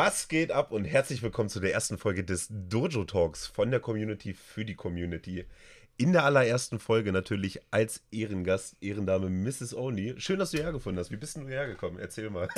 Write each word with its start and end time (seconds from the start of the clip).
Was 0.00 0.28
geht 0.28 0.52
ab 0.52 0.70
und 0.70 0.84
herzlich 0.84 1.24
willkommen 1.24 1.48
zu 1.48 1.58
der 1.58 1.72
ersten 1.72 1.98
Folge 1.98 2.22
des 2.22 2.46
Dojo 2.52 3.02
Talks 3.02 3.48
von 3.48 3.72
der 3.72 3.80
Community 3.80 4.32
für 4.32 4.64
die 4.64 4.76
Community. 4.76 5.44
In 5.96 6.12
der 6.12 6.22
allerersten 6.22 6.78
Folge 6.78 7.10
natürlich 7.10 7.60
als 7.72 8.04
Ehrengast, 8.12 8.76
Ehrendame 8.80 9.28
Mrs. 9.28 9.74
Only. 9.74 10.14
Schön, 10.20 10.38
dass 10.38 10.52
du 10.52 10.58
hierher 10.58 10.72
gefunden 10.72 11.00
hast. 11.00 11.10
Wie 11.10 11.16
bist 11.16 11.34
denn 11.34 11.46
du 11.46 11.48
hergekommen? 11.48 11.98
Erzähl 11.98 12.30
mal. 12.30 12.48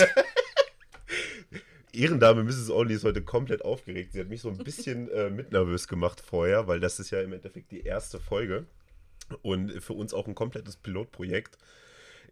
Ehrendame 1.94 2.44
Mrs. 2.44 2.68
Only 2.68 2.92
ist 2.92 3.04
heute 3.04 3.22
komplett 3.22 3.64
aufgeregt. 3.64 4.12
Sie 4.12 4.20
hat 4.20 4.28
mich 4.28 4.42
so 4.42 4.50
ein 4.50 4.58
bisschen 4.58 5.08
äh, 5.08 5.30
mitnervös 5.30 5.88
gemacht 5.88 6.20
vorher, 6.20 6.68
weil 6.68 6.78
das 6.78 7.00
ist 7.00 7.10
ja 7.10 7.22
im 7.22 7.32
Endeffekt 7.32 7.70
die 7.70 7.80
erste 7.80 8.20
Folge 8.20 8.66
und 9.40 9.82
für 9.82 9.94
uns 9.94 10.12
auch 10.12 10.28
ein 10.28 10.34
komplettes 10.34 10.76
Pilotprojekt. 10.76 11.56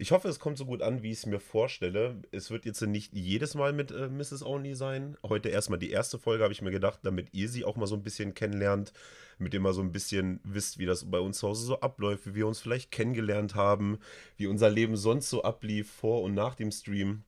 Ich 0.01 0.13
hoffe, 0.13 0.29
es 0.29 0.39
kommt 0.39 0.57
so 0.57 0.65
gut 0.65 0.81
an, 0.81 1.03
wie 1.03 1.11
ich 1.11 1.17
es 1.17 1.25
mir 1.25 1.41
vorstelle. 1.41 2.21
Es 2.31 2.51
wird 2.51 2.63
jetzt 2.63 2.81
nicht 2.81 3.11
jedes 3.13 3.53
Mal 3.53 3.73
mit 3.73 3.91
äh, 3.91 4.07
Mrs. 4.07 4.43
Only 4.43 4.73
sein. 4.73 5.17
Heute 5.23 5.49
erstmal 5.49 5.77
die 5.77 5.91
erste 5.91 6.17
Folge, 6.17 6.41
habe 6.41 6.53
ich 6.53 6.61
mir 6.61 6.71
gedacht, 6.71 7.01
damit 7.03 7.33
ihr 7.33 7.49
sie 7.49 7.65
auch 7.65 7.75
mal 7.75 7.85
so 7.85 7.95
ein 7.95 8.01
bisschen 8.01 8.33
kennenlernt, 8.33 8.93
mit 9.39 9.53
ihr 9.53 9.59
mal 9.59 9.73
so 9.73 9.81
ein 9.81 9.91
bisschen 9.91 10.39
wisst, 10.45 10.77
wie 10.77 10.85
das 10.85 11.11
bei 11.11 11.19
uns 11.19 11.39
zu 11.39 11.49
Hause 11.49 11.65
so 11.65 11.81
abläuft, 11.81 12.27
wie 12.27 12.35
wir 12.35 12.47
uns 12.47 12.61
vielleicht 12.61 12.91
kennengelernt 12.91 13.55
haben, 13.55 13.99
wie 14.37 14.47
unser 14.47 14.69
Leben 14.69 14.95
sonst 14.95 15.29
so 15.29 15.43
ablief 15.43 15.91
vor 15.91 16.21
und 16.21 16.33
nach 16.33 16.55
dem 16.55 16.71
Stream. 16.71 17.23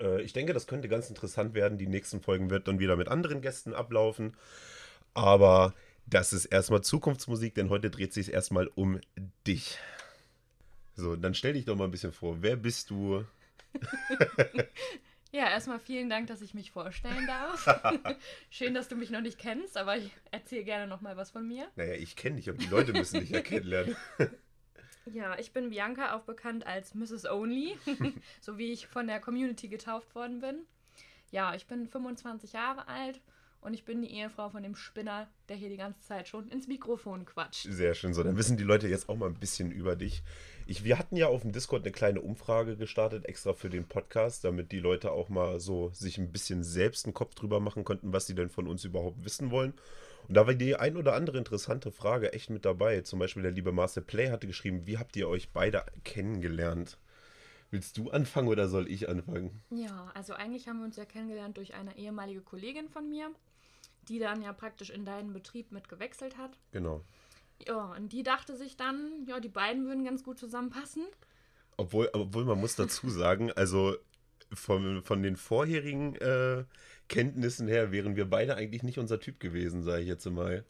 Äh, 0.00 0.22
ich 0.22 0.32
denke, 0.32 0.54
das 0.54 0.66
könnte 0.66 0.88
ganz 0.88 1.08
interessant 1.08 1.54
werden. 1.54 1.78
Die 1.78 1.86
nächsten 1.86 2.20
Folgen 2.20 2.50
wird 2.50 2.66
dann 2.66 2.80
wieder 2.80 2.96
mit 2.96 3.06
anderen 3.06 3.42
Gästen 3.42 3.74
ablaufen. 3.74 4.36
Aber 5.14 5.72
das 6.06 6.32
ist 6.32 6.46
erstmal 6.46 6.80
Zukunftsmusik, 6.80 7.54
denn 7.54 7.70
heute 7.70 7.90
dreht 7.90 8.12
sich 8.12 8.32
erstmal 8.32 8.66
um 8.66 8.98
dich. 9.46 9.78
So, 10.94 11.16
dann 11.16 11.34
stell 11.34 11.54
dich 11.54 11.64
doch 11.64 11.76
mal 11.76 11.84
ein 11.84 11.90
bisschen 11.90 12.12
vor. 12.12 12.42
Wer 12.42 12.56
bist 12.56 12.90
du? 12.90 13.24
ja, 15.32 15.48
erstmal 15.48 15.78
vielen 15.78 16.10
Dank, 16.10 16.26
dass 16.26 16.42
ich 16.42 16.52
mich 16.52 16.70
vorstellen 16.70 17.26
darf. 17.26 17.66
Schön, 18.50 18.74
dass 18.74 18.88
du 18.88 18.96
mich 18.96 19.10
noch 19.10 19.22
nicht 19.22 19.38
kennst, 19.38 19.76
aber 19.76 19.96
ich 19.96 20.10
erzähle 20.30 20.64
gerne 20.64 20.86
noch 20.86 21.00
mal 21.00 21.16
was 21.16 21.30
von 21.30 21.46
mir. 21.46 21.66
Naja, 21.76 21.94
ich 21.94 22.16
kenne 22.16 22.36
dich 22.36 22.50
und 22.50 22.60
die 22.60 22.66
Leute 22.68 22.92
müssen 22.92 23.20
dich 23.20 23.30
ja 23.30 23.40
kennenlernen. 23.42 23.96
Ja, 25.12 25.38
ich 25.38 25.52
bin 25.52 25.70
Bianca, 25.70 26.14
auch 26.14 26.22
bekannt 26.22 26.66
als 26.66 26.94
Mrs. 26.94 27.24
Only, 27.26 27.76
so 28.40 28.58
wie 28.58 28.72
ich 28.72 28.86
von 28.86 29.06
der 29.06 29.20
Community 29.20 29.68
getauft 29.68 30.14
worden 30.14 30.40
bin. 30.40 30.66
Ja, 31.30 31.54
ich 31.54 31.66
bin 31.66 31.88
25 31.88 32.52
Jahre 32.52 32.86
alt 32.88 33.20
und 33.62 33.74
ich 33.74 33.84
bin 33.84 34.02
die 34.02 34.12
Ehefrau 34.12 34.50
von 34.50 34.62
dem 34.62 34.74
Spinner, 34.74 35.28
der 35.48 35.56
hier 35.56 35.68
die 35.68 35.76
ganze 35.76 36.00
Zeit 36.02 36.28
schon 36.28 36.48
ins 36.48 36.66
Mikrofon 36.66 37.24
quatscht. 37.24 37.66
Sehr 37.70 37.94
schön, 37.94 38.12
so 38.12 38.22
dann 38.22 38.36
wissen 38.36 38.56
die 38.56 38.64
Leute 38.64 38.88
jetzt 38.88 39.08
auch 39.08 39.16
mal 39.16 39.28
ein 39.28 39.38
bisschen 39.38 39.70
über 39.70 39.96
dich. 39.96 40.22
Ich, 40.66 40.84
wir 40.84 40.98
hatten 40.98 41.16
ja 41.16 41.28
auf 41.28 41.42
dem 41.42 41.52
Discord 41.52 41.82
eine 41.82 41.92
kleine 41.92 42.20
Umfrage 42.20 42.76
gestartet, 42.76 43.26
extra 43.26 43.52
für 43.52 43.70
den 43.70 43.86
Podcast, 43.86 44.44
damit 44.44 44.72
die 44.72 44.80
Leute 44.80 45.12
auch 45.12 45.28
mal 45.28 45.60
so 45.60 45.90
sich 45.90 46.18
ein 46.18 46.32
bisschen 46.32 46.64
selbst 46.64 47.06
einen 47.06 47.14
Kopf 47.14 47.34
drüber 47.34 47.60
machen 47.60 47.84
konnten, 47.84 48.12
was 48.12 48.26
sie 48.26 48.34
denn 48.34 48.50
von 48.50 48.66
uns 48.66 48.84
überhaupt 48.84 49.24
wissen 49.24 49.50
wollen. 49.50 49.74
Und 50.28 50.36
da 50.36 50.46
war 50.46 50.54
die 50.54 50.76
ein 50.76 50.96
oder 50.96 51.14
andere 51.14 51.38
interessante 51.38 51.90
Frage 51.90 52.32
echt 52.32 52.50
mit 52.50 52.64
dabei. 52.64 53.00
Zum 53.02 53.18
Beispiel 53.18 53.42
der 53.42 53.52
liebe 53.52 53.72
Marcel 53.72 54.02
Play 54.02 54.30
hatte 54.30 54.46
geschrieben, 54.46 54.86
wie 54.86 54.98
habt 54.98 55.16
ihr 55.16 55.28
euch 55.28 55.50
beide 55.50 55.84
kennengelernt? 56.04 56.98
Willst 57.70 57.96
du 57.96 58.10
anfangen 58.10 58.48
oder 58.48 58.68
soll 58.68 58.86
ich 58.90 59.08
anfangen? 59.08 59.62
Ja, 59.70 60.10
also 60.14 60.34
eigentlich 60.34 60.68
haben 60.68 60.80
wir 60.80 60.84
uns 60.84 60.96
ja 60.96 61.06
kennengelernt 61.06 61.56
durch 61.56 61.72
eine 61.74 61.96
ehemalige 61.96 62.42
Kollegin 62.42 62.88
von 62.90 63.08
mir, 63.08 63.30
die 64.08 64.18
dann 64.18 64.42
ja 64.42 64.52
praktisch 64.52 64.90
in 64.90 65.04
deinen 65.04 65.32
Betrieb 65.32 65.72
mit 65.72 65.88
gewechselt 65.88 66.36
hat. 66.36 66.58
Genau. 66.72 67.04
Ja, 67.66 67.92
und 67.96 68.12
die 68.12 68.22
dachte 68.22 68.56
sich 68.56 68.76
dann, 68.76 69.24
ja, 69.26 69.40
die 69.40 69.48
beiden 69.48 69.86
würden 69.86 70.04
ganz 70.04 70.24
gut 70.24 70.38
zusammenpassen. 70.38 71.04
Obwohl, 71.76 72.10
obwohl 72.12 72.44
man 72.44 72.60
muss 72.60 72.76
dazu 72.76 73.08
sagen, 73.10 73.52
also 73.52 73.96
von, 74.52 75.02
von 75.02 75.22
den 75.22 75.36
vorherigen 75.36 76.16
äh, 76.16 76.64
Kenntnissen 77.08 77.68
her 77.68 77.92
wären 77.92 78.16
wir 78.16 78.28
beide 78.28 78.56
eigentlich 78.56 78.82
nicht 78.82 78.98
unser 78.98 79.20
Typ 79.20 79.40
gewesen, 79.40 79.82
sage 79.82 80.02
ich 80.02 80.08
jetzt 80.08 80.26
mal. 80.26 80.64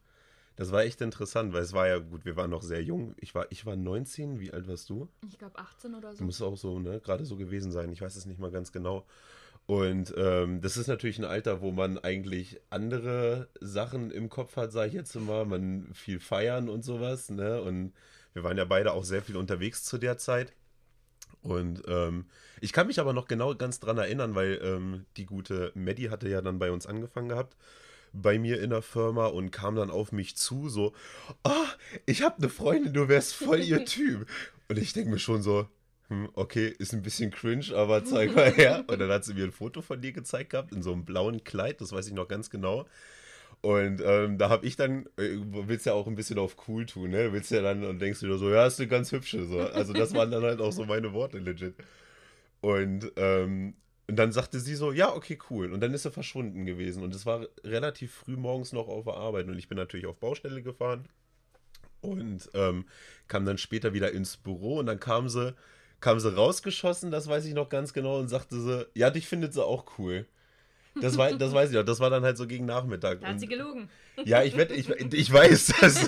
Das 0.56 0.70
war 0.70 0.82
echt 0.82 1.00
interessant, 1.00 1.52
weil 1.54 1.62
es 1.62 1.72
war 1.72 1.88
ja 1.88 1.98
gut, 1.98 2.24
wir 2.24 2.36
waren 2.36 2.50
noch 2.50 2.62
sehr 2.62 2.82
jung. 2.82 3.14
Ich 3.18 3.34
war, 3.34 3.46
ich 3.50 3.64
war 3.64 3.74
19, 3.74 4.38
wie 4.38 4.52
alt 4.52 4.68
warst 4.68 4.90
du? 4.90 5.08
Ich 5.26 5.38
glaube 5.38 5.58
18 5.58 5.94
oder 5.94 6.12
so. 6.12 6.18
Du 6.18 6.24
musst 6.24 6.42
auch 6.42 6.56
so, 6.56 6.78
ne, 6.78 7.00
gerade 7.00 7.24
so 7.24 7.36
gewesen 7.36 7.72
sein. 7.72 7.90
Ich 7.90 8.02
weiß 8.02 8.16
es 8.16 8.26
nicht 8.26 8.38
mal 8.38 8.50
ganz 8.50 8.70
genau. 8.70 9.06
Und 9.66 10.12
ähm, 10.16 10.60
das 10.60 10.76
ist 10.76 10.88
natürlich 10.88 11.18
ein 11.18 11.24
Alter, 11.24 11.60
wo 11.60 11.70
man 11.70 11.98
eigentlich 11.98 12.60
andere 12.70 13.48
Sachen 13.60 14.10
im 14.10 14.28
Kopf 14.28 14.56
hat, 14.56 14.72
sage 14.72 14.88
ich 14.88 14.94
jetzt 14.94 15.14
mal. 15.14 15.44
Man 15.44 15.88
viel 15.94 16.20
feiern 16.20 16.68
und 16.68 16.84
sowas, 16.84 17.30
ne? 17.30 17.62
Und 17.62 17.92
wir 18.34 18.42
waren 18.44 18.58
ja 18.58 18.64
beide 18.64 18.92
auch 18.92 19.04
sehr 19.04 19.22
viel 19.22 19.36
unterwegs 19.36 19.84
zu 19.84 19.98
der 19.98 20.18
Zeit. 20.18 20.52
Und 21.42 21.82
ähm, 21.88 22.26
ich 22.60 22.72
kann 22.72 22.86
mich 22.86 23.00
aber 23.00 23.12
noch 23.12 23.26
genau 23.26 23.54
ganz 23.54 23.80
dran 23.80 23.98
erinnern, 23.98 24.34
weil 24.34 24.60
ähm, 24.62 25.06
die 25.16 25.26
gute 25.26 25.72
Maddie 25.74 26.10
hatte 26.10 26.28
ja 26.28 26.40
dann 26.40 26.58
bei 26.58 26.70
uns 26.70 26.86
angefangen 26.86 27.28
gehabt, 27.28 27.56
bei 28.12 28.38
mir 28.38 28.60
in 28.60 28.70
der 28.70 28.82
Firma 28.82 29.26
und 29.26 29.50
kam 29.50 29.74
dann 29.74 29.90
auf 29.90 30.12
mich 30.12 30.36
zu, 30.36 30.68
so, 30.68 30.92
oh, 31.44 31.66
ich 32.06 32.22
habe 32.22 32.36
eine 32.38 32.48
Freundin, 32.48 32.92
du 32.92 33.08
wärst 33.08 33.34
voll 33.34 33.60
ihr 33.60 33.84
Typ. 33.86 34.28
Und 34.68 34.78
ich 34.78 34.92
denke 34.92 35.10
mir 35.10 35.18
schon 35.18 35.42
so, 35.42 35.68
hm, 36.12 36.28
okay, 36.34 36.68
ist 36.78 36.92
ein 36.92 37.00
bisschen 37.02 37.30
cringe, 37.30 37.74
aber 37.74 38.04
zeig 38.04 38.34
mal 38.34 38.52
her. 38.52 38.84
Und 38.88 38.98
dann 38.98 39.10
hat 39.10 39.24
sie 39.24 39.32
mir 39.32 39.44
ein 39.44 39.52
Foto 39.52 39.80
von 39.80 40.00
dir 40.02 40.12
gezeigt 40.12 40.50
gehabt, 40.50 40.72
in 40.72 40.82
so 40.82 40.92
einem 40.92 41.06
blauen 41.06 41.42
Kleid, 41.42 41.80
das 41.80 41.92
weiß 41.92 42.06
ich 42.06 42.12
noch 42.12 42.28
ganz 42.28 42.50
genau. 42.50 42.86
Und 43.62 44.02
ähm, 44.04 44.38
da 44.38 44.50
habe 44.50 44.66
ich 44.66 44.76
dann, 44.76 45.06
äh, 45.16 45.38
willst 45.38 45.86
ja 45.86 45.94
auch 45.94 46.06
ein 46.06 46.16
bisschen 46.16 46.38
auf 46.38 46.56
cool 46.68 46.84
tun, 46.84 47.10
ne? 47.10 47.32
Willst 47.32 47.50
ja 47.50 47.62
dann 47.62 47.84
und 47.84 48.00
denkst 48.00 48.20
dir 48.20 48.36
so, 48.36 48.50
ja, 48.50 48.66
ist 48.66 48.80
eine 48.80 48.88
ganz 48.88 49.12
hübsche. 49.12 49.46
So. 49.46 49.60
Also 49.60 49.92
das 49.92 50.12
waren 50.14 50.30
dann 50.30 50.42
halt 50.42 50.60
auch 50.60 50.72
so 50.72 50.84
meine 50.84 51.12
Worte, 51.12 51.38
legit. 51.38 51.76
Und, 52.60 53.12
ähm, 53.16 53.74
und 54.08 54.16
dann 54.16 54.32
sagte 54.32 54.58
sie 54.58 54.74
so, 54.74 54.92
ja, 54.92 55.14
okay, 55.14 55.38
cool. 55.48 55.72
Und 55.72 55.80
dann 55.80 55.94
ist 55.94 56.02
sie 56.02 56.10
verschwunden 56.10 56.66
gewesen. 56.66 57.04
Und 57.04 57.14
es 57.14 57.24
war 57.24 57.46
relativ 57.64 58.12
früh 58.12 58.36
morgens 58.36 58.72
noch 58.72 58.88
auf 58.88 59.04
der 59.04 59.14
Arbeit. 59.14 59.46
Und 59.46 59.56
ich 59.58 59.68
bin 59.68 59.78
natürlich 59.78 60.06
auf 60.06 60.18
Baustelle 60.18 60.62
gefahren. 60.62 61.06
Und 62.00 62.50
ähm, 62.54 62.84
kam 63.28 63.46
dann 63.46 63.58
später 63.58 63.94
wieder 63.94 64.10
ins 64.10 64.36
Büro 64.36 64.80
und 64.80 64.86
dann 64.86 64.98
kam 64.98 65.28
sie, 65.28 65.54
kam 66.02 66.20
sie 66.20 66.34
rausgeschossen, 66.34 67.10
das 67.10 67.28
weiß 67.28 67.46
ich 67.46 67.54
noch 67.54 67.70
ganz 67.70 67.94
genau, 67.94 68.18
und 68.18 68.28
sagte 68.28 68.60
sie, 68.60 68.86
ja, 68.94 69.08
dich 69.08 69.26
findet 69.26 69.54
sie 69.54 69.64
auch 69.64 69.98
cool. 69.98 70.26
Das, 71.00 71.16
war, 71.16 71.32
das 71.32 71.54
weiß 71.54 71.70
ich 71.70 71.76
noch. 71.76 71.84
Das 71.84 72.00
war 72.00 72.10
dann 72.10 72.22
halt 72.22 72.36
so 72.36 72.46
gegen 72.46 72.66
Nachmittag. 72.66 73.22
Da 73.22 73.28
hat 73.28 73.40
sie 73.40 73.46
gelogen. 73.46 73.88
Ja, 74.24 74.42
ich, 74.42 74.58
wette, 74.58 74.74
ich, 74.74 74.90
ich 74.90 75.32
weiß 75.32 75.72
das. 75.80 76.06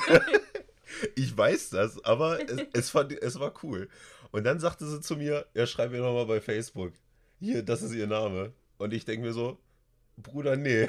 ich 1.17 1.35
weiß 1.35 1.71
das, 1.71 2.05
aber 2.05 2.39
es, 2.41 2.67
es, 2.75 2.91
fand, 2.91 3.13
es 3.13 3.41
war 3.41 3.55
cool. 3.63 3.89
Und 4.31 4.45
dann 4.45 4.61
sagte 4.61 4.85
sie 4.85 5.01
zu 5.01 5.17
mir, 5.17 5.47
ja, 5.55 5.67
schreib 5.67 5.91
mir 5.91 6.01
nochmal 6.01 6.27
bei 6.27 6.41
Facebook. 6.43 6.93
Hier, 7.41 7.63
das 7.63 7.81
ist 7.81 7.95
ihr 7.95 8.07
Name. 8.07 8.53
Und 8.77 8.93
ich 8.93 9.07
denke 9.07 9.27
mir 9.27 9.33
so, 9.33 9.59
Bruder, 10.17 10.57
nee. 10.57 10.89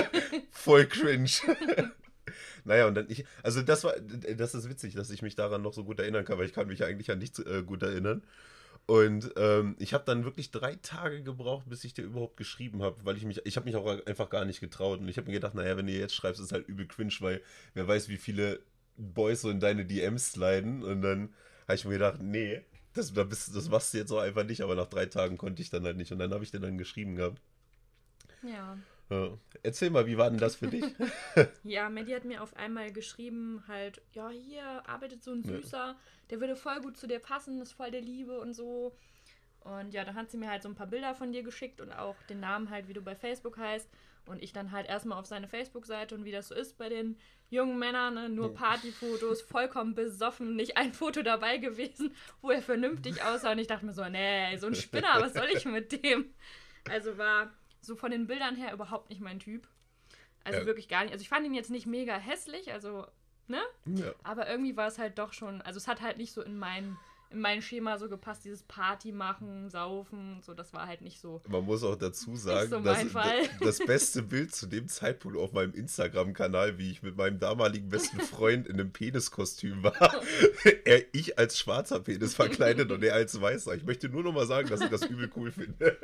Voll 0.50 0.86
cringe. 0.86 1.28
Naja, 2.64 2.86
und 2.86 2.94
dann 2.94 3.06
ich, 3.08 3.24
also 3.42 3.62
das 3.62 3.84
war, 3.84 3.94
das 3.98 4.54
ist 4.54 4.68
witzig, 4.68 4.94
dass 4.94 5.10
ich 5.10 5.22
mich 5.22 5.36
daran 5.36 5.62
noch 5.62 5.74
so 5.74 5.84
gut 5.84 6.00
erinnern 6.00 6.24
kann, 6.24 6.38
weil 6.38 6.46
ich 6.46 6.52
kann 6.52 6.66
mich 6.66 6.82
eigentlich 6.84 7.10
an 7.10 7.18
nichts 7.18 7.38
äh, 7.38 7.62
gut 7.64 7.82
erinnern. 7.82 8.22
Und 8.86 9.32
ähm, 9.36 9.76
ich 9.78 9.94
habe 9.94 10.04
dann 10.04 10.24
wirklich 10.24 10.50
drei 10.50 10.74
Tage 10.76 11.22
gebraucht, 11.22 11.68
bis 11.68 11.84
ich 11.84 11.94
dir 11.94 12.02
überhaupt 12.02 12.36
geschrieben 12.36 12.82
habe, 12.82 12.96
weil 13.04 13.16
ich 13.16 13.24
mich, 13.24 13.44
ich 13.46 13.56
habe 13.56 13.64
mich 13.64 13.76
auch 13.76 14.06
einfach 14.06 14.28
gar 14.28 14.44
nicht 14.44 14.60
getraut. 14.60 15.00
Und 15.00 15.08
ich 15.08 15.16
habe 15.16 15.26
mir 15.26 15.32
gedacht, 15.32 15.54
naja, 15.54 15.76
wenn 15.76 15.86
du 15.86 15.92
jetzt 15.92 16.14
schreibst, 16.14 16.40
ist 16.40 16.52
halt 16.52 16.68
übel 16.68 16.86
cringe, 16.86 17.14
weil 17.20 17.40
wer 17.72 17.88
weiß, 17.88 18.08
wie 18.08 18.18
viele 18.18 18.60
Boys 18.98 19.40
so 19.40 19.48
in 19.48 19.60
deine 19.60 19.86
DMs 19.86 20.32
sliden. 20.32 20.82
Und 20.82 21.00
dann 21.00 21.32
habe 21.62 21.76
ich 21.76 21.84
mir 21.86 21.92
gedacht, 21.92 22.20
nee, 22.20 22.60
das, 22.92 23.12
das 23.14 23.68
machst 23.70 23.94
du 23.94 23.98
jetzt 23.98 24.12
auch 24.12 24.20
einfach 24.20 24.44
nicht. 24.44 24.60
Aber 24.60 24.74
nach 24.74 24.88
drei 24.88 25.06
Tagen 25.06 25.38
konnte 25.38 25.62
ich 25.62 25.70
dann 25.70 25.84
halt 25.84 25.96
nicht. 25.96 26.12
Und 26.12 26.18
dann 26.18 26.32
habe 26.32 26.44
ich 26.44 26.50
dir 26.50 26.60
dann 26.60 26.76
geschrieben 26.76 27.16
gehabt. 27.16 27.40
Ja. 28.42 28.76
Erzähl 29.62 29.90
mal, 29.90 30.06
wie 30.06 30.18
war 30.18 30.30
denn 30.30 30.38
das 30.38 30.56
für 30.56 30.68
dich? 30.68 30.84
ja, 31.64 31.88
Maddie 31.88 32.14
hat 32.14 32.24
mir 32.24 32.42
auf 32.42 32.56
einmal 32.56 32.92
geschrieben, 32.92 33.62
halt, 33.66 34.02
ja, 34.12 34.28
hier 34.28 34.64
arbeitet 34.88 35.22
so 35.22 35.32
ein 35.32 35.42
Süßer, 35.42 35.76
ja. 35.76 35.96
der 36.30 36.40
würde 36.40 36.56
voll 36.56 36.80
gut 36.80 36.96
zu 36.96 37.06
dir 37.06 37.18
passen, 37.18 37.60
ist 37.62 37.72
voll 37.72 37.90
der 37.90 38.02
Liebe 38.02 38.38
und 38.40 38.52
so. 38.52 38.96
Und 39.64 39.94
ja, 39.94 40.04
dann 40.04 40.14
hat 40.14 40.30
sie 40.30 40.36
mir 40.36 40.50
halt 40.50 40.62
so 40.62 40.68
ein 40.68 40.74
paar 40.74 40.86
Bilder 40.86 41.14
von 41.14 41.32
dir 41.32 41.42
geschickt 41.42 41.80
und 41.80 41.92
auch 41.92 42.16
den 42.28 42.40
Namen 42.40 42.68
halt, 42.68 42.86
wie 42.88 42.92
du 42.92 43.00
bei 43.00 43.16
Facebook 43.16 43.56
heißt. 43.56 43.88
Und 44.26 44.42
ich 44.42 44.52
dann 44.52 44.72
halt 44.72 44.86
erstmal 44.86 45.18
auf 45.18 45.26
seine 45.26 45.48
Facebook-Seite 45.48 46.14
und 46.14 46.24
wie 46.24 46.32
das 46.32 46.48
so 46.48 46.54
ist 46.54 46.78
bei 46.78 46.88
den 46.88 47.18
jungen 47.50 47.78
Männern, 47.78 48.14
ne? 48.14 48.28
nur 48.28 48.54
Partyfotos, 48.54 49.42
vollkommen 49.50 49.94
besoffen, 49.94 50.56
nicht 50.56 50.76
ein 50.76 50.92
Foto 50.92 51.22
dabei 51.22 51.58
gewesen, 51.58 52.14
wo 52.42 52.50
er 52.50 52.62
vernünftig 52.62 53.22
aussah. 53.22 53.52
Und 53.52 53.58
ich 53.58 53.66
dachte 53.66 53.86
mir 53.86 53.92
so, 53.92 54.04
nee, 54.08 54.56
so 54.56 54.66
ein 54.66 54.74
Spinner, 54.74 55.20
was 55.20 55.34
soll 55.34 55.48
ich 55.54 55.64
mit 55.64 56.04
dem? 56.04 56.34
Also 56.90 57.16
war 57.16 57.50
so 57.84 57.96
von 57.96 58.10
den 58.10 58.26
Bildern 58.26 58.56
her 58.56 58.72
überhaupt 58.72 59.10
nicht 59.10 59.20
mein 59.20 59.38
Typ. 59.38 59.68
Also 60.44 60.60
ja. 60.60 60.66
wirklich 60.66 60.88
gar 60.88 61.02
nicht. 61.02 61.12
Also 61.12 61.22
ich 61.22 61.28
fand 61.28 61.46
ihn 61.46 61.54
jetzt 61.54 61.70
nicht 61.70 61.86
mega 61.86 62.16
hässlich, 62.16 62.72
also, 62.72 63.06
ne? 63.48 63.62
Ja. 63.86 64.12
Aber 64.22 64.48
irgendwie 64.48 64.76
war 64.76 64.88
es 64.88 64.98
halt 64.98 65.18
doch 65.18 65.32
schon, 65.32 65.62
also 65.62 65.78
es 65.78 65.88
hat 65.88 66.02
halt 66.02 66.18
nicht 66.18 66.32
so 66.32 66.42
in 66.42 66.58
mein, 66.58 66.98
in 67.30 67.40
mein 67.40 67.62
Schema 67.62 67.98
so 67.98 68.10
gepasst, 68.10 68.44
dieses 68.44 68.62
Party 68.62 69.10
machen, 69.10 69.70
saufen, 69.70 70.42
so, 70.44 70.52
das 70.52 70.74
war 70.74 70.86
halt 70.86 71.00
nicht 71.00 71.18
so. 71.18 71.40
Man 71.48 71.64
muss 71.64 71.82
auch 71.82 71.96
dazu 71.96 72.36
sagen, 72.36 72.68
so 72.68 72.80
dass 72.80 73.04
das 73.60 73.78
beste 73.78 74.22
Bild 74.22 74.54
zu 74.54 74.66
dem 74.66 74.86
Zeitpunkt 74.86 75.38
auf 75.38 75.52
meinem 75.52 75.72
Instagram-Kanal, 75.72 76.76
wie 76.76 76.90
ich 76.90 77.02
mit 77.02 77.16
meinem 77.16 77.38
damaligen 77.38 77.88
besten 77.88 78.20
Freund 78.20 78.68
in 78.68 78.74
einem 78.74 78.92
Peniskostüm 78.92 79.82
war, 79.82 80.22
er, 80.84 81.02
ich 81.14 81.38
als 81.38 81.58
schwarzer 81.58 82.00
Penis 82.00 82.34
verkleidet 82.34 82.92
und 82.92 83.02
er 83.02 83.14
als 83.14 83.40
weißer. 83.40 83.74
Ich 83.74 83.84
möchte 83.84 84.10
nur 84.10 84.22
noch 84.22 84.32
mal 84.32 84.46
sagen, 84.46 84.68
dass 84.68 84.82
ich 84.82 84.90
das 84.90 85.06
übel 85.06 85.30
cool 85.36 85.50
finde. 85.50 85.98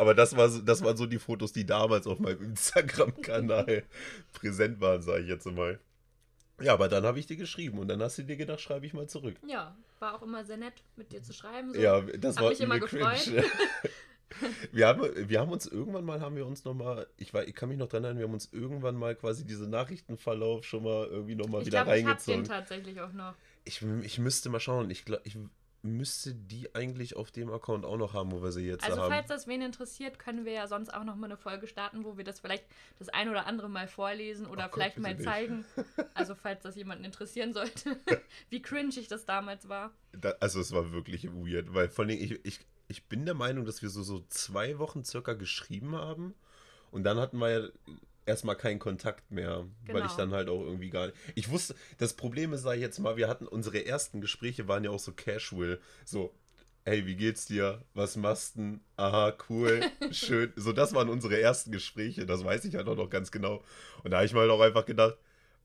Aber 0.00 0.14
das, 0.14 0.34
war 0.34 0.48
das 0.48 0.82
waren 0.82 0.96
so 0.96 1.04
die 1.04 1.18
Fotos, 1.18 1.52
die 1.52 1.66
damals 1.66 2.06
auf 2.06 2.18
meinem 2.20 2.42
Instagram-Kanal 2.42 3.82
präsent 4.32 4.80
waren, 4.80 5.02
sage 5.02 5.22
ich 5.24 5.28
jetzt 5.28 5.44
mal. 5.44 5.78
Ja, 6.62 6.72
aber 6.72 6.88
dann 6.88 7.04
habe 7.04 7.18
ich 7.18 7.26
dir 7.26 7.36
geschrieben 7.36 7.78
und 7.78 7.88
dann 7.88 8.00
hast 8.02 8.16
du 8.16 8.22
dir 8.22 8.36
gedacht, 8.36 8.60
schreibe 8.62 8.86
ich 8.86 8.94
mal 8.94 9.08
zurück. 9.08 9.36
Ja, 9.46 9.76
war 9.98 10.14
auch 10.14 10.22
immer 10.22 10.42
sehr 10.44 10.56
nett, 10.56 10.82
mit 10.96 11.12
dir 11.12 11.22
zu 11.22 11.34
schreiben. 11.34 11.74
So. 11.74 11.80
Ja, 11.80 12.00
das 12.00 12.36
Hab 12.36 12.44
war 12.44 12.50
mich 12.50 12.60
immer 12.62 12.78
gefreut. 12.78 13.30
wir, 14.72 14.86
haben, 14.86 15.02
wir 15.28 15.38
haben 15.40 15.52
uns 15.52 15.66
irgendwann 15.66 16.04
mal, 16.04 16.20
haben 16.20 16.36
wir 16.36 16.46
uns 16.46 16.64
nochmal, 16.64 17.06
ich, 17.18 17.34
war- 17.34 17.46
ich 17.46 17.54
kann 17.54 17.68
mich 17.68 17.76
noch 17.78 17.88
dran 17.88 18.04
erinnern, 18.04 18.20
wir 18.20 18.26
haben 18.26 18.32
uns 18.34 18.48
irgendwann 18.52 18.96
mal 18.96 19.14
quasi 19.14 19.44
diese 19.44 19.68
Nachrichtenverlauf 19.68 20.64
schon 20.64 20.82
mal 20.84 21.06
irgendwie 21.08 21.34
nochmal 21.34 21.60
Ich 21.60 21.66
wieder 21.66 21.84
glaube, 21.84 21.98
ich 21.98 22.06
habe 22.06 22.16
den 22.22 22.30
reingezogen. 22.30 22.44
tatsächlich 22.44 23.00
auch 23.00 23.12
noch. 23.12 23.34
Ich, 23.64 23.82
ich 24.02 24.18
müsste 24.18 24.48
mal 24.48 24.60
schauen. 24.60 24.88
Ich 24.90 25.04
glaube, 25.04 25.22
ich 25.26 25.36
müsste 25.82 26.34
die 26.34 26.74
eigentlich 26.74 27.16
auf 27.16 27.30
dem 27.30 27.50
Account 27.50 27.84
auch 27.84 27.96
noch 27.96 28.12
haben, 28.12 28.32
wo 28.32 28.42
wir 28.42 28.52
sie 28.52 28.66
jetzt 28.66 28.84
Also 28.84 29.00
haben. 29.00 29.10
falls 29.10 29.28
das 29.28 29.46
wen 29.46 29.62
interessiert, 29.62 30.18
können 30.18 30.44
wir 30.44 30.52
ja 30.52 30.66
sonst 30.66 30.92
auch 30.92 31.04
noch 31.04 31.16
mal 31.16 31.26
eine 31.26 31.36
Folge 31.36 31.66
starten, 31.66 32.04
wo 32.04 32.16
wir 32.16 32.24
das 32.24 32.40
vielleicht 32.40 32.64
das 32.98 33.08
ein 33.08 33.28
oder 33.28 33.46
andere 33.46 33.68
mal 33.68 33.88
vorlesen 33.88 34.46
oder 34.46 34.64
Ach 34.66 34.74
vielleicht 34.74 34.98
mal 34.98 35.18
zeigen. 35.18 35.64
Also 36.14 36.34
falls 36.34 36.62
das 36.62 36.76
jemanden 36.76 37.04
interessieren 37.04 37.52
sollte, 37.52 37.96
wie 38.50 38.60
cringe 38.60 38.90
ich 38.96 39.08
das 39.08 39.24
damals 39.24 39.68
war. 39.68 39.92
Da, 40.12 40.34
also 40.40 40.60
es 40.60 40.72
war 40.72 40.92
wirklich 40.92 41.24
weird, 41.32 41.72
weil 41.72 41.88
vor 41.88 42.04
allem 42.04 42.18
ich, 42.18 42.44
ich, 42.44 42.60
ich 42.88 43.04
bin 43.04 43.24
der 43.24 43.34
Meinung, 43.34 43.64
dass 43.64 43.80
wir 43.80 43.88
so, 43.88 44.02
so 44.02 44.24
zwei 44.28 44.78
Wochen 44.78 45.04
circa 45.04 45.32
geschrieben 45.34 45.96
haben 45.96 46.34
und 46.90 47.04
dann 47.04 47.18
hatten 47.18 47.38
wir 47.38 47.50
ja 47.50 47.68
erstmal 48.30 48.56
keinen 48.56 48.78
Kontakt 48.78 49.30
mehr, 49.30 49.66
weil 49.86 49.94
Genau. 49.96 50.06
ich 50.06 50.12
dann 50.16 50.32
halt 50.32 50.48
auch 50.48 50.62
irgendwie 50.62 50.90
gar 50.90 51.06
nicht. 51.06 51.18
Ich 51.34 51.50
wusste, 51.50 51.74
das 51.98 52.14
Problem 52.14 52.52
ist, 52.52 52.62
sag 52.62 52.74
ich 52.76 52.80
jetzt 52.80 52.98
mal, 52.98 53.16
wir 53.16 53.28
hatten 53.28 53.46
unsere 53.46 53.84
ersten 53.84 54.20
Gespräche 54.20 54.66
waren 54.68 54.84
ja 54.84 54.90
auch 54.90 54.98
so 54.98 55.12
casual, 55.12 55.78
so 56.04 56.32
hey, 56.86 57.04
wie 57.06 57.14
geht's 57.14 57.44
dir? 57.44 57.82
Was 57.92 58.16
machst 58.16 58.56
du? 58.56 58.80
Aha, 58.96 59.34
cool, 59.50 59.82
schön. 60.10 60.52
So, 60.56 60.72
das 60.72 60.94
waren 60.94 61.10
unsere 61.10 61.38
ersten 61.38 61.72
Gespräche, 61.72 62.24
das 62.24 62.42
weiß 62.42 62.64
ich 62.64 62.74
halt 62.74 62.88
auch 62.88 62.96
noch 62.96 63.10
ganz 63.10 63.30
genau. 63.30 63.62
Und 64.02 64.10
da 64.12 64.16
habe 64.18 64.26
ich 64.26 64.32
mal 64.32 64.40
halt 64.40 64.50
auch 64.50 64.60
einfach 64.62 64.86
gedacht, 64.86 65.16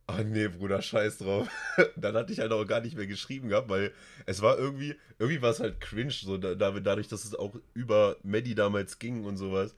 ah 0.07 0.21
nee, 0.23 0.50
Bruder, 0.50 0.81
scheiß 0.81 1.19
drauf. 1.19 1.47
Dann 1.95 2.15
hatte 2.15 2.33
ich 2.33 2.39
halt 2.39 2.51
auch 2.51 2.65
gar 2.67 2.81
nicht 2.81 2.95
mehr 2.97 3.07
geschrieben 3.07 3.47
gehabt, 3.50 3.69
weil 3.69 3.91
es 4.25 4.41
war 4.41 4.57
irgendwie, 4.57 4.95
irgendwie 5.17 5.41
war 5.41 5.51
es 5.51 5.59
halt 5.62 5.79
cringe, 5.79 6.12
so 6.12 6.38
da- 6.38 6.53
dadurch, 6.53 7.07
dass 7.07 7.23
es 7.25 7.33
auch 7.33 7.56
über 7.73 8.17
Maddie 8.21 8.53
damals 8.53 9.00
ging 9.00 9.23
und 9.23 9.38
sowas. 9.38 9.73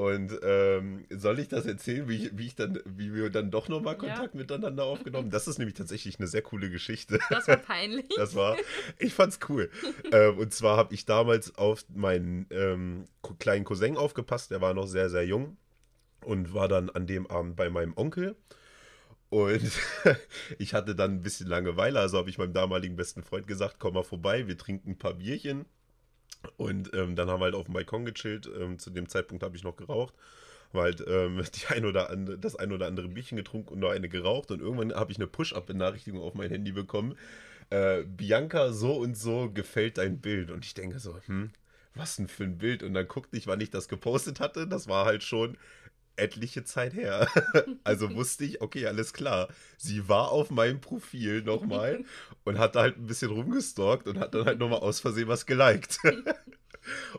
Und 0.00 0.40
ähm, 0.42 1.04
soll 1.10 1.40
ich 1.40 1.48
das 1.48 1.66
erzählen, 1.66 2.08
wie 2.08 2.16
ich, 2.16 2.38
wie 2.38 2.46
ich 2.46 2.54
dann, 2.54 2.80
wie 2.86 3.12
wir 3.12 3.28
dann 3.28 3.50
doch 3.50 3.68
nochmal 3.68 3.96
Ja. 3.96 3.98
Kontakt 3.98 4.34
miteinander 4.34 4.84
aufgenommen? 4.84 5.28
Das 5.28 5.46
ist 5.46 5.58
nämlich 5.58 5.76
tatsächlich 5.76 6.18
eine 6.18 6.26
sehr 6.26 6.40
coole 6.40 6.70
Geschichte. 6.70 7.18
Das 7.28 7.46
war 7.46 7.58
peinlich. 7.58 8.06
Das 8.16 8.34
war, 8.34 8.56
ich 8.98 9.12
fand's 9.12 9.38
cool. 9.50 9.68
ähm, 10.12 10.38
und 10.38 10.54
zwar 10.54 10.78
habe 10.78 10.94
ich 10.94 11.04
damals 11.04 11.54
auf 11.56 11.84
meinen 11.94 12.46
ähm, 12.50 13.08
kleinen 13.38 13.66
Cousin 13.66 13.98
aufgepasst, 13.98 14.50
der 14.50 14.62
war 14.62 14.72
noch 14.72 14.86
sehr, 14.86 15.10
sehr 15.10 15.26
jung 15.26 15.58
und 16.24 16.54
war 16.54 16.66
dann 16.66 16.88
an 16.88 17.06
dem 17.06 17.26
Abend 17.26 17.56
bei 17.56 17.68
meinem 17.68 17.92
Onkel. 17.94 18.36
Und 19.28 19.70
ich 20.58 20.72
hatte 20.72 20.94
dann 20.94 21.16
ein 21.16 21.22
bisschen 21.22 21.46
Langeweile, 21.46 22.00
also 22.00 22.16
habe 22.16 22.30
ich 22.30 22.38
meinem 22.38 22.54
damaligen 22.54 22.96
besten 22.96 23.22
Freund 23.22 23.46
gesagt, 23.46 23.76
komm 23.78 23.92
mal 23.92 24.02
vorbei, 24.02 24.46
wir 24.46 24.56
trinken 24.56 24.92
ein 24.92 24.98
paar 24.98 25.12
Bierchen. 25.12 25.66
Und 26.56 26.92
ähm, 26.94 27.16
dann 27.16 27.28
haben 27.28 27.40
wir 27.40 27.46
halt 27.46 27.54
auf 27.54 27.66
dem 27.66 27.74
Balkon 27.74 28.04
gechillt. 28.04 28.48
Ähm, 28.58 28.78
zu 28.78 28.90
dem 28.90 29.08
Zeitpunkt 29.08 29.42
habe 29.42 29.56
ich 29.56 29.64
noch 29.64 29.76
geraucht. 29.76 30.14
Habe 30.72 30.82
halt 30.82 31.04
ähm, 31.06 31.42
ein 31.68 31.84
oder 31.84 32.10
andere, 32.10 32.38
das 32.38 32.56
ein 32.56 32.72
oder 32.72 32.86
andere 32.86 33.08
Bierchen 33.08 33.36
getrunken 33.36 33.74
und 33.74 33.80
noch 33.80 33.90
eine 33.90 34.08
geraucht. 34.08 34.50
Und 34.50 34.60
irgendwann 34.60 34.92
habe 34.94 35.12
ich 35.12 35.18
eine 35.18 35.26
Push-Up-Benachrichtigung 35.26 36.20
auf 36.20 36.34
mein 36.34 36.50
Handy 36.50 36.72
bekommen. 36.72 37.16
Äh, 37.70 38.02
Bianca, 38.02 38.72
so 38.72 38.96
und 38.96 39.16
so 39.16 39.50
gefällt 39.50 39.98
dein 39.98 40.20
Bild. 40.20 40.50
Und 40.50 40.64
ich 40.64 40.74
denke 40.74 40.98
so, 40.98 41.16
hm, 41.26 41.50
was 41.94 42.16
denn 42.16 42.28
für 42.28 42.44
ein 42.44 42.58
Bild? 42.58 42.82
Und 42.82 42.94
dann 42.94 43.08
guckte 43.08 43.36
ich, 43.36 43.46
wann 43.46 43.60
ich 43.60 43.70
das 43.70 43.88
gepostet 43.88 44.40
hatte. 44.40 44.66
Das 44.66 44.88
war 44.88 45.04
halt 45.04 45.22
schon 45.22 45.56
etliche 46.20 46.64
Zeit 46.64 46.94
her. 46.94 47.28
Also 47.84 48.14
wusste 48.14 48.44
ich, 48.44 48.60
okay, 48.60 48.86
alles 48.86 49.12
klar. 49.12 49.48
Sie 49.78 50.08
war 50.08 50.30
auf 50.30 50.50
meinem 50.50 50.80
Profil 50.80 51.42
nochmal 51.42 52.04
und 52.44 52.58
hat 52.58 52.76
da 52.76 52.82
halt 52.82 52.98
ein 52.98 53.06
bisschen 53.06 53.30
rumgestalkt 53.30 54.06
und 54.08 54.18
hat 54.18 54.34
dann 54.34 54.44
halt 54.46 54.58
nochmal 54.58 54.80
aus 54.80 55.00
Versehen 55.00 55.28
was 55.28 55.46
geliked. 55.46 55.98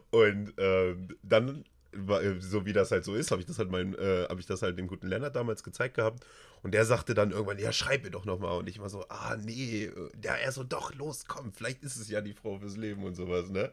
Und 0.10 0.54
ähm, 0.58 1.08
dann, 1.24 1.64
äh, 1.94 2.40
so 2.40 2.66
wie 2.66 2.74
das 2.74 2.92
halt 2.92 3.04
so 3.06 3.16
ist, 3.16 3.32
habe 3.32 3.42
ich 3.42 3.48
das 3.48 3.60
halt 3.60 3.70
mein, 3.72 3.94
äh, 3.96 4.26
habe 4.30 4.40
ich 4.40 4.46
das 4.46 4.62
halt 4.62 4.78
dem 4.78 4.88
guten 4.88 5.08
Lennart 5.08 5.36
damals 5.36 5.64
gezeigt 5.64 5.96
gehabt. 5.96 6.26
Und 6.64 6.74
der 6.74 6.86
sagte 6.86 7.14
dann 7.14 7.32
irgendwann, 7.32 7.58
ja, 7.58 7.72
schreib 7.74 8.04
mir 8.04 8.12
doch 8.12 8.26
nochmal. 8.26 8.58
Und 8.58 8.70
ich 8.70 8.80
war 8.80 8.90
so, 8.90 9.06
ah, 9.10 9.36
nee. 9.38 9.86
äh, 9.86 10.10
Ja, 10.24 10.36
er 10.36 10.52
so, 10.52 10.64
doch, 10.64 10.94
los, 10.96 11.26
komm, 11.28 11.52
vielleicht 11.54 11.84
ist 11.84 11.98
es 11.98 12.10
ja 12.10 12.22
die 12.22 12.34
Frau 12.34 12.60
fürs 12.60 12.78
Leben 12.78 13.04
und 13.04 13.16
sowas, 13.16 13.50
ne? 13.50 13.72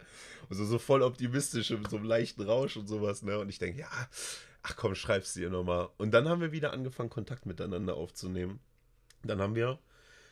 Also 0.50 0.64
so 0.64 0.78
voll 0.78 1.02
optimistisch, 1.02 1.70
mit 1.70 1.90
so 1.90 1.96
einem 1.96 2.06
leichten 2.06 2.42
Rausch 2.42 2.76
und 2.76 2.86
sowas, 2.88 3.22
ne? 3.22 3.38
Und 3.38 3.48
ich 3.48 3.58
denke, 3.58 3.80
ja, 3.80 3.90
ach 4.62 4.76
komm, 4.76 4.94
schreib's 4.94 5.34
dir 5.34 5.50
nochmal. 5.50 5.88
Und 5.98 6.12
dann 6.12 6.28
haben 6.28 6.40
wir 6.40 6.52
wieder 6.52 6.72
angefangen, 6.72 7.10
Kontakt 7.10 7.46
miteinander 7.46 7.94
aufzunehmen. 7.96 8.60
Dann 9.22 9.40
haben 9.40 9.54
wir 9.54 9.78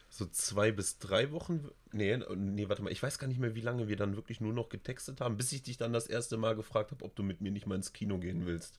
so 0.09 0.27
zwei 0.27 0.71
bis 0.71 0.99
drei 0.99 1.33
Wochen, 1.33 1.69
nee, 1.93 2.17
nee, 2.37 2.69
warte 2.69 2.83
mal, 2.83 2.93
ich 2.93 3.03
weiß 3.03 3.19
gar 3.19 3.27
nicht 3.27 3.41
mehr, 3.41 3.55
wie 3.55 3.61
lange 3.61 3.89
wir 3.89 3.97
dann 3.97 4.15
wirklich 4.17 4.41
nur 4.41 4.53
noch 4.53 4.69
getextet 4.69 5.21
haben, 5.21 5.37
bis 5.37 5.53
ich 5.53 5.63
dich 5.63 5.79
dann 5.79 5.93
das 5.93 6.07
erste 6.07 6.37
Mal 6.37 6.55
gefragt 6.55 6.93
habe, 6.93 7.05
ob 7.05 7.17
du 7.17 7.23
mit 7.23 7.41
mir 7.41 7.51
nicht 7.51 7.67
mal 7.67 7.75
ins 7.75 7.93
Kino 7.93 8.19
gehen 8.19 8.47
willst. 8.47 8.79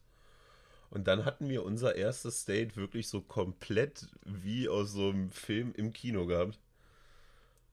Und 0.90 1.08
dann 1.08 1.26
hatten 1.26 1.50
wir 1.50 1.66
unser 1.66 1.96
erstes 1.96 2.46
Date 2.46 2.78
wirklich 2.78 3.10
so 3.10 3.22
komplett 3.22 4.08
wie 4.24 4.70
aus 4.70 4.94
so 4.94 5.10
einem 5.10 5.32
Film 5.32 5.74
im 5.76 5.92
Kino 5.92 6.26
gehabt. 6.26 6.60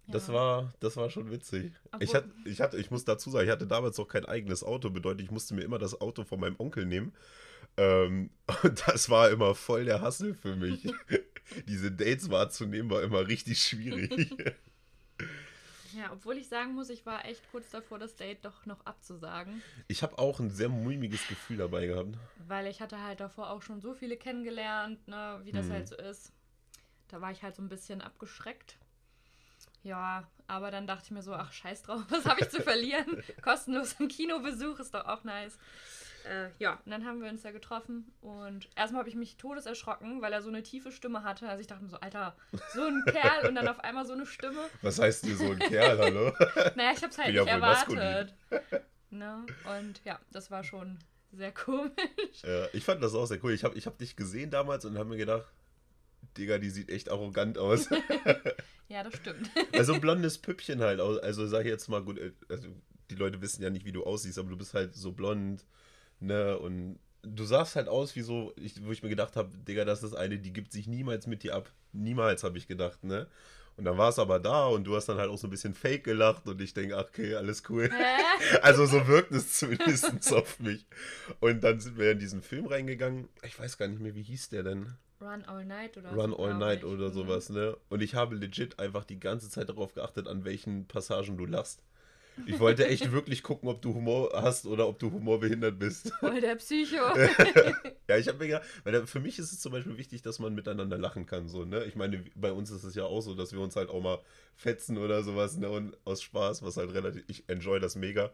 Das 0.09 0.27
Ja. 0.27 0.35
war, 0.35 0.75
das 0.81 0.97
war 0.97 1.09
schon 1.11 1.31
witzig. 1.31 1.73
Ich, 2.00 2.15
hatte, 2.15 2.29
ich, 2.44 2.61
hatte, 2.61 2.77
ich 2.77 2.91
muss 2.91 3.05
dazu 3.05 3.31
sagen, 3.31 3.47
ich 3.47 3.53
hatte 3.53 3.67
damals 3.67 3.97
noch 3.97 4.09
kein 4.09 4.27
eigenes 4.27 4.65
Auto, 4.65 4.91
bedeutet, 4.91 5.23
ich 5.23 5.31
musste 5.31 5.55
mir 5.55 5.62
immer 5.62 5.79
das 5.79 6.00
Auto 6.00 6.25
von 6.25 6.41
meinem 6.41 6.56
Onkel 6.59 6.85
nehmen. 6.85 7.12
Ähm, 7.76 8.31
und 8.62 8.87
das 8.87 9.11
war 9.11 9.31
immer 9.31 9.55
voll 9.55 9.85
der 9.85 10.00
Hassel 10.00 10.35
für 10.35 10.56
mich. 10.56 10.87
Diese 11.69 11.93
Dates 11.93 12.31
wahrzunehmen 12.31 12.91
war 12.91 13.03
immer 13.03 13.26
richtig 13.26 13.62
schwierig. 13.62 14.35
Ja, 15.97 16.11
obwohl 16.12 16.38
ich 16.38 16.49
sagen 16.49 16.75
muss, 16.75 16.91
ich 16.91 17.06
war 17.06 17.25
echt 17.25 17.41
kurz 17.53 17.71
davor, 17.71 18.00
das 18.00 18.17
Date 18.17 18.44
doch 18.44 18.67
noch 18.67 18.85
abzusagen. 18.85 19.62
Ich 19.87 20.03
habe 20.03 20.19
auch 20.19 20.41
ein 20.41 20.50
sehr 20.50 20.69
mulmiges 20.69 21.29
Gefühl 21.29 21.59
dabei 21.59 21.87
gehabt. 21.87 22.17
Weil 22.48 22.67
ich 22.67 22.81
hatte 22.81 23.01
halt 23.01 23.20
davor 23.20 23.51
auch 23.51 23.63
schon 23.63 23.81
so 23.81 23.94
viele 23.94 24.17
kennengelernt, 24.17 25.06
ne, 25.06 25.41
wie 25.44 25.53
das 25.53 25.69
Mhm. 25.69 25.72
halt 25.72 25.89
so 25.89 25.94
ist. 25.94 26.32
Da 27.08 27.20
war 27.20 27.31
ich 27.31 27.44
halt 27.44 27.55
so 27.55 27.63
ein 27.63 27.69
bisschen 27.69 28.01
abgeschreckt. 28.01 28.77
Ja, 29.84 30.27
aber 30.48 30.72
dann 30.72 30.89
dachte 30.89 31.05
ich 31.05 31.10
mir 31.13 31.22
so, 31.22 31.32
ach 31.32 31.53
scheiß 31.53 31.82
drauf, 31.82 32.03
was 32.08 32.25
habe 32.25 32.41
ich 32.41 32.48
zu 32.48 32.60
verlieren? 32.60 33.22
Kostenlosen 33.43 34.08
Kinobesuch 34.08 34.81
ist 34.81 34.94
doch 34.94 35.05
auch 35.05 35.22
nice. 35.22 35.58
Äh, 36.24 36.50
ja, 36.58 36.81
und 36.84 36.90
dann 36.90 37.04
haben 37.04 37.22
wir 37.22 37.31
uns 37.31 37.43
ja 37.43 37.50
getroffen 37.50 38.12
und 38.20 38.69
erstmal 38.76 39.00
habe 39.00 39.08
ich 39.08 39.14
mich 39.14 39.36
todeserschrocken, 39.36 40.22
weil 40.22 40.32
er 40.32 40.43
so 40.43 40.48
eine 40.48 40.62
tiefe 40.62 40.90
Stimme 40.90 41.22
hatte. 41.22 41.48
Also 41.48 41.60
ich 41.60 41.66
dachte 41.66 41.82
mir 41.82 41.90
so, 41.90 41.98
Alter, 41.98 42.34
so 42.72 42.82
ein 42.82 43.02
Kerl 43.10 43.48
und 43.48 43.54
dann 43.54 43.69
auf 43.69 43.81
einmal 43.81 44.06
so 44.06 44.12
eine 44.14 44.26
Stimme. 44.26 44.69
Was 44.82 44.98
heißt 44.98 45.24
dir 45.24 45.36
so 45.36 45.50
ein 45.50 45.58
Kerl, 45.58 45.98
hallo? 45.98 46.32
Naja, 46.76 46.93
ich 46.93 47.02
habe 47.02 47.08
es 47.08 47.19
halt 47.19 47.34
Bin 47.34 47.44
nicht 47.44 47.52
erwartet. 47.52 48.34
Ne? 49.10 49.44
Und 49.78 50.00
ja, 50.04 50.19
das 50.32 50.50
war 50.50 50.64
schon 50.64 50.98
sehr 51.32 51.52
komisch. 51.54 51.93
Ja, 52.43 52.66
ich 52.72 52.84
fand 52.84 53.02
das 53.02 53.14
auch 53.14 53.26
sehr 53.26 53.43
cool. 53.44 53.52
Ich 53.52 53.64
habe 53.64 53.76
ich 53.76 53.86
hab 53.86 53.98
dich 53.98 54.16
gesehen 54.16 54.50
damals 54.50 54.84
und 54.84 54.96
habe 54.98 55.10
mir 55.10 55.19
gedacht, 55.19 55.46
Digga, 56.38 56.58
die 56.58 56.70
sieht 56.70 56.90
echt 56.90 57.10
arrogant 57.10 57.58
aus. 57.58 57.88
Ja, 58.88 59.02
das 59.02 59.14
stimmt. 59.16 59.50
Also 59.72 59.94
ein 59.94 60.00
blondes 60.00 60.38
Püppchen 60.38 60.81
halt. 60.81 61.00
Also 61.00 61.46
sag 61.46 61.60
ich 61.60 61.66
jetzt 61.66 61.88
mal 61.88 62.02
gut, 62.02 62.19
äh, 62.19 62.32
also 62.48 62.69
die 63.10 63.14
Leute 63.14 63.40
wissen 63.40 63.62
ja 63.62 63.70
nicht, 63.70 63.84
wie 63.84 63.93
du 63.93 64.04
aussiehst, 64.04 64.38
aber 64.38 64.50
du 64.50 64.56
bist 64.56 64.74
halt 64.74 64.94
so 64.94 65.12
blond, 65.12 65.64
ne? 66.26 66.58
Und 66.58 66.98
du 67.22 67.44
sahst 67.44 67.76
halt 67.76 67.88
aus 67.88 68.16
wie 68.16 68.22
so, 68.22 68.52
ich, 68.56 68.84
wo 68.84 68.93
ich 68.93 69.02
mir 69.02 69.08
gedacht 69.08 69.36
habe, 69.36 69.56
Digga, 69.58 69.84
das 69.84 70.02
ist 70.02 70.14
eine, 70.14 70.38
die 70.38 70.52
gibt 70.52 70.72
sich 70.72 70.86
niemals 70.86 71.26
mit 71.26 71.43
dir 71.43 71.54
ab. 71.54 71.70
Niemals, 71.93 72.44
habe 72.44 72.58
ich 72.58 72.66
gedacht, 72.69 73.02
ne? 73.04 73.26
Und 73.76 73.84
dann 73.86 73.98
war 73.98 74.08
es 74.10 74.20
aber 74.20 74.38
da 74.38 74.66
und 74.66 74.84
du 74.84 74.94
hast 74.94 75.06
dann 75.08 75.19
halt 75.19 75.28
auch 75.31 75.36
so 75.38 75.48
ein 75.48 75.50
bisschen 75.50 75.74
fake 75.74 76.04
gelacht 76.04 76.46
und 76.46 76.60
ich 76.60 76.74
denke, 76.74 76.96
ach, 76.96 77.06
okay, 77.08 77.34
alles 77.34 77.62
cool. 77.69 77.90
Hä? 77.90 78.22
Also 78.62 78.86
so 78.86 79.06
wirkt 79.08 79.32
es 79.32 79.58
zumindest 79.58 80.32
auf 80.32 80.60
mich. 80.60 80.86
Und 81.40 81.64
dann 81.64 81.81
sind 81.81 81.98
wir 81.98 82.12
in 82.12 82.19
diesen 82.20 82.43
Film 82.43 82.66
reingegangen. 82.66 83.28
Ich 83.43 83.58
weiß 83.58 83.76
gar 83.78 83.88
nicht 83.88 84.00
mehr, 84.00 84.14
wie 84.14 84.22
hieß 84.22 84.50
der 84.50 84.62
denn? 84.62 84.94
Run 85.20 85.44
All 85.44 85.64
Night 85.64 85.96
oder 85.96 86.12
Run 86.12 86.31
so, 86.31 86.38
All 86.38 86.54
Night 86.54 86.78
ich. 86.81 86.84
oder 86.84 87.08
Mhm. 87.08 87.12
sowas, 87.14 87.48
ne? 87.50 87.76
Und 87.88 88.02
ich 88.02 88.14
habe 88.14 88.36
legit 88.36 88.78
einfach 88.78 89.04
die 89.04 89.19
ganze 89.19 89.48
Zeit 89.50 89.69
darauf 89.69 89.94
geachtet, 89.94 90.28
an 90.28 90.44
welchen 90.44 90.86
Passagen 90.86 91.36
du 91.36 91.46
lachst. 91.46 91.82
Ich 92.46 92.58
wollte 92.58 92.86
echt 92.86 93.12
wirklich 93.12 93.43
gucken, 93.43 93.69
ob 93.69 93.81
du 93.81 93.94
Humor 93.94 94.31
hast 94.34 94.67
oder 94.67 94.88
ob 94.88 94.98
du 94.98 95.10
humorbehindert 95.12 95.79
bist. 95.79 96.12
Voll 96.20 96.41
der 96.41 96.56
Psycho. 96.56 96.98
Ja, 98.06 98.19
ich 98.19 98.29
habe 98.29 98.36
mir 98.38 98.48
gedacht, 98.48 98.64
weil 98.84 99.06
für 99.06 99.20
mich 99.20 99.38
ist 99.38 99.50
es 99.50 99.60
zum 99.60 99.72
Beispiel 99.72 99.96
wichtig, 99.96 100.20
dass 100.20 100.38
man 100.38 100.55
miteinander 100.55 100.98
lachen 100.98 101.24
kann, 101.24 101.48
so, 101.48 101.64
ne? 101.64 101.84
Ich 101.84 101.96
meine, 101.96 102.22
bei 102.34 102.53
uns 102.53 102.70
ist 102.70 102.84
es 102.84 102.94
ja 102.94 103.05
auch 103.05 103.22
so, 103.22 103.34
dass 103.34 103.53
wir 103.53 103.60
uns 103.60 103.76
halt 103.76 103.88
auch 103.88 104.03
mal 104.03 104.19
fetzen 104.56 104.98
oder 104.98 105.22
sowas, 105.22 105.56
ne? 105.56 105.70
Und 105.70 105.96
aus 106.05 106.22
Spaß, 106.22 106.62
was 106.62 106.76
halt 106.76 106.93
relativ, 106.93 107.24
ich 107.29 107.48
enjoy 107.48 107.81
das 107.81 107.96
mega. 107.96 108.31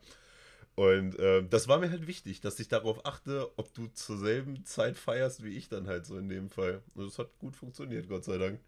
Und 0.75 1.16
ähm, 1.21 1.49
das 1.50 1.69
war 1.69 1.78
mir 1.78 1.90
halt 1.90 2.09
wichtig, 2.09 2.40
dass 2.40 2.59
ich 2.59 2.66
darauf 2.66 3.07
achte, 3.07 3.49
ob 3.57 3.73
du 3.75 3.87
zur 3.88 4.19
selben 4.19 4.64
Zeit 4.64 4.97
feierst 4.97 5.45
wie 5.45 5.57
ich 5.57 5.69
dann 5.69 5.87
halt 5.87 6.04
so 6.04 6.19
in 6.19 6.28
dem 6.28 6.49
Fall. 6.49 6.83
Und 6.95 7.07
das 7.07 7.19
hat 7.19 7.38
gut 7.38 7.54
funktioniert, 7.54 8.09
Gott 8.09 8.25
sei 8.25 8.38
Dank. 8.38 8.61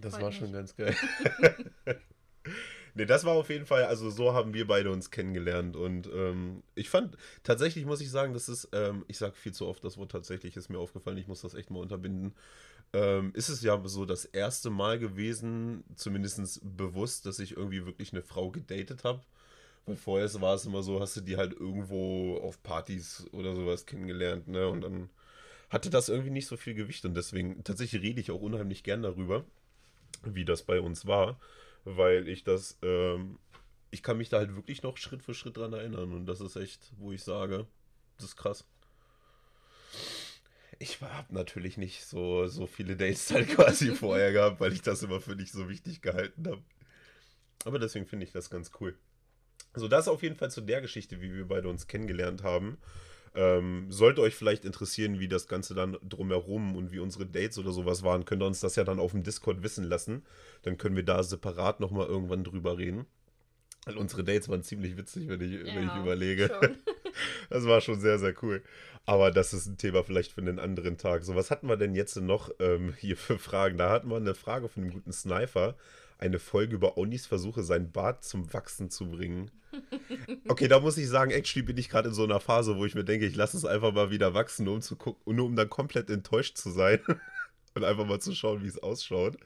Das 0.00 0.12
Freut 0.12 0.22
war 0.22 0.28
mich. 0.30 0.38
schon 0.38 0.52
ganz 0.52 0.74
geil. 0.74 0.96
Nee, 2.96 3.06
das 3.06 3.24
war 3.24 3.32
auf 3.34 3.50
jeden 3.50 3.66
Fall, 3.66 3.84
also 3.84 4.08
so 4.08 4.34
haben 4.34 4.54
wir 4.54 4.68
beide 4.68 4.90
uns 4.92 5.10
kennengelernt. 5.10 5.74
Und 5.74 6.08
ähm, 6.14 6.62
ich 6.76 6.90
fand, 6.90 7.16
tatsächlich 7.42 7.86
muss 7.86 8.00
ich 8.00 8.10
sagen, 8.10 8.34
das 8.34 8.48
ist, 8.48 8.68
ähm, 8.72 9.04
ich 9.08 9.18
sage 9.18 9.34
viel 9.34 9.52
zu 9.52 9.66
oft 9.66 9.82
das 9.82 9.98
Wort 9.98 10.12
tatsächlich, 10.12 10.56
ist 10.56 10.68
mir 10.68 10.78
aufgefallen, 10.78 11.18
ich 11.18 11.26
muss 11.26 11.42
das 11.42 11.54
echt 11.54 11.70
mal 11.70 11.80
unterbinden. 11.80 12.34
Ähm, 12.92 13.32
ist 13.34 13.48
es 13.48 13.62
ja 13.62 13.80
so 13.86 14.04
das 14.06 14.24
erste 14.24 14.70
Mal 14.70 15.00
gewesen, 15.00 15.82
zumindest 15.96 16.60
bewusst, 16.62 17.26
dass 17.26 17.40
ich 17.40 17.56
irgendwie 17.56 17.84
wirklich 17.84 18.12
eine 18.12 18.22
Frau 18.22 18.50
gedatet 18.52 19.02
habe. 19.02 19.22
Weil 19.86 19.96
vorher 19.96 20.32
war 20.40 20.54
es 20.54 20.64
immer 20.64 20.82
so, 20.84 21.00
hast 21.00 21.16
du 21.16 21.20
die 21.20 21.36
halt 21.36 21.52
irgendwo 21.52 22.38
auf 22.38 22.62
Partys 22.62 23.26
oder 23.32 23.56
sowas 23.56 23.86
kennengelernt, 23.86 24.48
ne? 24.48 24.68
Und 24.68 24.82
dann 24.82 25.10
hatte 25.70 25.90
das 25.90 26.08
irgendwie 26.08 26.30
nicht 26.30 26.46
so 26.46 26.56
viel 26.56 26.74
Gewicht. 26.74 27.04
Und 27.04 27.14
deswegen, 27.14 27.64
tatsächlich 27.64 28.02
rede 28.02 28.20
ich 28.20 28.30
auch 28.30 28.40
unheimlich 28.40 28.84
gern 28.84 29.02
darüber, 29.02 29.44
wie 30.24 30.44
das 30.44 30.62
bei 30.62 30.80
uns 30.80 31.06
war 31.06 31.38
weil 31.84 32.28
ich 32.28 32.44
das, 32.44 32.78
ähm, 32.82 33.38
ich 33.90 34.02
kann 34.02 34.18
mich 34.18 34.28
da 34.28 34.38
halt 34.38 34.54
wirklich 34.54 34.82
noch 34.82 34.96
Schritt 34.96 35.22
für 35.22 35.34
Schritt 35.34 35.56
dran 35.56 35.72
erinnern 35.72 36.12
und 36.12 36.26
das 36.26 36.40
ist 36.40 36.56
echt, 36.56 36.92
wo 36.96 37.12
ich 37.12 37.22
sage, 37.22 37.66
das 38.16 38.26
ist 38.26 38.36
krass. 38.36 38.64
Ich 40.78 41.00
habe 41.00 41.32
natürlich 41.32 41.76
nicht 41.76 42.04
so, 42.04 42.46
so 42.48 42.66
viele 42.66 42.96
Dates 42.96 43.30
halt 43.32 43.48
quasi 43.54 43.94
vorher 43.94 44.32
gehabt, 44.32 44.60
weil 44.60 44.72
ich 44.72 44.82
das 44.82 45.02
immer 45.02 45.20
für 45.20 45.36
nicht 45.36 45.52
so 45.52 45.68
wichtig 45.68 46.02
gehalten 46.02 46.46
habe. 46.46 46.62
Aber 47.64 47.78
deswegen 47.78 48.06
finde 48.06 48.26
ich 48.26 48.32
das 48.32 48.50
ganz 48.50 48.70
cool. 48.80 48.98
So, 49.74 49.88
das 49.88 50.08
auf 50.08 50.22
jeden 50.22 50.36
Fall 50.36 50.50
zu 50.50 50.60
der 50.60 50.80
Geschichte, 50.80 51.20
wie 51.20 51.34
wir 51.34 51.48
beide 51.48 51.68
uns 51.68 51.86
kennengelernt 51.86 52.42
haben. 52.42 52.78
Ähm, 53.36 53.90
sollte 53.90 54.20
euch 54.20 54.34
vielleicht 54.34 54.64
interessieren, 54.64 55.18
wie 55.18 55.26
das 55.26 55.48
Ganze 55.48 55.74
dann 55.74 55.96
drumherum 56.02 56.76
und 56.76 56.92
wie 56.92 57.00
unsere 57.00 57.26
Dates 57.26 57.58
oder 57.58 57.72
sowas 57.72 58.04
waren, 58.04 58.24
könnt 58.24 58.42
ihr 58.42 58.46
uns 58.46 58.60
das 58.60 58.76
ja 58.76 58.84
dann 58.84 59.00
auf 59.00 59.10
dem 59.10 59.24
Discord 59.24 59.62
wissen 59.62 59.84
lassen. 59.84 60.22
Dann 60.62 60.78
können 60.78 60.94
wir 60.94 61.02
da 61.02 61.22
separat 61.22 61.80
nochmal 61.80 62.06
irgendwann 62.06 62.44
drüber 62.44 62.78
reden. 62.78 63.06
Weil 63.86 63.98
unsere 63.98 64.24
Dates 64.24 64.48
waren 64.48 64.62
ziemlich 64.62 64.96
witzig, 64.96 65.28
wenn 65.28 65.40
ich, 65.40 65.52
ja, 65.52 65.74
wenn 65.74 65.88
ich 65.88 65.96
überlege. 65.96 66.48
das 67.50 67.66
war 67.66 67.80
schon 67.80 68.00
sehr, 68.00 68.18
sehr 68.18 68.34
cool. 68.42 68.62
Aber 69.04 69.30
das 69.30 69.52
ist 69.52 69.66
ein 69.66 69.76
Thema 69.76 70.02
vielleicht 70.04 70.32
für 70.32 70.40
einen 70.40 70.58
anderen 70.58 70.96
Tag. 70.96 71.24
So, 71.24 71.34
was 71.34 71.50
hatten 71.50 71.68
wir 71.68 71.76
denn 71.76 71.94
jetzt 71.94 72.16
noch 72.16 72.50
ähm, 72.60 72.94
hier 72.98 73.16
für 73.16 73.38
Fragen? 73.38 73.76
Da 73.76 73.90
hatten 73.90 74.08
wir 74.08 74.16
eine 74.16 74.34
Frage 74.34 74.68
von 74.68 74.84
dem 74.84 74.92
guten 74.92 75.12
Sniper. 75.12 75.76
Eine 76.18 76.38
Folge 76.38 76.76
über 76.76 76.96
Onis 76.96 77.26
Versuche, 77.26 77.62
sein 77.62 77.92
Bart 77.92 78.24
zum 78.24 78.52
Wachsen 78.52 78.90
zu 78.90 79.10
bringen. 79.10 79.50
Okay, 80.46 80.68
da 80.68 80.78
muss 80.78 80.98
ich 80.98 81.08
sagen, 81.08 81.30
actually 81.30 81.64
bin 81.64 81.78
ich 81.78 81.88
gerade 81.88 82.10
in 82.10 82.14
so 82.14 82.22
einer 82.22 82.38
Phase, 82.38 82.76
wo 82.76 82.84
ich 82.84 82.94
mir 82.94 83.04
denke, 83.04 83.26
ich 83.26 83.34
lasse 83.34 83.56
es 83.56 83.64
einfach 83.64 83.92
mal 83.92 84.10
wieder 84.10 84.34
wachsen, 84.34 84.68
um 84.68 84.80
zu 84.80 84.94
gucken, 84.94 85.34
nur 85.34 85.46
um 85.46 85.56
dann 85.56 85.70
komplett 85.70 86.10
enttäuscht 86.10 86.58
zu 86.58 86.70
sein 86.70 87.00
und 87.74 87.82
einfach 87.82 88.06
mal 88.06 88.20
zu 88.20 88.34
schauen, 88.34 88.62
wie 88.62 88.68
es 88.68 88.80
ausschaut. 88.82 89.36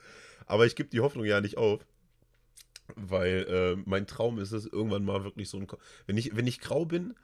Aber 0.47 0.67
ich 0.67 0.77
gebe 0.77 0.89
die 0.91 1.01
Hoffnung 1.01 1.25
ja 1.25 1.41
nicht 1.41 1.57
auf, 1.57 1.87
weil 2.97 3.47
äh, 3.49 3.83
mein 3.87 4.07
Traum 4.07 4.39
ist 4.39 4.53
es, 4.53 4.67
irgendwann 4.67 5.05
mal 5.05 5.25
wirklich 5.25 5.49
so 5.49 5.59
ein. 5.59 5.67
Wenn 6.07 6.17
ich, 6.17 6.37
wenn 6.37 6.47
ich 6.47 6.61
grau 6.61 6.85
bin, 6.85 7.15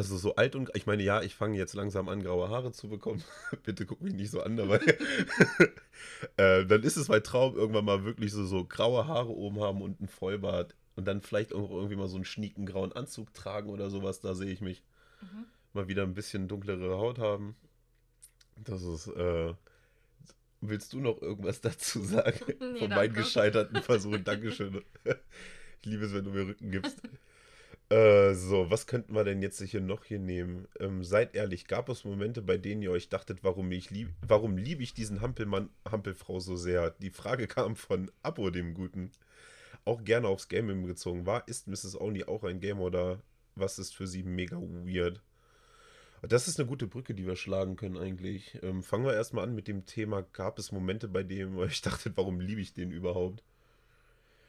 also 0.00 0.16
so 0.16 0.34
alt 0.36 0.56
und. 0.56 0.70
Ich 0.74 0.86
meine, 0.86 1.02
ja, 1.02 1.20
ich 1.20 1.34
fange 1.34 1.58
jetzt 1.58 1.74
langsam 1.74 2.08
an, 2.08 2.22
graue 2.22 2.48
Haare 2.48 2.72
zu 2.72 2.88
bekommen. 2.88 3.22
Bitte 3.64 3.84
guck 3.84 4.00
mich 4.00 4.14
nicht 4.14 4.30
so 4.30 4.42
an 4.42 4.56
dabei. 4.56 4.80
äh, 6.38 6.64
dann 6.64 6.82
ist 6.82 6.96
es 6.96 7.08
mein 7.08 7.22
Traum, 7.22 7.54
irgendwann 7.54 7.84
mal 7.84 8.04
wirklich 8.04 8.32
so, 8.32 8.46
so 8.46 8.64
graue 8.64 9.06
Haare 9.06 9.28
oben 9.28 9.60
haben 9.60 9.82
und 9.82 10.00
ein 10.00 10.08
Vollbart 10.08 10.74
und 10.96 11.06
dann 11.06 11.20
vielleicht 11.20 11.52
auch 11.52 11.70
irgendwie 11.70 11.96
mal 11.96 12.08
so 12.08 12.16
einen 12.16 12.24
schnieken 12.24 12.64
grauen 12.64 12.92
Anzug 12.92 13.34
tragen 13.34 13.68
oder 13.68 13.90
sowas, 13.90 14.20
da 14.20 14.34
sehe 14.34 14.50
ich 14.50 14.62
mich. 14.62 14.82
Mhm. 15.20 15.44
Mal 15.74 15.88
wieder 15.88 16.02
ein 16.04 16.14
bisschen 16.14 16.48
dunklere 16.48 16.96
Haut 16.96 17.18
haben. 17.18 17.54
Das 18.56 18.82
ist, 18.82 19.06
äh, 19.08 19.52
Willst 20.62 20.92
du 20.94 21.00
noch 21.00 21.20
irgendwas 21.20 21.60
dazu 21.62 22.02
sagen? 22.02 22.38
Nee, 22.72 22.80
Von 22.80 22.88
meinen 22.90 23.14
gescheiterten 23.14 23.82
Versuchen. 23.82 24.24
Dankeschön. 24.24 24.82
ich 25.04 25.86
liebe 25.86 26.06
es, 26.06 26.14
wenn 26.14 26.24
du 26.24 26.30
mir 26.30 26.46
Rücken 26.46 26.70
gibst. 26.70 27.02
Äh, 27.90 28.34
so, 28.34 28.70
was 28.70 28.86
könnten 28.86 29.14
wir 29.14 29.24
denn 29.24 29.42
jetzt 29.42 29.60
hier 29.60 29.80
noch 29.80 30.04
hier 30.04 30.20
nehmen? 30.20 30.68
Ähm, 30.78 31.02
seid 31.02 31.34
ehrlich, 31.34 31.66
gab 31.66 31.88
es 31.88 32.04
Momente, 32.04 32.40
bei 32.40 32.56
denen 32.56 32.82
ihr 32.82 32.92
euch 32.92 33.08
dachtet, 33.08 33.42
warum, 33.42 33.70
ich 33.72 33.90
lieb, 33.90 34.10
warum 34.26 34.56
liebe 34.56 34.82
ich 34.82 34.94
diesen 34.94 35.20
Hampelmann, 35.20 35.70
Hampelfrau 35.90 36.38
so 36.38 36.56
sehr? 36.56 36.90
Die 36.90 37.10
Frage 37.10 37.48
kam 37.48 37.74
von 37.74 38.10
Abo, 38.22 38.50
dem 38.50 38.74
Guten 38.74 39.10
auch 39.84 40.04
gerne 40.04 40.28
aufs 40.28 40.48
Gaming 40.48 40.86
gezogen 40.86 41.26
war. 41.26 41.48
Ist 41.48 41.66
Mrs. 41.66 42.00
Only 42.00 42.24
auch 42.24 42.44
ein 42.44 42.60
Game 42.60 42.80
oder 42.80 43.20
was 43.56 43.78
ist 43.78 43.94
für 43.94 44.06
sie 44.06 44.22
mega 44.22 44.56
weird? 44.56 45.20
Das 46.22 46.48
ist 46.48 46.60
eine 46.60 46.68
gute 46.68 46.86
Brücke, 46.86 47.14
die 47.14 47.26
wir 47.26 47.34
schlagen 47.34 47.76
können 47.76 47.96
eigentlich. 47.96 48.58
Ähm, 48.62 48.82
fangen 48.82 49.06
wir 49.06 49.14
erstmal 49.14 49.44
an 49.44 49.54
mit 49.54 49.68
dem 49.68 49.86
Thema, 49.86 50.22
gab 50.32 50.58
es 50.58 50.70
Momente, 50.70 51.08
bei 51.08 51.22
denen 51.22 51.58
ich 51.64 51.80
dachte, 51.80 52.12
warum 52.14 52.40
liebe 52.40 52.60
ich 52.60 52.72
den 52.72 52.92
überhaupt? 52.92 53.42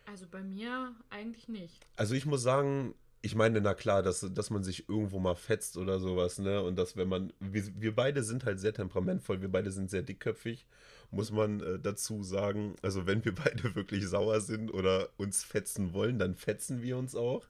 Also 0.06 0.28
bei 0.30 0.44
mir 0.44 0.94
eigentlich 1.10 1.48
nicht. 1.48 1.88
Also 1.96 2.14
ich 2.14 2.26
muss 2.26 2.44
sagen, 2.44 2.94
ich 3.22 3.36
meine, 3.36 3.62
na 3.62 3.74
klar, 3.74 4.02
dass, 4.02 4.28
dass 4.34 4.50
man 4.50 4.64
sich 4.64 4.90
irgendwo 4.90 5.20
mal 5.20 5.36
fetzt 5.36 5.78
oder 5.78 6.00
sowas, 6.00 6.40
ne? 6.40 6.64
Und 6.64 6.78
dass 6.78 6.98
wenn 6.98 7.08
man, 7.08 7.34
wir, 7.40 7.64
wir 7.80 7.96
beide 7.96 8.24
sind 8.24 8.46
halt 8.46 8.60
sehr 8.60 8.74
temperamentvoll, 8.74 9.42
wir 9.42 9.52
beide 9.52 9.72
sind 9.72 9.90
sehr 9.92 10.02
dickköpfig 10.02 10.66
muss 11.12 11.32
man 11.32 11.60
äh, 11.62 11.80
dazu 11.80 12.24
sagen. 12.24 12.76
Also 12.82 13.06
wenn 13.06 13.24
wir 13.24 13.36
beide 13.36 13.76
wirklich 13.76 14.08
sauer 14.08 14.42
sind 14.42 14.74
oder 14.74 15.10
uns 15.18 15.44
fetzen 15.44 15.94
wollen, 15.94 16.18
dann 16.18 16.36
fetzen 16.36 16.82
wir 16.82 16.98
uns 16.98 17.16
auch. 17.16 17.46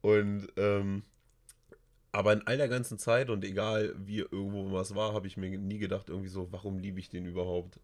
Und 0.00 0.48
ähm, 0.56 1.02
aber 2.12 2.32
in 2.32 2.46
all 2.46 2.56
der 2.56 2.68
ganzen 2.68 2.98
Zeit 2.98 3.30
und 3.30 3.44
egal 3.44 3.94
wie 3.96 4.18
irgendwo 4.18 4.72
was 4.72 4.94
war, 4.94 5.12
habe 5.12 5.28
ich 5.28 5.36
mir 5.36 5.56
nie 5.58 5.78
gedacht, 5.78 6.08
irgendwie 6.08 6.28
so, 6.28 6.50
warum 6.50 6.78
liebe 6.78 6.98
ich 6.98 7.08
den 7.08 7.26
überhaupt? 7.26 7.78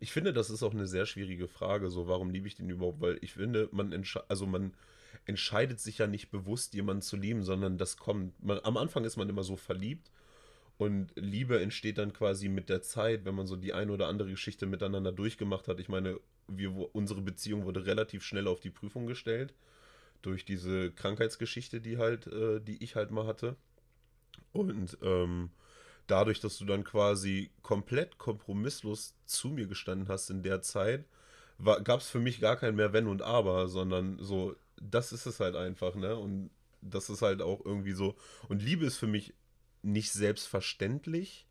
Ich 0.00 0.10
finde, 0.10 0.32
das 0.32 0.50
ist 0.50 0.64
auch 0.64 0.72
eine 0.72 0.88
sehr 0.88 1.06
schwierige 1.06 1.46
Frage, 1.46 1.88
so, 1.88 2.08
warum 2.08 2.30
liebe 2.30 2.48
ich 2.48 2.56
den 2.56 2.70
überhaupt? 2.70 3.00
Weil 3.00 3.18
ich 3.20 3.34
finde, 3.34 3.68
man, 3.70 4.04
also 4.26 4.46
man 4.46 4.74
entscheidet 5.24 5.80
sich 5.80 5.98
ja 5.98 6.06
nicht 6.06 6.30
bewusst, 6.30 6.74
jemanden 6.74 7.02
zu 7.02 7.16
lieben, 7.16 7.42
sondern 7.42 7.78
das 7.78 7.96
kommt. 7.96 8.42
Man, 8.42 8.60
am 8.64 8.76
Anfang 8.76 9.04
ist 9.04 9.16
man 9.16 9.28
immer 9.28 9.44
so 9.44 9.56
verliebt 9.56 10.10
und 10.78 11.12
Liebe 11.14 11.60
entsteht 11.60 11.98
dann 11.98 12.12
quasi 12.12 12.48
mit 12.48 12.68
der 12.68 12.82
Zeit, 12.82 13.24
wenn 13.24 13.34
man 13.34 13.46
so 13.46 13.56
die 13.56 13.72
eine 13.72 13.92
oder 13.92 14.08
andere 14.08 14.30
Geschichte 14.30 14.66
miteinander 14.66 15.12
durchgemacht 15.12 15.68
hat. 15.68 15.78
Ich 15.78 15.88
meine, 15.88 16.18
wir, 16.48 16.72
unsere 16.94 17.20
Beziehung 17.20 17.64
wurde 17.64 17.86
relativ 17.86 18.24
schnell 18.24 18.48
auf 18.48 18.60
die 18.60 18.70
Prüfung 18.70 19.06
gestellt. 19.06 19.54
Durch 20.22 20.44
diese 20.44 20.92
Krankheitsgeschichte, 20.92 21.80
die 21.80 21.98
halt, 21.98 22.26
äh, 22.26 22.60
die 22.60 22.82
ich 22.82 22.96
halt 22.96 23.10
mal 23.10 23.26
hatte. 23.26 23.56
Und 24.52 24.98
ähm, 25.02 25.50
dadurch, 26.06 26.40
dass 26.40 26.58
du 26.58 26.64
dann 26.64 26.84
quasi 26.84 27.50
komplett 27.62 28.18
kompromisslos 28.18 29.14
zu 29.24 29.48
mir 29.48 29.66
gestanden 29.66 30.08
hast 30.08 30.30
in 30.30 30.42
der 30.42 30.62
Zeit, 30.62 31.04
gab 31.84 32.00
es 32.00 32.08
für 32.08 32.18
mich 32.18 32.40
gar 32.40 32.56
kein 32.56 32.74
mehr 32.74 32.92
Wenn 32.92 33.06
und 33.06 33.22
Aber, 33.22 33.68
sondern 33.68 34.18
so, 34.18 34.54
das 34.80 35.12
ist 35.12 35.26
es 35.26 35.40
halt 35.40 35.56
einfach, 35.56 35.94
ne? 35.94 36.16
Und 36.16 36.50
das 36.80 37.10
ist 37.10 37.22
halt 37.22 37.42
auch 37.42 37.64
irgendwie 37.64 37.92
so. 37.92 38.16
Und 38.48 38.62
Liebe 38.62 38.84
ist 38.84 38.96
für 38.96 39.06
mich 39.06 39.34
nicht 39.82 40.12
selbstverständlich, 40.12 41.46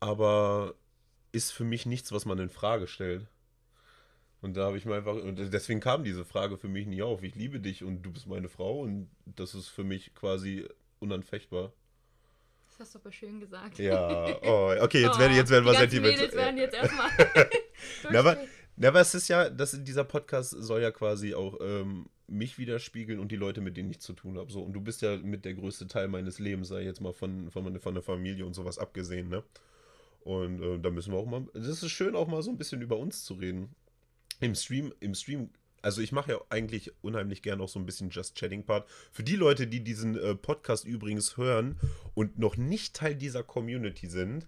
aber 0.00 0.74
ist 1.32 1.52
für 1.52 1.64
mich 1.64 1.86
nichts, 1.86 2.12
was 2.12 2.24
man 2.24 2.38
in 2.38 2.50
Frage 2.50 2.86
stellt. 2.86 3.26
Und 4.40 4.56
da 4.56 4.66
habe 4.66 4.78
ich 4.78 4.84
mir 4.84 4.94
einfach, 4.94 5.14
und 5.14 5.36
deswegen 5.36 5.80
kam 5.80 6.04
diese 6.04 6.24
Frage 6.24 6.56
für 6.56 6.68
mich 6.68 6.86
nie 6.86 7.02
auf. 7.02 7.22
Ich 7.22 7.34
liebe 7.34 7.60
dich 7.60 7.82
und 7.82 8.02
du 8.02 8.12
bist 8.12 8.26
meine 8.26 8.48
Frau 8.48 8.80
und 8.80 9.10
das 9.24 9.54
ist 9.54 9.68
für 9.68 9.84
mich 9.84 10.14
quasi 10.14 10.68
unanfechtbar. 11.00 11.72
Das 12.68 12.80
hast 12.80 12.94
du 12.94 12.98
aber 12.98 13.12
schön 13.12 13.40
gesagt. 13.40 13.78
Ja, 13.78 14.26
oh, 14.42 14.74
okay, 14.80 15.00
jetzt, 15.00 15.16
oh, 15.16 15.18
werden, 15.18 15.36
jetzt 15.36 15.50
werden 15.50 15.64
wir 15.64 15.74
sentimental. 15.74 16.12
Mädels 16.12 16.34
werden 16.34 16.58
jetzt 16.58 16.74
erstmal. 16.74 17.10
Na, 18.10 18.18
aber, 18.18 18.38
na, 18.76 18.88
aber 18.88 19.00
es 19.00 19.14
ist 19.14 19.28
ja, 19.28 19.48
das, 19.48 19.82
dieser 19.84 20.04
Podcast 20.04 20.50
soll 20.50 20.82
ja 20.82 20.90
quasi 20.90 21.34
auch 21.34 21.58
ähm, 21.60 22.06
mich 22.28 22.58
widerspiegeln 22.58 23.20
und 23.20 23.32
die 23.32 23.36
Leute, 23.36 23.60
mit 23.60 23.76
denen 23.76 23.90
ich 23.90 24.00
zu 24.00 24.12
tun 24.12 24.38
habe. 24.38 24.50
So, 24.50 24.62
und 24.62 24.72
du 24.72 24.80
bist 24.80 25.02
ja 25.02 25.16
mit 25.16 25.44
der 25.44 25.54
größte 25.54 25.86
Teil 25.86 26.08
meines 26.08 26.38
Lebens, 26.38 26.68
sei 26.68 26.82
jetzt 26.82 27.00
mal 27.00 27.12
von, 27.12 27.50
von, 27.50 27.78
von 27.80 27.94
der 27.94 28.02
Familie 28.02 28.44
und 28.44 28.54
sowas 28.54 28.78
abgesehen, 28.78 29.28
ne? 29.28 29.42
Und 30.20 30.60
äh, 30.60 30.78
da 30.80 30.90
müssen 30.90 31.12
wir 31.12 31.18
auch 31.18 31.26
mal. 31.26 31.46
Es 31.54 31.68
ist 31.68 31.88
schön, 31.88 32.16
auch 32.16 32.26
mal 32.26 32.42
so 32.42 32.50
ein 32.50 32.58
bisschen 32.58 32.82
über 32.82 32.98
uns 32.98 33.24
zu 33.24 33.34
reden. 33.34 33.74
Im 34.40 34.54
Stream, 34.54 34.92
im 34.98 35.14
Stream, 35.14 35.50
also 35.82 36.00
ich 36.00 36.12
mache 36.12 36.32
ja 36.32 36.40
eigentlich 36.48 36.92
unheimlich 37.02 37.42
gern 37.42 37.60
auch 37.60 37.68
so 37.68 37.78
ein 37.78 37.86
bisschen 37.86 38.10
Just 38.10 38.36
Chatting 38.36 38.64
Part. 38.64 38.88
Für 39.12 39.22
die 39.22 39.36
Leute, 39.36 39.66
die 39.66 39.84
diesen 39.84 40.18
äh, 40.18 40.34
Podcast 40.34 40.84
übrigens 40.84 41.36
hören 41.36 41.78
und 42.14 42.38
noch 42.38 42.56
nicht 42.56 42.94
Teil 42.96 43.14
dieser 43.14 43.42
Community 43.42 44.08
sind, 44.08 44.46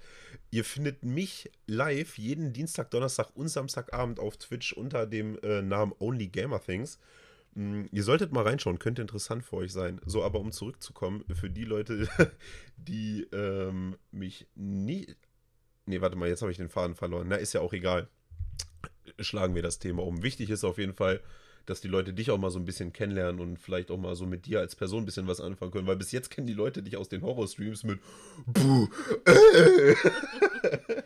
ihr 0.50 0.64
findet 0.64 1.04
mich 1.04 1.50
live 1.66 2.18
jeden 2.18 2.52
Dienstag, 2.52 2.90
Donnerstag 2.90 3.30
und 3.34 3.48
Samstagabend 3.48 4.18
auf 4.18 4.36
Twitch 4.36 4.72
unter 4.72 5.06
dem 5.06 5.38
äh, 5.42 5.62
Namen 5.62 5.92
Only 5.98 6.28
Gamer 6.28 6.60
Things. 6.60 6.98
Hm, 7.54 7.88
ihr 7.92 8.02
solltet 8.02 8.32
mal 8.32 8.44
reinschauen, 8.44 8.78
könnte 8.78 9.02
interessant 9.02 9.44
für 9.44 9.56
euch 9.56 9.72
sein. 9.72 10.00
So, 10.06 10.22
aber 10.22 10.40
um 10.40 10.52
zurückzukommen, 10.52 11.24
für 11.34 11.50
die 11.50 11.64
Leute, 11.64 12.08
die 12.76 13.26
ähm, 13.32 13.96
mich 14.10 14.46
nie. 14.54 15.14
Nee, 15.86 16.00
warte 16.00 16.16
mal, 16.16 16.28
jetzt 16.28 16.42
habe 16.42 16.52
ich 16.52 16.58
den 16.58 16.68
Faden 16.68 16.94
verloren. 16.94 17.28
Na, 17.28 17.36
ist 17.36 17.54
ja 17.54 17.60
auch 17.60 17.72
egal. 17.72 18.08
Schlagen 19.20 19.54
wir 19.54 19.62
das 19.62 19.78
Thema 19.78 20.04
um. 20.04 20.22
Wichtig 20.22 20.50
ist 20.50 20.64
auf 20.64 20.78
jeden 20.78 20.94
Fall, 20.94 21.20
dass 21.66 21.80
die 21.80 21.88
Leute 21.88 22.14
dich 22.14 22.30
auch 22.30 22.38
mal 22.38 22.50
so 22.50 22.58
ein 22.58 22.64
bisschen 22.64 22.92
kennenlernen 22.92 23.40
und 23.40 23.58
vielleicht 23.58 23.90
auch 23.90 23.98
mal 23.98 24.14
so 24.16 24.26
mit 24.26 24.46
dir 24.46 24.60
als 24.60 24.74
Person 24.74 25.02
ein 25.02 25.06
bisschen 25.06 25.26
was 25.26 25.40
anfangen 25.40 25.70
können, 25.70 25.86
weil 25.86 25.96
bis 25.96 26.12
jetzt 26.12 26.30
kennen 26.30 26.46
die 26.46 26.54
Leute 26.54 26.82
dich 26.82 26.96
aus 26.96 27.08
den 27.08 27.22
Horror-Streams 27.22 27.84
mit 27.84 28.00
Buh, 28.46 28.88
äh. 29.26 29.94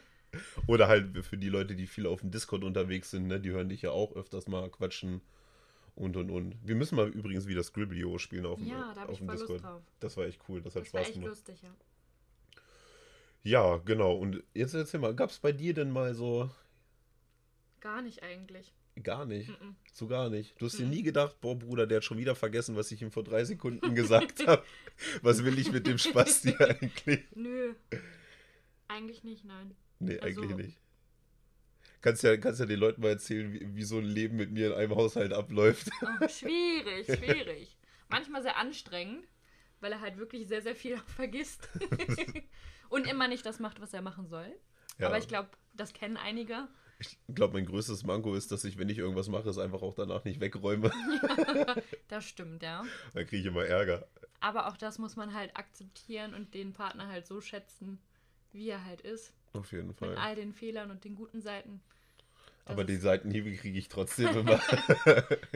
Oder 0.66 0.88
halt 0.88 1.24
für 1.24 1.36
die 1.36 1.48
Leute, 1.48 1.74
die 1.74 1.86
viel 1.86 2.06
auf 2.06 2.20
dem 2.20 2.30
Discord 2.30 2.62
unterwegs 2.64 3.10
sind, 3.10 3.26
ne, 3.26 3.40
die 3.40 3.50
hören 3.50 3.68
dich 3.68 3.82
ja 3.82 3.90
auch 3.90 4.14
öfters 4.14 4.46
mal 4.46 4.70
quatschen 4.70 5.20
und 5.94 6.16
und 6.16 6.30
und. 6.30 6.56
Wir 6.64 6.74
müssen 6.76 6.94
mal 6.96 7.08
übrigens 7.08 7.46
wieder 7.46 7.62
Scriblio 7.62 8.18
spielen 8.18 8.46
auf 8.46 8.58
dem, 8.58 8.68
Ja, 8.68 8.92
da 8.94 9.00
habe 9.02 9.12
auf 9.12 9.20
ich 9.20 9.26
dem 9.26 9.28
Discord. 9.28 9.50
Lust 9.50 9.64
drauf. 9.64 9.82
Das 10.00 10.16
war 10.16 10.26
echt 10.26 10.40
cool, 10.48 10.62
das 10.62 10.74
hat 10.76 10.82
Das 10.86 10.94
war 10.94 11.00
Spaß 11.00 11.08
echt 11.08 11.14
gemacht. 11.14 11.30
lustig, 11.30 11.62
ja. 11.62 11.74
Ja, 13.44 13.76
genau. 13.78 14.14
Und 14.14 14.42
jetzt 14.54 14.72
erzähl 14.74 15.00
mal, 15.00 15.14
gab 15.16 15.30
es 15.30 15.38
bei 15.40 15.50
dir 15.52 15.74
denn 15.74 15.90
mal 15.90 16.14
so 16.14 16.48
Gar 17.82 18.00
nicht 18.02 18.22
eigentlich. 18.22 18.72
gar 19.02 19.26
nicht? 19.26 19.48
Mhm. 19.48 19.74
So 19.92 20.06
gar 20.06 20.30
nicht. 20.30 20.54
Du 20.60 20.66
hast 20.66 20.78
dir 20.78 20.84
Mhm. 20.84 20.90
nie 20.90 21.02
gedacht, 21.02 21.40
boah, 21.40 21.58
Bruder, 21.58 21.86
der 21.86 21.96
hat 21.96 22.04
schon 22.04 22.18
wieder 22.18 22.34
vergessen, 22.34 22.76
was 22.76 22.90
ich 22.92 23.02
ihm 23.02 23.10
vor 23.10 23.24
drei 23.24 23.44
Sekunden 23.44 23.94
gesagt 23.94 24.46
habe. 24.46 24.62
Was 25.22 25.44
will 25.44 25.58
ich 25.58 25.72
mit 25.72 25.86
dem 25.86 25.98
Spaß 25.98 26.42
hier 26.42 26.60
eigentlich? 26.80 27.24
Nö. 27.34 27.74
Eigentlich 28.88 29.24
nicht, 29.24 29.44
nein. 29.44 29.74
Nee, 29.98 30.18
Also- 30.20 30.40
eigentlich 30.42 30.56
nicht. 30.66 30.78
Kannst 32.02 32.22
ja, 32.24 32.36
kannst 32.36 32.58
ja 32.58 32.66
den 32.66 32.80
Leuten 32.80 33.00
mal 33.00 33.10
erzählen, 33.10 33.52
wie, 33.52 33.76
wie 33.76 33.82
so 33.84 33.98
ein 33.98 34.04
Leben 34.04 34.36
mit 34.36 34.50
mir 34.50 34.68
in 34.68 34.72
einem 34.72 34.94
Haushalt 34.96 35.32
abläuft. 35.32 35.88
Oh, 36.02 36.26
schwierig, 36.28 37.06
schwierig. 37.18 37.76
Manchmal 38.08 38.42
sehr 38.42 38.56
anstrengend, 38.56 39.24
weil 39.80 39.92
er 39.92 40.00
halt 40.00 40.18
wirklich 40.18 40.48
sehr, 40.48 40.62
sehr 40.62 40.74
viel 40.74 40.96
vergisst. 41.06 41.68
Und 42.88 43.06
immer 43.06 43.28
nicht 43.28 43.46
das 43.46 43.60
macht, 43.60 43.80
was 43.80 43.94
er 43.94 44.02
machen 44.02 44.26
soll. 44.26 44.52
Ja. 44.98 45.06
Aber 45.06 45.18
ich 45.18 45.28
glaube, 45.28 45.50
das 45.74 45.92
kennen 45.92 46.16
einige. 46.16 46.66
Ich 47.10 47.34
glaube, 47.34 47.54
mein 47.54 47.66
größtes 47.66 48.04
Manko 48.04 48.34
ist, 48.34 48.52
dass 48.52 48.64
ich, 48.64 48.78
wenn 48.78 48.88
ich 48.88 48.98
irgendwas 48.98 49.28
mache, 49.28 49.48
es 49.48 49.58
einfach 49.58 49.82
auch 49.82 49.94
danach 49.94 50.24
nicht 50.24 50.40
wegräume. 50.40 50.90
Das 52.08 52.26
stimmt, 52.26 52.62
ja. 52.62 52.84
Dann 53.14 53.26
kriege 53.26 53.38
ich 53.40 53.46
immer 53.46 53.64
Ärger. 53.64 54.06
Aber 54.40 54.68
auch 54.68 54.76
das 54.76 54.98
muss 54.98 55.16
man 55.16 55.32
halt 55.32 55.56
akzeptieren 55.56 56.34
und 56.34 56.52
den 56.52 56.74
Partner 56.74 57.08
halt 57.08 57.26
so 57.26 57.40
schätzen, 57.40 57.98
wie 58.52 58.68
er 58.68 58.84
halt 58.84 59.00
ist. 59.00 59.32
Auf 59.54 59.72
jeden 59.72 59.88
Mit 59.88 59.96
Fall. 59.98 60.16
all 60.16 60.34
den 60.34 60.52
Fehlern 60.52 60.90
und 60.90 61.04
den 61.04 61.14
guten 61.14 61.40
Seiten. 61.40 61.80
Das 62.64 62.74
Aber 62.74 62.84
die 62.84 62.96
Seitenhiebe 62.96 63.52
kriege 63.56 63.76
ich 63.76 63.88
trotzdem 63.88 64.28
immer. 64.38 64.60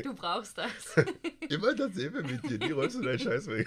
Du 0.02 0.12
brauchst 0.14 0.58
das. 0.58 0.96
immer 1.48 1.72
dasselbe 1.74 2.22
mit 2.24 2.42
dir. 2.50 2.58
Die 2.58 2.72
rollst 2.72 2.96
du 2.96 3.02
deinen 3.02 3.20
Scheiß 3.20 3.46
weg. 3.46 3.66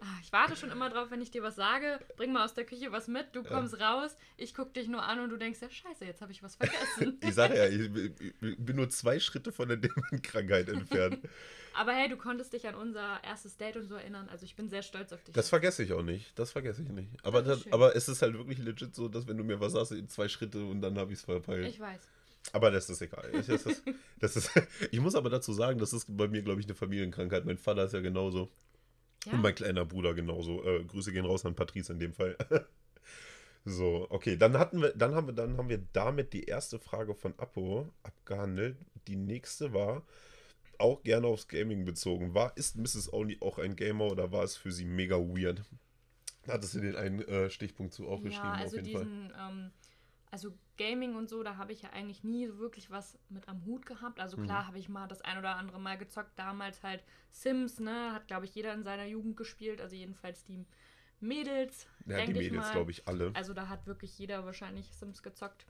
Ah, 0.00 0.06
Ich 0.22 0.32
warte 0.32 0.54
schon 0.54 0.70
immer 0.70 0.88
drauf, 0.88 1.10
wenn 1.10 1.20
ich 1.20 1.32
dir 1.32 1.42
was 1.42 1.56
sage. 1.56 1.98
Bring 2.16 2.32
mal 2.32 2.44
aus 2.44 2.54
der 2.54 2.64
Küche 2.64 2.92
was 2.92 3.08
mit, 3.08 3.26
du 3.34 3.42
kommst 3.42 3.80
raus, 3.80 4.16
ich 4.36 4.54
guck 4.54 4.72
dich 4.72 4.86
nur 4.86 5.02
an 5.02 5.18
und 5.18 5.30
du 5.30 5.36
denkst, 5.36 5.60
ja 5.62 5.68
scheiße, 5.68 6.04
jetzt 6.04 6.22
habe 6.22 6.30
ich 6.30 6.44
was 6.44 6.54
vergessen. 6.56 7.18
Ich 7.22 7.34
sage 7.34 7.56
ja, 7.56 7.66
ich 7.66 7.90
bin 8.58 8.76
nur 8.76 8.88
zwei 8.88 9.18
Schritte 9.18 9.50
von 9.50 9.66
der 9.68 9.78
Demenkrankheit 9.78 10.68
entfernt. 10.68 11.18
Aber 11.74 11.92
hey, 11.92 12.08
du 12.08 12.16
konntest 12.16 12.52
dich 12.52 12.66
an 12.68 12.74
unser 12.76 13.22
erstes 13.24 13.56
Date 13.56 13.76
und 13.76 13.88
so 13.88 13.96
erinnern. 13.96 14.28
Also 14.30 14.44
ich 14.44 14.54
bin 14.54 14.68
sehr 14.68 14.82
stolz 14.82 15.12
auf 15.12 15.22
dich. 15.24 15.34
Das 15.34 15.48
vergesse 15.48 15.82
ich 15.82 15.92
auch 15.92 16.02
nicht. 16.04 16.38
Das 16.38 16.52
vergesse 16.52 16.82
ich 16.82 16.88
nicht. 16.88 17.08
Aber, 17.24 17.42
Das 17.42 17.70
aber 17.72 17.94
es 17.96 18.08
ist 18.08 18.22
halt 18.22 18.34
wirklich 18.34 18.58
legit 18.58 18.94
so, 18.94 19.08
dass 19.08 19.26
wenn 19.26 19.36
du 19.36 19.44
mir 19.44 19.60
was 19.60 19.72
sagst, 19.72 19.90
in 19.92 20.08
zwei 20.08 20.28
Schritte 20.28 20.64
und 20.64 20.80
dann 20.80 20.96
habe 20.98 21.12
ich 21.12 21.18
es 21.18 21.24
verpeilt. 21.24 21.66
ich 21.66 21.80
weiß. 21.80 22.00
Aber 22.52 22.70
das 22.70 22.88
ist 22.88 23.02
egal. 23.02 23.30
Das 23.32 23.48
ist, 23.48 23.82
das 24.20 24.36
ist, 24.36 24.50
ich 24.90 25.00
muss 25.00 25.14
aber 25.14 25.30
dazu 25.30 25.52
sagen, 25.52 25.78
das 25.78 25.92
ist 25.92 26.16
bei 26.16 26.28
mir, 26.28 26.42
glaube 26.42 26.60
ich, 26.60 26.66
eine 26.66 26.74
Familienkrankheit. 26.74 27.44
Mein 27.44 27.58
Vater 27.58 27.84
ist 27.84 27.94
ja 27.94 28.00
genauso. 28.00 28.50
Ja. 29.26 29.32
Und 29.32 29.42
mein 29.42 29.54
kleiner 29.54 29.84
Bruder 29.84 30.14
genauso. 30.14 30.64
Äh, 30.64 30.84
Grüße 30.84 31.12
gehen 31.12 31.26
raus 31.26 31.44
an 31.44 31.54
Patrice 31.54 31.92
in 31.92 31.98
dem 31.98 32.12
Fall. 32.12 32.36
so, 33.64 34.06
okay, 34.10 34.36
dann 34.36 34.58
hatten 34.58 34.80
wir, 34.80 34.92
dann 34.94 35.14
haben 35.14 35.26
wir, 35.26 35.34
dann 35.34 35.56
haben 35.56 35.68
wir 35.68 35.82
damit 35.92 36.32
die 36.32 36.44
erste 36.44 36.78
Frage 36.78 37.14
von 37.14 37.34
Apo 37.38 37.88
abgehandelt. 38.02 38.76
Die 39.08 39.16
nächste 39.16 39.72
war 39.72 40.06
auch 40.78 41.02
gerne 41.02 41.26
aufs 41.26 41.48
Gaming 41.48 41.84
bezogen. 41.84 42.34
War, 42.34 42.56
ist 42.56 42.76
Mrs. 42.76 43.12
Only 43.12 43.38
auch 43.40 43.58
ein 43.58 43.76
Gamer 43.76 44.06
oder 44.06 44.30
war 44.32 44.44
es 44.44 44.56
für 44.56 44.70
sie 44.70 44.84
mega 44.84 45.16
weird? 45.16 45.62
Hattest 46.46 46.74
du 46.74 46.80
den 46.80 46.96
einen 46.96 47.22
äh, 47.22 47.50
Stichpunkt 47.50 47.92
zu 47.92 48.06
aufgeschrieben, 48.06 48.46
ja, 48.46 48.54
also 48.54 48.78
auf 48.78 48.86
jeden 48.86 48.96
Fall. 48.96 49.04
diesen, 49.04 49.32
ähm, 49.36 49.70
also 50.36 50.52
Gaming 50.76 51.16
und 51.16 51.30
so, 51.30 51.42
da 51.42 51.56
habe 51.56 51.72
ich 51.72 51.80
ja 51.80 51.90
eigentlich 51.94 52.22
nie 52.22 52.46
so 52.46 52.58
wirklich 52.58 52.90
was 52.90 53.18
mit 53.30 53.48
am 53.48 53.64
Hut 53.64 53.86
gehabt. 53.86 54.20
Also 54.20 54.36
Mhm. 54.36 54.42
klar 54.42 54.66
habe 54.66 54.78
ich 54.78 54.90
mal 54.90 55.06
das 55.08 55.22
ein 55.22 55.38
oder 55.38 55.56
andere 55.56 55.80
Mal 55.80 55.96
gezockt. 55.96 56.38
Damals 56.38 56.82
halt 56.82 57.02
Sims, 57.30 57.80
ne? 57.80 58.12
Hat, 58.12 58.26
glaube 58.26 58.44
ich, 58.44 58.54
jeder 58.54 58.74
in 58.74 58.82
seiner 58.82 59.06
Jugend 59.06 59.38
gespielt. 59.38 59.80
Also 59.80 59.96
jedenfalls 59.96 60.44
die 60.44 60.62
Mädels, 61.20 61.86
Ja, 62.04 62.20
die 62.26 62.34
Mädels, 62.34 62.70
glaube 62.70 62.90
ich, 62.90 63.08
alle. 63.08 63.30
Also 63.32 63.54
da 63.54 63.70
hat 63.70 63.86
wirklich 63.86 64.18
jeder 64.18 64.44
wahrscheinlich 64.44 64.94
Sims 64.94 65.22
gezockt. 65.22 65.64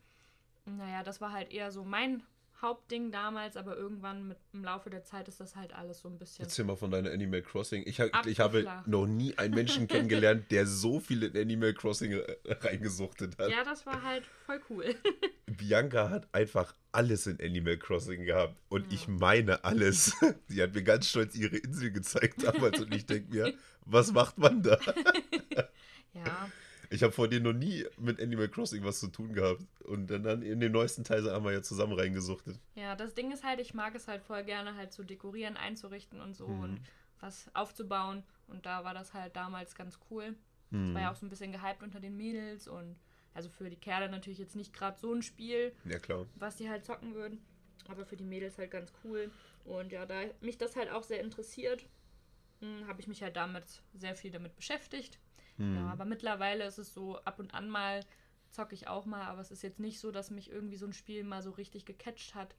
Naja, 0.65 1.05
das 1.05 1.21
war 1.21 1.31
halt 1.31 1.53
eher 1.53 1.71
so 1.71 1.85
mein 1.85 2.25
Hauptding 2.63 3.13
damals, 3.13 3.57
aber 3.57 3.77
irgendwann 3.77 4.29
mit, 4.29 4.39
im 4.53 4.65
Laufe 4.65 4.89
der 4.91 5.05
Zeit 5.05 5.29
ist 5.29 5.41
das 5.41 5.57
halt 5.57 5.75
alles 5.75 6.01
so 6.01 6.09
ein 6.09 6.19
bisschen. 6.19 6.45
Erzähl 6.45 6.65
mal 6.65 6.77
von 6.77 6.91
deiner 6.91 7.11
Animal 7.11 7.43
Crossing. 7.43 7.83
Ich, 7.87 8.01
hab, 8.01 8.27
ich 8.27 8.41
habe 8.41 8.67
noch 8.87 9.07
nie 9.07 9.37
einen 9.37 9.55
Menschen 9.55 9.87
kennengelernt, 9.89 10.51
der 10.51 10.67
so 10.67 10.99
viel 11.01 11.23
in 11.23 11.37
Animal 11.37 11.75
Crossing 11.75 12.21
reingesuchtet 12.47 13.39
hat. 13.39 13.51
Ja, 13.51 13.63
das 13.65 13.85
war 13.87 14.03
halt 14.03 14.25
voll 14.47 14.61
cool. 14.71 14.95
Bianca 15.47 16.11
hat 16.11 16.33
einfach 16.33 16.75
alles 16.93 17.27
in 17.27 17.41
Animal 17.41 17.77
Crossing 17.77 18.25
gehabt. 18.25 18.57
Und 18.69 18.87
Ja. 18.87 18.93
ich 18.95 19.09
meine 19.09 19.65
alles. 19.65 20.13
Sie 20.49 20.63
hat 20.63 20.75
mir 20.75 20.83
ganz 20.83 21.09
stolz 21.09 21.35
ihre 21.37 21.57
Insel 21.57 21.91
gezeigt 21.91 22.43
damals 22.43 22.81
und 22.81 22.95
ich 22.95 23.07
denke 23.07 23.35
mir, 23.35 23.55
was 23.85 24.13
macht 24.13 24.39
man 24.39 24.63
da? 24.63 24.79
ja, 26.15 26.51
Ich 26.91 27.03
habe 27.03 27.13
vor 27.13 27.29
dir 27.29 27.41
noch 27.41 27.53
nie 27.53 27.85
mit 27.99 28.21
Animal 28.21 28.49
Crossing 28.49 28.85
was 28.85 29.01
zu 29.01 29.09
tun 29.09 29.33
gehabt. 29.33 29.63
Und 29.83 30.09
dann, 30.09 30.43
in 30.43 30.61
den 30.61 30.73
neuesten 30.73 31.05
Teil 31.05 31.25
haben 31.31 31.45
wir 31.45 31.53
ja 31.53 31.63
zusammen 31.63 31.93
reingesuchtet. 31.99 32.59
ja, 32.75 32.95
das 32.97 33.15
Ding 33.15 33.33
ist 33.33 33.45
halt, 33.45 33.61
ich 33.61 33.75
mag 33.75 33.95
es 33.95 34.09
halt 34.09 34.23
voll 34.23 34.45
gerne 34.45 34.75
halt 34.77 34.93
zu 34.93 35.03
dekorieren, 35.05 35.57
einzurichten 35.57 36.21
und 36.21 36.35
so 36.35 36.49
Mhm. 36.49 36.61
und 36.63 36.81
was 37.21 37.51
aufzubauen. 37.55 38.23
Und 38.49 38.67
da 38.67 38.85
war 38.85 38.95
das 38.95 39.15
halt 39.15 39.35
damals 39.37 39.75
ganz 39.75 39.99
cool. 40.11 40.35
Hm. 40.71 40.95
War 40.95 41.01
ja 41.03 41.13
auch 41.13 41.17
so 41.17 41.25
ein 41.27 41.31
bisschen 41.31 41.53
gehypt 41.53 41.83
unter 41.83 42.01
den 42.01 42.17
Mädels 42.17 42.69
und 42.69 42.97
also 43.35 43.49
für 43.51 43.69
die 43.71 43.77
Kerle 43.77 44.09
natürlich 44.09 44.39
jetzt 44.39 44.57
nicht 44.57 44.73
gerade 44.73 44.99
so 44.99 45.13
ein 45.13 45.23
Spiel, 45.23 45.73
Ja, 45.85 45.99
klar. 45.99 46.27
was 46.37 46.57
die 46.57 46.69
halt 46.69 46.85
zocken 46.85 47.15
würden. 47.15 47.45
Aber 47.89 48.05
für 48.05 48.17
die 48.17 48.25
Mädels 48.25 48.59
halt 48.59 48.71
ganz 48.71 48.93
cool. 49.05 49.31
Und 49.65 49.93
ja, 49.93 50.07
da 50.07 50.23
mich 50.41 50.59
das 50.59 50.75
halt 50.77 50.91
auch 50.91 51.03
sehr 51.05 51.21
interessiert, 51.21 51.87
habe 52.87 53.01
ich 53.01 53.07
mich 53.07 53.23
halt 53.23 53.37
damit 53.37 53.65
sehr 53.95 54.17
viel 54.17 54.31
damit 54.31 54.57
beschäftigt. 54.57 55.19
Hm. 55.59 55.77
Ja, 55.77 55.87
aber 55.93 56.05
mittlerweile 56.05 56.65
ist 56.65 56.79
es 56.79 56.93
so, 56.95 57.19
ab 57.25 57.39
und 57.39 57.55
an 57.55 57.69
mal 57.69 58.01
zocke 58.51 58.75
ich 58.75 58.89
auch 58.89 59.07
mal, 59.07 59.23
aber 59.23 59.41
es 59.41 59.51
ist 59.51 59.63
jetzt 59.63 59.81
nicht 59.81 60.01
so, 60.01 60.11
dass 60.11 60.31
mich 60.31 60.51
irgendwie 60.51 60.77
so 60.77 60.87
ein 60.87 60.93
Spiel 60.93 61.25
mal 61.25 61.43
so 61.43 61.51
richtig 61.51 61.85
gecatcht 61.85 62.35
hat, 62.35 62.55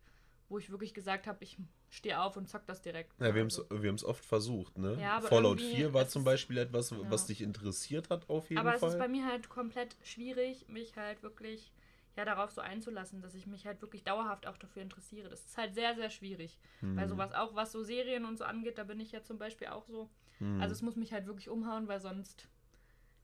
wo 0.50 0.58
ich 0.58 0.70
wirklich 0.70 0.94
gesagt 0.94 1.28
habe, 1.28 1.44
ich 1.44 1.58
stehe 1.90 2.22
auf 2.22 2.38
und 2.38 2.48
zock 2.50 2.66
das 2.68 2.82
direkt. 2.82 3.14
Ja, 3.20 3.34
wir 3.34 3.42
haben 3.42 3.48
es 3.48 3.60
Also, 3.70 4.08
oft 4.08 4.26
versucht, 4.26 4.78
ne? 4.78 4.98
Ja, 5.00 5.18
aber 5.18 5.28
Fallout 5.28 5.60
irgendwie 5.60 5.76
4 5.78 5.94
war 5.94 6.08
zum 6.08 6.22
es- 6.22 6.26
Beispiel 6.26 6.58
etwas, 6.58 6.94
was 7.10 7.22
Ja. 7.24 7.28
dich 7.28 7.42
interessiert 7.42 8.10
hat, 8.10 8.30
auf 8.30 8.50
jeden 8.50 8.60
aber 8.60 8.74
es 8.76 8.82
Fall. 8.82 8.92
ist 8.92 9.00
bei 9.00 9.08
mir 9.08 9.26
halt 9.26 9.50
komplett 9.50 9.96
schwierig, 10.04 10.68
mich 10.68 10.96
halt 10.96 11.24
wirklich 11.24 11.72
ja, 12.16 12.26
darauf 12.26 12.50
so 12.52 12.62
einzulassen, 12.62 13.22
dass 13.22 13.36
ich 13.36 13.46
mich 13.46 13.68
halt 13.68 13.80
wirklich 13.82 14.04
dauerhaft 14.04 14.48
auch 14.48 14.58
dafür 14.58 14.82
interessiere. 14.82 15.30
Das 15.30 15.46
ist 15.46 15.56
halt 15.56 15.76
sehr, 15.76 15.94
sehr 15.94 16.10
schwierig. 16.10 16.58
Hm. 16.80 16.96
Bei 16.96 17.08
sowas 17.08 17.32
auch, 17.32 17.54
was 17.54 17.72
so 17.72 17.84
Serien 17.84 18.26
und 18.26 18.38
so 18.38 18.44
angeht, 18.44 18.80
da 18.80 18.86
bin 18.86 19.00
ich 19.00 19.12
ja 19.12 19.22
zum 19.22 19.38
Beispiel 19.38 19.68
auch 19.68 19.86
so. 19.86 20.10
Hm. 20.40 20.60
Also 20.60 20.74
es 20.74 20.82
muss 20.82 20.96
mich 20.96 21.14
halt 21.14 21.28
wirklich 21.28 21.48
umhauen, 21.48 21.88
weil 21.88 22.00
sonst 22.00 22.48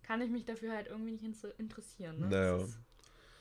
kann 0.03 0.21
ich 0.21 0.29
mich 0.29 0.45
dafür 0.45 0.73
halt 0.73 0.87
irgendwie 0.87 1.11
nicht 1.11 1.23
inter- 1.23 1.57
interessieren. 1.59 2.19
Ne? 2.19 2.27
Naja. 2.27 2.57
Das 2.57 2.69
ist 2.69 2.79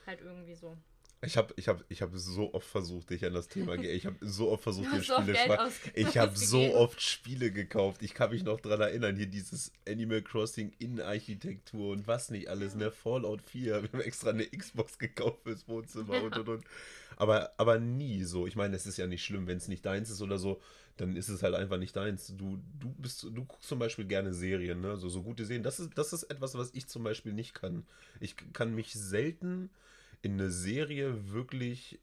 halt 0.06 0.20
irgendwie 0.22 0.54
so. 0.54 0.76
Ich 1.24 1.36
habe 1.36 1.54
ich 1.56 1.68
hab, 1.68 1.84
ich 1.88 2.02
hab 2.02 2.10
so 2.14 2.52
oft 2.52 2.66
versucht, 2.66 3.10
dich 3.10 3.24
an 3.24 3.32
das 3.32 3.46
Thema 3.46 3.76
ge- 3.76 3.92
Ich 3.92 4.06
habe 4.06 4.16
so 4.22 4.50
oft 4.50 4.64
versucht, 4.64 4.92
dir 4.92 5.02
so 5.02 5.20
Spiele 5.20 5.60
ausge- 5.60 5.92
Ich 5.94 6.18
habe 6.18 6.36
so 6.36 6.74
oft 6.74 7.00
Spiele 7.00 7.52
gekauft. 7.52 8.02
Ich 8.02 8.12
kann 8.12 8.30
mich 8.30 8.42
noch 8.42 8.58
dran 8.60 8.80
erinnern, 8.80 9.14
hier 9.14 9.26
dieses 9.28 9.70
Animal 9.88 10.22
Crossing 10.22 10.72
Innenarchitektur 10.80 11.92
und 11.92 12.06
was 12.08 12.30
nicht 12.30 12.48
alles, 12.48 12.74
ne? 12.74 12.90
Fallout 12.90 13.42
4. 13.42 13.82
Wir 13.84 13.88
haben 13.92 14.00
extra 14.00 14.30
eine 14.30 14.46
Xbox 14.46 14.98
gekauft 14.98 15.42
fürs 15.44 15.68
Wohnzimmer 15.68 16.22
und 16.24 16.36
und 16.38 16.48
und. 16.48 16.64
Aber, 17.16 17.52
aber 17.56 17.78
nie 17.78 18.24
so. 18.24 18.46
Ich 18.48 18.56
meine, 18.56 18.74
es 18.74 18.86
ist 18.86 18.96
ja 18.96 19.06
nicht 19.06 19.24
schlimm, 19.24 19.46
wenn 19.46 19.58
es 19.58 19.68
nicht 19.68 19.84
deins 19.86 20.10
ist 20.10 20.22
oder 20.22 20.38
so, 20.38 20.60
dann 20.96 21.16
ist 21.16 21.28
es 21.28 21.42
halt 21.42 21.54
einfach 21.54 21.78
nicht 21.78 21.96
deins. 21.96 22.28
Du, 22.36 22.58
du 22.78 22.90
bist, 22.92 23.22
du 23.22 23.44
guckst 23.44 23.68
zum 23.68 23.78
Beispiel 23.78 24.04
gerne 24.04 24.32
Serien, 24.34 24.80
ne? 24.80 24.96
So, 24.96 25.08
so 25.08 25.22
gute 25.22 25.44
Serien. 25.44 25.62
Das 25.62 25.80
ist, 25.80 25.96
das 25.96 26.12
ist 26.12 26.24
etwas, 26.24 26.54
was 26.54 26.70
ich 26.74 26.86
zum 26.88 27.02
Beispiel 27.02 27.32
nicht 27.32 27.54
kann. 27.54 27.86
Ich 28.20 28.36
kann 28.52 28.74
mich 28.74 28.92
selten 28.92 29.70
in 30.20 30.34
eine 30.34 30.50
Serie 30.50 31.30
wirklich 31.32 31.98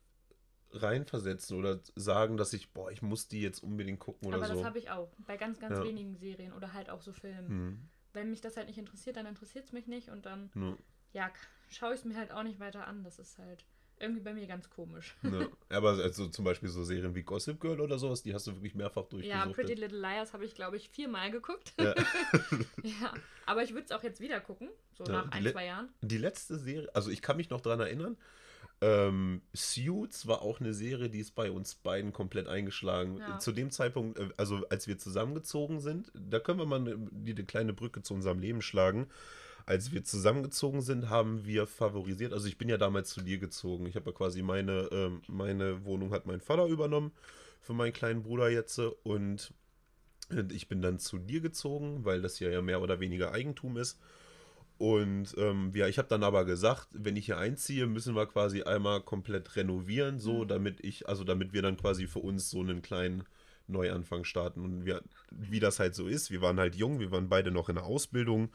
reinversetzen 0.72 1.58
oder 1.58 1.80
sagen, 1.96 2.38
dass 2.38 2.54
ich, 2.54 2.72
boah, 2.72 2.92
ich 2.92 3.02
muss 3.02 3.28
die 3.28 3.42
jetzt 3.42 3.64
unbedingt 3.64 4.00
gucken 4.00 4.28
oder 4.28 4.38
Aber 4.38 4.48
so. 4.48 4.54
das 4.56 4.64
habe 4.64 4.78
ich 4.78 4.90
auch. 4.90 5.10
Bei 5.26 5.38
ganz, 5.38 5.60
ganz 5.60 5.78
Ja. 5.78 5.84
wenigen 5.84 6.16
Serien 6.16 6.54
oder 6.54 6.74
halt 6.74 6.90
auch 6.90 7.02
so 7.02 7.12
Filmen. 7.12 7.48
Hm, 7.50 7.90
Wenn 8.14 8.30
mich 8.30 8.42
das 8.42 8.58
halt 8.58 8.68
nicht 8.68 8.78
interessiert, 8.78 9.16
dann 9.18 9.26
interessiert 9.26 9.66
es 9.66 9.72
mich 9.72 9.88
nicht 9.88 10.10
und 10.10 10.26
dann, 10.26 10.52
ne, 10.54 10.78
ja, 11.14 11.32
schaue 11.70 11.94
ich 11.94 12.00
es 12.00 12.06
mir 12.06 12.16
halt 12.16 12.32
auch 12.32 12.44
nicht 12.44 12.60
weiter 12.60 12.86
an. 12.88 13.04
Das 13.04 13.18
ist 13.20 13.38
halt 13.40 13.66
irgendwie 14.00 14.22
bei 14.22 14.34
mir 14.34 14.48
ganz 14.48 14.70
komisch. 14.70 15.16
ne. 15.22 15.50
Aber 15.70 15.92
also 15.92 16.28
zum 16.28 16.46
Beispiel 16.46 16.70
so 16.70 16.84
Serien 16.84 17.16
wie 17.16 17.24
Gossip 17.24 17.60
Girl 17.60 17.80
oder 17.82 17.98
sowas, 18.00 18.24
die 18.24 18.34
hast 18.34 18.48
du 18.48 18.56
wirklich 18.56 18.76
mehrfach 18.76 19.04
Ja, 19.04 19.10
durchgesucht. 19.10 19.54
Pretty 19.54 19.74
Little 19.74 20.00
Liars 20.00 20.34
habe 20.34 20.46
ich, 20.46 20.56
glaube 20.56 20.78
ich, 20.78 20.90
viermal 20.90 21.32
geguckt. 21.32 21.74
Ja. 21.80 21.94
ja. 22.84 23.14
Aber 23.46 23.64
ich 23.64 23.74
würde 23.74 23.86
es 23.86 23.92
auch 23.92 24.04
jetzt 24.04 24.22
wieder 24.22 24.40
gucken, 24.40 24.70
so 24.98 25.04
Ja, 25.06 25.12
nach 25.12 25.32
ein, 25.32 25.46
zwei 25.46 25.66
Jahren. 25.66 25.90
Die 26.02 26.18
letzte 26.18 26.58
Serie, 26.58 26.90
also 26.94 27.10
ich 27.10 27.22
kann 27.22 27.38
mich 27.38 27.50
noch 27.50 27.62
dran 27.62 27.80
erinnern, 27.80 28.18
ähm, 28.82 29.42
Suits 29.54 30.28
war 30.28 30.42
auch 30.42 30.62
eine 30.62 30.74
Serie, 30.74 31.10
die 31.10 31.20
ist 31.20 31.36
bei 31.36 31.52
uns 31.52 31.76
beiden 31.76 32.14
komplett 32.14 32.48
eingeschlagen. 32.48 33.18
Ja. 33.18 33.40
Zu 33.40 33.52
dem 33.52 33.72
Zeitpunkt, 33.72 34.18
äh, 34.18 34.30
also 34.38 34.66
als 34.70 34.88
wir 34.88 34.98
zusammengezogen 34.98 35.82
sind, 35.82 36.12
da 36.14 36.40
können 36.40 36.60
wir 36.60 36.66
mal 36.66 36.80
eine, 36.80 36.98
die 37.12 37.32
eine 37.32 37.44
kleine 37.44 37.74
Brücke 37.74 38.02
zu 38.02 38.14
unserem 38.14 38.40
Leben 38.40 38.62
schlagen. 38.62 39.08
Als 39.70 39.92
wir 39.92 40.04
zusammengezogen 40.04 40.82
sind, 40.82 41.12
haben 41.12 41.46
wir 41.46 41.68
favorisiert, 41.68 42.34
also 42.34 42.48
ich 42.48 42.58
bin 42.58 42.70
ja 42.70 42.78
damals 42.78 43.12
zu 43.12 43.22
dir 43.22 43.38
gezogen. 43.38 43.86
Ich 43.86 43.96
habe 43.96 44.10
ja 44.10 44.18
quasi 44.18 44.42
meine, 44.42 44.90
ähm, 44.92 45.22
meine 45.28 45.86
Wohnung 45.86 46.12
hat 46.12 46.26
mein 46.26 46.42
Vater 46.42 46.66
übernommen. 46.66 47.12
für 47.62 47.74
meinen 47.74 47.94
kleinen 47.94 48.24
Bruder 48.24 48.50
jetzt. 48.50 48.80
Und 49.04 49.54
ich 50.52 50.68
bin 50.70 50.82
dann 50.82 50.98
zu 50.98 51.20
dir 51.20 51.40
gezogen, 51.42 52.04
weil 52.04 52.20
das 52.20 52.38
hier 52.38 52.50
ja 52.50 52.64
mehr 52.64 52.82
oder 52.82 53.00
weniger 53.00 53.32
Eigentum 53.32 53.78
ist. 53.78 54.00
Und 54.80 55.36
ähm, 55.38 55.72
ja, 55.76 55.88
ich 55.88 56.00
habe 56.00 56.08
dann 56.08 56.24
aber 56.24 56.46
gesagt, 56.46 56.88
wenn 56.94 57.16
ich 57.16 57.28
hier 57.28 57.38
einziehe, 57.38 57.86
müssen 57.86 58.16
wir 58.16 58.26
quasi 58.26 58.64
einmal 58.64 59.02
komplett 59.02 59.56
renovieren, 59.56 60.18
so, 60.18 60.44
mhm. 60.46 60.48
damit 60.48 60.84
ich, 60.84 61.08
also 61.08 61.24
damit 61.24 61.54
wir 61.54 61.62
dann 61.62 61.78
quasi 61.78 62.08
für 62.08 62.20
uns 62.20 62.50
so 62.50 62.62
einen 62.62 62.82
kleinen 62.82 63.24
Neuanfang 63.68 64.24
starten. 64.24 64.66
Und 64.66 64.86
wir, 64.86 65.04
wie 65.30 65.60
das 65.60 65.78
halt 65.78 65.94
so 65.94 66.08
ist, 66.08 66.32
wir 66.32 66.42
waren 66.42 66.60
halt 66.60 66.74
jung, 66.74 67.00
wir 67.00 67.12
waren 67.12 67.30
beide 67.30 67.52
noch 67.52 67.70
in 67.70 67.76
der 67.76 67.86
Ausbildung. 67.86 68.50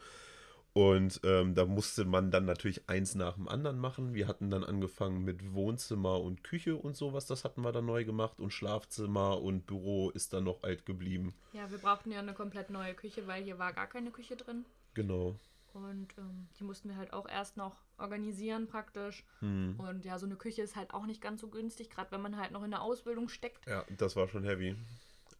Und 0.77 1.21
ähm, 1.23 1.55
da 1.55 1.65
musste 1.65 2.03
man 2.03 2.31
dann 2.31 2.43
natürlich 2.43 2.89
eins 2.89 3.15
nach 3.15 3.35
dem 3.35 3.47
anderen 3.47 3.79
machen. 3.79 4.13
Wir 4.13 4.27
hatten 4.27 4.49
dann 4.49 4.65
angefangen 4.65 5.23
mit 5.23 5.53
Wohnzimmer 5.53 6.19
und 6.19 6.43
Küche 6.43 6.75
und 6.75 6.97
sowas, 6.97 7.25
das 7.27 7.45
hatten 7.45 7.61
wir 7.61 7.71
dann 7.71 7.85
neu 7.85 8.03
gemacht. 8.03 8.41
Und 8.41 8.51
Schlafzimmer 8.51 9.41
und 9.41 9.67
Büro 9.67 10.09
ist 10.09 10.33
dann 10.33 10.43
noch 10.43 10.63
alt 10.63 10.85
geblieben. 10.85 11.33
Ja, 11.53 11.71
wir 11.71 11.77
brauchten 11.77 12.11
ja 12.11 12.19
eine 12.19 12.33
komplett 12.33 12.71
neue 12.71 12.93
Küche, 12.93 13.25
weil 13.25 13.45
hier 13.45 13.57
war 13.57 13.71
gar 13.71 13.87
keine 13.87 14.11
Küche 14.11 14.35
drin. 14.35 14.65
Genau. 14.95 15.39
Und 15.71 16.09
ähm, 16.17 16.49
die 16.59 16.65
mussten 16.65 16.89
wir 16.89 16.97
halt 16.97 17.13
auch 17.13 17.29
erst 17.29 17.55
noch 17.55 17.77
organisieren 17.97 18.67
praktisch. 18.67 19.23
Hm. 19.39 19.75
Und 19.77 20.03
ja, 20.03 20.19
so 20.19 20.25
eine 20.25 20.35
Küche 20.35 20.61
ist 20.61 20.75
halt 20.75 20.93
auch 20.93 21.05
nicht 21.05 21.21
ganz 21.21 21.39
so 21.39 21.47
günstig, 21.47 21.89
gerade 21.89 22.11
wenn 22.11 22.21
man 22.21 22.35
halt 22.35 22.51
noch 22.51 22.63
in 22.63 22.71
der 22.71 22.81
Ausbildung 22.81 23.29
steckt. 23.29 23.65
Ja, 23.65 23.85
das 23.95 24.17
war 24.17 24.27
schon 24.27 24.43
heavy. 24.43 24.75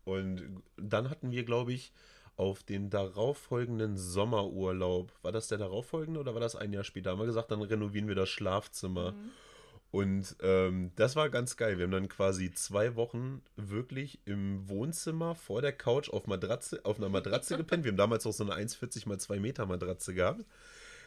Und 0.06 0.64
dann 0.78 1.10
hatten 1.10 1.32
wir, 1.32 1.44
glaube 1.44 1.74
ich, 1.74 1.92
auf 2.38 2.64
den 2.64 2.90
darauffolgenden 2.90 3.98
Sommerurlaub, 3.98 5.12
war 5.22 5.32
das 5.32 5.48
der 5.48 5.58
darauffolgende 5.58 6.20
oder 6.20 6.34
war 6.34 6.42
das 6.42 6.56
ein 6.56 6.74
Jahr 6.74 6.84
später? 6.84 7.12
Haben 7.12 7.20
wir 7.20 7.26
gesagt, 7.26 7.52
dann 7.52 7.62
renovieren 7.62 8.08
wir 8.08 8.16
das 8.16 8.30
Schlafzimmer. 8.30 9.14
Mhm. 9.14 9.32
Und 9.92 10.36
ähm, 10.42 10.92
das 10.98 11.16
war 11.16 11.30
ganz 11.30 11.56
geil. 11.56 11.78
Wir 11.78 11.86
haben 11.86 11.92
dann 11.92 12.10
quasi 12.10 12.52
zwei 12.52 12.98
Wochen 12.98 13.42
wirklich 13.56 14.20
im 14.26 14.68
Wohnzimmer 14.68 15.36
vor 15.36 15.62
der 15.62 15.72
Couch 15.72 16.10
auf, 16.10 16.28
Matratze, 16.28 16.84
auf 16.84 16.98
einer 16.98 17.08
Matratze 17.08 17.56
gepennt. 17.58 17.86
Wir 17.86 17.92
haben 17.92 17.98
damals 17.98 18.26
auch 18.26 18.34
so 18.34 18.44
eine 18.44 18.54
1,40 18.56 19.08
mal 19.08 19.18
2 19.18 19.40
Meter 19.40 19.66
Matratze 19.66 20.14
gehabt. 20.14 20.44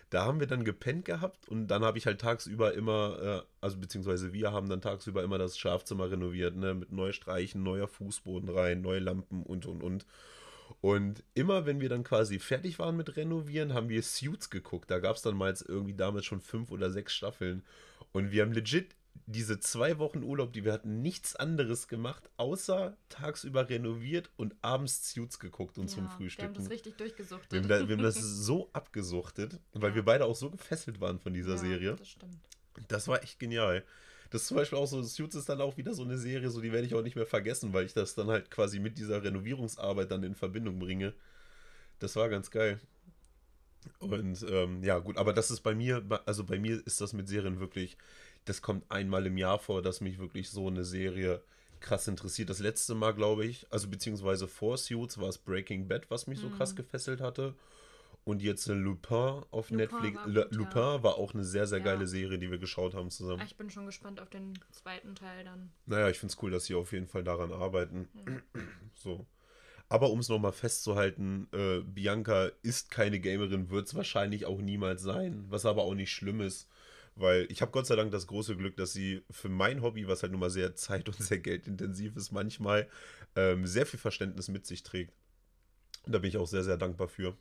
Da 0.08 0.24
haben 0.24 0.40
wir 0.40 0.46
dann 0.46 0.64
gepennt 0.64 1.04
gehabt 1.04 1.48
und 1.48 1.66
dann 1.66 1.84
habe 1.84 1.98
ich 1.98 2.06
halt 2.06 2.18
tagsüber 2.18 2.72
immer, 2.72 3.18
äh, 3.20 3.42
also 3.60 3.76
beziehungsweise 3.76 4.32
wir 4.32 4.52
haben 4.52 4.70
dann 4.70 4.80
tagsüber 4.80 5.22
immer 5.22 5.36
das 5.36 5.58
Schlafzimmer 5.58 6.10
renoviert, 6.10 6.56
ne, 6.56 6.72
mit 6.72 6.90
neu 6.90 7.12
Streichen, 7.12 7.62
neuer 7.62 7.88
Fußboden 7.88 8.48
rein, 8.48 8.80
neue 8.80 9.00
Lampen 9.00 9.42
und 9.42 9.66
und 9.66 9.82
und. 9.82 10.06
Und 10.80 11.24
immer, 11.34 11.66
wenn 11.66 11.80
wir 11.80 11.88
dann 11.88 12.04
quasi 12.04 12.38
fertig 12.38 12.78
waren 12.78 12.96
mit 12.96 13.16
Renovieren, 13.16 13.74
haben 13.74 13.88
wir 13.88 14.02
Suits 14.02 14.50
geguckt. 14.50 14.90
Da 14.90 14.98
gab 14.98 15.16
es 15.16 15.22
dann 15.22 15.36
mal 15.36 15.50
jetzt 15.50 15.68
irgendwie 15.68 15.94
damals 15.94 16.26
schon 16.26 16.40
fünf 16.40 16.70
oder 16.70 16.90
sechs 16.90 17.14
Staffeln. 17.14 17.64
Und 18.12 18.30
wir 18.30 18.42
haben 18.42 18.52
legit 18.52 18.94
diese 19.26 19.60
zwei 19.60 19.98
Wochen 19.98 20.22
Urlaub, 20.22 20.52
die 20.52 20.64
wir 20.64 20.72
hatten, 20.72 21.02
nichts 21.02 21.36
anderes 21.36 21.88
gemacht, 21.88 22.30
außer 22.36 22.96
tagsüber 23.08 23.68
renoviert 23.68 24.30
und 24.36 24.54
abends 24.62 25.10
Suits 25.10 25.38
geguckt 25.38 25.76
und 25.78 25.90
ja, 25.90 25.96
zum 25.96 26.08
Frühstück. 26.08 26.44
Wir 26.44 26.48
haben 26.48 26.54
das 26.54 26.70
richtig 26.70 26.96
durchgesuchtet. 26.96 27.52
Wir 27.52 27.60
haben, 27.60 27.68
da, 27.68 27.88
wir 27.88 27.96
haben 27.96 28.02
das 28.02 28.16
so 28.20 28.70
abgesuchtet, 28.72 29.60
weil 29.72 29.90
ja. 29.90 29.96
wir 29.96 30.04
beide 30.04 30.24
auch 30.24 30.36
so 30.36 30.50
gefesselt 30.50 31.00
waren 31.00 31.18
von 31.18 31.34
dieser 31.34 31.52
ja, 31.52 31.58
Serie. 31.58 31.96
Das 31.96 32.08
stimmt. 32.08 32.38
Das 32.86 33.08
war 33.08 33.22
echt 33.22 33.38
genial. 33.38 33.84
Das 34.30 34.42
ist 34.42 34.48
zum 34.48 34.56
Beispiel 34.58 34.78
auch 34.78 34.86
so, 34.86 35.02
Suits 35.02 35.34
ist 35.34 35.48
dann 35.48 35.60
auch 35.60 35.76
wieder 35.76 35.94
so 35.94 36.02
eine 36.02 36.18
Serie, 36.18 36.50
so 36.50 36.60
die 36.60 36.72
werde 36.72 36.86
ich 36.86 36.94
auch 36.94 37.02
nicht 37.02 37.16
mehr 37.16 37.26
vergessen, 37.26 37.72
weil 37.72 37.86
ich 37.86 37.94
das 37.94 38.14
dann 38.14 38.28
halt 38.28 38.50
quasi 38.50 38.78
mit 38.78 38.98
dieser 38.98 39.22
Renovierungsarbeit 39.22 40.10
dann 40.10 40.22
in 40.22 40.34
Verbindung 40.34 40.78
bringe. 40.78 41.14
Das 41.98 42.14
war 42.16 42.28
ganz 42.28 42.50
geil. 42.50 42.78
Und 44.00 44.44
ähm, 44.48 44.82
ja, 44.82 44.98
gut, 44.98 45.16
aber 45.16 45.32
das 45.32 45.50
ist 45.50 45.60
bei 45.60 45.74
mir, 45.74 46.02
also 46.26 46.44
bei 46.44 46.58
mir 46.58 46.84
ist 46.86 47.00
das 47.00 47.12
mit 47.12 47.28
Serien 47.28 47.60
wirklich, 47.60 47.96
das 48.44 48.60
kommt 48.60 48.90
einmal 48.90 49.26
im 49.26 49.38
Jahr 49.38 49.58
vor, 49.58 49.82
dass 49.82 50.00
mich 50.00 50.18
wirklich 50.18 50.50
so 50.50 50.66
eine 50.66 50.84
Serie 50.84 51.42
krass 51.80 52.08
interessiert. 52.08 52.50
Das 52.50 52.58
letzte 52.58 52.94
Mal, 52.94 53.14
glaube 53.14 53.46
ich, 53.46 53.66
also 53.70 53.88
beziehungsweise 53.88 54.48
vor 54.48 54.76
Suits 54.76 55.18
war 55.18 55.28
es 55.28 55.38
Breaking 55.38 55.88
Bad, 55.88 56.10
was 56.10 56.26
mich 56.26 56.38
so 56.38 56.50
krass 56.50 56.72
mhm. 56.72 56.76
gefesselt 56.76 57.20
hatte. 57.20 57.54
Und 58.28 58.42
jetzt 58.42 58.66
Lupin 58.66 59.42
auf 59.50 59.70
Lupin 59.70 59.76
Netflix. 59.78 60.16
War 60.18 60.24
gut, 60.26 60.52
Lupin 60.54 60.82
ja. 60.82 61.02
war 61.02 61.14
auch 61.16 61.32
eine 61.32 61.44
sehr, 61.44 61.66
sehr 61.66 61.80
geile 61.80 62.06
Serie, 62.06 62.38
die 62.38 62.50
wir 62.50 62.58
geschaut 62.58 62.92
haben 62.92 63.10
zusammen. 63.10 63.42
Ich 63.46 63.56
bin 63.56 63.70
schon 63.70 63.86
gespannt 63.86 64.20
auf 64.20 64.28
den 64.28 64.52
zweiten 64.70 65.14
Teil 65.14 65.44
dann. 65.44 65.70
Naja, 65.86 66.10
ich 66.10 66.18
finde 66.18 66.34
es 66.34 66.42
cool, 66.42 66.50
dass 66.50 66.66
sie 66.66 66.74
auf 66.74 66.92
jeden 66.92 67.06
Fall 67.06 67.24
daran 67.24 67.54
arbeiten. 67.54 68.06
Mhm. 68.12 68.42
So. 68.92 69.26
Aber 69.88 70.10
um 70.10 70.18
es 70.18 70.28
nochmal 70.28 70.52
festzuhalten, 70.52 71.48
äh, 71.52 71.80
Bianca 71.80 72.50
ist 72.60 72.90
keine 72.90 73.18
Gamerin, 73.18 73.70
wird 73.70 73.86
es 73.86 73.94
wahrscheinlich 73.94 74.44
auch 74.44 74.60
niemals 74.60 75.00
sein, 75.00 75.46
was 75.48 75.64
aber 75.64 75.84
auch 75.84 75.94
nicht 75.94 76.12
schlimm 76.12 76.42
ist, 76.42 76.68
weil 77.14 77.46
ich 77.48 77.62
habe 77.62 77.72
Gott 77.72 77.86
sei 77.86 77.96
Dank 77.96 78.10
das 78.10 78.26
große 78.26 78.58
Glück, 78.58 78.76
dass 78.76 78.92
sie 78.92 79.22
für 79.30 79.48
mein 79.48 79.80
Hobby, 79.80 80.06
was 80.06 80.22
halt 80.22 80.32
nun 80.32 80.40
mal 80.42 80.50
sehr 80.50 80.74
zeit- 80.76 81.08
und 81.08 81.16
sehr 81.16 81.38
geldintensiv 81.38 82.14
ist, 82.14 82.32
manchmal 82.32 82.90
ähm, 83.36 83.66
sehr 83.66 83.86
viel 83.86 83.98
Verständnis 83.98 84.48
mit 84.48 84.66
sich 84.66 84.82
trägt. 84.82 85.14
Und 86.04 86.12
da 86.12 86.18
bin 86.18 86.28
ich 86.28 86.36
auch 86.36 86.46
sehr, 86.46 86.64
sehr 86.64 86.76
dankbar 86.76 87.08
für. 87.08 87.38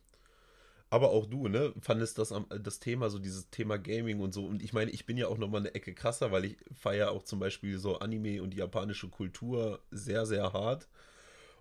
Aber 0.90 1.10
auch 1.10 1.26
du, 1.26 1.48
ne, 1.48 1.74
fandest 1.80 2.18
das, 2.18 2.32
das 2.62 2.80
Thema, 2.80 3.10
so 3.10 3.18
dieses 3.18 3.50
Thema 3.50 3.76
Gaming 3.76 4.20
und 4.20 4.32
so. 4.32 4.46
Und 4.46 4.62
ich 4.62 4.72
meine, 4.72 4.90
ich 4.90 5.04
bin 5.04 5.18
ja 5.18 5.28
auch 5.28 5.36
nochmal 5.36 5.60
eine 5.60 5.74
Ecke 5.74 5.92
krasser, 5.94 6.32
weil 6.32 6.46
ich 6.46 6.56
feiere 6.72 7.10
auch 7.10 7.24
zum 7.24 7.38
Beispiel 7.40 7.78
so 7.78 7.98
Anime 7.98 8.42
und 8.42 8.50
die 8.50 8.58
japanische 8.58 9.08
Kultur 9.08 9.80
sehr, 9.90 10.24
sehr 10.24 10.52
hart. 10.52 10.88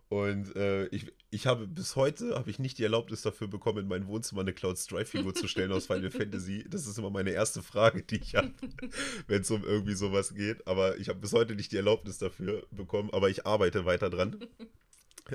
Und 0.10 0.56
äh, 0.56 0.86
ich, 0.88 1.12
ich 1.32 1.48
habe 1.48 1.68
bis 1.68 1.98
heute 1.98 2.36
habe 2.36 2.50
ich 2.50 2.60
nicht 2.60 2.78
die 2.78 2.84
Erlaubnis 2.84 3.22
dafür 3.22 3.48
bekommen, 3.48 3.80
in 3.80 3.88
mein 3.90 4.08
Wohnzimmer 4.08 4.40
eine 4.42 4.54
Cloud 4.54 4.78
Strife-Figur 4.78 5.36
zu 5.36 5.50
stellen 5.50 5.74
aus 5.74 5.88
Final 5.88 6.12
Fantasy. 6.12 6.66
Das 6.70 6.88
ist 6.88 6.98
immer 6.98 7.10
meine 7.10 7.32
erste 7.32 7.62
Frage, 7.62 8.04
die 8.04 8.20
ich 8.20 8.36
habe, 8.36 8.54
wenn 9.28 9.42
es 9.42 9.52
um 9.52 9.66
irgendwie 9.66 9.96
sowas 9.96 10.34
geht. 10.34 10.66
Aber 10.66 10.98
ich 10.98 11.10
habe 11.10 11.20
bis 11.20 11.34
heute 11.34 11.56
nicht 11.56 11.74
die 11.74 11.78
Erlaubnis 11.78 12.18
dafür 12.20 12.66
bekommen, 12.72 13.10
aber 13.12 13.30
ich 13.30 13.46
arbeite 13.46 13.86
weiter 13.86 14.10
dran. 14.10 14.40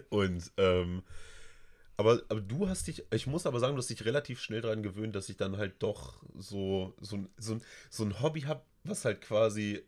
Und 0.09 0.51
ähm, 0.57 1.03
aber, 2.03 2.23
aber 2.29 2.41
du 2.41 2.69
hast 2.69 2.87
dich, 2.87 3.05
ich 3.13 3.27
muss 3.27 3.47
aber 3.47 3.61
sagen, 3.61 3.75
du 3.75 3.79
hast 3.79 3.91
dich 3.91 4.05
relativ 4.05 4.41
schnell 4.41 4.61
daran 4.61 4.83
gewöhnt, 4.83 5.15
dass 5.15 5.29
ich 5.29 5.37
dann 5.37 5.57
halt 5.57 5.75
doch 5.81 6.23
so, 6.37 6.95
so, 7.01 7.27
so, 7.39 7.59
so 7.91 8.05
ein 8.05 8.21
Hobby 8.21 8.43
habe, 8.43 8.63
was 8.85 9.05
halt 9.05 9.21
quasi 9.21 9.83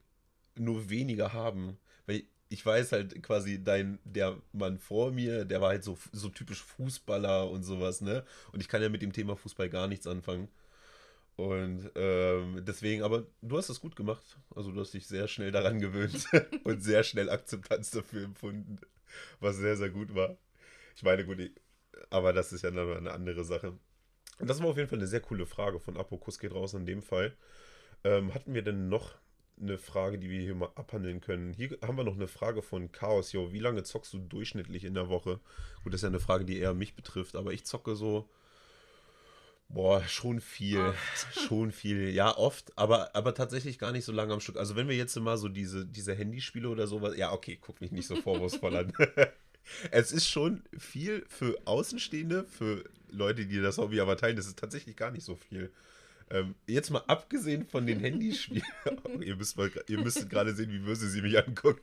nur 0.57 0.91
weniger 0.91 1.33
haben. 1.33 1.79
Weil 2.07 2.25
ich 2.49 2.65
weiß 2.65 2.93
halt 2.93 3.23
quasi, 3.23 3.63
dein, 3.63 3.99
der 4.05 4.37
Mann 4.53 4.79
vor 4.79 5.11
mir, 5.13 5.45
der 5.45 5.61
war 5.61 5.71
halt 5.71 5.85
so, 5.85 5.99
so 6.13 6.29
typisch 6.29 6.63
Fußballer 6.63 7.51
und 7.51 7.65
sowas, 7.65 8.01
ne? 8.01 8.25
Und 8.53 8.61
ich 8.61 8.69
kann 8.69 8.83
ja 8.83 8.89
mit 8.89 9.03
dem 9.03 9.13
Thema 9.13 9.37
Fußball 9.37 9.69
gar 9.71 9.89
nichts 9.89 10.07
anfangen. 10.07 10.49
Und 11.37 11.91
ähm, 11.97 12.63
deswegen, 12.65 13.03
aber 13.03 13.27
du 13.43 13.59
hast 13.59 13.69
es 13.69 13.81
gut 13.81 13.97
gemacht. 13.97 14.39
Also 14.55 14.71
du 14.71 14.81
hast 14.81 14.95
dich 14.95 15.07
sehr 15.07 15.27
schnell 15.29 15.51
daran 15.51 15.81
gewöhnt 15.81 16.27
und 16.65 16.83
sehr 16.83 17.03
schnell 17.03 17.29
Akzeptanz 17.31 17.91
dafür 17.91 18.25
empfunden, 18.25 18.79
was 19.41 19.57
sehr, 19.57 19.77
sehr 19.77 19.91
gut 19.91 20.15
war. 20.15 20.37
Ich 20.97 21.03
meine, 21.03 21.25
gut, 21.25 21.39
aber 22.11 22.33
das 22.33 22.53
ist 22.53 22.63
ja 22.63 22.71
dann 22.71 22.97
eine 22.97 23.13
andere 23.13 23.45
Sache. 23.45 23.79
Und 24.39 24.51
das 24.51 24.61
war 24.61 24.69
auf 24.69 24.77
jeden 24.77 24.89
Fall 24.89 24.99
eine 24.99 25.07
sehr 25.07 25.21
coole 25.21 25.47
Frage 25.47 25.79
von 25.81 25.97
Apokus 25.97 26.39
geht 26.39 26.53
raus 26.53 26.75
in 26.75 26.87
dem 26.87 27.03
Fall. 27.03 27.37
Ähm, 28.03 28.35
hatten 28.35 28.55
wir 28.55 28.63
denn 28.63 28.89
noch 28.89 29.15
eine 29.61 29.79
Frage, 29.79 30.19
die 30.19 30.31
wir 30.31 30.41
hier 30.41 30.55
mal 30.55 30.73
abhandeln 30.75 31.21
können. 31.21 31.53
Hier 31.53 31.79
haben 31.83 31.97
wir 31.97 32.05
noch 32.05 32.17
eine 32.17 32.27
Frage 32.27 32.63
von 32.63 32.91
Chaos. 32.91 33.33
Jo, 33.33 33.53
wie 33.53 33.61
lange 33.61 33.85
zockst 33.85 34.13
du 34.13 34.19
durchschnittlich 34.19 34.85
in 34.85 34.95
der 34.95 35.09
Woche? 35.09 35.41
Gut, 35.85 35.93
das 35.93 36.01
ist 36.01 36.03
ja 36.03 36.09
eine 36.09 36.21
Frage, 36.21 36.45
die 36.45 36.59
eher 36.59 36.75
mich 36.75 36.95
betrifft, 36.95 37.37
aber 37.37 37.53
ich 37.53 37.65
zocke 37.65 37.95
so. 37.95 38.29
Boah, 39.69 40.03
schon 40.05 40.41
viel. 40.41 40.81
Oft. 40.81 41.39
Schon 41.49 41.73
viel. 41.73 42.11
Ja, 42.11 42.37
oft, 42.37 42.77
aber, 42.77 43.17
aber 43.17 43.35
tatsächlich 43.35 43.79
gar 43.79 43.93
nicht 43.93 44.05
so 44.05 44.13
lange 44.13 44.35
am 44.35 44.41
Stück. 44.41 44.57
Also, 44.57 44.77
wenn 44.77 44.89
wir 44.89 44.97
jetzt 44.97 45.17
mal 45.17 45.39
so 45.39 45.49
diese, 45.49 45.87
diese 45.87 46.15
Handyspiele 46.15 46.69
oder 46.69 46.87
sowas. 46.87 47.17
Ja, 47.17 47.33
okay, 47.33 47.59
guck 47.61 47.81
mich 47.81 47.91
nicht 47.91 48.07
so 48.07 48.15
vorwurfsvoll 48.15 48.77
an. 48.77 48.93
es 49.91 50.13
ist 50.13 50.29
schon 50.29 50.63
viel 50.77 51.25
für 51.29 51.57
Außenstehende, 51.65 52.45
für 52.45 52.85
Leute, 53.09 53.47
die 53.47 53.61
das 53.61 53.79
Hobby 53.79 54.01
aber 54.01 54.17
teilen. 54.17 54.37
Das 54.37 54.47
ist 54.47 54.59
tatsächlich 54.59 54.97
gar 54.97 55.11
nicht 55.11 55.25
so 55.25 55.37
viel. 55.37 55.73
Ähm, 56.31 56.55
jetzt 56.67 56.91
mal 56.91 57.05
abgesehen 57.07 57.67
von 57.67 57.87
den 57.87 58.01
Handyspielen. 58.01 58.65
ihr, 59.21 59.37
müsst 59.37 59.57
mal, 59.57 59.71
ihr 59.89 60.03
gerade 60.03 60.55
sehen, 60.55 60.73
wie 60.73 60.79
böse 60.79 61.09
sie 61.09 61.23
mich 61.23 61.39
angucken. 61.39 61.83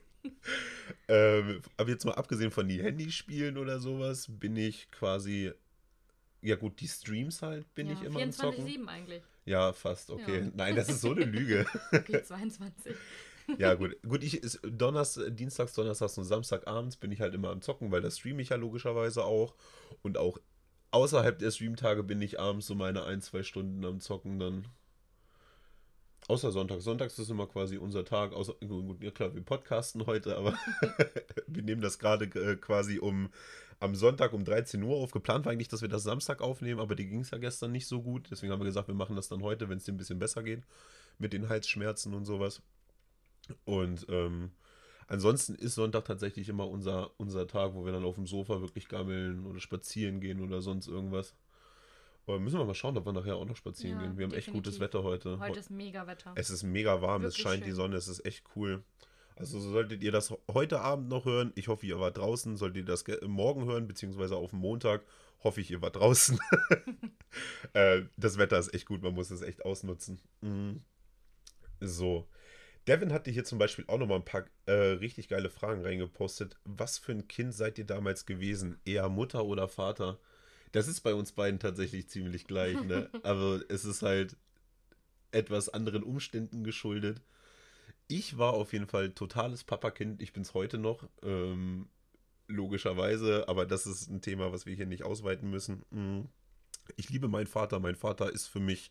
Ähm, 1.08 1.62
aber 1.76 1.90
jetzt 1.90 2.04
mal 2.04 2.14
abgesehen 2.14 2.50
von 2.50 2.68
den 2.68 2.80
Handyspielen 2.80 3.56
oder 3.58 3.80
sowas, 3.80 4.26
bin 4.28 4.56
ich 4.56 4.90
quasi. 4.90 5.52
Ja, 6.40 6.56
gut, 6.56 6.80
die 6.80 6.88
Streams 6.88 7.42
halt 7.42 7.72
bin 7.74 7.86
ja, 7.86 7.92
ich 7.92 8.02
immer 8.02 8.18
24, 8.18 8.42
am 8.42 8.50
Zocken. 8.52 8.66
7 8.66 8.88
eigentlich. 8.88 9.22
Ja, 9.44 9.72
fast, 9.72 10.10
okay. 10.10 10.40
Ja. 10.40 10.50
Nein, 10.54 10.76
das 10.76 10.88
ist 10.88 11.00
so 11.00 11.12
eine 11.12 11.24
Lüge. 11.24 11.66
okay, 11.92 12.22
22. 12.22 12.94
ja, 13.58 13.74
gut. 13.74 13.96
Gut, 14.02 14.22
ich 14.22 14.42
ist 14.42 14.60
Donners, 14.62 15.20
Dienstags, 15.28 15.74
Donnerstags 15.74 16.18
und 16.18 16.24
Samstagabends 16.24 16.96
bin 16.96 17.12
ich 17.12 17.20
halt 17.20 17.34
immer 17.34 17.50
am 17.50 17.60
Zocken, 17.60 17.90
weil 17.90 18.00
das 18.00 18.18
streame 18.18 18.42
ich 18.42 18.50
ja 18.50 18.56
logischerweise 18.56 19.24
auch. 19.24 19.54
Und 20.02 20.18
auch 20.18 20.38
außerhalb 20.90 21.38
der 21.38 21.50
Streamtage 21.50 22.02
bin 22.02 22.20
ich 22.22 22.38
abends 22.38 22.66
so 22.66 22.74
meine 22.74 23.04
ein, 23.04 23.20
zwei 23.20 23.42
Stunden 23.42 23.84
am 23.84 24.00
Zocken 24.00 24.38
dann. 24.38 24.68
Außer 26.28 26.52
Sonntag. 26.52 26.80
Sonntags 26.80 27.18
ist 27.18 27.30
immer 27.30 27.48
quasi 27.48 27.78
unser 27.78 28.04
Tag. 28.04 28.32
Außer, 28.32 28.54
gut, 28.66 29.02
ja 29.02 29.10
klar, 29.10 29.34
wir 29.34 29.42
podcasten 29.42 30.06
heute, 30.06 30.36
aber 30.36 30.56
wir 31.48 31.62
nehmen 31.62 31.82
das 31.82 31.98
gerade 31.98 32.26
äh, 32.26 32.56
quasi 32.56 32.98
um 32.98 33.28
am 33.80 33.96
Sonntag 33.96 34.32
um 34.32 34.44
13 34.44 34.80
Uhr 34.82 34.96
auf. 34.96 35.10
Geplant 35.10 35.44
war 35.44 35.52
eigentlich, 35.52 35.66
dass 35.66 35.82
wir 35.82 35.88
das 35.88 36.04
Samstag 36.04 36.40
aufnehmen, 36.40 36.78
aber 36.78 36.94
die 36.94 37.06
ging 37.06 37.20
es 37.20 37.32
ja 37.32 37.38
gestern 37.38 37.72
nicht 37.72 37.88
so 37.88 38.00
gut. 38.00 38.28
Deswegen 38.30 38.52
haben 38.52 38.60
wir 38.60 38.66
gesagt, 38.66 38.86
wir 38.86 38.94
machen 38.94 39.16
das 39.16 39.28
dann 39.28 39.42
heute, 39.42 39.68
wenn 39.68 39.78
es 39.78 39.84
dir 39.84 39.92
ein 39.92 39.96
bisschen 39.96 40.20
besser 40.20 40.44
geht. 40.44 40.62
Mit 41.18 41.32
den 41.32 41.48
Halsschmerzen 41.48 42.14
und 42.14 42.24
sowas. 42.24 42.62
Und 43.64 44.06
ähm, 44.08 44.52
ansonsten 45.08 45.54
ist 45.54 45.74
Sonntag 45.74 46.04
tatsächlich 46.04 46.48
immer 46.48 46.68
unser, 46.68 47.10
unser 47.18 47.46
Tag, 47.46 47.74
wo 47.74 47.84
wir 47.84 47.92
dann 47.92 48.04
auf 48.04 48.14
dem 48.14 48.26
Sofa 48.26 48.60
wirklich 48.60 48.88
gammeln 48.88 49.46
oder 49.46 49.60
spazieren 49.60 50.20
gehen 50.20 50.40
oder 50.40 50.60
sonst 50.62 50.86
irgendwas. 50.88 51.34
Aber 52.26 52.38
müssen 52.38 52.58
wir 52.58 52.64
mal 52.64 52.74
schauen, 52.74 52.96
ob 52.96 53.04
wir 53.04 53.12
nachher 53.12 53.34
auch 53.36 53.44
noch 53.44 53.56
spazieren 53.56 53.98
Ja, 53.98 54.06
gehen. 54.06 54.16
Wir 54.18 54.24
haben 54.26 54.32
echt 54.32 54.46
definitiv. 54.46 54.64
gutes 54.70 54.80
Wetter 54.80 55.02
heute. 55.02 55.38
Heute 55.40 55.58
ist 55.58 55.70
mega 55.70 56.06
Wetter. 56.06 56.32
Es 56.36 56.50
ist 56.50 56.62
mega 56.62 57.02
warm, 57.02 57.22
es 57.24 57.34
Wirklich 57.34 57.42
scheint 57.42 57.62
die 57.64 57.70
schön. 57.70 57.74
Sonne, 57.76 57.96
es 57.96 58.06
ist 58.06 58.24
echt 58.24 58.44
cool. 58.54 58.84
Also 59.34 59.58
so 59.58 59.70
solltet 59.72 60.02
ihr 60.04 60.12
das 60.12 60.32
heute 60.52 60.80
Abend 60.82 61.08
noch 61.08 61.24
hören. 61.24 61.52
Ich 61.56 61.66
hoffe, 61.66 61.84
ihr 61.86 61.98
wart 61.98 62.18
draußen. 62.18 62.56
Solltet 62.56 62.76
ihr 62.76 62.84
das 62.84 63.04
ge- 63.04 63.26
morgen 63.26 63.64
hören, 63.64 63.88
beziehungsweise 63.88 64.36
auf 64.36 64.50
dem 64.50 64.60
Montag, 64.60 65.02
hoffe 65.42 65.60
ich, 65.62 65.70
ihr 65.70 65.82
wart 65.82 65.96
draußen. 65.96 66.38
äh, 67.72 68.02
das 68.16 68.38
Wetter 68.38 68.58
ist 68.58 68.72
echt 68.74 68.86
gut, 68.86 69.02
man 69.02 69.14
muss 69.14 69.30
es 69.30 69.42
echt 69.42 69.64
ausnutzen. 69.64 70.20
Mhm. 70.42 70.82
So. 71.80 72.28
Devin 72.88 73.12
hatte 73.12 73.30
hier 73.30 73.44
zum 73.44 73.58
Beispiel 73.58 73.84
auch 73.86 73.98
nochmal 73.98 74.18
ein 74.18 74.24
paar 74.24 74.44
äh, 74.66 74.72
richtig 74.72 75.28
geile 75.28 75.50
Fragen 75.50 75.82
reingepostet. 75.82 76.56
Was 76.64 76.98
für 76.98 77.12
ein 77.12 77.28
Kind 77.28 77.54
seid 77.54 77.78
ihr 77.78 77.86
damals 77.86 78.26
gewesen? 78.26 78.78
Eher 78.84 79.08
Mutter 79.08 79.44
oder 79.44 79.68
Vater? 79.68 80.18
Das 80.72 80.88
ist 80.88 81.00
bei 81.02 81.14
uns 81.14 81.32
beiden 81.32 81.60
tatsächlich 81.60 82.08
ziemlich 82.08 82.46
gleich, 82.46 82.82
ne? 82.82 83.08
Aber 83.22 83.60
es 83.68 83.84
ist 83.84 84.02
halt 84.02 84.36
etwas 85.30 85.68
anderen 85.68 86.02
Umständen 86.02 86.64
geschuldet. 86.64 87.22
Ich 88.08 88.36
war 88.36 88.54
auf 88.54 88.72
jeden 88.72 88.86
Fall 88.86 89.10
totales 89.10 89.64
Papakind. 89.64 90.20
Ich 90.20 90.32
bin 90.32 90.42
es 90.42 90.54
heute 90.54 90.78
noch. 90.78 91.08
Ähm, 91.22 91.88
logischerweise, 92.48 93.48
aber 93.48 93.64
das 93.64 93.86
ist 93.86 94.10
ein 94.10 94.20
Thema, 94.20 94.52
was 94.52 94.66
wir 94.66 94.74
hier 94.74 94.86
nicht 94.86 95.04
ausweiten 95.04 95.48
müssen. 95.50 95.84
Mm. 95.90 96.28
Ich 96.96 97.10
liebe 97.10 97.28
meinen 97.28 97.46
Vater. 97.46 97.78
Mein 97.78 97.94
Vater 97.94 98.30
ist 98.32 98.48
für 98.48 98.60
mich 98.60 98.90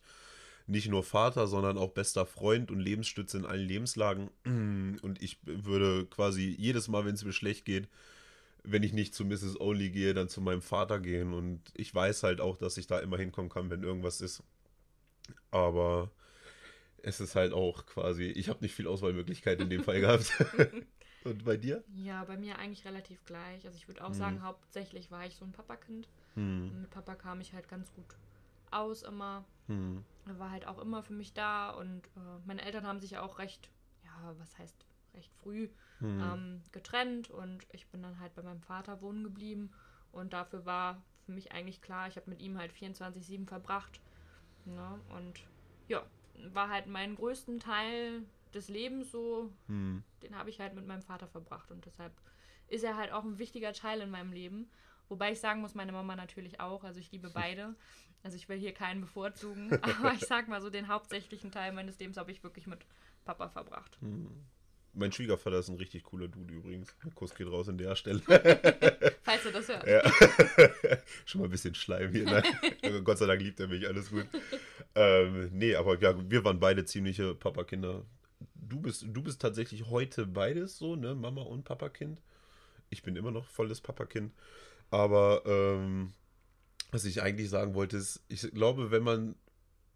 nicht 0.66 0.88
nur 0.88 1.02
Vater, 1.02 1.46
sondern 1.46 1.76
auch 1.78 1.90
bester 1.90 2.26
Freund 2.26 2.70
und 2.70 2.80
Lebensstütze 2.80 3.38
in 3.38 3.46
allen 3.46 3.66
Lebenslagen. 3.66 4.30
Und 5.02 5.20
ich 5.20 5.38
würde 5.44 6.06
quasi 6.06 6.54
jedes 6.58 6.88
Mal, 6.88 7.04
wenn 7.04 7.14
es 7.14 7.24
mir 7.24 7.32
schlecht 7.32 7.64
geht, 7.64 7.88
wenn 8.64 8.82
ich 8.84 8.92
nicht 8.92 9.14
zu 9.14 9.24
Mrs. 9.24 9.60
Only 9.60 9.90
gehe, 9.90 10.14
dann 10.14 10.28
zu 10.28 10.40
meinem 10.40 10.62
Vater 10.62 11.00
gehen. 11.00 11.32
Und 11.34 11.60
ich 11.74 11.92
weiß 11.94 12.22
halt 12.22 12.40
auch, 12.40 12.56
dass 12.56 12.76
ich 12.76 12.86
da 12.86 13.00
immer 13.00 13.18
hinkommen 13.18 13.50
kann, 13.50 13.70
wenn 13.70 13.82
irgendwas 13.82 14.20
ist. 14.20 14.42
Aber 15.50 16.10
es 17.02 17.20
ist 17.20 17.34
halt 17.34 17.52
auch 17.52 17.86
quasi, 17.86 18.24
ich 18.24 18.48
habe 18.48 18.60
nicht 18.62 18.74
viel 18.74 18.86
Auswahlmöglichkeit 18.86 19.60
in 19.60 19.70
dem 19.70 19.82
Fall 19.82 20.00
gehabt. 20.00 20.32
Und 21.24 21.44
bei 21.44 21.56
dir? 21.56 21.84
Ja, 21.94 22.24
bei 22.24 22.36
mir 22.36 22.58
eigentlich 22.58 22.84
relativ 22.84 23.24
gleich. 23.24 23.64
Also 23.64 23.76
ich 23.76 23.86
würde 23.88 24.04
auch 24.04 24.10
Mhm. 24.10 24.14
sagen, 24.14 24.42
hauptsächlich 24.42 25.10
war 25.10 25.26
ich 25.26 25.36
so 25.36 25.44
ein 25.44 25.52
Papakind. 25.52 26.08
Hm, 26.34 26.70
Und 26.72 26.80
mit 26.82 26.90
Papa 26.90 27.14
kam 27.14 27.40
ich 27.40 27.52
halt 27.52 27.68
ganz 27.68 27.92
gut 27.94 28.06
aus 28.72 29.02
immer. 29.02 29.44
hm, 29.68 30.04
Er 30.26 30.38
war 30.38 30.50
halt 30.50 30.66
auch 30.66 30.78
immer 30.78 31.02
für 31.02 31.14
mich 31.14 31.34
da 31.34 31.70
und 31.70 32.06
äh, 32.16 32.38
meine 32.46 32.62
Eltern 32.62 32.86
haben 32.86 33.00
sich 33.00 33.12
ja 33.12 33.22
auch 33.22 33.38
recht, 33.38 33.70
ja, 34.04 34.34
was 34.38 34.56
heißt 34.58 34.86
recht 35.14 35.32
früh 35.42 35.68
hm. 36.00 36.20
ähm, 36.20 36.62
getrennt 36.72 37.30
und 37.30 37.66
ich 37.72 37.88
bin 37.88 38.02
dann 38.02 38.18
halt 38.20 38.34
bei 38.34 38.42
meinem 38.42 38.62
Vater 38.62 39.00
wohnen 39.02 39.24
geblieben 39.24 39.72
und 40.12 40.32
dafür 40.32 40.64
war 40.64 41.02
für 41.24 41.32
mich 41.32 41.52
eigentlich 41.52 41.80
klar, 41.82 42.08
ich 42.08 42.16
habe 42.16 42.30
mit 42.30 42.40
ihm 42.40 42.58
halt 42.58 42.72
24-7 42.72 43.46
verbracht. 43.46 44.00
Ne? 44.64 45.00
Und 45.08 45.40
ja, 45.88 46.02
war 46.52 46.68
halt 46.68 46.86
meinen 46.86 47.16
größten 47.16 47.58
Teil 47.60 48.22
des 48.54 48.68
Lebens 48.68 49.10
so, 49.10 49.50
Hm. 49.66 50.02
den 50.22 50.36
habe 50.36 50.50
ich 50.50 50.60
halt 50.60 50.74
mit 50.74 50.86
meinem 50.86 51.02
Vater 51.02 51.26
verbracht 51.26 51.70
und 51.70 51.84
deshalb 51.86 52.12
ist 52.68 52.84
er 52.84 52.96
halt 52.96 53.12
auch 53.12 53.24
ein 53.24 53.38
wichtiger 53.38 53.72
Teil 53.72 54.00
in 54.00 54.10
meinem 54.10 54.32
Leben. 54.32 54.70
Wobei 55.12 55.32
ich 55.32 55.40
sagen 55.40 55.60
muss, 55.60 55.74
meine 55.74 55.92
Mama 55.92 56.16
natürlich 56.16 56.58
auch. 56.58 56.84
Also 56.84 56.98
ich 56.98 57.12
liebe 57.12 57.28
beide. 57.34 57.74
Also 58.22 58.38
ich 58.38 58.48
will 58.48 58.58
hier 58.58 58.72
keinen 58.72 59.02
bevorzugen. 59.02 59.70
Aber 59.82 60.14
ich 60.14 60.20
sag 60.20 60.48
mal 60.48 60.62
so, 60.62 60.70
den 60.70 60.88
hauptsächlichen 60.88 61.52
Teil 61.52 61.72
meines 61.72 61.98
Lebens 61.98 62.16
habe 62.16 62.32
ich 62.32 62.42
wirklich 62.42 62.66
mit 62.66 62.78
Papa 63.26 63.50
verbracht. 63.50 63.98
Mein 64.94 65.12
Schwiegervater 65.12 65.58
ist 65.58 65.68
ein 65.68 65.76
richtig 65.76 66.04
cooler 66.04 66.28
Dude 66.28 66.54
übrigens. 66.54 66.96
Kuss 67.14 67.34
geht 67.34 67.46
raus 67.46 67.68
an 67.68 67.76
der 67.76 67.94
Stelle. 67.94 68.20
Falls 69.22 69.42
du 69.42 69.52
das 69.52 69.68
hörst. 69.68 69.86
Ja. 69.86 70.02
Schon 71.26 71.42
mal 71.42 71.46
ein 71.46 71.50
bisschen 71.50 71.74
Schleim 71.74 72.10
hier. 72.10 72.24
Nein. 72.24 72.44
Aber 72.82 73.02
Gott 73.02 73.18
sei 73.18 73.26
Dank 73.26 73.42
liebt 73.42 73.60
er 73.60 73.68
mich, 73.68 73.86
alles 73.86 74.10
gut. 74.10 74.26
Ähm, 74.94 75.50
nee, 75.52 75.74
aber 75.74 75.98
ja, 76.00 76.14
wir 76.30 76.42
waren 76.44 76.58
beide 76.58 76.86
ziemliche 76.86 77.34
Papakinder. 77.34 78.02
Du 78.54 78.80
bist, 78.80 79.04
du 79.06 79.22
bist 79.22 79.42
tatsächlich 79.42 79.86
heute 79.90 80.26
beides 80.26 80.78
so, 80.78 80.96
ne? 80.96 81.14
Mama 81.14 81.42
und 81.42 81.64
Papakind. 81.64 82.20
Ich 82.88 83.02
bin 83.02 83.14
immer 83.14 83.30
noch 83.30 83.46
volles 83.46 83.80
Papakind. 83.82 84.32
Aber 84.92 85.42
ähm, 85.46 86.12
was 86.90 87.06
ich 87.06 87.22
eigentlich 87.22 87.48
sagen 87.48 87.74
wollte, 87.74 87.96
ist, 87.96 88.20
ich 88.28 88.42
glaube, 88.52 88.90
wenn 88.90 89.02
man 89.02 89.34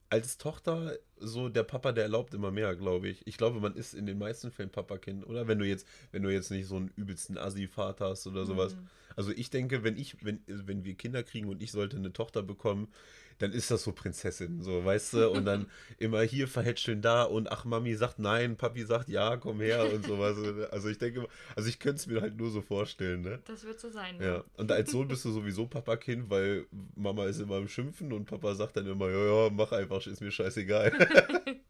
als 0.08 0.38
Tochter 0.38 0.96
so 1.18 1.50
der 1.50 1.64
Papa, 1.64 1.92
der 1.92 2.04
erlaubt 2.04 2.32
immer 2.32 2.50
mehr, 2.50 2.74
glaube 2.76 3.08
ich. 3.08 3.26
Ich 3.26 3.36
glaube, 3.36 3.60
man 3.60 3.74
ist 3.74 3.92
in 3.92 4.06
den 4.06 4.16
meisten 4.16 4.50
Fällen 4.50 4.70
Papakind, 4.70 5.26
oder? 5.26 5.48
Wenn 5.48 5.58
du 5.58 5.66
jetzt, 5.66 5.86
wenn 6.12 6.22
du 6.22 6.32
jetzt 6.32 6.50
nicht 6.50 6.66
so 6.66 6.76
einen 6.76 6.90
übelsten 6.96 7.36
Assi-Vater 7.36 8.08
hast 8.08 8.26
oder 8.26 8.46
sowas. 8.46 8.74
Mhm. 8.74 8.88
Also 9.16 9.32
ich 9.32 9.50
denke, 9.50 9.84
wenn 9.84 9.98
ich, 9.98 10.24
wenn, 10.24 10.40
wenn 10.46 10.84
wir 10.84 10.94
Kinder 10.94 11.22
kriegen 11.22 11.48
und 11.48 11.62
ich 11.62 11.72
sollte 11.72 11.98
eine 11.98 12.14
Tochter 12.14 12.42
bekommen, 12.42 12.88
dann 13.38 13.52
ist 13.52 13.70
das 13.70 13.82
so 13.84 13.92
Prinzessin, 13.92 14.62
so, 14.62 14.84
weißt 14.84 15.14
du? 15.14 15.30
Und 15.30 15.44
dann 15.44 15.66
immer 15.98 16.22
hier 16.22 16.48
verhätscheln 16.48 17.02
da 17.02 17.24
und 17.24 17.50
ach, 17.50 17.64
Mami 17.64 17.94
sagt 17.94 18.18
nein, 18.18 18.56
Papi 18.56 18.84
sagt 18.84 19.08
ja, 19.08 19.36
komm 19.36 19.60
her 19.60 19.92
und 19.92 20.04
sowas. 20.06 20.36
Also 20.70 20.88
ich 20.88 20.98
denke, 20.98 21.26
also 21.54 21.68
ich 21.68 21.78
könnte 21.78 21.96
es 21.96 22.06
mir 22.06 22.20
halt 22.20 22.36
nur 22.36 22.50
so 22.50 22.62
vorstellen, 22.62 23.22
ne? 23.22 23.40
Das 23.44 23.64
wird 23.64 23.78
so 23.80 23.90
sein. 23.90 24.20
Ja, 24.20 24.44
und 24.56 24.72
als 24.72 24.90
Sohn 24.90 25.08
bist 25.08 25.24
du 25.24 25.32
sowieso 25.32 25.66
Papakind, 25.66 26.30
weil 26.30 26.66
Mama 26.94 27.26
ist 27.26 27.40
immer 27.40 27.58
im 27.58 27.68
Schimpfen 27.68 28.12
und 28.12 28.24
Papa 28.24 28.54
sagt 28.54 28.76
dann 28.76 28.86
immer, 28.86 29.08
ja, 29.10 29.44
ja, 29.44 29.50
mach 29.50 29.72
einfach, 29.72 30.06
ist 30.06 30.20
mir 30.20 30.30
scheißegal. 30.30 30.92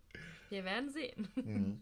Wir 0.48 0.64
werden 0.64 0.90
sehen. 0.90 1.80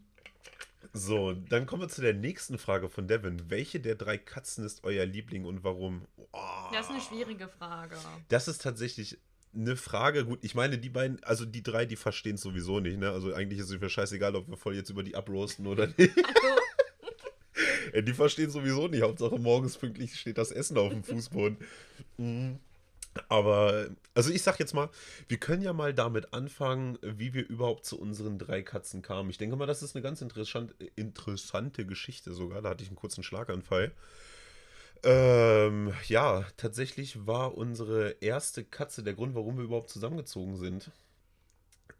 So, 0.92 1.32
dann 1.32 1.66
kommen 1.66 1.82
wir 1.82 1.88
zu 1.88 2.02
der 2.02 2.14
nächsten 2.14 2.56
Frage 2.56 2.88
von 2.88 3.08
Devin. 3.08 3.50
Welche 3.50 3.80
der 3.80 3.94
drei 3.94 4.16
Katzen 4.16 4.64
ist 4.64 4.84
euer 4.84 5.04
Liebling 5.04 5.44
und 5.44 5.64
warum? 5.64 6.06
Oh, 6.32 6.38
Das 6.72 6.86
ist 6.86 6.92
eine 6.92 7.00
schwierige 7.00 7.48
Frage. 7.48 7.96
Das 8.28 8.48
ist 8.48 8.62
tatsächlich 8.62 9.18
eine 9.54 9.76
Frage. 9.76 10.24
Gut, 10.24 10.40
ich 10.42 10.54
meine, 10.54 10.78
die 10.78 10.90
beiden, 10.90 11.22
also 11.24 11.44
die 11.44 11.62
drei, 11.62 11.86
die 11.86 11.96
verstehen 11.96 12.34
es 12.36 12.42
sowieso 12.42 12.80
nicht, 12.80 12.98
ne? 12.98 13.10
Also 13.10 13.32
eigentlich 13.34 13.60
ist 13.60 13.70
es 13.70 13.80
mir 13.80 13.88
scheißegal, 13.88 14.34
ob 14.36 14.48
wir 14.48 14.56
voll 14.56 14.74
jetzt 14.74 14.90
über 14.90 15.02
die 15.02 15.14
abroasten 15.14 15.66
oder 15.66 15.86
nicht. 15.86 16.12
Also, 17.92 18.02
die 18.02 18.12
verstehen 18.12 18.50
sowieso 18.50 18.88
nicht. 18.88 19.02
Hauptsache 19.02 19.38
morgens 19.38 19.76
pünktlich 19.76 20.18
steht 20.18 20.38
das 20.38 20.50
Essen 20.50 20.78
auf 20.78 20.90
dem 20.90 21.04
Fußboden. 21.04 21.56
Mhm. 22.18 22.58
Aber, 23.28 23.88
also 24.14 24.30
ich 24.30 24.42
sag 24.42 24.58
jetzt 24.58 24.74
mal, 24.74 24.90
wir 25.28 25.38
können 25.38 25.62
ja 25.62 25.72
mal 25.72 25.94
damit 25.94 26.34
anfangen, 26.34 26.98
wie 27.00 27.32
wir 27.32 27.48
überhaupt 27.48 27.84
zu 27.84 27.98
unseren 27.98 28.38
drei 28.38 28.62
Katzen 28.62 29.02
kamen. 29.02 29.30
Ich 29.30 29.38
denke 29.38 29.54
mal, 29.56 29.66
das 29.66 29.82
ist 29.82 29.94
eine 29.94 30.02
ganz 30.02 30.20
interessant, 30.20 30.74
interessante 30.96 31.86
Geschichte 31.86 32.32
sogar. 32.32 32.60
Da 32.60 32.70
hatte 32.70 32.82
ich 32.82 32.88
einen 32.88 32.96
kurzen 32.96 33.22
Schlaganfall. 33.22 33.92
Ähm, 35.04 35.92
ja, 36.08 36.44
tatsächlich 36.56 37.26
war 37.26 37.56
unsere 37.56 38.16
erste 38.20 38.64
Katze 38.64 39.02
der 39.02 39.14
Grund, 39.14 39.34
warum 39.34 39.58
wir 39.58 39.64
überhaupt 39.64 39.90
zusammengezogen 39.90 40.56
sind. 40.56 40.90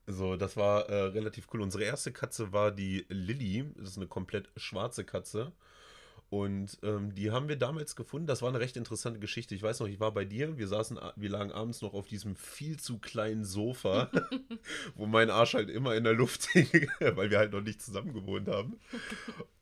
So, 0.06 0.36
das 0.36 0.56
war 0.56 0.88
äh, 0.88 1.02
relativ 1.08 1.48
cool. 1.52 1.60
Unsere 1.62 1.84
erste 1.84 2.12
Katze 2.12 2.52
war 2.52 2.70
die 2.72 3.06
Lilly. 3.08 3.70
Das 3.76 3.90
ist 3.90 3.96
eine 3.96 4.06
komplett 4.06 4.50
schwarze 4.56 5.04
Katze. 5.04 5.52
Und 6.34 6.78
ähm, 6.82 7.14
die 7.14 7.30
haben 7.30 7.46
wir 7.46 7.54
damals 7.54 7.94
gefunden. 7.94 8.26
Das 8.26 8.42
war 8.42 8.48
eine 8.48 8.58
recht 8.58 8.76
interessante 8.76 9.20
Geschichte. 9.20 9.54
Ich 9.54 9.62
weiß 9.62 9.78
noch, 9.78 9.86
ich 9.86 10.00
war 10.00 10.10
bei 10.10 10.24
dir. 10.24 10.58
Wir 10.58 10.66
saßen, 10.66 10.98
wir 11.14 11.30
lagen 11.30 11.52
abends 11.52 11.80
noch 11.80 11.94
auf 11.94 12.08
diesem 12.08 12.34
viel 12.34 12.76
zu 12.76 12.98
kleinen 12.98 13.44
Sofa, 13.44 14.10
wo 14.96 15.06
mein 15.06 15.30
Arsch 15.30 15.54
halt 15.54 15.70
immer 15.70 15.94
in 15.94 16.02
der 16.02 16.14
Luft 16.14 16.46
hing, 16.50 16.90
weil 16.98 17.30
wir 17.30 17.38
halt 17.38 17.52
noch 17.52 17.60
nicht 17.60 17.80
zusammen 17.80 18.12
gewohnt 18.12 18.48
haben. 18.48 18.80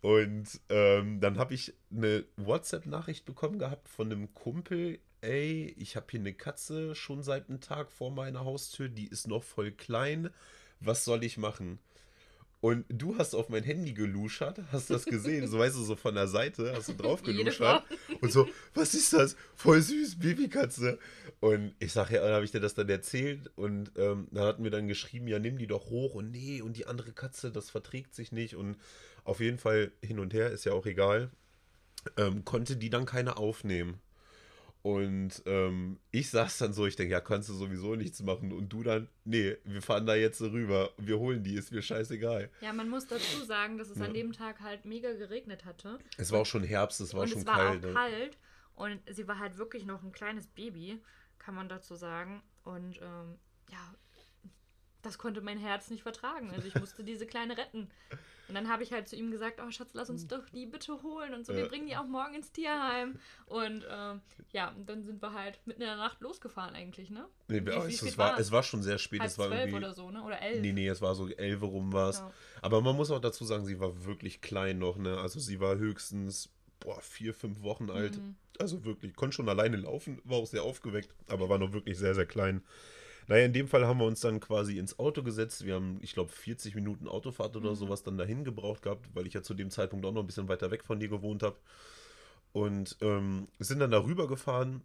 Und 0.01 0.49
ähm, 0.71 1.21
dann 1.21 1.37
habe 1.37 1.53
ich 1.53 1.75
eine 1.91 2.25
WhatsApp-Nachricht 2.37 3.27
bekommen 3.27 3.59
gehabt 3.59 3.91
von 3.91 4.11
einem 4.11 4.33
Kumpel. 4.33 4.99
Ey, 5.21 5.75
ich 5.77 5.95
habe 5.95 6.07
hier 6.09 6.21
eine 6.21 6.33
Katze 6.33 6.95
schon 6.95 7.23
seit 7.23 7.51
einem 7.51 7.61
Tag 7.61 7.93
vor 7.93 8.11
meiner 8.11 8.47
Haustür. 8.47 8.89
Die 8.89 9.09
ist 9.09 9.29
noch 9.29 9.43
voll 9.43 9.73
klein. 9.73 10.31
Was 10.81 11.05
soll 11.05 11.23
ich 11.23 11.37
machen? 11.37 11.81
Und 12.63 12.85
du 12.89 13.19
hast 13.19 13.35
auf 13.35 13.49
mein 13.49 13.65
Handy 13.65 13.93
geluschert, 13.93 14.61
hast 14.71 14.89
das 14.89 15.05
gesehen, 15.05 15.49
so 15.49 15.59
weißt 15.59 15.75
du, 15.75 15.83
so 15.83 15.97
von 15.97 16.15
der 16.15 16.29
Seite, 16.29 16.73
hast 16.77 16.89
du 16.89 16.93
drauf 16.93 17.21
geluschert 17.25 17.83
und 18.21 18.31
so, 18.31 18.49
was 18.73 18.95
ist 18.95 19.13
das? 19.13 19.35
Voll 19.57 19.83
süß, 19.83 20.21
Babykatze. 20.21 21.01
Und 21.41 21.75
ich 21.81 21.93
sag 21.93 22.13
ja, 22.13 22.23
dann 22.23 22.35
habe 22.35 22.45
ich 22.45 22.53
dir 22.53 22.61
das 22.61 22.75
dann 22.75 22.89
erzählt 22.89 23.51
und 23.57 23.91
ähm, 23.97 24.29
dann 24.31 24.45
hatten 24.45 24.63
wir 24.63 24.71
dann 24.71 24.87
geschrieben, 24.87 25.27
ja, 25.27 25.41
nimm 25.41 25.59
die 25.59 25.67
doch 25.67 25.91
hoch 25.91 26.15
und 26.15 26.31
nee, 26.31 26.63
und 26.63 26.77
die 26.77 26.87
andere 26.87 27.11
Katze, 27.11 27.51
das 27.51 27.69
verträgt 27.69 28.15
sich 28.15 28.31
nicht 28.31 28.55
und 28.55 28.77
auf 29.25 29.41
jeden 29.41 29.59
Fall 29.59 29.91
hin 30.01 30.21
und 30.21 30.33
her, 30.33 30.51
ist 30.51 30.65
ja 30.65 30.73
auch 30.73 30.87
egal, 30.87 31.31
ähm, 32.17 32.45
konnte 32.45 32.77
die 32.77 32.91
dann 32.91 33.07
keine 33.07 33.39
aufnehmen. 33.39 33.99
Und 34.83 35.43
ähm, 35.47 36.01
ich 36.11 36.31
saß 36.31 36.59
dann 36.59 36.73
so, 36.73 36.87
ich 36.87 36.97
denke, 36.97 37.13
ja, 37.13 37.21
kannst 37.21 37.49
du 37.49 37.53
sowieso 37.55 37.95
nichts 37.95 38.21
machen. 38.23 38.51
Und 38.53 38.69
du 38.73 38.83
dann, 38.83 39.09
nee, 39.25 39.57
wir 39.65 39.81
fahren 39.81 40.07
da 40.07 40.17
jetzt 40.17 40.41
rüber, 40.41 40.91
wir 40.99 41.19
holen 41.21 41.45
die, 41.45 41.55
ist 41.55 41.71
mir 41.71 41.83
scheißegal. 41.83 42.51
ja, 42.61 42.73
man 42.73 42.89
muss 42.89 43.07
dazu 43.07 43.45
sagen, 43.45 43.79
dass 43.79 43.91
es 43.91 43.99
Ja. 43.99 44.07
an 44.07 44.15
dem 44.15 44.33
Tag 44.33 44.61
halt 44.61 44.85
mega 44.85 45.13
geregnet 45.13 45.65
hatte. 45.65 45.99
Es 46.17 46.33
war 46.33 46.41
auch 46.41 46.47
schon 46.47 46.65
Herbst, 46.65 47.01
es 47.01 47.15
war 47.15 47.23
und 47.23 47.29
schon 47.29 47.39
es 47.43 47.47
war 47.47 47.55
kalt. 47.57 47.85
auch 47.85 47.89
ne? 47.89 47.95
kalt. 47.95 48.39
Und 48.75 49.01
sie 49.15 49.29
war 49.29 49.39
halt 49.39 49.57
wirklich 49.59 49.85
noch 49.87 50.03
ein 50.03 50.11
kleines 50.13 50.49
Baby, 50.49 51.01
kann 51.39 51.55
man 51.55 51.69
dazu 51.69 51.95
sagen. 51.95 52.43
Und 52.65 52.99
ähm, 53.01 53.39
ja, 53.71 53.95
das 55.03 55.19
konnte 55.19 55.41
mein 55.41 55.59
Herz 55.59 55.91
nicht 55.91 56.03
vertragen. 56.03 56.51
Also 56.51 56.67
ich 56.67 56.75
musste 56.75 57.05
diese 57.05 57.27
Kleine 57.27 57.57
retten. 57.57 57.89
Und 58.49 58.55
dann 58.57 58.69
habe 58.69 58.83
ich 58.83 58.93
halt 58.93 59.09
zu 59.09 59.17
ihm 59.17 59.31
gesagt, 59.31 59.61
oh 59.67 59.71
Schatz, 59.71 59.91
lass 59.95 60.11
uns 60.11 60.27
doch 60.27 60.49
die 60.51 60.67
bitte 60.67 61.03
holen 61.03 61.33
und 61.33 61.47
so. 61.47 61.55
Wir 61.55 61.67
bringen 61.67 61.87
die 61.87 61.97
auch 61.97 62.07
morgen 62.07 62.35
ins 62.35 62.53
Tierheim. 62.53 63.19
Und 63.47 63.85
äh, 63.85 64.15
ja, 64.53 64.71
und 64.77 64.89
dann 64.89 65.05
sind 65.05 65.23
wir 65.23 65.33
halt 65.33 65.59
mitten 65.65 65.81
in 65.81 65.87
der 65.87 65.97
Nacht 65.97 66.21
losgefahren 66.21 66.75
eigentlich, 66.75 67.11
ne? 67.11 67.27
Nee, 67.49 67.65
Wie- 67.65 67.71
es, 67.71 68.03
wie 68.03 68.09
es, 68.09 68.19
war, 68.19 68.39
es 68.39 68.51
war 68.53 68.63
schon 68.63 68.83
sehr 68.83 68.99
spät. 68.99 69.21
Halb 69.21 69.31
es 69.31 69.39
war 69.39 69.49
zwölf 69.49 69.61
irgendwie, 69.61 69.77
oder 69.77 69.95
so, 69.95 70.11
ne? 70.11 70.23
Oder 70.23 70.43
elf. 70.43 70.61
Nee, 70.61 70.73
nee, 70.73 70.89
es 70.89 71.01
war 71.01 71.15
so 71.15 71.29
11 71.29 71.63
rum 71.63 71.93
war 71.93 72.11
es. 72.11 72.19
Ja. 72.19 72.31
Aber 72.61 72.81
man 72.81 72.95
muss 72.97 73.11
auch 73.11 73.21
dazu 73.21 73.45
sagen, 73.45 73.65
sie 73.65 73.81
war 73.81 74.05
wirklich 74.05 74.41
klein 74.41 74.79
noch, 74.79 74.97
ne? 74.97 75.19
Also 75.19 75.41
sie 75.41 75.59
war 75.61 75.77
höchstens, 75.77 76.51
boah, 76.81 77.01
vier, 77.01 77.33
fünf 77.33 77.63
Wochen 77.63 77.91
alt. 77.91 78.19
Mhm. 78.19 78.35
Also 78.59 78.85
wirklich, 78.85 79.15
konnte 79.17 79.37
schon 79.37 79.49
alleine 79.49 79.77
laufen, 79.79 80.21
war 80.25 80.39
auch 80.39 80.47
sehr 80.47 80.63
aufgeweckt, 80.63 81.15
aber 81.27 81.49
war 81.49 81.59
noch 81.59 81.73
wirklich 81.73 81.97
sehr, 81.97 82.15
sehr 82.15 82.27
klein. 82.27 82.63
Naja, 83.29 83.45
in 83.45 83.53
dem 83.53 83.69
Fall 83.69 83.87
haben 83.87 83.99
wir 84.01 84.07
uns 84.07 84.21
dann 84.21 84.41
quasi 84.41 84.79
ins 84.79 84.99
Auto 84.99 85.23
gesetzt. 85.23 85.65
Wir 85.65 85.75
haben, 85.75 85.99
ich 86.03 86.15
glaube, 86.15 86.31
40 86.33 86.75
Minuten 86.75 87.09
Autofahrt 87.09 87.57
oder 87.57 87.75
Mhm. 87.77 87.77
sowas 87.77 88.03
dann 88.03 88.19
dahin 88.19 88.45
gebraucht 88.45 88.83
gehabt, 88.83 89.09
weil 89.15 89.27
ich 89.27 89.35
ja 89.35 89.43
zu 89.43 89.55
dem 89.55 89.71
Zeitpunkt 89.71 90.05
auch 90.07 90.13
noch 90.13 90.23
ein 90.23 90.27
bisschen 90.27 90.49
weiter 90.49 90.71
weg 90.71 90.85
von 90.85 91.01
dir 91.01 91.09
gewohnt 91.09 91.43
habe. 91.43 91.57
Und 92.53 92.97
ähm, 93.01 93.49
sind 93.59 93.79
dann 93.81 93.91
darüber 93.91 94.29
gefahren 94.29 94.83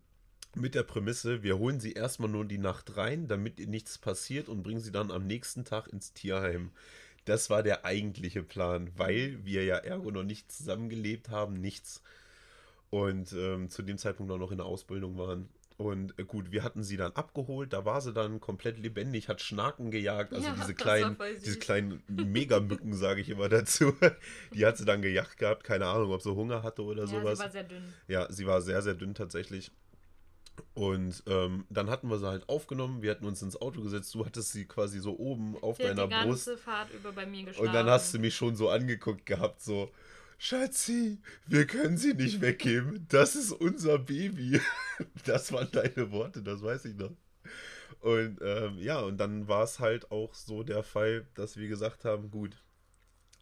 mit 0.55 0.75
der 0.75 0.83
Prämisse, 0.83 1.43
wir 1.43 1.57
holen 1.59 1.79
sie 1.79 1.93
erstmal 1.93 2.29
nur 2.29 2.45
die 2.45 2.57
Nacht 2.57 2.97
rein, 2.97 3.27
damit 3.27 3.59
ihr 3.59 3.67
nichts 3.67 3.97
passiert 3.97 4.49
und 4.49 4.63
bringen 4.63 4.81
sie 4.81 4.91
dann 4.91 5.11
am 5.11 5.27
nächsten 5.27 5.65
Tag 5.65 5.87
ins 5.89 6.13
Tierheim. 6.13 6.71
Das 7.25 7.49
war 7.49 7.63
der 7.63 7.85
eigentliche 7.85 8.43
Plan, 8.43 8.91
weil 8.97 9.45
wir 9.45 9.65
ja 9.65 9.77
ergo 9.77 10.11
noch 10.11 10.23
nicht 10.23 10.51
zusammengelebt 10.51 11.29
haben, 11.29 11.55
nichts. 11.61 12.01
Und 12.89 13.33
ähm, 13.33 13.69
zu 13.69 13.81
dem 13.83 13.97
Zeitpunkt 13.97 14.31
auch 14.31 14.37
noch 14.37 14.51
in 14.51 14.57
der 14.57 14.65
Ausbildung 14.65 15.17
waren. 15.17 15.49
Und 15.77 16.17
äh, 16.17 16.23
gut, 16.23 16.51
wir 16.51 16.63
hatten 16.63 16.83
sie 16.83 16.97
dann 16.97 17.11
abgeholt, 17.11 17.71
da 17.71 17.85
war 17.85 18.01
sie 18.01 18.11
dann 18.11 18.39
komplett 18.39 18.79
lebendig, 18.79 19.29
hat 19.29 19.41
Schnaken 19.41 19.91
gejagt, 19.91 20.33
also 20.33 20.47
Ja, 20.47 20.55
diese 20.55 20.73
kleinen, 20.73 21.15
diese 21.45 21.59
kleinen 21.59 22.01
Megamücken, 22.07 22.93
sage 22.93 23.21
ich 23.21 23.29
immer 23.29 23.47
dazu. 23.47 23.93
Die 24.55 24.65
hat 24.65 24.77
sie 24.77 24.85
dann 24.85 25.03
gejagt 25.03 25.37
gehabt, 25.37 25.63
keine 25.63 25.85
Ahnung, 25.85 26.11
ob 26.11 26.23
sie 26.23 26.33
Hunger 26.33 26.63
hatte 26.63 26.81
oder 26.81 27.03
ja, 27.03 27.07
sowas. 27.07 27.37
sie 27.37 27.43
war 27.43 27.51
sehr 27.51 27.63
dünn. 27.63 27.93
Ja, 28.07 28.31
sie 28.31 28.47
war 28.47 28.61
sehr, 28.63 28.81
sehr 28.81 28.95
dünn 28.95 29.13
tatsächlich. 29.13 29.71
Und 30.73 31.21
ähm, 31.27 31.65
dann 31.69 31.91
hatten 31.91 32.09
wir 32.09 32.17
sie 32.17 32.27
halt 32.27 32.49
aufgenommen, 32.49 33.03
wir 33.03 33.11
hatten 33.11 33.25
uns 33.25 33.43
ins 33.43 33.59
Auto 33.61 33.81
gesetzt, 33.81 34.15
du 34.15 34.25
hattest 34.25 34.53
sie 34.53 34.65
quasi 34.65 34.99
so 34.99 35.17
oben 35.17 35.55
auf 35.61 35.77
hat 35.77 35.85
deiner 35.85 36.05
die 36.05 36.09
ganze 36.09 36.53
Brust. 36.53 36.63
Fahrt 36.63 36.91
über 36.91 37.11
bei 37.11 37.27
mir 37.27 37.45
geschlafen. 37.45 37.67
Und 37.67 37.73
dann 37.75 37.87
hast 37.87 38.13
du 38.15 38.19
mich 38.19 38.35
schon 38.35 38.55
so 38.55 38.69
angeguckt 38.69 39.27
gehabt, 39.27 39.61
so, 39.61 39.91
Schatzi, 40.37 41.19
wir 41.47 41.65
können 41.65 41.97
sie 41.97 42.13
nicht 42.13 42.41
weggeben, 42.41 43.05
das 43.09 43.35
ist 43.35 43.51
unser 43.51 43.97
Baby. 43.99 44.59
Das 45.25 45.51
waren 45.51 45.69
deine 45.71 46.11
Worte, 46.11 46.41
das 46.41 46.63
weiß 46.63 46.85
ich 46.85 46.95
noch. 46.95 47.11
Und 47.99 48.39
ähm, 48.41 48.77
ja, 48.79 48.99
und 49.01 49.17
dann 49.17 49.47
war 49.47 49.63
es 49.63 49.79
halt 49.79 50.11
auch 50.11 50.33
so 50.33 50.63
der 50.63 50.81
Fall, 50.83 51.27
dass 51.35 51.55
wir 51.57 51.67
gesagt 51.67 52.03
haben, 52.05 52.31
gut, 52.31 52.57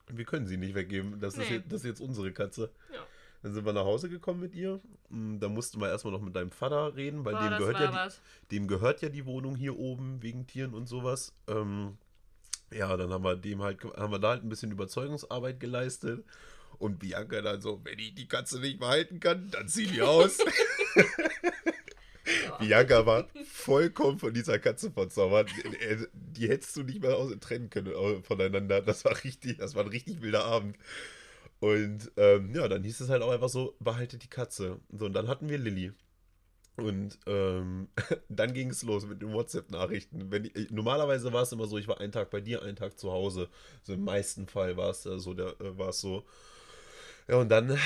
wir 0.07 0.25
können 0.25 0.47
sie 0.47 0.57
nicht 0.57 0.75
weggeben, 0.75 1.19
das, 1.19 1.37
ist, 1.37 1.49
Nee. 1.49 1.55
jetzt, 1.57 1.71
das 1.71 1.81
ist 1.81 1.87
jetzt 1.87 2.01
unsere 2.01 2.31
Katze. 2.33 2.71
Ja. 2.93 2.99
Dann 3.41 3.53
sind 3.53 3.65
wir 3.65 3.73
nach 3.73 3.85
Hause 3.85 4.09
gekommen 4.09 4.39
mit 4.41 4.55
ihr. 4.55 4.81
Mm, 5.09 5.39
Da 5.39 5.47
mussten 5.49 5.79
wir 5.79 5.87
erstmal 5.89 6.11
noch 6.13 6.21
mit 6.21 6.35
deinem 6.35 6.51
Vater 6.51 6.95
reden, 6.95 7.23
weil 7.23 7.35
dem, 7.35 7.57
gehört 7.57 7.79
ja 7.79 8.07
die, 8.09 8.55
dem 8.55 8.67
gehört 8.67 9.01
ja 9.01 9.09
die 9.09 9.25
Wohnung 9.25 9.55
hier 9.55 9.77
oben 9.77 10.21
wegen 10.23 10.47
Tieren 10.47 10.73
und 10.73 10.87
sowas. 10.87 11.33
Ähm, 11.47 11.97
ja, 12.73 12.97
dann 12.97 13.11
haben 13.13 13.23
wir 13.23 13.35
dem 13.35 13.61
halt, 13.61 13.83
haben 13.83 14.11
wir 14.11 14.19
da 14.19 14.29
halt 14.29 14.43
ein 14.43 14.49
bisschen 14.49 14.71
Überzeugungsarbeit 14.71 15.59
geleistet. 15.59 16.25
Und 16.77 16.99
Bianca 16.99 17.41
dann 17.41 17.61
so, 17.61 17.81
wenn 17.83 17.99
ich 17.99 18.15
die 18.15 18.27
Katze 18.27 18.59
nicht 18.59 18.79
behalten 18.79 19.19
kann, 19.19 19.49
dann 19.51 19.67
zieh 19.67 19.87
die 19.87 20.01
aus. 20.01 20.37
Bianca 22.59 23.05
war 23.05 23.27
vollkommen 23.43 24.19
von 24.19 24.33
dieser 24.33 24.59
Katze 24.59 24.91
verzaubert. 24.91 25.49
Äh, 25.79 25.97
Die 26.13 26.49
hättest 26.49 26.75
du 26.75 26.83
nicht 26.83 27.01
mehr 27.01 27.15
trennen 27.39 27.69
können 27.69 27.87
äh, 27.93 28.21
voneinander. 28.23 28.81
Das 28.81 29.05
war 29.05 29.23
richtig, 29.23 29.57
das 29.57 29.75
war 29.75 29.83
ein 29.83 29.89
richtig 29.89 30.21
wilder 30.21 30.45
Abend. 30.45 30.77
Und 31.59 32.11
ähm, 32.17 32.53
ja, 32.55 32.67
dann 32.67 32.83
hieß 32.83 32.99
es 33.01 33.09
halt 33.09 33.21
auch 33.23 33.31
einfach 33.31 33.49
so, 33.49 33.75
behalte 33.79 34.17
die 34.17 34.29
Katze. 34.29 34.79
So, 34.91 35.05
und 35.05 35.13
dann 35.13 35.27
hatten 35.27 35.49
wir 35.49 35.57
Lilly. 35.57 35.91
Und 36.77 37.19
ähm, 37.27 37.89
dann 38.29 38.53
ging 38.53 38.69
es 38.71 38.83
los 38.83 39.05
mit 39.07 39.21
den 39.21 39.33
WhatsApp-Nachrichten. 39.33 40.29
Ich, 40.55 40.71
normalerweise 40.71 41.31
war 41.33 41.43
es 41.43 41.51
immer 41.51 41.67
so, 41.67 41.77
ich 41.77 41.87
war 41.87 41.99
einen 42.01 42.11
Tag 42.11 42.29
bei 42.31 42.41
dir, 42.41 42.61
einen 42.63 42.75
Tag 42.77 42.99
zu 42.99 43.11
Hause. 43.11 43.49
So 43.83 43.93
im 43.93 44.03
meisten 44.03 44.47
Fall 44.47 44.77
war 44.77 44.89
es 44.91 45.05
äh, 45.05 45.19
so, 45.19 45.33
der 45.33 45.59
äh, 45.61 45.77
war 45.77 45.89
es 45.89 46.01
so. 46.01 46.25
Ja, 47.27 47.37
und 47.37 47.49
dann 47.49 47.77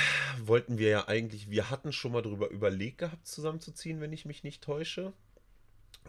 wollten 0.42 0.78
wir 0.78 0.90
ja 0.90 1.08
eigentlich, 1.08 1.50
wir 1.50 1.70
hatten 1.70 1.94
schon 1.94 2.12
mal 2.12 2.22
darüber 2.22 2.50
überlegt 2.50 3.00
gehabt, 3.00 3.26
zusammenzuziehen, 3.26 4.02
wenn 4.02 4.12
ich 4.12 4.26
mich 4.26 4.44
nicht 4.44 4.62
täusche. 4.62 5.14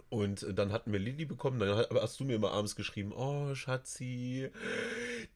Und 0.08 0.46
dann 0.58 0.72
hatten 0.72 0.92
wir 0.92 0.98
Lilly 0.98 1.24
bekommen, 1.24 1.60
dann 1.60 1.84
hast 1.94 2.18
du 2.18 2.24
mir 2.24 2.34
immer 2.34 2.50
abends 2.50 2.74
geschrieben, 2.74 3.12
oh 3.12 3.54
Schatzi, 3.54 4.50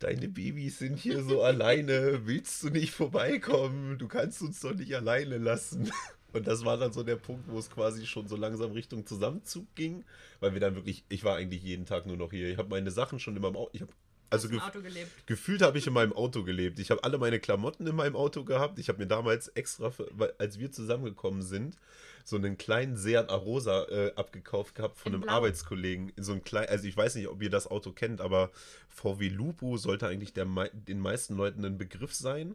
deine 0.01 0.29
Babys 0.29 0.79
sind 0.79 0.99
hier 0.99 1.23
so 1.23 1.43
alleine, 1.43 2.27
willst 2.27 2.63
du 2.65 2.71
nicht 2.71 2.93
vorbeikommen? 2.93 3.99
Du 3.99 4.09
kannst 4.09 4.43
uns 4.43 4.61
doch 4.61 4.75
nicht 4.75 4.95
alleine 4.95 5.39
lassen. 5.39 5.91
Und 6.33 6.49
das 6.49 6.65
war 6.65 6.77
dann 6.77 6.93
so 6.93 7.05
der 7.05 7.15
Punkt, 7.15 7.49
wo 7.49 7.59
es 7.59 7.71
quasi 7.71 8.07
schon 8.07 8.27
so 8.27 8.35
langsam 8.35 8.73
Richtung 8.73 9.07
Zusammenzug 9.07 9.73
ging, 9.77 10.05
weil 10.41 10.53
wir 10.53 10.61
dann 10.61 10.75
wirklich, 10.75 11.05
ich 11.09 11.23
war 11.23 11.37
eigentlich 11.37 11.63
jeden 11.63 11.87
Tag 11.87 12.07
nur 12.07 12.17
noch 12.17 12.33
hier. 12.33 12.49
Ich 12.49 12.59
habe 12.59 12.71
meine 12.71 12.91
Sachen 12.91 13.21
schon 13.21 13.37
in 13.37 13.43
meinem 13.43 13.55
Auto, 13.55 13.71
ich 13.73 13.83
habe 13.83 13.93
also 14.31 14.49
gef- 14.49 14.81
gelebt. 14.81 15.27
Gefühlt 15.27 15.63
habe 15.63 15.79
ich 15.79 15.87
in 15.87 15.93
meinem 15.93 16.13
Auto 16.13 16.43
gelebt. 16.45 16.79
Ich 16.79 16.91
habe 16.91 17.05
alle 17.05 17.19
meine 17.19 17.39
Klamotten 17.41 17.87
in 17.87 17.95
meinem 17.95 18.17
Auto 18.17 18.45
gehabt. 18.45 18.79
Ich 18.79 18.89
habe 18.89 18.99
mir 18.99 19.07
damals 19.07 19.49
extra, 19.49 19.91
für, 19.91 20.09
als 20.39 20.59
wir 20.59 20.73
zusammengekommen 20.73 21.43
sind, 21.43 21.77
so 22.25 22.37
einen 22.37 22.57
kleinen 22.57 22.97
Seat 22.97 23.29
Arosa 23.31 23.85
äh, 23.89 24.13
abgekauft 24.17 24.75
gehabt 24.75 24.99
von 24.99 25.13
In 25.13 25.17
einem 25.17 25.23
Blau. 25.25 25.33
Arbeitskollegen. 25.35 26.13
So 26.17 26.33
ein 26.33 26.43
klein, 26.43 26.69
also 26.69 26.87
ich 26.89 26.97
weiß 26.97 27.15
nicht, 27.17 27.29
ob 27.29 27.43
ihr 27.43 27.51
das 27.51 27.67
Auto 27.67 27.93
kennt, 27.93 28.21
aber 28.21 28.51
VW 28.89 29.29
Lupo 29.29 29.77
sollte 29.77 30.07
eigentlich 30.09 30.33
der, 30.33 30.47
den 30.73 31.01
meisten 31.01 31.37
Leuten 31.37 31.65
ein 31.65 31.79
Begriff 31.79 32.15
sein. 32.15 32.55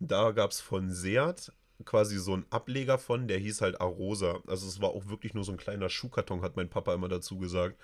Und 0.00 0.10
da 0.12 0.30
gab 0.30 0.52
es 0.52 0.60
von 0.60 0.90
Seat 0.92 1.52
quasi 1.84 2.18
so 2.18 2.32
einen 2.34 2.46
Ableger 2.50 2.98
von, 2.98 3.28
der 3.28 3.38
hieß 3.38 3.60
halt 3.60 3.80
Arosa. 3.80 4.40
Also 4.46 4.66
es 4.66 4.80
war 4.80 4.90
auch 4.90 5.08
wirklich 5.08 5.34
nur 5.34 5.44
so 5.44 5.52
ein 5.52 5.58
kleiner 5.58 5.88
Schuhkarton, 5.88 6.42
hat 6.42 6.56
mein 6.56 6.68
Papa 6.68 6.94
immer 6.94 7.08
dazu 7.08 7.38
gesagt. 7.38 7.76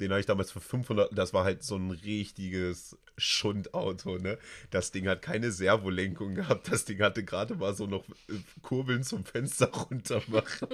Den 0.00 0.10
habe 0.10 0.20
ich 0.20 0.26
damals 0.26 0.50
für 0.50 0.60
500, 0.60 1.16
das 1.16 1.32
war 1.32 1.44
halt 1.44 1.62
so 1.62 1.76
ein 1.76 1.90
richtiges 1.90 2.98
Schundauto, 3.16 4.18
ne? 4.18 4.38
Das 4.70 4.90
Ding 4.90 5.06
hat 5.06 5.22
keine 5.22 5.52
Servolenkung 5.52 6.34
gehabt, 6.34 6.70
das 6.72 6.84
Ding 6.84 7.00
hatte 7.00 7.24
gerade 7.24 7.54
mal 7.54 7.74
so 7.74 7.86
noch 7.86 8.04
äh, 8.28 8.34
Kurbeln 8.62 9.04
zum 9.04 9.24
Fenster 9.24 9.66
runter 9.90 10.20
machen 10.26 10.68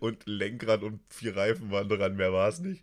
und 0.00 0.26
Lenkrad 0.26 0.82
und 0.82 1.00
vier 1.10 1.36
Reifen 1.36 1.70
waren 1.70 1.88
dran, 1.88 2.16
mehr 2.16 2.32
war 2.32 2.48
es 2.48 2.60
nicht. 2.60 2.82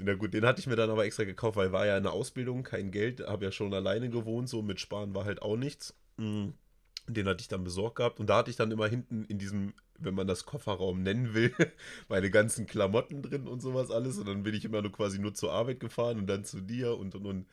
Na 0.00 0.14
gut, 0.14 0.34
den 0.34 0.44
hatte 0.46 0.60
ich 0.60 0.66
mir 0.66 0.76
dann 0.76 0.90
aber 0.90 1.04
extra 1.04 1.24
gekauft, 1.24 1.56
weil 1.56 1.72
war 1.72 1.86
ja 1.86 1.96
in 1.96 2.04
der 2.04 2.12
Ausbildung, 2.12 2.62
kein 2.62 2.90
Geld, 2.90 3.26
habe 3.26 3.46
ja 3.46 3.52
schon 3.52 3.74
alleine 3.74 4.08
gewohnt, 4.08 4.48
so 4.48 4.62
mit 4.62 4.80
Sparen 4.80 5.14
war 5.14 5.24
halt 5.24 5.42
auch 5.42 5.56
nichts. 5.56 5.94
Mm. 6.16 6.50
Den 7.08 7.26
hatte 7.28 7.40
ich 7.40 7.48
dann 7.48 7.64
besorgt 7.64 7.96
gehabt 7.96 8.18
und 8.20 8.26
da 8.28 8.38
hatte 8.38 8.50
ich 8.50 8.56
dann 8.56 8.70
immer 8.70 8.86
hinten 8.88 9.24
in 9.26 9.38
diesem, 9.38 9.74
wenn 9.98 10.14
man 10.14 10.26
das 10.26 10.44
Kofferraum 10.44 11.02
nennen 11.02 11.34
will, 11.34 11.54
meine 12.08 12.30
ganzen 12.30 12.66
Klamotten 12.66 13.22
drin 13.22 13.46
und 13.46 13.60
sowas 13.62 13.90
alles. 13.90 14.18
Und 14.18 14.26
dann 14.28 14.42
bin 14.42 14.54
ich 14.54 14.64
immer 14.64 14.82
nur 14.82 14.92
quasi 14.92 15.18
nur 15.18 15.34
zur 15.34 15.52
Arbeit 15.52 15.80
gefahren 15.80 16.18
und 16.18 16.26
dann 16.26 16.44
zu 16.44 16.60
dir 16.60 16.96
und 16.98 17.14
und 17.14 17.26
und. 17.26 17.46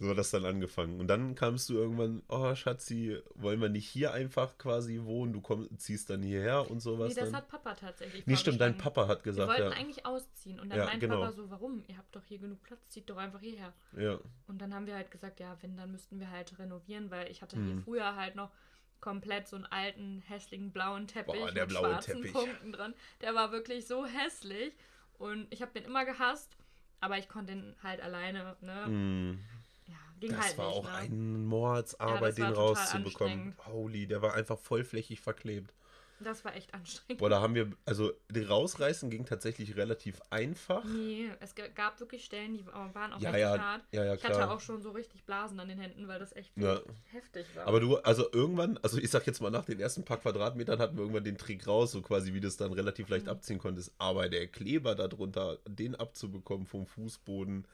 So 0.00 0.10
hat 0.10 0.18
das 0.18 0.32
dann 0.32 0.44
angefangen. 0.44 0.98
Und 0.98 1.06
dann 1.06 1.36
kamst 1.36 1.68
du 1.68 1.74
irgendwann, 1.74 2.22
oh 2.28 2.52
Schatzi, 2.56 3.16
wollen 3.36 3.60
wir 3.60 3.68
nicht 3.68 3.88
hier 3.88 4.12
einfach 4.12 4.58
quasi 4.58 5.00
wohnen? 5.04 5.32
Du 5.32 5.40
komm, 5.40 5.68
ziehst 5.78 6.10
dann 6.10 6.20
hierher 6.20 6.68
und 6.68 6.80
sowas. 6.80 7.10
Nee, 7.14 7.20
das 7.20 7.30
dann. 7.30 7.36
hat 7.36 7.48
Papa 7.48 7.74
tatsächlich 7.74 8.26
nee, 8.26 8.36
stimmt, 8.36 8.60
dein. 8.60 8.76
Papa 8.76 9.06
hat 9.06 9.24
Wir 9.24 9.30
gesagt, 9.30 9.48
wollten 9.48 9.62
ja. 9.62 9.78
eigentlich 9.78 10.04
ausziehen. 10.04 10.58
Und 10.58 10.70
dann 10.70 10.78
Ja, 10.80 10.84
meint 10.86 10.98
genau. 11.00 11.20
Papa 11.20 11.32
so, 11.32 11.48
warum? 11.48 11.84
Ihr 11.86 11.96
habt 11.96 12.14
doch 12.14 12.24
hier 12.24 12.38
genug 12.38 12.60
Platz, 12.64 12.80
zieht 12.88 13.08
doch 13.08 13.16
einfach 13.18 13.38
hierher. 13.40 13.72
Ja, 13.96 14.18
Und 14.48 14.60
dann 14.60 14.74
haben 14.74 14.86
wir 14.88 14.96
halt 14.96 15.12
gesagt, 15.12 15.38
ja, 15.38 15.56
wenn, 15.60 15.76
dann 15.76 15.92
müssten 15.92 16.18
wir 16.18 16.28
halt 16.28 16.58
renovieren, 16.58 17.12
weil 17.12 17.30
ich 17.30 17.40
hatte 17.40 17.54
hier 17.56 17.76
Mhm. 17.76 17.82
früher 17.84 18.16
halt 18.16 18.34
noch 18.34 18.50
komplett 19.04 19.46
so 19.46 19.56
einen 19.56 19.66
alten, 19.66 20.22
hässlichen 20.26 20.72
blauen 20.72 21.06
Teppich 21.06 21.38
Boah, 21.38 21.52
der 21.52 21.64
mit 21.64 21.68
blaue 21.68 21.90
schwarzen 21.90 22.14
Teppich. 22.14 22.32
Punkten 22.32 22.72
dran. 22.72 22.94
Der 23.20 23.34
war 23.34 23.52
wirklich 23.52 23.86
so 23.86 24.06
hässlich. 24.06 24.72
Und 25.18 25.46
ich 25.50 25.60
habe 25.60 25.72
den 25.78 25.84
immer 25.84 26.06
gehasst, 26.06 26.56
aber 27.00 27.18
ich 27.18 27.28
konnte 27.28 27.52
den 27.52 27.76
halt 27.82 28.00
alleine, 28.00 28.56
ne? 28.62 28.86
mm. 28.88 29.38
Ja, 29.86 29.94
ging 30.20 30.30
das 30.30 30.46
halt 30.46 30.58
war 30.58 30.68
nicht, 30.68 30.78
auch 30.78 30.84
ne? 30.84 30.94
eine 30.94 31.08
Ja, 31.08 31.16
Mordsarbeit, 31.16 32.30
das 32.30 32.34
den 32.36 32.44
rauszubekommen. 32.46 33.56
Holy, 33.66 34.06
der 34.06 34.22
war 34.22 34.32
einfach 34.32 34.58
vollflächig 34.58 35.20
verklebt. 35.20 35.74
Das 36.20 36.44
war 36.44 36.54
echt 36.54 36.72
anstrengend. 36.74 37.18
Boah, 37.18 37.28
da 37.28 37.40
haben 37.40 37.54
wir, 37.54 37.70
also 37.84 38.12
die 38.30 38.42
rausreißen 38.42 39.10
ging 39.10 39.24
tatsächlich 39.26 39.76
relativ 39.76 40.20
einfach. 40.30 40.84
Nee, 40.84 41.30
es 41.40 41.54
gab 41.74 41.98
wirklich 42.00 42.24
Stellen, 42.24 42.54
die 42.54 42.64
waren 42.66 43.12
auch 43.12 43.20
Ja, 43.20 43.30
richtig 43.30 43.40
ja, 43.40 43.58
hart. 43.58 43.82
ja, 43.92 44.04
ja, 44.04 44.14
ich 44.14 44.24
hatte 44.24 44.34
klar. 44.34 44.50
auch 44.52 44.60
schon 44.60 44.80
so 44.80 44.90
richtig 44.92 45.24
Blasen 45.24 45.58
an 45.60 45.68
den 45.68 45.78
Händen, 45.78 46.06
weil 46.08 46.18
das 46.18 46.34
echt 46.34 46.52
Ja. 46.56 46.80
heftig 47.10 47.46
war. 47.56 47.66
Aber 47.66 47.80
du, 47.80 47.96
also 47.98 48.30
irgendwann, 48.32 48.78
also 48.78 48.98
ich 48.98 49.10
sag 49.10 49.26
jetzt 49.26 49.40
mal, 49.40 49.50
nach 49.50 49.64
den 49.64 49.80
ersten 49.80 50.04
paar 50.04 50.18
Quadratmetern 50.18 50.78
hatten 50.78 50.96
wir 50.96 51.02
irgendwann 51.02 51.24
den 51.24 51.36
Trick 51.38 51.66
raus, 51.66 51.92
so 51.92 52.00
quasi, 52.00 52.32
wie 52.32 52.40
du 52.40 52.48
es 52.48 52.56
dann 52.56 52.72
relativ 52.72 53.08
leicht 53.08 53.26
Mhm. 53.26 53.32
abziehen 53.32 53.58
konntest. 53.58 53.92
Aber 53.98 54.28
der 54.28 54.46
Kleber 54.46 54.94
darunter, 54.94 55.58
den 55.66 55.94
abzubekommen 55.94 56.66
vom 56.66 56.86
Fußboden, 56.86 57.66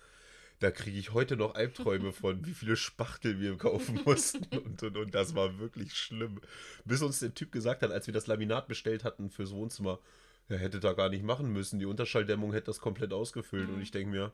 da 0.60 0.70
kriege 0.70 0.98
ich 0.98 1.14
heute 1.14 1.36
noch 1.36 1.54
Albträume 1.54 2.12
von, 2.12 2.44
wie 2.46 2.52
viele 2.52 2.76
Spachtel 2.76 3.40
wir 3.40 3.56
kaufen 3.56 4.00
mussten. 4.04 4.44
Und, 4.56 4.82
und, 4.82 4.96
und 4.96 5.14
das 5.14 5.34
war 5.34 5.58
wirklich 5.58 5.94
schlimm. 5.94 6.40
Bis 6.84 7.02
uns 7.02 7.18
der 7.18 7.34
Typ 7.34 7.50
gesagt 7.50 7.82
hat, 7.82 7.90
als 7.90 8.06
wir 8.06 8.14
das 8.14 8.26
Laminat 8.26 8.68
bestellt 8.68 9.02
hatten 9.02 9.30
fürs 9.30 9.52
Wohnzimmer, 9.52 9.98
er 10.48 10.58
hätte 10.58 10.78
da 10.78 10.92
gar 10.92 11.08
nicht 11.08 11.24
machen 11.24 11.50
müssen. 11.52 11.78
Die 11.78 11.86
Unterschalldämmung 11.86 12.52
hätte 12.52 12.66
das 12.66 12.80
komplett 12.80 13.12
ausgefüllt. 13.12 13.68
Mhm. 13.68 13.76
Und 13.76 13.80
ich 13.80 13.90
denke 13.90 14.10
mir, 14.10 14.32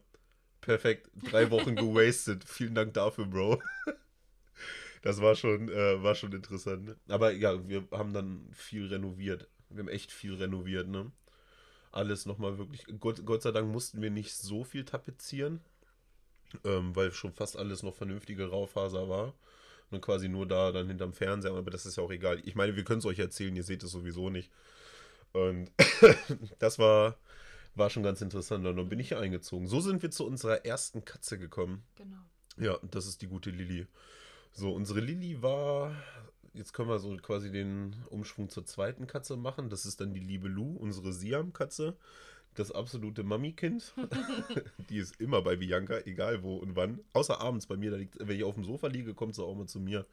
perfekt. 0.60 1.10
Drei 1.30 1.50
Wochen 1.50 1.76
gewastet. 1.76 2.42
Vielen 2.46 2.74
Dank 2.74 2.94
dafür, 2.94 3.26
Bro. 3.26 3.62
Das 5.02 5.20
war 5.20 5.36
schon, 5.36 5.68
äh, 5.68 6.02
war 6.02 6.16
schon 6.16 6.32
interessant. 6.32 6.86
Ne? 6.86 6.96
Aber 7.08 7.32
ja, 7.32 7.68
wir 7.68 7.86
haben 7.92 8.12
dann 8.12 8.48
viel 8.52 8.88
renoviert. 8.88 9.48
Wir 9.68 9.80
haben 9.80 9.88
echt 9.88 10.10
viel 10.10 10.34
renoviert, 10.34 10.88
ne? 10.88 11.12
Alles 11.92 12.26
nochmal 12.26 12.58
wirklich. 12.58 12.84
Gott, 12.98 13.24
Gott 13.24 13.42
sei 13.42 13.52
Dank 13.52 13.70
mussten 13.70 14.02
wir 14.02 14.10
nicht 14.10 14.34
so 14.34 14.64
viel 14.64 14.84
tapezieren, 14.84 15.60
ähm, 16.64 16.94
weil 16.94 17.12
schon 17.12 17.32
fast 17.32 17.56
alles 17.56 17.82
noch 17.82 17.94
vernünftige 17.94 18.48
Raufaser 18.48 19.08
war. 19.08 19.34
Und 19.90 20.00
quasi 20.00 20.28
nur 20.28 20.48
da 20.48 20.72
dann 20.72 20.88
hinterm 20.88 21.12
Fernseher, 21.12 21.52
aber 21.52 21.70
das 21.70 21.86
ist 21.86 21.96
ja 21.96 22.02
auch 22.02 22.10
egal. 22.10 22.40
Ich 22.44 22.56
meine, 22.56 22.74
wir 22.74 22.82
können 22.82 22.98
es 22.98 23.06
euch 23.06 23.20
erzählen, 23.20 23.54
ihr 23.54 23.62
seht 23.62 23.84
es 23.84 23.92
sowieso 23.92 24.30
nicht. 24.30 24.50
Und 25.32 25.70
das 26.58 26.78
war, 26.78 27.16
war 27.76 27.90
schon 27.90 28.02
ganz 28.02 28.20
interessant. 28.20 28.66
Und 28.66 28.76
dann 28.76 28.88
bin 28.88 28.98
ich 28.98 29.08
hier 29.08 29.20
eingezogen. 29.20 29.68
So 29.68 29.80
sind 29.80 30.02
wir 30.02 30.10
zu 30.10 30.26
unserer 30.26 30.64
ersten 30.64 31.04
Katze 31.04 31.38
gekommen. 31.38 31.84
Genau. 31.94 32.18
Ja, 32.58 32.78
das 32.90 33.06
ist 33.06 33.22
die 33.22 33.28
gute 33.28 33.50
Lilly. 33.50 33.86
So, 34.52 34.72
unsere 34.72 35.00
Lilly 35.00 35.42
war. 35.42 35.94
Jetzt 36.54 36.72
können 36.72 36.88
wir 36.88 36.98
so 36.98 37.14
quasi 37.18 37.52
den 37.52 37.94
Umschwung 38.08 38.48
zur 38.48 38.64
zweiten 38.64 39.06
Katze 39.06 39.36
machen. 39.36 39.68
Das 39.68 39.84
ist 39.84 40.00
dann 40.00 40.14
die 40.14 40.20
liebe 40.20 40.48
Lu, 40.48 40.74
unsere 40.74 41.12
Siam-Katze. 41.12 41.96
Das 42.56 42.72
absolute 42.72 43.22
Mami-Kind. 43.22 43.94
die 44.90 44.96
ist 44.96 45.20
immer 45.20 45.42
bei 45.42 45.56
Bianca, 45.56 45.98
egal 46.06 46.42
wo 46.42 46.56
und 46.56 46.74
wann. 46.74 47.00
Außer 47.12 47.40
abends 47.40 47.66
bei 47.66 47.76
mir, 47.76 47.96
liegt, 47.96 48.16
wenn 48.18 48.36
ich 48.36 48.44
auf 48.44 48.54
dem 48.54 48.64
Sofa 48.64 48.88
liege, 48.88 49.14
kommt 49.14 49.34
sie 49.34 49.44
auch 49.44 49.54
mal 49.54 49.66
zu 49.66 49.78
mir. 49.78 50.06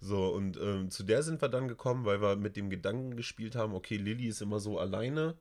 So, 0.00 0.28
und 0.28 0.58
ähm, 0.58 0.90
zu 0.90 1.04
der 1.04 1.22
sind 1.22 1.40
wir 1.40 1.48
dann 1.48 1.68
gekommen, 1.68 2.04
weil 2.04 2.20
wir 2.20 2.36
mit 2.36 2.56
dem 2.56 2.68
Gedanken 2.68 3.16
gespielt 3.16 3.56
haben, 3.56 3.74
okay, 3.74 3.96
Lilly 3.96 4.26
ist 4.26 4.42
immer 4.42 4.60
so 4.60 4.78
alleine 4.78 5.36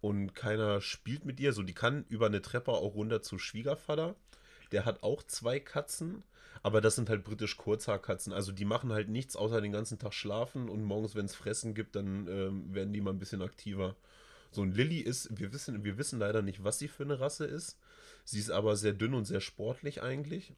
und 0.00 0.34
keiner 0.34 0.80
spielt 0.80 1.24
mit 1.24 1.38
ihr. 1.38 1.52
So, 1.52 1.62
die 1.62 1.74
kann 1.74 2.04
über 2.08 2.26
eine 2.26 2.42
Treppe 2.42 2.72
auch 2.72 2.94
runter 2.94 3.22
zu 3.22 3.38
Schwiegervater. 3.38 4.16
Der 4.72 4.84
hat 4.84 5.02
auch 5.02 5.22
zwei 5.22 5.60
Katzen, 5.60 6.24
aber 6.62 6.80
das 6.80 6.96
sind 6.96 7.08
halt 7.10 7.24
britisch 7.24 7.56
Kurzhaarkatzen. 7.56 8.32
Also 8.32 8.52
die 8.52 8.64
machen 8.64 8.92
halt 8.92 9.08
nichts 9.08 9.36
außer 9.36 9.60
den 9.60 9.72
ganzen 9.72 9.98
Tag 9.98 10.14
schlafen 10.14 10.68
und 10.68 10.82
morgens, 10.82 11.14
wenn 11.14 11.26
es 11.26 11.36
Fressen 11.36 11.74
gibt, 11.74 11.94
dann 11.94 12.26
ähm, 12.26 12.74
werden 12.74 12.92
die 12.92 13.00
mal 13.00 13.10
ein 13.10 13.18
bisschen 13.18 13.42
aktiver. 13.42 13.96
So 14.52 14.62
ein 14.62 14.72
Lilly 14.72 15.00
ist, 15.00 15.36
wir 15.38 15.52
wissen, 15.52 15.82
wir 15.82 15.98
wissen 15.98 16.18
leider 16.18 16.42
nicht, 16.42 16.62
was 16.62 16.78
sie 16.78 16.88
für 16.88 17.02
eine 17.02 17.18
Rasse 17.18 17.46
ist. 17.46 17.78
Sie 18.24 18.38
ist 18.38 18.50
aber 18.50 18.76
sehr 18.76 18.92
dünn 18.92 19.14
und 19.14 19.24
sehr 19.24 19.40
sportlich 19.40 20.02
eigentlich. 20.02 20.54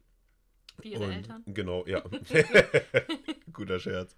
Wie 0.81 0.93
ihre 0.93 1.05
und, 1.05 1.11
Eltern. 1.11 1.43
Genau, 1.47 1.85
ja. 1.87 2.03
Guter 3.53 3.79
Scherz. 3.79 4.15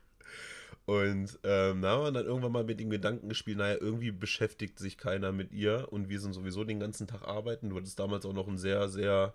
Und 0.86 1.38
ähm, 1.44 1.82
da 1.82 1.92
haben 1.92 2.04
wir 2.04 2.12
dann 2.12 2.26
irgendwann 2.26 2.54
mal 2.54 2.64
mit 2.64 2.80
dem 2.80 2.90
Gedanken 2.90 3.30
gespielt, 3.30 3.58
naja, 3.58 3.78
irgendwie 3.80 4.12
beschäftigt 4.12 4.80
sich 4.80 4.98
keiner 4.98 5.34
mit 5.34 5.52
ihr 5.52 5.88
und 5.92 6.08
wir 6.08 6.20
sind 6.20 6.34
sowieso 6.34 6.64
den 6.64 6.80
ganzen 6.80 7.08
Tag 7.08 7.24
arbeiten. 7.24 7.70
Du 7.70 7.76
hattest 7.76 8.00
damals 8.00 8.26
auch 8.26 8.34
noch 8.34 8.48
einen 8.48 8.58
sehr, 8.58 8.88
sehr 8.88 9.34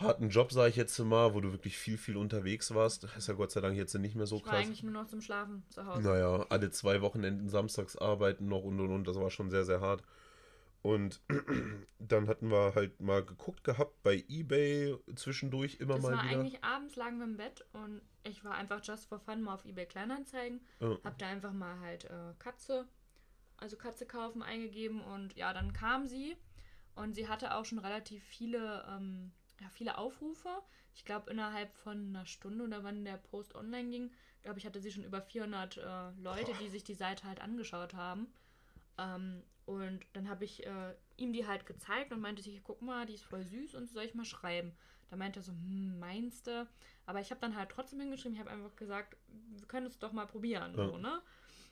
harten 0.00 0.28
Job, 0.30 0.52
sage 0.52 0.70
ich 0.70 0.76
jetzt 0.76 0.98
mal, 0.98 1.34
wo 1.34 1.40
du 1.40 1.52
wirklich 1.52 1.76
viel, 1.78 1.96
viel 1.98 2.16
unterwegs 2.16 2.74
warst. 2.74 3.04
Das 3.04 3.16
ist 3.16 3.28
ja 3.28 3.34
Gott 3.34 3.50
sei 3.50 3.60
Dank 3.60 3.76
jetzt 3.76 3.94
nicht 3.94 4.14
mehr 4.14 4.26
so 4.26 4.36
Ich 4.36 4.44
war 4.46 4.52
krass. 4.52 4.64
eigentlich 4.64 4.82
nur 4.82 4.92
noch 4.92 5.06
zum 5.06 5.20
Schlafen 5.20 5.64
zu 5.70 5.84
Hause. 5.86 6.02
Naja, 6.02 6.46
alle 6.48 6.70
zwei 6.70 7.00
Wochenenden 7.02 7.48
samstags 7.48 7.96
arbeiten 7.96 8.48
noch 8.48 8.62
und 8.62 8.78
und 8.80 8.90
und. 8.90 9.06
Das 9.08 9.16
war 9.18 9.30
schon 9.30 9.50
sehr, 9.50 9.64
sehr 9.64 9.80
hart. 9.80 10.02
Und 10.82 11.20
dann 11.98 12.28
hatten 12.28 12.48
wir 12.50 12.74
halt 12.76 13.00
mal 13.00 13.24
geguckt 13.24 13.64
gehabt 13.64 14.02
bei 14.04 14.22
Ebay 14.28 14.96
zwischendurch 15.16 15.76
immer 15.80 15.94
Das 15.94 16.02
mal 16.04 16.12
war 16.12 16.24
wieder. 16.24 16.38
eigentlich 16.38 16.62
abends 16.62 16.94
lagen 16.96 17.18
wir 17.18 17.24
im 17.24 17.36
Bett 17.36 17.64
und 17.72 18.02
ich 18.22 18.44
war 18.44 18.54
einfach 18.54 18.80
just 18.84 19.08
for 19.08 19.18
fun 19.18 19.42
mal 19.42 19.54
auf 19.54 19.64
eBay 19.64 19.86
Kleinanzeigen. 19.86 20.60
Ja. 20.80 20.96
Hab 21.02 21.18
da 21.18 21.26
einfach 21.26 21.52
mal 21.52 21.80
halt 21.80 22.04
äh, 22.04 22.34
Katze, 22.38 22.86
also 23.56 23.76
Katze 23.76 24.06
kaufen 24.06 24.42
eingegeben 24.42 25.00
und 25.00 25.34
ja, 25.34 25.52
dann 25.52 25.72
kam 25.72 26.06
sie 26.06 26.36
und 26.94 27.14
sie 27.16 27.26
hatte 27.26 27.54
auch 27.56 27.64
schon 27.64 27.78
relativ 27.80 28.22
viele, 28.22 28.84
ähm, 28.88 29.32
ja, 29.60 29.68
viele 29.70 29.98
Aufrufe. 29.98 30.48
Ich 30.94 31.04
glaube 31.04 31.30
innerhalb 31.30 31.74
von 31.74 32.08
einer 32.08 32.26
Stunde 32.26 32.64
oder 32.64 32.84
wann 32.84 33.04
der 33.04 33.16
Post 33.16 33.54
online 33.54 33.90
ging, 33.90 34.12
glaube 34.42 34.58
ich, 34.58 34.66
hatte 34.66 34.80
sie 34.80 34.90
schon 34.90 35.04
über 35.04 35.20
400 35.20 35.76
äh, 35.76 36.10
Leute, 36.22 36.52
die 36.60 36.68
sich 36.68 36.84
die 36.84 36.94
Seite 36.94 37.24
halt 37.24 37.40
angeschaut 37.40 37.94
haben. 37.94 38.28
Ähm, 38.98 39.42
und 39.66 40.06
dann 40.12 40.28
habe 40.28 40.44
ich 40.44 40.64
äh, 40.64 40.94
ihm 41.16 41.32
die 41.32 41.46
halt 41.46 41.66
gezeigt 41.66 42.12
und 42.12 42.20
meinte 42.20 42.42
sich, 42.42 42.62
guck 42.62 42.80
mal, 42.82 43.04
die 43.04 43.14
ist 43.14 43.24
voll 43.24 43.42
süß 43.42 43.74
und 43.74 43.88
soll 43.88 44.04
ich 44.04 44.14
mal 44.14 44.24
schreiben. 44.24 44.72
Da 45.10 45.16
meinte 45.16 45.40
er 45.40 45.42
so, 45.42 45.52
hm, 45.52 45.98
meinst 45.98 46.46
du? 46.46 46.68
Aber 47.04 47.20
ich 47.20 47.30
habe 47.30 47.40
dann 47.40 47.56
halt 47.56 47.70
trotzdem 47.70 48.00
hingeschrieben, 48.00 48.34
ich 48.34 48.40
habe 48.40 48.50
einfach 48.50 48.74
gesagt, 48.76 49.16
wir 49.28 49.66
können 49.66 49.86
es 49.86 49.98
doch 49.98 50.12
mal 50.12 50.26
probieren. 50.26 50.74
Ja. 50.76 50.86
So, 50.86 50.98
ne? 50.98 51.20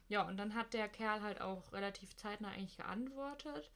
Ja, 0.08 0.26
und 0.26 0.36
dann 0.36 0.54
hat 0.54 0.74
der 0.74 0.88
Kerl 0.88 1.22
halt 1.22 1.40
auch 1.40 1.72
relativ 1.72 2.16
zeitnah 2.16 2.48
eigentlich 2.48 2.76
geantwortet. 2.76 3.70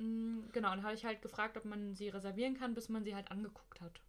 Mm, 0.00 0.50
Genau, 0.52 0.70
und 0.72 0.78
dann 0.78 0.84
habe 0.84 0.94
ich 0.94 1.04
halt 1.04 1.22
gefragt, 1.22 1.56
ob 1.56 1.64
man 1.64 1.94
sie 1.94 2.08
reservieren 2.08 2.54
kann, 2.58 2.74
bis 2.74 2.88
man 2.88 3.04
sie 3.04 3.14
halt 3.14 3.30
angeguckt 3.30 3.80
hat. 3.80 4.00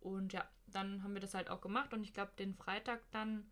Und 0.00 0.32
ja, 0.32 0.48
dann 0.68 1.02
haben 1.02 1.14
wir 1.14 1.20
das 1.20 1.34
halt 1.34 1.50
auch 1.50 1.60
gemacht 1.60 1.92
und 1.92 2.04
ich 2.04 2.12
glaube, 2.14 2.32
den 2.38 2.54
Freitag 2.54 3.00
dann, 3.10 3.50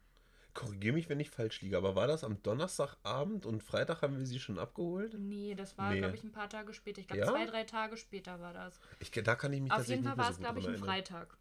Korrigiere 0.55 0.95
mich, 0.95 1.11
wenn 1.11 1.21
ich 1.21 1.29
falsch 1.29 1.61
liege, 1.61 1.77
aber 1.77 1.97
war 1.97 2.07
das 2.07 2.25
am 2.25 2.43
Donnerstagabend 2.43 3.45
und 3.45 3.63
Freitag 3.63 4.01
haben 4.01 4.17
wir 4.17 4.25
sie 4.25 4.39
schon 4.41 4.59
abgeholt? 4.59 5.15
nee, 5.19 5.55
das 5.55 5.77
war, 5.77 5.91
Nee. 5.93 5.99
glaube 5.99 6.17
ich, 6.17 6.25
ein 6.25 6.33
paar 6.33 6.49
Tage 6.49 6.73
später. 6.73 7.01
Ich 7.01 7.09
glaube, 7.09 7.21
Ja? 7.21 7.31
zwei, 7.31 7.45
drei 7.45 7.65
Tage 7.65 7.97
später 7.99 8.41
war 8.41 8.55
das. 8.55 8.81
Ich, 8.99 9.11
da 9.11 9.35
kann 9.35 9.53
ich 9.53 9.61
mich 9.61 9.71
Auf 9.73 9.87
jeden 9.87 10.05
Fall 10.05 10.17
war 10.17 10.31
es, 10.31 10.39
glaube 10.39 10.61
ich, 10.61 10.67
ein. 10.69 10.79
Freitag. 10.79 11.37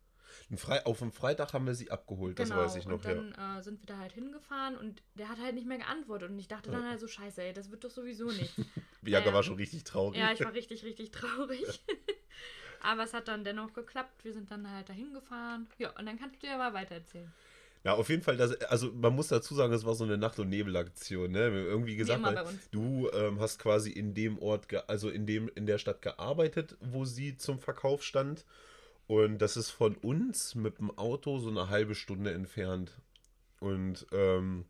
Fre 0.57 0.85
auf 0.85 0.99
dem 0.99 1.11
Freitag 1.11 1.53
haben 1.53 1.65
wir 1.65 1.75
sie 1.75 1.91
abgeholt, 1.91 2.39
das 2.39 2.49
genau, 2.49 2.61
weiß 2.61 2.75
ich 2.75 2.85
noch, 2.85 3.03
und 3.03 3.05
dann 3.05 3.57
äh, 3.59 3.61
sind 3.63 3.81
wir 3.81 3.87
da 3.87 3.97
halt 3.97 4.13
hingefahren 4.13 4.77
und 4.77 5.01
der 5.15 5.29
hat 5.29 5.39
halt 5.39 5.55
nicht 5.55 5.67
mehr 5.67 5.77
geantwortet. 5.77 6.29
Und 6.29 6.39
ich 6.39 6.47
dachte 6.47 6.71
dann 6.71 6.83
Ja. 6.83 6.89
halt 6.89 6.99
so, 6.99 7.07
scheiße, 7.07 7.41
ey, 7.43 7.53
das 7.53 7.71
wird 7.71 7.83
doch 7.83 7.89
sowieso 7.91 8.25
nichts. 8.27 8.57
ja. 8.57 8.63
Bianca 9.01 9.27
ja. 9.29 9.33
war 9.33 9.43
schon 9.43 9.55
richtig 9.55 9.83
traurig. 9.83 10.19
ja, 10.19 10.31
ich 10.31 10.39
war 10.43 10.53
richtig, 10.53 10.83
richtig 10.83 11.11
traurig. 11.11 11.63
Aber 12.81 13.03
es 13.03 13.13
hat 13.13 13.27
dann 13.27 13.43
dennoch 13.43 13.73
geklappt. 13.73 14.23
Wir 14.23 14.33
sind 14.33 14.51
dann 14.51 14.69
halt 14.69 14.89
dahin 14.89 15.11
gefahren. 15.13 15.67
Ja, 15.79 15.89
und 15.97 16.05
dann 16.05 16.19
kannst 16.19 16.41
du 16.43 16.47
ja 16.47 16.57
mal 16.57 16.73
weitererzählen. 16.73 17.31
Ja, 17.83 17.93
auf 17.93 18.09
jeden 18.09 18.23
Fall, 18.23 18.35
das, 18.35 18.59
also 18.63 18.91
man 18.93 19.13
muss 19.15 19.27
dazu 19.27 19.53
sagen, 19.53 19.71
es 19.71 19.85
war 19.85 19.93
so 19.93 20.03
eine 20.03 20.17
Nacht- 20.17 20.39
und 20.39 20.49
Nebelaktion, 20.49 21.31
ne? 21.31 21.49
Irgendwie 21.49 21.95
gesagt, 21.95 22.23
weil 22.23 22.43
du 22.71 23.09
ähm, 23.13 23.39
hast 23.39 23.59
quasi 23.59 23.91
in 23.91 24.15
dem 24.15 24.39
Ort, 24.39 24.67
also 24.89 25.09
in 25.09 25.27
dem, 25.27 25.49
in 25.53 25.67
der 25.67 25.77
Stadt 25.77 26.01
gearbeitet, 26.01 26.77
wo 26.79 27.05
sie 27.05 27.37
zum 27.37 27.59
Verkauf 27.59 28.03
stand. 28.03 28.43
Und 29.07 29.39
das 29.39 29.55
ist 29.57 29.69
von 29.69 29.95
uns 29.95 30.55
mit 30.55 30.79
dem 30.79 30.95
Auto 30.97 31.37
so 31.39 31.49
eine 31.49 31.69
halbe 31.69 31.95
Stunde 31.95 32.33
entfernt. 32.33 32.91
Und 33.59 34.07
ähm, 34.11 34.65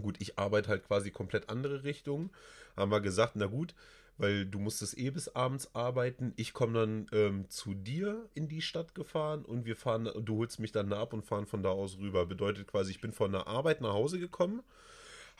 gut, 0.00 0.16
ich 0.20 0.38
arbeite 0.38 0.68
halt 0.68 0.86
quasi 0.86 1.10
komplett 1.10 1.48
andere 1.48 1.84
Richtung. 1.84 2.30
Haben 2.76 2.90
wir 2.90 3.00
gesagt, 3.00 3.36
na 3.36 3.46
gut, 3.46 3.74
weil 4.18 4.44
du 4.44 4.58
musstest 4.58 4.98
eh 4.98 5.10
bis 5.10 5.28
abends 5.28 5.74
arbeiten. 5.74 6.34
Ich 6.36 6.52
komme 6.52 6.78
dann 6.78 7.06
ähm, 7.12 7.48
zu 7.48 7.72
dir 7.72 8.28
in 8.34 8.48
die 8.48 8.60
Stadt 8.60 8.94
gefahren 8.94 9.44
und 9.44 9.64
wir 9.64 9.76
fahren, 9.76 10.10
du 10.22 10.36
holst 10.36 10.60
mich 10.60 10.72
dann 10.72 10.92
ab 10.92 11.14
und 11.14 11.24
fahren 11.24 11.46
von 11.46 11.62
da 11.62 11.70
aus 11.70 11.98
rüber. 11.98 12.26
Bedeutet 12.26 12.66
quasi, 12.66 12.90
ich 12.90 13.00
bin 13.00 13.12
von 13.12 13.32
der 13.32 13.46
Arbeit 13.46 13.80
nach 13.80 13.94
Hause 13.94 14.20
gekommen, 14.20 14.62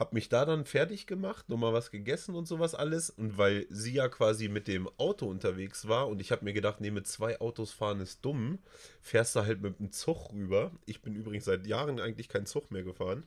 hab 0.00 0.14
mich 0.14 0.30
da 0.30 0.46
dann 0.46 0.64
fertig 0.64 1.06
gemacht, 1.06 1.50
nochmal 1.50 1.74
was 1.74 1.90
gegessen 1.90 2.34
und 2.34 2.48
sowas 2.48 2.74
alles. 2.74 3.10
Und 3.10 3.36
weil 3.36 3.66
sie 3.68 3.92
ja 3.92 4.08
quasi 4.08 4.48
mit 4.48 4.66
dem 4.66 4.88
Auto 4.96 5.26
unterwegs 5.26 5.88
war 5.88 6.08
und 6.08 6.22
ich 6.22 6.32
habe 6.32 6.42
mir 6.42 6.54
gedacht, 6.54 6.80
nee, 6.80 6.90
mit 6.90 7.06
zwei 7.06 7.38
Autos 7.38 7.70
fahren 7.70 8.00
ist 8.00 8.24
dumm, 8.24 8.60
fährst 9.02 9.36
du 9.36 9.40
halt 9.42 9.60
mit 9.60 9.78
dem 9.78 9.92
Zug 9.92 10.32
rüber. 10.32 10.72
Ich 10.86 11.02
bin 11.02 11.14
übrigens 11.14 11.44
seit 11.44 11.66
Jahren 11.66 12.00
eigentlich 12.00 12.30
kein 12.30 12.46
Zug 12.46 12.70
mehr 12.70 12.82
gefahren. 12.82 13.24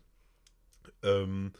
Ähm, 1.03 1.53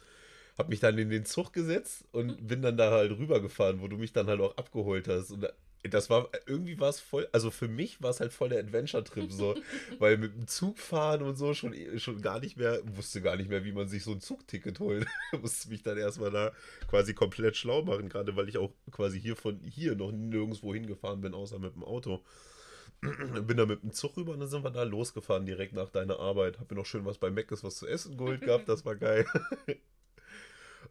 hab 0.58 0.68
mich 0.68 0.80
dann 0.80 0.98
in 0.98 1.10
den 1.10 1.24
Zug 1.24 1.52
gesetzt 1.52 2.04
und 2.10 2.48
bin 2.48 2.60
dann 2.60 2.76
da 2.76 2.90
halt 2.90 3.12
rübergefahren, 3.12 3.80
wo 3.80 3.86
du 3.86 3.96
mich 3.96 4.12
dann 4.12 4.26
halt 4.26 4.40
auch 4.40 4.56
abgeholt 4.56 5.06
hast. 5.06 5.30
Und 5.30 5.46
das 5.90 6.08
war, 6.08 6.30
irgendwie 6.46 6.78
war 6.80 6.88
es 6.88 7.00
voll, 7.00 7.28
also 7.32 7.50
für 7.50 7.68
mich 7.68 8.02
war 8.02 8.10
es 8.10 8.20
halt 8.20 8.32
voll 8.32 8.48
der 8.48 8.60
Adventure-Trip 8.60 9.30
so, 9.30 9.54
weil 9.98 10.16
mit 10.16 10.34
dem 10.34 10.46
Zug 10.46 10.78
fahren 10.78 11.22
und 11.22 11.36
so 11.36 11.52
schon, 11.52 11.74
schon 11.98 12.22
gar 12.22 12.40
nicht 12.40 12.56
mehr, 12.56 12.80
wusste 12.96 13.20
gar 13.20 13.36
nicht 13.36 13.50
mehr, 13.50 13.64
wie 13.64 13.72
man 13.72 13.88
sich 13.88 14.02
so 14.02 14.12
ein 14.12 14.20
Zugticket 14.20 14.80
holt. 14.80 15.06
Musste 15.40 15.68
mich 15.68 15.82
dann 15.82 15.98
erstmal 15.98 16.30
da 16.30 16.52
quasi 16.88 17.12
komplett 17.12 17.56
schlau 17.56 17.82
machen, 17.82 18.08
gerade 18.08 18.34
weil 18.34 18.48
ich 18.48 18.56
auch 18.56 18.72
quasi 18.90 19.20
hier 19.20 19.36
von 19.36 19.60
hier 19.60 19.94
noch 19.94 20.10
nirgendwo 20.10 20.72
hingefahren 20.72 21.20
bin, 21.20 21.34
außer 21.34 21.58
mit 21.58 21.74
dem 21.74 21.84
Auto. 21.84 22.24
Bin 23.02 23.56
da 23.56 23.66
mit 23.66 23.82
dem 23.82 23.92
Zug 23.92 24.16
rüber 24.16 24.32
und 24.32 24.40
dann 24.40 24.48
sind 24.48 24.64
wir 24.64 24.70
da 24.70 24.84
losgefahren 24.84 25.44
direkt 25.44 25.74
nach 25.74 25.90
deiner 25.90 26.18
Arbeit. 26.18 26.58
Hab 26.58 26.70
mir 26.70 26.78
noch 26.78 26.86
schön 26.86 27.04
was 27.04 27.18
bei 27.18 27.30
Meckes 27.30 27.62
was 27.62 27.76
zu 27.76 27.86
essen 27.86 28.16
geholt 28.16 28.40
gehabt, 28.40 28.68
das 28.68 28.86
war 28.86 28.96
geil. 28.96 29.26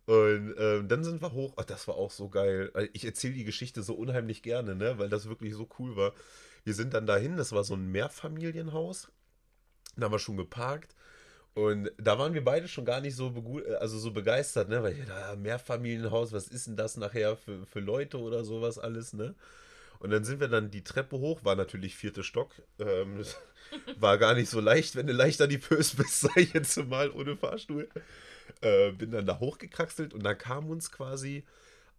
Und 0.06 0.56
ähm, 0.58 0.88
dann 0.88 1.04
sind 1.04 1.22
wir 1.22 1.32
hoch. 1.32 1.54
Ach, 1.58 1.66
das 1.66 1.88
war 1.88 1.96
auch 1.96 2.12
so 2.12 2.30
geil. 2.30 2.72
Ich 2.94 3.06
erzähle 3.06 3.34
die 3.34 3.44
Geschichte 3.44 3.84
so 3.84 3.94
unheimlich 3.94 4.42
gerne, 4.42 4.76
ne? 4.76 4.98
weil 4.98 5.10
das 5.10 5.30
wirklich 5.30 5.54
so 5.54 5.68
cool 5.80 5.96
war. 5.96 6.14
Wir 6.64 6.74
sind 6.74 6.94
dann 6.94 7.06
dahin, 7.06 7.38
das 7.38 7.52
war 7.52 7.64
so 7.64 7.76
ein 7.76 7.92
Mehrfamilienhaus. 7.92 9.10
Da 9.96 10.06
haben 10.06 10.12
wir 10.12 10.20
schon 10.20 10.38
geparkt. 10.38 10.96
Und 11.56 11.92
da 11.98 12.18
waren 12.18 12.34
wir 12.34 12.44
beide 12.44 12.68
schon 12.68 12.86
gar 12.86 13.00
nicht 13.00 13.16
so, 13.16 13.32
also 13.80 14.00
so 14.00 14.12
begeistert, 14.12 14.70
ne? 14.70 14.82
Weil 14.82 14.96
da 15.06 15.36
Mehrfamilienhaus, 15.36 16.32
was 16.32 16.48
ist 16.48 16.66
denn 16.66 16.76
das 16.76 16.98
nachher 16.98 17.38
für, 17.38 17.66
für 17.68 17.80
Leute 17.80 18.18
oder 18.18 18.44
sowas 18.44 18.80
alles, 18.80 19.14
ne? 19.14 19.36
Und 20.00 20.10
dann 20.10 20.24
sind 20.24 20.40
wir 20.40 20.48
dann 20.48 20.72
die 20.72 20.84
Treppe 20.84 21.20
hoch, 21.20 21.46
war 21.46 21.56
natürlich 21.56 21.96
vierte 21.96 22.24
Stock. 22.24 22.52
Ähm, 22.80 23.24
war 23.98 24.18
gar 24.18 24.34
nicht 24.34 24.50
so 24.50 24.60
leicht, 24.60 24.96
wenn 24.96 25.08
du 25.08 25.14
leichter 25.14 25.48
die 25.48 25.60
Pös 25.60 25.96
bist, 25.96 26.28
ich 26.36 26.54
jetzt 26.54 26.76
mal, 26.88 27.12
ohne 27.12 27.38
Fahrstuhl. 27.38 27.88
Äh, 28.62 28.92
bin 28.92 29.12
dann 29.12 29.26
da 29.26 29.40
hochgekraxelt 29.40 30.14
und 30.14 30.24
da 30.24 30.34
kam 30.34 30.70
uns 30.70 30.92
quasi 30.92 31.44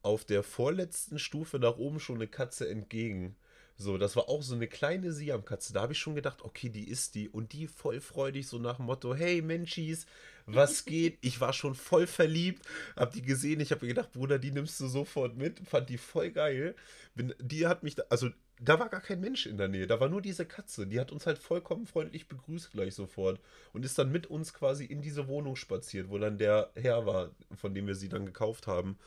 auf 0.02 0.24
der 0.24 0.42
vorletzten 0.42 1.18
Stufe 1.18 1.58
nach 1.58 1.76
oben 1.76 2.00
schon 2.00 2.16
eine 2.16 2.28
Katze 2.28 2.68
entgegen. 2.68 3.36
So, 3.76 3.98
das 3.98 4.14
war 4.14 4.28
auch 4.28 4.42
so 4.42 4.54
eine 4.54 4.68
kleine 4.68 5.12
Siamkatze. 5.12 5.72
Da 5.72 5.82
habe 5.82 5.94
ich 5.94 5.98
schon 5.98 6.14
gedacht, 6.14 6.42
okay, 6.42 6.68
die 6.68 6.88
ist 6.88 7.16
die. 7.16 7.28
Und 7.28 7.52
die 7.52 7.66
voll 7.66 8.00
freudig, 8.00 8.46
so 8.46 8.58
nach 8.58 8.76
dem 8.76 8.86
Motto, 8.86 9.14
hey 9.14 9.42
Menschis, 9.42 10.06
was 10.46 10.84
geht? 10.84 11.18
Ich 11.22 11.40
war 11.40 11.52
schon 11.52 11.74
voll 11.74 12.06
verliebt, 12.06 12.64
hab 12.94 13.12
die 13.12 13.22
gesehen. 13.22 13.60
Ich 13.60 13.72
habe 13.72 13.84
mir 13.84 13.94
gedacht, 13.94 14.12
Bruder, 14.12 14.38
die 14.38 14.52
nimmst 14.52 14.78
du 14.78 14.86
sofort 14.86 15.36
mit. 15.36 15.60
Fand 15.68 15.88
die 15.88 15.98
voll 15.98 16.30
geil. 16.30 16.76
Bin, 17.16 17.34
die 17.40 17.66
hat 17.66 17.82
mich, 17.82 17.96
da, 17.96 18.04
also 18.10 18.30
da 18.60 18.78
war 18.78 18.88
gar 18.88 19.00
kein 19.00 19.20
Mensch 19.20 19.46
in 19.46 19.56
der 19.56 19.68
Nähe. 19.68 19.86
Da 19.86 20.00
war 20.00 20.08
nur 20.08 20.22
diese 20.22 20.46
Katze. 20.46 20.86
Die 20.86 21.00
hat 21.00 21.10
uns 21.12 21.26
halt 21.26 21.38
vollkommen 21.38 21.86
freundlich 21.86 22.28
begrüßt 22.28 22.70
gleich 22.70 22.94
sofort. 22.94 23.40
Und 23.72 23.84
ist 23.84 23.98
dann 23.98 24.12
mit 24.12 24.26
uns 24.26 24.54
quasi 24.54 24.84
in 24.84 25.02
diese 25.02 25.26
Wohnung 25.28 25.56
spaziert, 25.56 26.08
wo 26.08 26.18
dann 26.18 26.38
der 26.38 26.70
Herr 26.74 27.04
war, 27.06 27.30
von 27.56 27.74
dem 27.74 27.86
wir 27.86 27.94
sie 27.94 28.08
dann 28.08 28.26
gekauft 28.26 28.66
haben. 28.66 28.98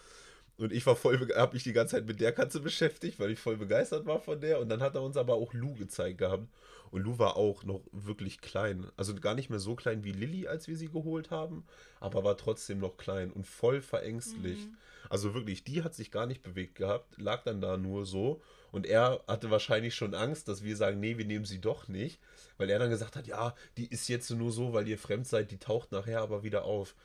Und 0.57 0.73
ich 0.73 0.85
war 0.85 0.95
voll, 0.95 1.19
habe 1.35 1.53
mich 1.53 1.63
die 1.63 1.73
ganze 1.73 1.97
Zeit 1.97 2.07
mit 2.07 2.19
der 2.19 2.31
Katze 2.31 2.59
beschäftigt, 2.59 3.19
weil 3.19 3.29
ich 3.31 3.39
voll 3.39 3.57
begeistert 3.57 4.05
war 4.05 4.19
von 4.19 4.41
der. 4.41 4.59
Und 4.59 4.69
dann 4.69 4.81
hat 4.81 4.95
er 4.95 5.03
uns 5.03 5.15
aber 5.15 5.35
auch 5.35 5.53
Lou 5.53 5.75
gezeigt 5.75 6.17
gehabt. 6.17 6.47
Und 6.89 7.03
Lou 7.03 7.19
war 7.19 7.37
auch 7.37 7.63
noch 7.63 7.81
wirklich 7.91 8.41
klein. 8.41 8.87
Also 8.97 9.13
gar 9.15 9.35
nicht 9.35 9.49
mehr 9.49 9.59
so 9.59 9.75
klein 9.75 10.03
wie 10.03 10.11
Lilly, 10.11 10.47
als 10.47 10.67
wir 10.67 10.75
sie 10.75 10.87
geholt 10.87 11.31
haben, 11.31 11.65
aber 11.99 12.23
war 12.23 12.37
trotzdem 12.37 12.79
noch 12.79 12.97
klein 12.97 13.31
und 13.31 13.45
voll 13.45 13.81
verängstlich. 13.81 14.65
Mhm. 14.65 14.77
Also 15.09 15.33
wirklich, 15.33 15.63
die 15.63 15.83
hat 15.83 15.95
sich 15.95 16.11
gar 16.11 16.25
nicht 16.25 16.41
bewegt 16.41 16.75
gehabt, 16.75 17.19
lag 17.19 17.43
dann 17.43 17.61
da 17.61 17.77
nur 17.77 18.05
so. 18.05 18.41
Und 18.71 18.85
er 18.85 19.23
hatte 19.27 19.49
wahrscheinlich 19.51 19.95
schon 19.95 20.13
Angst, 20.13 20.47
dass 20.47 20.63
wir 20.63 20.75
sagen, 20.75 20.99
nee, 20.99 21.17
wir 21.17 21.25
nehmen 21.25 21.45
sie 21.45 21.59
doch 21.59 21.87
nicht. 21.87 22.19
Weil 22.57 22.69
er 22.69 22.79
dann 22.79 22.89
gesagt 22.89 23.15
hat, 23.15 23.27
ja, 23.27 23.55
die 23.77 23.87
ist 23.87 24.07
jetzt 24.07 24.29
nur 24.31 24.51
so, 24.51 24.73
weil 24.73 24.87
ihr 24.87 24.97
fremd 24.97 25.27
seid, 25.27 25.51
die 25.51 25.59
taucht 25.59 25.91
nachher 25.91 26.21
aber 26.21 26.43
wieder 26.43 26.63
auf. 26.63 26.95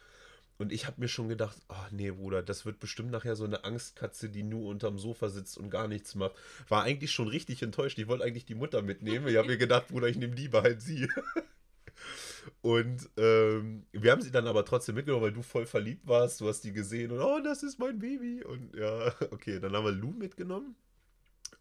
Und 0.59 0.73
ich 0.73 0.87
habe 0.87 1.01
mir 1.01 1.09
schon 1.09 1.29
gedacht, 1.29 1.57
ach 1.69 1.91
nee, 1.91 2.11
Bruder, 2.11 2.43
das 2.43 2.65
wird 2.65 2.79
bestimmt 2.79 3.11
nachher 3.11 3.35
so 3.35 3.45
eine 3.45 3.65
Angstkatze, 3.65 4.29
die 4.29 4.43
nur 4.43 4.69
unterm 4.69 4.99
Sofa 4.99 5.29
sitzt 5.29 5.59
und 5.59 5.71
gar 5.71 5.89
nichts 5.89 6.15
macht. 6.15 6.37
War 6.69 6.85
eigentlich 6.85 7.11
schon 7.11 7.29
richtig 7.29 7.63
enttäuscht. 7.63 7.99
Ich 7.99 8.07
wollte 8.07 8.25
eigentlich 8.25 8.45
die 8.45 8.55
Mutter 8.55 8.83
mitnehmen. 8.83 9.27
Ich 9.27 9.37
habe 9.37 9.49
mir 9.49 9.59
gedacht, 9.59 9.89
Bruder, 9.89 10.09
ich 10.09 10.19
nehme 10.19 10.37
lieber 10.37 10.63
halt 10.63 10.81
sie. 10.81 11.09
Und 12.61 13.09
ähm, 13.17 13.87
wir 13.93 14.13
haben 14.13 14.23
sie 14.23 14.31
dann 14.31 14.47
aber 14.47 14.65
trotzdem 14.65 14.95
mitgenommen, 14.95 15.25
weil 15.25 15.33
du 15.33 15.43
voll 15.43 15.67
verliebt 15.67 16.07
warst. 16.07 16.41
Du 16.41 16.49
hast 16.49 16.63
die 16.63 16.73
gesehen 16.73 17.13
und 17.13 17.21
oh, 17.21 17.41
das 17.43 17.63
ist 17.63 17.79
mein 17.79 17.99
Baby. 17.99 18.43
Und 18.45 18.75
ja, 18.75 19.13
okay, 19.31 19.61
dann 19.61 19.73
haben 19.75 19.85
wir 19.85 19.93
Lou 19.93 20.13
mitgenommen. 20.13 20.75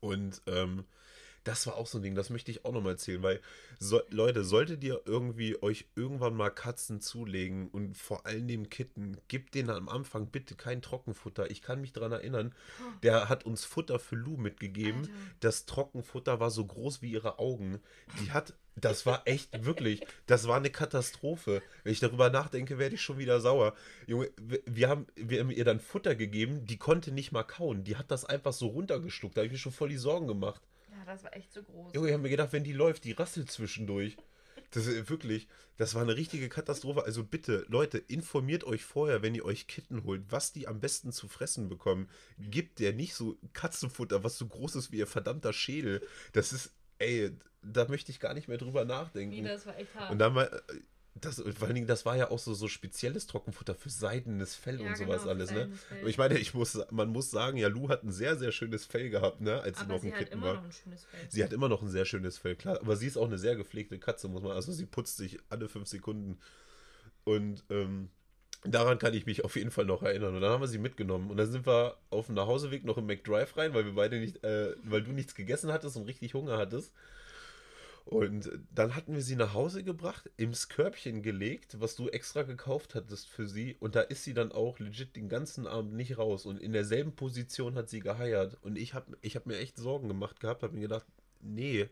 Und 0.02 0.42
ähm, 0.48 0.84
das 1.44 1.66
war 1.66 1.76
auch 1.76 1.88
so 1.88 1.98
ein 1.98 2.04
Ding, 2.04 2.14
das 2.14 2.30
möchte 2.30 2.52
ich 2.52 2.66
auch 2.66 2.72
nochmal 2.72 2.94
erzählen, 2.94 3.24
weil 3.24 3.42
so, 3.80 4.02
Leute, 4.10 4.44
solltet 4.44 4.84
ihr 4.84 5.02
irgendwie 5.06 5.62
euch 5.62 5.88
irgendwann 5.96 6.36
mal 6.36 6.52
Katzen 6.52 7.02
zulegen 7.02 7.68
und 7.70 7.98
vor 7.98 8.26
allem 8.28 8.48
dem 8.48 8.70
Kitten, 8.70 9.18
gebt 9.28 9.56
denen 9.56 9.72
am 9.72 9.90
Anfang 9.90 10.28
bitte 10.28 10.56
kein 10.56 10.84
Trockenfutter. 10.84 11.50
Ich 11.50 11.64
kann 11.64 11.82
mich 11.82 11.94
daran 11.94 12.12
erinnern, 12.12 12.54
der 13.02 13.28
hat 13.28 13.46
uns 13.46 13.66
Futter 13.66 13.98
für 13.98 14.16
Lou 14.16 14.38
mitgegeben. 14.38 15.02
Alter. 15.02 15.14
Das 15.40 15.66
Trockenfutter 15.66 16.40
war 16.40 16.52
so 16.52 16.66
groß 16.66 17.02
wie 17.02 17.12
ihre 17.12 17.40
Augen. 17.40 17.80
Die 18.22 18.32
hat 18.32 18.54
das 18.82 19.06
war 19.06 19.22
echt 19.26 19.66
wirklich, 19.66 20.02
das 20.26 20.48
war 20.48 20.58
eine 20.58 20.70
Katastrophe. 20.70 21.62
Wenn 21.84 21.94
ich 21.94 22.00
darüber 22.00 22.30
nachdenke, 22.30 22.78
werde 22.78 22.96
ich 22.96 23.02
schon 23.02 23.18
wieder 23.18 23.40
sauer. 23.40 23.76
Junge, 24.08 24.30
wir 24.66 24.90
haben, 24.90 25.08
wir 25.16 25.40
haben 25.40 25.52
ihr 25.52 25.66
dann 25.66 25.80
Futter 25.80 26.16
gegeben, 26.16 26.66
die 26.66 26.78
konnte 26.78 27.12
nicht 27.12 27.32
mal 27.32 27.44
kauen. 27.44 27.84
Die 27.84 27.96
hat 27.96 28.12
das 28.12 28.26
einfach 28.26 28.54
so 28.54 28.68
runtergeschluckt. 28.68 29.38
Da 29.38 29.42
habe 29.42 29.48
ich 29.48 29.54
mir 29.54 29.60
schon 29.60 29.72
voll 29.72 29.90
die 29.90 29.98
Sorgen 29.98 30.28
gemacht. 30.28 30.62
Ja, 30.90 31.06
das 31.06 31.24
war 31.24 31.36
echt 31.36 31.54
so 31.54 31.64
groß. 31.64 31.94
Junge, 31.94 32.08
ich 32.08 32.14
habe 32.14 32.24
mir 32.24 32.30
gedacht, 32.30 32.54
wenn 32.54 32.64
die 32.64 32.74
läuft, 32.74 33.04
die 33.06 33.14
rasselt 33.14 33.52
zwischendurch. 33.52 34.18
Das 34.72 34.86
ist 34.86 35.10
wirklich, 35.10 35.48
das 35.78 35.96
war 35.96 36.02
eine 36.02 36.16
richtige 36.16 36.48
Katastrophe. 36.48 37.04
Also 37.04 37.24
bitte, 37.24 37.66
Leute, 37.68 37.98
informiert 37.98 38.64
euch 38.64 38.84
vorher, 38.84 39.22
wenn 39.22 39.36
ihr 39.36 39.44
euch 39.44 39.68
Kitten 39.68 40.06
holt, 40.06 40.24
was 40.30 40.54
die 40.54 40.68
am 40.68 40.80
besten 40.80 41.12
zu 41.12 41.28
fressen 41.28 41.68
bekommen. 41.68 42.10
Gibt 42.40 42.80
der 42.80 42.94
nicht 42.94 43.14
so 43.14 43.38
Katzenfutter, 43.54 44.24
was 44.24 44.38
so 44.38 44.48
groß 44.48 44.76
ist 44.76 44.92
wie 44.92 45.00
ihr 45.00 45.08
verdammter 45.08 45.52
Schädel. 45.52 46.02
Das 46.32 46.54
ist, 46.54 46.72
ey, 47.00 47.32
da 47.62 47.88
möchte 47.88 48.12
ich 48.12 48.20
gar 48.20 48.34
nicht 48.34 48.48
mehr 48.48 48.58
drüber 48.58 48.86
nachdenken. 48.86 49.42
Nee, 49.42 49.48
das 49.48 49.66
war 49.66 49.78
echt 49.78 49.94
hart. 49.96 50.12
Und 50.12 50.20
dann 50.20 50.34
mal, 50.34 50.62
das, 51.16 51.36
vor 51.36 51.68
allen 51.68 51.76
Dingen, 51.76 51.88
das 51.88 52.06
war 52.06 52.16
ja 52.16 52.32
auch 52.32 52.40
so, 52.40 52.54
so 52.54 52.68
spezielles 52.68 53.28
Trockenfutter 53.28 53.76
für 53.76 53.90
seidenes 53.90 54.56
Fell 54.56 54.80
ja, 54.80 54.88
und 54.88 54.98
sowas 54.98 55.22
genau, 55.22 55.34
alles, 55.34 55.52
ne? 55.52 55.70
Fell. 55.90 56.08
Ich 56.08 56.18
meine, 56.18 56.38
ich 56.38 56.54
muss, 56.54 56.80
man 56.90 57.10
muss 57.10 57.30
sagen, 57.30 57.58
ja, 57.58 57.68
Lou 57.68 57.90
hat 57.90 58.04
ein 58.04 58.12
sehr, 58.12 58.38
sehr 58.38 58.52
schönes 58.52 58.86
Fell 58.86 59.10
gehabt, 59.10 59.42
ne, 59.42 59.62
als 59.62 59.80
aber 59.80 60.00
sie 60.00 60.08
noch 60.08 60.16
ein 60.16 60.20
Kitten 60.20 60.42
war. 60.42 60.64
Ein 60.64 60.72
sie 61.30 61.44
hat 61.44 61.52
immer 61.52 61.68
noch 61.68 61.82
ein 61.82 61.90
sehr 61.90 62.06
schönes 62.06 62.38
Fell, 62.38 62.56
klar. 62.56 62.80
Aber 62.80 62.96
sie 62.96 63.08
ist 63.08 63.18
auch 63.18 63.28
eine 63.28 63.38
sehr 63.38 63.56
gepflegte 63.56 64.00
Katze, 64.00 64.30
muss 64.30 64.42
man. 64.42 64.54
Also 64.54 64.72
sie 64.72 64.86
putzt 64.86 65.18
sich 65.18 65.40
alle 65.50 65.68
fünf 65.68 65.88
Sekunden. 65.88 66.40
Und 67.26 67.64
ähm, 67.70 68.10
daran 68.64 68.98
kann 68.98 69.14
ich 69.14 69.26
mich 69.26 69.44
auf 69.44 69.58
jeden 69.58 69.72
Fall 69.72 69.86
noch 69.86 70.04
erinnern. 70.04 70.34
Und 70.34 70.42
dann 70.42 70.52
haben 70.52 70.62
wir 70.62 70.68
sie 70.68 70.80
mitgenommen. 70.80 71.30
Und 71.30 71.38
dann 71.38 71.52
sind 71.52 71.68
wir 71.68 71.98
auf 72.10 72.28
dem 72.28 72.36
Nachhauseweg 72.36 72.86
noch 72.86 72.98
im 72.98 73.06
McDrive 73.06 73.58
rein, 73.58 73.74
weil 73.74 73.86
wir 73.86 73.94
beide 73.94 74.18
nicht, 74.20 74.44
äh, 74.46 74.76
weil 74.84 75.04
du 75.04 75.12
nichts 75.12 75.36
gegessen 75.36 75.72
hattest 75.74 75.98
und 75.98 76.08
richtig 76.08 76.34
Hunger 76.34 76.58
hattest. 76.58 76.94
Und 78.06 78.52
dann 78.74 78.96
hatten 78.96 79.14
wir 79.14 79.22
sie 79.22 79.36
nach 79.36 79.54
Hause 79.54 79.84
gebracht, 79.84 80.30
ins 80.38 80.70
Körbchen 80.70 81.22
gelegt, 81.22 81.80
was 81.80 81.96
du 81.96 82.10
extra 82.10 82.44
gekauft 82.44 82.96
hattest 82.96 83.30
für 83.30 83.48
sie. 83.48 83.76
Und 83.80 83.96
da 83.96 84.02
ist 84.02 84.24
sie 84.24 84.34
dann 84.34 84.52
auch 84.52 84.80
legit 84.80 85.16
den 85.16 85.30
ganzen 85.30 85.68
Abend 85.68 85.94
nicht 85.94 86.18
raus. 86.18 86.46
Und 86.46 86.60
in 86.60 86.74
derselben 86.74 87.16
Position 87.16 87.76
hat 87.76 87.90
sie 87.90 88.00
geheiert. 88.00 88.58
Und 88.62 88.78
ich 88.78 88.94
habe 88.94 89.18
ich 89.22 89.36
hab 89.36 89.46
mir 89.46 89.58
echt 89.58 89.78
Sorgen 89.78 90.08
gemacht 90.08 90.40
gehabt, 90.40 90.64
habe 90.64 90.74
mir 90.74 90.82
gedacht, 90.82 91.06
nee, 91.42 91.90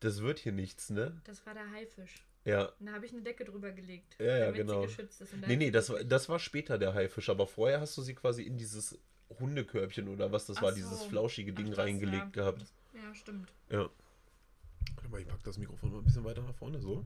das 0.00 0.22
wird 0.22 0.38
hier 0.38 0.52
nichts, 0.52 0.90
ne? 0.90 1.20
Das 1.24 1.46
war 1.46 1.54
der 1.54 1.70
Haifisch. 1.70 2.26
Ja. 2.44 2.66
Und 2.78 2.86
da 2.86 2.92
habe 2.92 3.06
ich 3.06 3.12
eine 3.12 3.22
Decke 3.22 3.44
drüber 3.44 3.70
gelegt, 3.70 4.16
ja, 4.18 4.36
ja, 4.36 4.46
damit 4.46 4.56
genau. 4.56 4.80
sie 4.82 4.88
geschützt 4.88 5.20
ist. 5.22 5.34
nee, 5.46 5.56
nee, 5.56 5.70
das, 5.70 5.90
das 6.04 6.28
war 6.28 6.38
später 6.38 6.78
der 6.78 6.92
Haifisch. 6.92 7.30
Aber 7.30 7.46
vorher 7.46 7.80
hast 7.80 7.96
du 7.96 8.02
sie 8.02 8.14
quasi 8.14 8.42
in 8.42 8.58
dieses 8.58 8.98
Hundekörbchen 9.40 10.08
oder 10.08 10.30
was 10.30 10.46
das 10.46 10.58
Ach 10.58 10.62
war, 10.62 10.70
so. 10.70 10.76
dieses 10.76 11.04
flauschige 11.04 11.52
Ding 11.52 11.72
Ach, 11.72 11.78
reingelegt 11.78 12.36
ja. 12.36 12.42
gehabt. 12.42 12.66
Ja, 12.92 13.14
stimmt. 13.14 13.50
Ja. 13.70 13.88
Warte 15.04 15.12
mal, 15.12 15.20
ich 15.20 15.28
packe 15.28 15.42
das 15.44 15.58
Mikrofon 15.58 15.92
mal 15.92 15.98
ein 15.98 16.04
bisschen 16.04 16.24
weiter 16.24 16.40
nach 16.40 16.54
vorne, 16.54 16.80
so. 16.80 17.04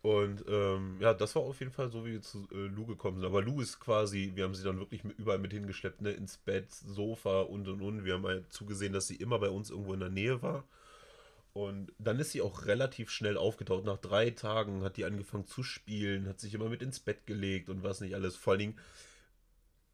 Und 0.00 0.42
ähm, 0.48 0.96
ja, 1.00 1.12
das 1.12 1.34
war 1.34 1.42
auf 1.42 1.60
jeden 1.60 1.72
Fall 1.72 1.90
so, 1.90 2.06
wie 2.06 2.12
wir 2.12 2.22
zu 2.22 2.48
äh, 2.50 2.68
Lou 2.68 2.86
gekommen 2.86 3.18
sind. 3.18 3.26
Aber 3.26 3.42
Lou 3.42 3.60
ist 3.60 3.78
quasi, 3.78 4.32
wir 4.34 4.44
haben 4.44 4.54
sie 4.54 4.64
dann 4.64 4.78
wirklich 4.78 5.04
überall 5.18 5.38
mit 5.38 5.52
hingeschleppt, 5.52 6.00
ne? 6.00 6.12
ins 6.12 6.38
Bett, 6.38 6.72
Sofa 6.72 7.42
und 7.42 7.68
und 7.68 7.82
und. 7.82 8.04
Wir 8.04 8.14
haben 8.14 8.24
halt 8.24 8.50
zugesehen, 8.50 8.94
dass 8.94 9.06
sie 9.06 9.16
immer 9.16 9.38
bei 9.38 9.50
uns 9.50 9.68
irgendwo 9.68 9.92
in 9.92 10.00
der 10.00 10.08
Nähe 10.08 10.40
war. 10.40 10.64
Und 11.52 11.92
dann 11.98 12.20
ist 12.20 12.32
sie 12.32 12.40
auch 12.40 12.64
relativ 12.64 13.10
schnell 13.10 13.36
aufgetaucht. 13.36 13.84
Nach 13.84 13.98
drei 13.98 14.30
Tagen 14.30 14.82
hat 14.82 14.96
die 14.96 15.04
angefangen 15.04 15.46
zu 15.46 15.62
spielen, 15.62 16.26
hat 16.26 16.40
sich 16.40 16.54
immer 16.54 16.70
mit 16.70 16.80
ins 16.80 17.00
Bett 17.00 17.26
gelegt 17.26 17.68
und 17.68 17.82
was 17.82 18.00
nicht 18.00 18.14
alles. 18.14 18.34
Vor 18.36 18.52
allen 18.52 18.60
Dingen, 18.60 18.78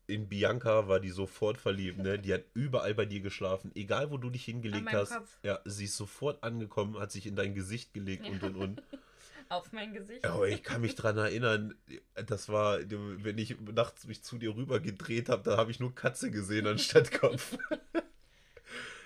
in 0.07 0.29
Bianca 0.29 0.89
war 0.89 1.01
die 1.01 1.11
sofort 1.11 1.59
verliebt, 1.59 1.99
ne? 1.99 2.19
Die 2.19 2.35
hat 2.35 2.45
überall 2.55 2.95
bei 2.95 3.07
dir 3.07 3.21
geschlafen, 3.21 3.71
egal 3.75 4.11
wo 4.11 4.19
du 4.19 4.31
dich 4.31 4.45
hingelegt 4.45 4.93
hast. 4.93 5.13
Kopf. 5.15 5.39
Ja, 5.43 5.61
sie 5.65 5.85
ist 5.85 5.97
sofort 5.97 6.43
angekommen, 6.43 6.99
hat 6.99 7.13
sich 7.13 7.27
in 7.27 7.37
dein 7.37 7.55
Gesicht 7.55 7.95
gelegt 7.95 8.27
ja. 8.27 8.33
und 8.33 8.43
und 8.43 8.57
und. 8.57 8.83
Auf 9.49 9.71
mein 9.73 9.93
Gesicht. 9.93 10.25
Aber 10.25 10.49
ich 10.49 10.63
kann 10.63 10.81
mich 10.81 10.95
dran 10.95 11.19
erinnern, 11.19 11.75
das 12.15 12.49
war, 12.49 12.79
wenn 12.89 13.37
ich 13.37 13.61
nachts 13.61 14.07
mich 14.07 14.23
zu 14.23 14.39
dir 14.39 14.57
rüber 14.57 14.81
gedreht 14.81 15.29
habe, 15.29 15.43
da 15.43 15.59
habe 15.59 15.71
ich 15.71 15.79
nur 15.79 15.95
Katze 15.95 16.31
gesehen 16.31 16.67
anstatt 16.67 17.13
Kopf. 17.21 17.59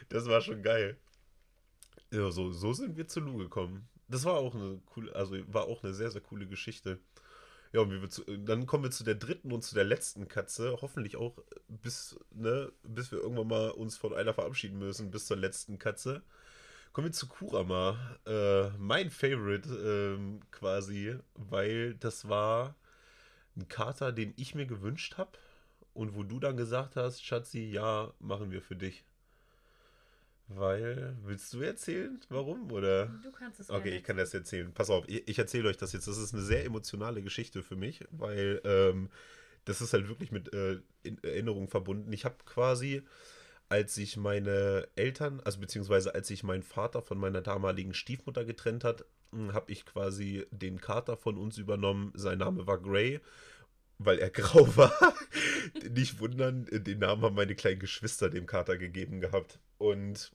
das 0.08 0.26
war 0.26 0.40
schon 0.40 0.62
geil. 0.62 0.96
Ja, 2.12 2.30
so, 2.30 2.52
so 2.52 2.72
sind 2.72 2.96
wir 2.96 3.08
zu 3.08 3.18
Lu 3.18 3.38
gekommen. 3.38 3.88
Das 4.06 4.24
war 4.24 4.34
auch 4.34 4.54
eine 4.54 4.80
coole, 4.86 5.12
also 5.16 5.36
war 5.52 5.64
auch 5.64 5.82
eine 5.82 5.94
sehr, 5.94 6.12
sehr 6.12 6.20
coole 6.20 6.46
Geschichte. 6.46 7.00
Ja, 7.76 7.82
und 7.82 7.90
wir 7.90 8.08
zu, 8.08 8.24
dann 8.38 8.64
kommen 8.64 8.84
wir 8.84 8.90
zu 8.90 9.04
der 9.04 9.16
dritten 9.16 9.52
und 9.52 9.62
zu 9.62 9.74
der 9.74 9.84
letzten 9.84 10.28
Katze. 10.28 10.78
Hoffentlich 10.80 11.16
auch 11.16 11.36
bis, 11.68 12.18
ne, 12.30 12.72
bis 12.82 13.12
wir 13.12 13.18
irgendwann 13.18 13.48
mal 13.48 13.68
uns 13.68 13.98
von 13.98 14.14
einer 14.14 14.32
verabschieden 14.32 14.78
müssen, 14.78 15.10
bis 15.10 15.26
zur 15.26 15.36
letzten 15.36 15.78
Katze. 15.78 16.22
Kommen 16.94 17.08
wir 17.08 17.12
zu 17.12 17.26
Kurama. 17.28 17.98
Äh, 18.26 18.70
mein 18.78 19.10
Favorite 19.10 19.68
ähm, 19.68 20.40
quasi, 20.52 21.16
weil 21.34 21.96
das 21.96 22.30
war 22.30 22.76
ein 23.56 23.68
Kater, 23.68 24.10
den 24.10 24.32
ich 24.38 24.54
mir 24.54 24.64
gewünscht 24.64 25.18
habe. 25.18 25.32
Und 25.92 26.16
wo 26.16 26.22
du 26.22 26.40
dann 26.40 26.56
gesagt 26.56 26.96
hast, 26.96 27.22
Schatzi, 27.22 27.60
ja, 27.60 28.10
machen 28.20 28.52
wir 28.52 28.62
für 28.62 28.76
dich. 28.76 29.04
Weil, 30.48 31.16
willst 31.24 31.52
du 31.52 31.60
erzählen, 31.60 32.20
warum? 32.28 32.70
Oder? 32.70 33.06
Du 33.22 33.32
kannst 33.32 33.58
es 33.58 33.68
Okay, 33.68 33.96
ich 33.96 34.04
kann 34.04 34.16
das 34.16 34.32
erzählen. 34.32 34.72
Pass 34.72 34.90
auf, 34.90 35.04
ich, 35.08 35.26
ich 35.28 35.38
erzähle 35.38 35.68
euch 35.68 35.76
das 35.76 35.92
jetzt. 35.92 36.06
Das 36.06 36.18
ist 36.18 36.32
eine 36.32 36.42
sehr 36.42 36.64
emotionale 36.64 37.20
Geschichte 37.22 37.62
für 37.62 37.74
mich, 37.74 38.04
weil 38.12 38.60
ähm, 38.64 39.10
das 39.64 39.80
ist 39.80 39.92
halt 39.92 40.08
wirklich 40.08 40.30
mit 40.30 40.52
äh, 40.52 40.78
Erinnerungen 41.22 41.68
verbunden. 41.68 42.12
Ich 42.12 42.24
habe 42.24 42.36
quasi, 42.44 43.02
als 43.68 43.96
sich 43.96 44.16
meine 44.16 44.86
Eltern, 44.94 45.40
also 45.44 45.58
beziehungsweise 45.58 46.14
als 46.14 46.28
sich 46.28 46.44
mein 46.44 46.62
Vater 46.62 47.02
von 47.02 47.18
meiner 47.18 47.42
damaligen 47.42 47.92
Stiefmutter 47.92 48.44
getrennt 48.44 48.84
hat, 48.84 49.04
hm, 49.32 49.52
habe 49.52 49.72
ich 49.72 49.84
quasi 49.84 50.46
den 50.52 50.80
Kater 50.80 51.16
von 51.16 51.36
uns 51.36 51.58
übernommen. 51.58 52.12
Sein 52.14 52.38
Name 52.38 52.66
war 52.68 52.78
Gray 52.78 53.20
weil 53.98 54.18
er 54.18 54.30
grau 54.30 54.76
war. 54.76 55.14
Nicht 55.90 56.20
wundern, 56.20 56.66
den 56.70 56.98
Namen 56.98 57.22
haben 57.22 57.34
meine 57.34 57.54
kleinen 57.54 57.80
Geschwister 57.80 58.30
dem 58.30 58.46
Kater 58.46 58.76
gegeben 58.76 59.20
gehabt. 59.20 59.58
Und 59.78 60.32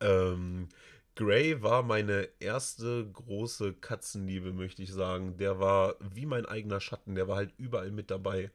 ähm, 0.00 0.68
Gray 1.16 1.62
war 1.62 1.82
meine 1.82 2.28
erste 2.40 3.08
große 3.10 3.74
Katzenliebe, 3.74 4.52
möchte 4.52 4.82
ich 4.82 4.92
sagen. 4.92 5.36
Der 5.36 5.60
war 5.60 5.96
wie 6.00 6.26
mein 6.26 6.46
eigener 6.46 6.80
Schatten, 6.80 7.14
der 7.14 7.28
war 7.28 7.36
halt 7.36 7.54
überall 7.56 7.90
mit 7.90 8.10
dabei. 8.10 8.50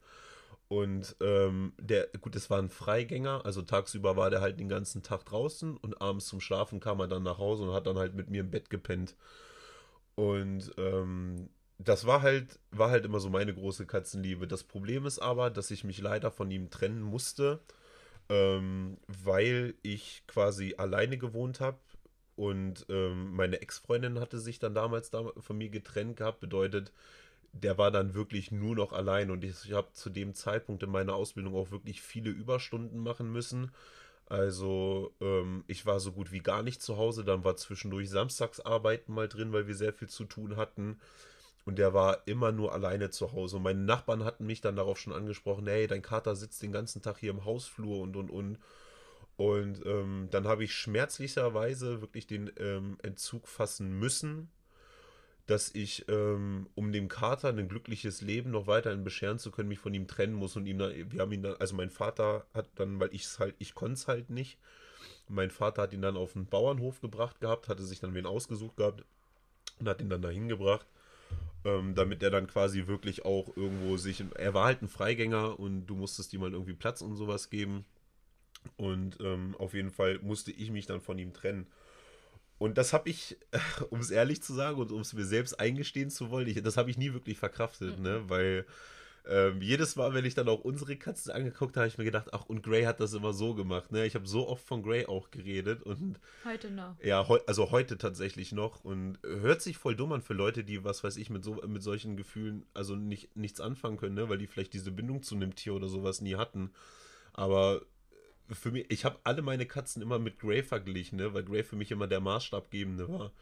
Und 0.68 1.16
ähm, 1.20 1.72
der, 1.80 2.06
gut, 2.20 2.36
es 2.36 2.48
war 2.48 2.58
ein 2.58 2.68
Freigänger, 2.68 3.44
also 3.44 3.62
tagsüber 3.62 4.16
war 4.16 4.30
der 4.30 4.40
halt 4.40 4.60
den 4.60 4.68
ganzen 4.68 5.02
Tag 5.02 5.24
draußen 5.24 5.76
und 5.76 6.00
abends 6.00 6.26
zum 6.26 6.40
Schlafen 6.40 6.78
kam 6.78 7.00
er 7.00 7.08
dann 7.08 7.24
nach 7.24 7.38
Hause 7.38 7.64
und 7.64 7.72
hat 7.72 7.88
dann 7.88 7.98
halt 7.98 8.14
mit 8.14 8.30
mir 8.30 8.42
im 8.42 8.50
Bett 8.52 8.70
gepennt. 8.70 9.16
Und 10.14 10.72
ähm, 10.76 11.48
das 11.78 12.06
war 12.06 12.22
halt, 12.22 12.60
war 12.70 12.90
halt 12.90 13.04
immer 13.04 13.20
so 13.20 13.30
meine 13.30 13.54
große 13.54 13.86
Katzenliebe. 13.86 14.46
Das 14.46 14.62
Problem 14.64 15.06
ist 15.06 15.18
aber, 15.18 15.50
dass 15.50 15.70
ich 15.70 15.82
mich 15.82 16.00
leider 16.00 16.30
von 16.30 16.50
ihm 16.50 16.70
trennen 16.70 17.02
musste, 17.02 17.60
ähm, 18.30 18.96
weil 19.08 19.74
ich 19.82 20.22
quasi 20.26 20.76
alleine 20.78 21.18
gewohnt 21.18 21.60
habe. 21.60 21.78
Und 22.36 22.86
ähm, 22.88 23.34
meine 23.34 23.60
Ex-Freundin 23.60 24.18
hatte 24.18 24.38
sich 24.38 24.58
dann 24.58 24.74
damals 24.74 25.10
da 25.10 25.30
von 25.38 25.58
mir 25.58 25.68
getrennt 25.68 26.16
gehabt. 26.16 26.40
Bedeutet, 26.40 26.92
der 27.52 27.76
war 27.76 27.90
dann 27.90 28.14
wirklich 28.14 28.50
nur 28.52 28.76
noch 28.76 28.92
allein 28.92 29.30
und 29.30 29.44
ich, 29.44 29.64
ich 29.64 29.72
habe 29.72 29.92
zu 29.92 30.08
dem 30.08 30.34
Zeitpunkt 30.34 30.82
in 30.82 30.90
meiner 30.90 31.14
Ausbildung 31.14 31.54
auch 31.54 31.70
wirklich 31.70 32.00
viele 32.00 32.30
Überstunden 32.30 33.00
machen 33.00 33.30
müssen. 33.32 33.72
Also 34.26 35.12
ähm, 35.20 35.64
ich 35.66 35.86
war 35.86 35.98
so 35.98 36.12
gut 36.12 36.30
wie 36.30 36.38
gar 36.38 36.62
nicht 36.62 36.80
zu 36.80 36.96
Hause, 36.96 37.24
dann 37.24 37.44
war 37.44 37.56
zwischendurch 37.56 38.08
Samstagsarbeiten 38.08 39.12
mal 39.12 39.28
drin, 39.28 39.52
weil 39.52 39.66
wir 39.66 39.74
sehr 39.74 39.92
viel 39.92 40.08
zu 40.08 40.24
tun 40.24 40.56
hatten. 40.56 41.00
Und 41.64 41.78
der 41.78 41.94
war 41.94 42.26
immer 42.26 42.52
nur 42.52 42.72
alleine 42.72 43.10
zu 43.10 43.32
Hause. 43.32 43.56
Und 43.56 43.62
meine 43.62 43.80
Nachbarn 43.80 44.24
hatten 44.24 44.46
mich 44.46 44.60
dann 44.60 44.76
darauf 44.76 44.98
schon 44.98 45.12
angesprochen, 45.12 45.66
hey, 45.66 45.86
dein 45.86 46.02
Kater 46.02 46.34
sitzt 46.34 46.62
den 46.62 46.72
ganzen 46.72 47.02
Tag 47.02 47.18
hier 47.18 47.30
im 47.30 47.44
Hausflur 47.44 48.00
und 48.00 48.16
und 48.16 48.30
und. 48.30 48.58
Und 49.36 49.84
ähm, 49.86 50.28
dann 50.30 50.46
habe 50.46 50.64
ich 50.64 50.74
schmerzlicherweise 50.74 52.00
wirklich 52.00 52.26
den 52.26 52.50
ähm, 52.58 52.98
Entzug 53.02 53.48
fassen 53.48 53.98
müssen 53.98 54.50
dass 55.50 55.74
ich, 55.74 56.08
ähm, 56.08 56.68
um 56.76 56.92
dem 56.92 57.08
Kater 57.08 57.48
ein 57.48 57.68
glückliches 57.68 58.20
Leben 58.20 58.52
noch 58.52 58.68
weiterhin 58.68 59.02
bescheren 59.02 59.40
zu 59.40 59.50
können, 59.50 59.68
mich 59.68 59.80
von 59.80 59.92
ihm 59.92 60.06
trennen 60.06 60.34
muss 60.34 60.54
und 60.54 60.66
ihm 60.66 60.78
dann, 60.78 60.92
wir 61.10 61.20
haben 61.20 61.32
ihn 61.32 61.42
dann, 61.42 61.56
also 61.58 61.74
mein 61.74 61.90
Vater 61.90 62.46
hat 62.54 62.68
dann, 62.76 63.00
weil 63.00 63.12
ich 63.12 63.24
es 63.24 63.40
halt, 63.40 63.56
ich 63.58 63.74
konnte 63.74 63.94
es 63.94 64.06
halt 64.06 64.30
nicht, 64.30 64.58
mein 65.28 65.50
Vater 65.50 65.82
hat 65.82 65.92
ihn 65.92 66.02
dann 66.02 66.16
auf 66.16 66.34
den 66.34 66.46
Bauernhof 66.46 67.00
gebracht 67.00 67.40
gehabt, 67.40 67.68
hatte 67.68 67.82
sich 67.82 67.98
dann 67.98 68.14
wen 68.14 68.26
ausgesucht 68.26 68.76
gehabt 68.76 69.04
und 69.80 69.88
hat 69.88 70.00
ihn 70.00 70.08
dann 70.08 70.22
dahin 70.22 70.48
gebracht, 70.48 70.86
ähm, 71.64 71.94
damit 71.94 72.22
er 72.22 72.30
dann 72.30 72.46
quasi 72.46 72.86
wirklich 72.86 73.24
auch 73.24 73.56
irgendwo 73.56 73.96
sich, 73.96 74.24
er 74.36 74.54
war 74.54 74.66
halt 74.66 74.82
ein 74.82 74.88
Freigänger 74.88 75.58
und 75.58 75.86
du 75.86 75.94
musstest 75.94 76.32
ihm 76.32 76.42
halt 76.42 76.52
irgendwie 76.52 76.74
Platz 76.74 77.02
und 77.02 77.16
sowas 77.16 77.50
geben 77.50 77.84
und 78.76 79.18
ähm, 79.20 79.54
auf 79.58 79.74
jeden 79.74 79.90
Fall 79.90 80.18
musste 80.22 80.52
ich 80.52 80.70
mich 80.70 80.86
dann 80.86 81.00
von 81.00 81.18
ihm 81.18 81.32
trennen. 81.32 81.66
Und 82.58 82.76
das 82.76 82.92
habe 82.92 83.08
ich, 83.08 83.38
um 83.90 84.00
es 84.00 84.10
ehrlich 84.10 84.42
zu 84.42 84.52
sagen 84.52 84.78
und 84.78 84.92
um 84.92 85.00
es 85.00 85.12
mir 85.12 85.24
selbst 85.24 85.58
eingestehen 85.58 86.10
zu 86.10 86.30
wollen, 86.30 86.48
ich, 86.48 86.62
das 86.62 86.76
habe 86.76 86.90
ich 86.90 86.98
nie 86.98 87.12
wirklich 87.12 87.38
verkraftet, 87.38 87.98
mhm. 87.98 88.04
ne? 88.04 88.22
Weil 88.28 88.66
ähm, 89.28 89.60
jedes 89.60 89.96
Mal, 89.96 90.14
wenn 90.14 90.24
ich 90.24 90.34
dann 90.34 90.48
auch 90.48 90.60
unsere 90.60 90.96
Katzen 90.96 91.32
angeguckt 91.32 91.76
habe, 91.76 91.84
habe 91.84 91.88
ich 91.88 91.98
mir 91.98 92.04
gedacht, 92.04 92.28
ach, 92.32 92.46
und 92.46 92.62
Gray 92.62 92.84
hat 92.84 93.00
das 93.00 93.12
immer 93.12 93.32
so 93.32 93.54
gemacht, 93.54 93.92
ne? 93.92 94.06
Ich 94.06 94.14
habe 94.14 94.26
so 94.26 94.48
oft 94.48 94.66
von 94.66 94.82
Gray 94.82 95.06
auch 95.06 95.30
geredet 95.30 95.82
und. 95.82 96.18
Heute 96.44 96.70
noch. 96.70 96.96
Ja, 97.02 97.28
heu, 97.28 97.38
also 97.46 97.70
heute 97.70 97.98
tatsächlich 97.98 98.52
noch. 98.52 98.84
Und 98.84 99.18
hört 99.22 99.62
sich 99.62 99.76
voll 99.76 99.96
dumm 99.96 100.12
an 100.12 100.22
für 100.22 100.34
Leute, 100.34 100.64
die, 100.64 100.84
was 100.84 101.04
weiß 101.04 101.16
ich, 101.16 101.30
mit, 101.30 101.44
so, 101.44 101.54
mit 101.66 101.82
solchen 101.82 102.16
Gefühlen, 102.16 102.66
also 102.74 102.96
nicht, 102.96 103.36
nichts 103.36 103.60
anfangen 103.60 103.96
können, 103.96 104.14
ne? 104.14 104.28
Weil 104.28 104.38
die 104.38 104.46
vielleicht 104.46 104.72
diese 104.72 104.90
Bindung 104.90 105.22
zu 105.22 105.34
einem 105.34 105.54
Tier 105.54 105.74
oder 105.74 105.88
sowas 105.88 106.20
nie 106.20 106.36
hatten. 106.36 106.72
Aber 107.32 107.82
für 108.54 108.70
mich, 108.70 108.86
ich 108.90 109.04
habe 109.04 109.18
alle 109.24 109.42
meine 109.42 109.66
Katzen 109.66 110.02
immer 110.02 110.18
mit 110.18 110.38
Gray 110.38 110.62
verglichen, 110.62 111.18
ne? 111.18 111.32
weil 111.34 111.44
Gray 111.44 111.62
für 111.62 111.76
mich 111.76 111.90
immer 111.90 112.06
der 112.06 112.20
Maßstabgebende 112.20 113.08
war. 113.08 113.32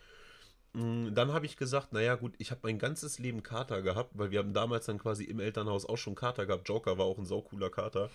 Mm, 0.74 1.14
dann 1.14 1.32
habe 1.32 1.46
ich 1.46 1.56
gesagt, 1.56 1.92
naja 1.92 2.14
gut, 2.14 2.34
ich 2.38 2.50
habe 2.50 2.60
mein 2.64 2.78
ganzes 2.78 3.18
Leben 3.18 3.42
Kater 3.42 3.82
gehabt, 3.82 4.10
weil 4.18 4.30
wir 4.30 4.38
haben 4.38 4.52
damals 4.52 4.86
dann 4.86 4.98
quasi 4.98 5.24
im 5.24 5.40
Elternhaus 5.40 5.86
auch 5.86 5.96
schon 5.98 6.14
Kater 6.14 6.46
gehabt. 6.46 6.68
Joker 6.68 6.98
war 6.98 7.06
auch 7.06 7.18
ein 7.18 7.26
saucooler 7.26 7.70
Kater. 7.70 8.10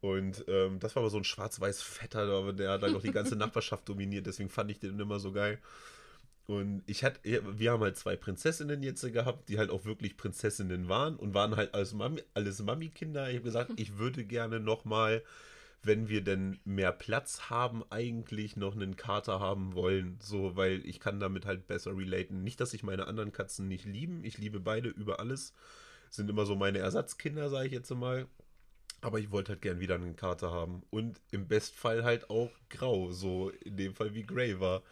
Und 0.00 0.44
ähm, 0.48 0.78
das 0.78 0.94
war 0.94 1.02
aber 1.02 1.10
so 1.10 1.16
ein 1.18 1.24
schwarz-weiß 1.24 1.82
Fetter, 1.82 2.52
der 2.52 2.70
hat 2.70 2.82
dann 2.82 2.92
noch 2.92 3.02
die 3.02 3.10
ganze 3.10 3.36
Nachbarschaft 3.36 3.88
dominiert, 3.88 4.26
deswegen 4.26 4.48
fand 4.48 4.70
ich 4.70 4.78
den 4.78 4.98
immer 5.00 5.18
so 5.18 5.32
geil. 5.32 5.58
Und 6.46 6.82
ich 6.86 7.04
hatte, 7.04 7.20
wir 7.22 7.72
haben 7.72 7.82
halt 7.82 7.98
zwei 7.98 8.16
Prinzessinnen 8.16 8.82
jetzt 8.82 9.02
gehabt, 9.12 9.50
die 9.50 9.58
halt 9.58 9.70
auch 9.70 9.84
wirklich 9.84 10.16
Prinzessinnen 10.16 10.88
waren 10.88 11.16
und 11.16 11.34
waren 11.34 11.56
halt 11.56 11.74
als 11.74 11.92
Mami, 11.92 12.22
alles 12.32 12.62
Mami-Kinder. 12.62 13.28
Ich 13.28 13.36
habe 13.36 13.44
gesagt, 13.44 13.72
ich 13.76 13.98
würde 13.98 14.24
gerne 14.24 14.58
nochmal 14.58 15.22
wenn 15.82 16.08
wir 16.08 16.22
denn 16.22 16.58
mehr 16.64 16.92
Platz 16.92 17.50
haben, 17.50 17.84
eigentlich 17.90 18.56
noch 18.56 18.74
einen 18.74 18.96
Kater 18.96 19.40
haben 19.40 19.74
wollen. 19.74 20.18
So, 20.20 20.56
weil 20.56 20.84
ich 20.84 21.00
kann 21.00 21.20
damit 21.20 21.46
halt 21.46 21.66
besser 21.66 21.96
relaten. 21.96 22.42
Nicht, 22.42 22.60
dass 22.60 22.74
ich 22.74 22.82
meine 22.82 23.06
anderen 23.06 23.32
Katzen 23.32 23.68
nicht 23.68 23.84
lieben. 23.84 24.24
Ich 24.24 24.38
liebe 24.38 24.60
beide 24.60 24.88
über 24.88 25.20
alles. 25.20 25.54
Sind 26.10 26.30
immer 26.30 26.46
so 26.46 26.56
meine 26.56 26.78
Ersatzkinder, 26.78 27.48
sage 27.48 27.66
ich 27.66 27.72
jetzt 27.72 27.90
mal. 27.90 28.26
Aber 29.00 29.20
ich 29.20 29.30
wollte 29.30 29.52
halt 29.52 29.62
gern 29.62 29.78
wieder 29.78 29.94
einen 29.94 30.16
Kater 30.16 30.50
haben. 30.50 30.82
Und 30.90 31.20
im 31.30 31.46
Bestfall 31.46 32.02
halt 32.02 32.28
auch 32.28 32.50
grau. 32.70 33.12
So 33.12 33.50
in 33.50 33.76
dem 33.76 33.94
Fall 33.94 34.14
wie 34.14 34.24
Grey 34.24 34.58
war. 34.58 34.82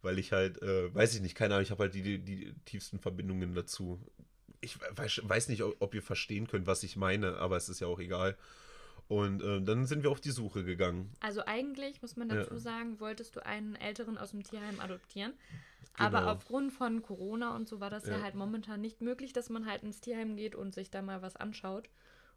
Weil 0.00 0.18
ich 0.18 0.32
halt, 0.32 0.62
äh, 0.62 0.94
weiß 0.94 1.14
ich 1.14 1.20
nicht, 1.20 1.34
keine 1.34 1.54
Ahnung, 1.54 1.64
ich 1.64 1.70
habe 1.70 1.84
halt 1.84 1.94
die, 1.94 2.02
die, 2.02 2.18
die, 2.18 2.54
tiefsten 2.64 2.98
Verbindungen 2.98 3.54
dazu. 3.54 4.00
Ich 4.62 4.78
weiß 4.80 5.48
nicht, 5.48 5.62
ob 5.62 5.94
ihr 5.94 6.02
verstehen 6.02 6.46
könnt, 6.46 6.66
was 6.66 6.82
ich 6.82 6.96
meine, 6.96 7.36
aber 7.36 7.58
es 7.58 7.68
ist 7.68 7.80
ja 7.80 7.86
auch 7.86 8.00
egal. 8.00 8.36
Und 9.08 9.42
äh, 9.42 9.60
dann 9.60 9.86
sind 9.86 10.02
wir 10.02 10.10
auf 10.10 10.20
die 10.20 10.30
Suche 10.30 10.64
gegangen. 10.64 11.12
Also 11.20 11.44
eigentlich, 11.44 12.00
muss 12.00 12.16
man 12.16 12.28
dazu 12.28 12.54
ja. 12.54 12.60
sagen, 12.60 13.00
wolltest 13.00 13.36
du 13.36 13.44
einen 13.44 13.76
Älteren 13.76 14.16
aus 14.16 14.30
dem 14.30 14.42
Tierheim 14.42 14.80
adoptieren. 14.80 15.34
Genau. 15.96 16.08
Aber 16.08 16.32
aufgrund 16.32 16.72
von 16.72 17.02
Corona 17.02 17.54
und 17.54 17.68
so 17.68 17.80
war 17.80 17.90
das 17.90 18.06
ja. 18.06 18.16
ja. 18.16 18.22
halt 18.22 18.34
momentan 18.34 18.80
nicht 18.80 19.00
möglich, 19.00 19.32
dass 19.32 19.50
man 19.50 19.66
halt 19.66 19.82
ins 19.82 20.00
Tierheim 20.00 20.36
geht 20.36 20.54
und 20.54 20.74
sich 20.74 20.90
da 20.90 21.02
mal 21.02 21.22
was 21.22 21.36
anschaut. 21.36 21.88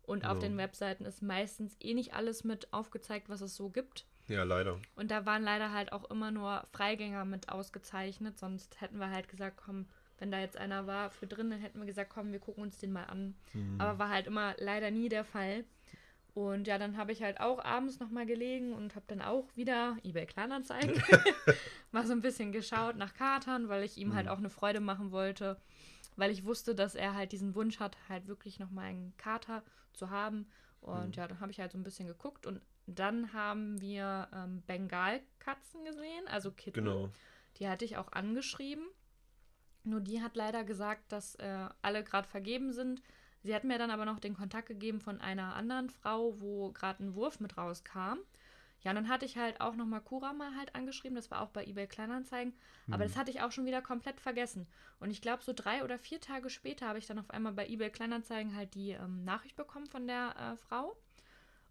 Und 0.04 0.22
genau. 0.22 0.34
auf 0.34 0.40
den 0.40 0.58
Webseiten 0.58 1.06
ist 1.06 1.22
meistens 1.22 1.76
eh 1.80 1.94
nicht 1.94 2.14
alles 2.14 2.44
mit 2.44 2.72
aufgezeigt, 2.72 3.30
was 3.30 3.42
es 3.42 3.56
so 3.56 3.70
gibt. 3.70 4.06
Ja, 4.28 4.44
leider. 4.44 4.80
Und 4.96 5.10
da 5.10 5.26
waren 5.26 5.44
leider 5.44 5.72
halt 5.72 5.92
auch 5.94 6.10
immer 6.10 6.32
nur 6.32 6.66
Freigänger 6.72 7.26
mit 7.26 7.50
ausgezeichnet. 7.50 8.38
Sonst 8.38 8.80
hätten 8.82 9.00
wir 9.00 9.10
halt 9.10 9.30
gesagt, 9.30 9.58
komm, 9.58 9.86
wenn 10.20 10.32
da 10.32 10.40
jetzt 10.40 10.58
einer 10.58 10.88
war 10.88 11.12
für 11.12 11.28
drinnen, 11.28 11.60
hätten 11.60 11.80
wir 11.80 11.86
gesagt, 11.86 12.12
komm, 12.14 12.32
wir 12.32 12.40
gucken 12.40 12.64
uns 12.64 12.78
den 12.78 12.92
mal 12.92 13.06
an. 13.06 13.36
Mhm. 13.54 13.80
Aber 13.80 14.00
war 14.00 14.10
halt 14.10 14.28
immer 14.28 14.56
leider 14.60 14.92
nie 14.92 15.10
der 15.10 15.24
Fall. 15.24 15.64
Und 16.38 16.68
ja, 16.68 16.78
dann 16.78 16.98
habe 16.98 17.12
ich 17.12 17.24
halt 17.24 17.40
auch 17.40 17.66
abends 17.66 18.00
nochmal 18.00 18.28
gelegen 18.28 18.72
und 18.72 18.94
habe 18.94 19.06
dann 19.08 19.24
auch 19.24 19.48
wieder 19.56 19.98
eBay 20.04 20.28
Kleinanzeigen 20.28 21.02
mal 21.92 22.06
so 22.06 22.14
ein 22.14 22.22
bisschen 22.22 22.52
geschaut 22.52 22.96
nach 22.96 23.16
Katern, 23.16 23.70
weil 23.70 23.82
ich 23.82 23.98
ihm 23.98 24.14
halt 24.14 24.26
mhm. 24.26 24.30
halt 24.30 24.38
auch 24.38 24.38
eine 24.38 24.52
Freude 24.52 24.80
machen 24.80 25.12
wollte, 25.12 25.60
weil 26.16 26.30
ich 26.30 26.46
wusste, 26.46 26.76
dass 26.76 26.94
er 26.94 27.16
halt 27.16 27.32
diesen 27.32 27.56
Wunsch 27.56 27.80
hat, 27.80 27.98
halt 28.08 28.28
wirklich 28.28 28.60
nochmal 28.60 28.86
einen 28.86 29.18
Kater 29.18 29.64
zu 29.94 30.12
haben. 30.12 30.46
Und 30.80 31.08
mhm. 31.08 31.14
ja, 31.14 31.28
dann 31.28 31.40
habe 31.40 31.52
ich 31.52 31.60
halt 31.60 31.72
so 31.72 31.78
ein 31.80 31.84
bisschen 31.84 32.08
geguckt 32.08 32.46
und 32.46 32.62
dann 32.86 33.34
haben 33.34 33.82
wir 33.82 34.28
ähm, 34.32 34.62
Bengalkatzen 34.68 35.86
gesehen, 35.86 36.28
also 36.28 36.52
Kitten. 36.52 36.86
Genau. 36.86 37.10
Die 37.56 37.68
hatte 37.68 37.84
ich 37.84 37.98
auch 37.98 38.12
angeschrieben. 38.12 38.86
Nur 39.84 40.02
die 40.02 40.22
hat 40.22 40.36
leider 40.36 40.64
gesagt, 40.64 41.12
dass 41.12 41.34
äh, 41.38 41.68
alle 41.82 42.04
gerade 42.04 42.28
vergeben 42.28 42.74
sind 42.74 43.02
Sie 43.48 43.56
hat 43.56 43.64
mir 43.64 43.80
dann 43.80 43.92
aber 43.92 44.06
noch 44.06 44.20
den 44.20 44.36
Kontakt 44.36 44.68
gegeben 44.68 45.00
von 45.00 45.22
einer 45.22 45.56
anderen 45.56 45.90
Frau, 45.90 46.40
wo 46.42 46.72
gerade 46.72 47.04
ein 47.04 47.16
Wurf 47.16 47.40
mit 47.40 47.58
rauskam. 47.58 48.20
Ja, 48.84 48.92
und 48.92 48.96
dann 48.96 49.08
hatte 49.08 49.26
ich 49.26 49.38
halt 49.38 49.62
auch 49.62 49.76
nochmal 49.76 50.02
Kurama 50.02 50.52
halt 50.58 50.76
angeschrieben, 50.76 51.16
das 51.16 51.32
war 51.32 51.42
auch 51.42 51.50
bei 51.50 51.66
eBay 51.66 51.88
Kleinanzeigen, 51.88 52.54
mhm. 52.86 52.94
aber 52.94 53.06
das 53.06 53.18
hatte 53.18 53.32
ich 53.32 53.42
auch 53.42 53.52
schon 53.52 53.66
wieder 53.66 53.82
komplett 53.82 54.20
vergessen. 54.20 54.68
Und 55.00 55.12
ich 55.12 55.22
glaube, 55.22 55.44
so 55.44 55.54
drei 55.54 55.84
oder 55.84 55.98
vier 55.98 56.20
Tage 56.20 56.50
später 56.50 56.88
habe 56.88 57.00
ich 57.00 57.08
dann 57.08 57.20
auf 57.20 57.32
einmal 57.32 57.54
bei 57.54 57.68
eBay 57.68 57.90
Kleinanzeigen 57.90 58.56
halt 58.56 58.76
die 58.76 58.92
ähm, 58.92 59.24
Nachricht 59.24 59.56
bekommen 59.56 59.88
von 59.88 60.08
der 60.08 60.36
äh, 60.38 60.58
Frau 60.58 60.96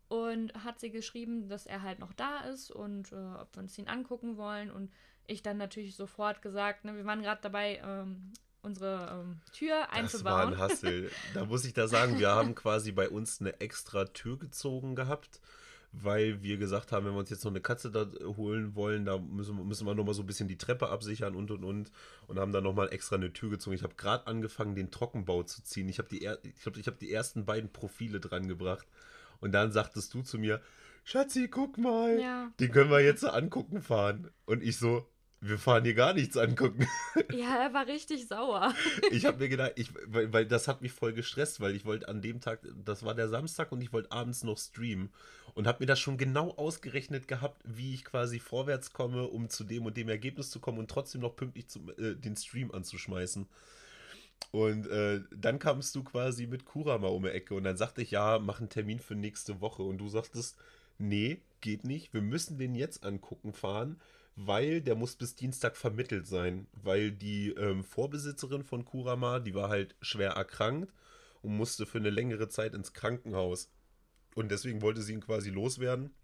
und 0.08 0.54
hat 0.64 0.80
sie 0.80 0.90
geschrieben, 0.90 1.48
dass 1.48 1.66
er 1.66 1.82
halt 1.82 1.98
noch 1.98 2.12
da 2.14 2.40
ist 2.40 2.70
und 2.70 3.12
äh, 3.12 3.16
ob 3.16 3.54
wir 3.54 3.62
uns 3.62 3.78
ihn 3.78 3.88
angucken 3.88 4.36
wollen 4.36 4.70
und 4.70 4.90
ich 5.26 5.42
dann 5.42 5.58
natürlich 5.58 5.96
sofort 5.96 6.42
gesagt, 6.42 6.84
ne, 6.84 6.96
wir 6.96 7.04
waren 7.04 7.22
gerade 7.22 7.42
dabei, 7.42 7.80
ähm, 7.84 8.32
unsere 8.66 9.20
ähm, 9.22 9.40
Tür 9.52 9.90
einzubauen. 9.90 10.50
Das 10.50 10.58
war 10.58 10.68
ein 10.68 10.70
Hassel. 10.72 11.10
da 11.34 11.44
muss 11.44 11.64
ich 11.64 11.72
da 11.72 11.88
sagen, 11.88 12.18
wir 12.18 12.30
haben 12.30 12.54
quasi 12.54 12.92
bei 12.92 13.08
uns 13.08 13.40
eine 13.40 13.60
extra 13.60 14.04
Tür 14.04 14.38
gezogen 14.38 14.96
gehabt, 14.96 15.40
weil 15.92 16.42
wir 16.42 16.58
gesagt 16.58 16.92
haben, 16.92 17.06
wenn 17.06 17.14
wir 17.14 17.20
uns 17.20 17.30
jetzt 17.30 17.44
noch 17.44 17.52
eine 17.52 17.60
Katze 17.60 17.90
da 17.90 18.06
holen 18.36 18.74
wollen, 18.74 19.04
da 19.04 19.18
müssen, 19.18 19.66
müssen 19.66 19.86
wir 19.86 19.94
nochmal 19.94 20.14
so 20.14 20.22
ein 20.22 20.26
bisschen 20.26 20.48
die 20.48 20.58
Treppe 20.58 20.88
absichern 20.88 21.34
und 21.34 21.50
und 21.50 21.64
und 21.64 21.92
und 22.26 22.38
haben 22.38 22.52
dann 22.52 22.64
nochmal 22.64 22.92
extra 22.92 23.16
eine 23.16 23.32
Tür 23.32 23.50
gezogen. 23.50 23.76
Ich 23.76 23.82
habe 23.82 23.94
gerade 23.94 24.26
angefangen, 24.26 24.74
den 24.74 24.90
Trockenbau 24.90 25.44
zu 25.44 25.62
ziehen. 25.62 25.88
Ich 25.88 25.98
habe 25.98 26.08
die, 26.08 26.26
ich 26.26 26.62
glaub, 26.62 26.76
ich 26.76 26.86
hab 26.86 26.98
die 26.98 27.12
ersten 27.12 27.46
beiden 27.46 27.72
Profile 27.72 28.20
dran 28.20 28.48
gebracht 28.48 28.86
und 29.40 29.52
dann 29.52 29.72
sagtest 29.72 30.12
du 30.12 30.22
zu 30.22 30.38
mir, 30.38 30.60
Schatzi, 31.04 31.46
guck 31.46 31.78
mal, 31.78 32.18
ja. 32.18 32.50
den 32.58 32.72
können 32.72 32.90
wir 32.90 33.00
jetzt 33.00 33.24
angucken 33.24 33.80
fahren. 33.80 34.28
Und 34.44 34.62
ich 34.62 34.76
so, 34.76 35.06
wir 35.48 35.58
fahren 35.58 35.84
hier 35.84 35.94
gar 35.94 36.12
nichts 36.12 36.36
angucken. 36.36 36.86
Ja, 37.32 37.64
er 37.64 37.74
war 37.74 37.86
richtig 37.86 38.28
sauer. 38.28 38.74
Ich 39.10 39.24
habe 39.24 39.38
mir 39.38 39.48
gedacht, 39.48 39.72
ich, 39.76 39.90
weil, 40.06 40.32
weil 40.32 40.46
das 40.46 40.68
hat 40.68 40.82
mich 40.82 40.92
voll 40.92 41.12
gestresst, 41.12 41.60
weil 41.60 41.74
ich 41.74 41.84
wollte 41.84 42.08
an 42.08 42.20
dem 42.20 42.40
Tag, 42.40 42.60
das 42.84 43.04
war 43.04 43.14
der 43.14 43.28
Samstag 43.28 43.72
und 43.72 43.80
ich 43.80 43.92
wollte 43.92 44.12
abends 44.12 44.44
noch 44.44 44.58
streamen 44.58 45.10
und 45.54 45.66
habe 45.66 45.78
mir 45.80 45.86
das 45.86 45.98
schon 45.98 46.18
genau 46.18 46.50
ausgerechnet 46.50 47.28
gehabt, 47.28 47.62
wie 47.64 47.94
ich 47.94 48.04
quasi 48.04 48.38
vorwärts 48.38 48.92
komme, 48.92 49.24
um 49.24 49.48
zu 49.48 49.64
dem 49.64 49.86
und 49.86 49.96
dem 49.96 50.08
Ergebnis 50.08 50.50
zu 50.50 50.60
kommen 50.60 50.78
und 50.78 50.90
trotzdem 50.90 51.22
noch 51.22 51.34
pünktlich 51.36 51.68
zum, 51.68 51.90
äh, 51.90 52.14
den 52.14 52.36
Stream 52.36 52.70
anzuschmeißen. 52.70 53.48
Und 54.50 54.86
äh, 54.86 55.22
dann 55.34 55.58
kamst 55.58 55.94
du 55.94 56.04
quasi 56.04 56.46
mit 56.46 56.64
Kurama 56.64 57.08
um 57.08 57.22
die 57.22 57.30
Ecke 57.30 57.54
und 57.54 57.64
dann 57.64 57.76
sagte 57.76 58.02
ich, 58.02 58.10
ja, 58.10 58.38
mach 58.38 58.60
einen 58.60 58.68
Termin 58.68 59.00
für 59.00 59.14
nächste 59.14 59.60
Woche. 59.60 59.82
Und 59.82 59.98
du 59.98 60.08
sagtest, 60.08 60.56
nee, 60.98 61.40
geht 61.60 61.84
nicht, 61.84 62.12
wir 62.14 62.22
müssen 62.22 62.58
den 62.58 62.74
jetzt 62.74 63.04
angucken 63.04 63.52
fahren, 63.52 64.00
weil 64.36 64.82
der 64.82 64.94
muss 64.94 65.16
bis 65.16 65.34
Dienstag 65.34 65.76
vermittelt 65.76 66.26
sein. 66.26 66.68
Weil 66.72 67.10
die 67.10 67.48
ähm, 67.50 67.82
Vorbesitzerin 67.82 68.62
von 68.62 68.84
Kurama, 68.84 69.40
die 69.40 69.54
war 69.54 69.70
halt 69.70 69.96
schwer 70.00 70.32
erkrankt 70.32 70.92
und 71.40 71.56
musste 71.56 71.86
für 71.86 71.98
eine 71.98 72.10
längere 72.10 72.48
Zeit 72.48 72.74
ins 72.74 72.92
Krankenhaus. 72.92 73.72
Und 74.34 74.50
deswegen 74.50 74.82
wollte 74.82 75.00
sie 75.00 75.14
ihn 75.14 75.20
quasi 75.20 75.48
loswerden. 75.48 76.14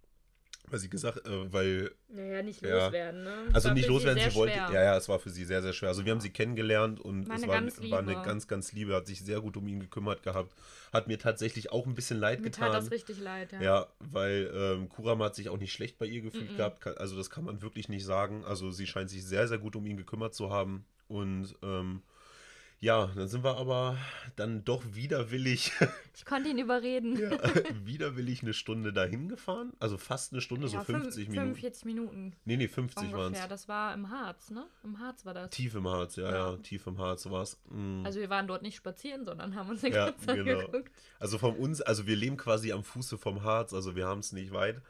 Weil 0.70 0.78
sie 0.78 0.88
gesagt, 0.88 1.26
äh, 1.26 1.52
weil. 1.52 1.90
Naja, 2.08 2.42
nicht 2.42 2.62
Ja. 2.62 2.86
loswerden, 2.86 3.24
ne? 3.24 3.44
Also 3.52 3.68
War 3.68 3.74
nicht 3.74 3.84
sie 3.84 3.90
loswerden, 3.90 4.18
sehr 4.22 4.30
sie 4.30 4.36
wollte. 4.36 4.54
schwer. 4.54 4.70
Ja, 4.72 4.82
ja, 4.84 4.96
es 4.96 5.08
war 5.08 5.18
für 5.18 5.28
sie 5.30 5.44
sehr, 5.44 5.60
sehr 5.60 5.72
schwer. 5.72 5.90
Also 5.90 6.04
wir 6.04 6.12
haben 6.12 6.20
sie 6.20 6.30
kennengelernt 6.30 6.98
und 7.00 7.28
War 7.28 7.36
es 7.36 7.42
war, 7.46 7.90
war 7.90 7.98
eine 7.98 8.22
ganz, 8.22 8.46
ganz 8.48 8.72
liebe, 8.72 8.94
hat 8.94 9.06
sich 9.06 9.20
sehr 9.24 9.40
gut 9.40 9.56
um 9.56 9.66
ihn 9.68 9.80
gekümmert 9.80 10.22
gehabt. 10.22 10.52
Hat 10.92 11.08
mir 11.08 11.18
tatsächlich 11.18 11.72
auch 11.72 11.86
ein 11.86 11.94
bisschen 11.94 12.18
leid 12.18 12.40
Mir 12.40 12.44
getan. 12.50 12.72
tat 12.72 12.82
das 12.82 12.90
richtig 12.90 13.18
leid, 13.20 13.52
ja. 13.52 13.60
Ja, 13.62 13.86
weil 13.98 14.50
ähm, 14.54 14.88
Kurama 14.88 15.26
hat 15.26 15.34
sich 15.34 15.48
auch 15.50 15.58
nicht 15.58 15.72
schlecht 15.72 15.98
bei 15.98 16.06
ihr 16.06 16.22
gefühlt 16.22 16.52
Mhm. 16.52 16.56
gehabt. 16.56 16.80
Ka- 16.80 16.92
Also 16.92 17.16
das 17.16 17.28
kann 17.28 17.44
man 17.44 17.60
wirklich 17.60 17.88
nicht 17.88 18.04
sagen. 18.04 18.44
Also 18.44 18.70
sie 18.70 18.86
scheint 18.86 19.10
sich 19.10 19.24
sehr, 19.26 19.48
sehr 19.48 19.58
gut 19.58 19.76
um 19.76 19.84
ihn 19.86 19.96
gekümmert 19.96 20.34
zu 20.34 20.50
haben. 20.50 20.84
Und 21.08 21.54
ähm, 21.62 22.02
ja, 22.82 23.06
dann 23.14 23.28
sind 23.28 23.42
wir 23.44 23.56
aber 23.56 23.96
dann 24.36 24.64
doch 24.64 24.82
widerwillig, 24.92 25.72
Ich 26.14 26.24
konnte 26.26 26.50
ihn 26.50 26.58
überreden. 26.58 27.18
ja, 27.18 27.30
widerwillig 27.84 28.42
eine 28.42 28.52
Stunde 28.52 28.92
dahin 28.92 29.28
gefahren. 29.28 29.72
Also 29.78 29.96
fast 29.96 30.32
eine 30.32 30.42
Stunde, 30.42 30.68
so 30.68 30.76
Ja, 30.76 30.84
50 30.84 31.24
fünf- 31.24 31.28
Minuten. 31.28 31.54
45 31.54 31.84
Minuten 31.86 32.32
Nee, 32.44 32.56
nee, 32.58 32.68
50 32.68 33.12
waren 33.12 33.32
es. 33.32 33.48
Das 33.48 33.68
war 33.68 33.94
im 33.94 34.10
Harz, 34.10 34.50
ne? 34.50 34.66
Im 34.84 34.98
Harz 34.98 35.24
war 35.24 35.32
das. 35.32 35.50
Tief 35.50 35.74
im 35.74 35.88
Harz, 35.88 36.16
ja, 36.16 36.30
ja, 36.30 36.50
Ja. 36.50 36.56
tief 36.58 36.86
im 36.86 36.98
Harz 36.98 37.24
war 37.30 37.42
es. 37.42 37.58
Mhm. 37.70 38.02
Also 38.04 38.20
wir 38.20 38.28
waren 38.28 38.46
dort 38.46 38.62
nicht 38.62 38.76
spazieren, 38.76 39.24
sondern 39.24 39.54
haben 39.54 39.70
uns 39.70 39.80
den 39.80 39.92
Ja, 39.92 40.10
ganzen 40.10 40.34
genau. 40.44 40.58
angeguckt. 40.60 40.92
Also 41.20 41.38
von 41.38 41.54
uns, 41.56 41.80
also 41.80 42.06
wir 42.06 42.16
leben 42.16 42.36
quasi 42.36 42.72
am 42.72 42.82
Fuße 42.84 43.16
vom 43.16 43.42
Harz, 43.44 43.72
also 43.72 43.96
wir 43.96 44.06
haben 44.06 44.18
es 44.20 44.32
nicht 44.32 44.52
weit. 44.52 44.82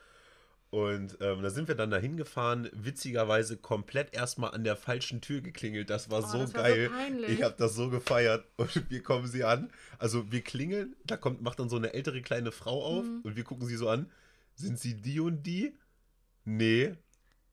Und 0.73 1.19
ähm, 1.21 1.43
da 1.43 1.51
sind 1.51 1.69
wir 1.69 1.75
dann 1.75 1.91
dahin 1.91 2.17
gefahren, 2.17 2.71
witzigerweise 2.73 3.59
komplett 3.59 4.15
erstmal 4.15 4.53
an 4.53 4.65
der 4.65 4.75
falschen 4.75 5.21
Tür 5.21 5.43
geklingelt. 5.43 5.91
Das 5.91 6.11
war 6.11 6.21
Oh, 6.21 6.27
so 6.27 6.39
das 6.39 6.55
war 6.55 6.67
so 6.67 6.75
geil. 6.89 6.91
ich 7.29 7.43
habe 7.43 7.55
das 7.59 7.75
so 7.75 7.91
gefeiert. 7.91 8.47
Und 8.57 8.91
wir 8.91 9.03
kommen 9.03 9.27
sie 9.27 9.45
an. 9.45 9.71
Also 9.99 10.33
wir 10.33 10.41
klingeln, 10.41 10.97
da 11.05 11.19
kommt, 11.19 11.43
macht 11.43 11.59
dann 11.61 11.69
so 11.69 11.77
eine 11.77 11.93
ältere 11.93 12.23
kleine 12.23 12.53
Frau 12.53 12.83
auf 12.83 13.05
Mhm. 13.05 13.21
und 13.23 13.37
wir 13.37 13.45
gucken 13.45 13.67
sie 13.67 13.77
so 13.77 13.91
an. 13.91 14.11
Sind 14.55 14.79
sie 14.79 14.95
die 14.95 15.21
und 15.21 15.43
die? 15.43 15.75
Nee. 16.47 16.95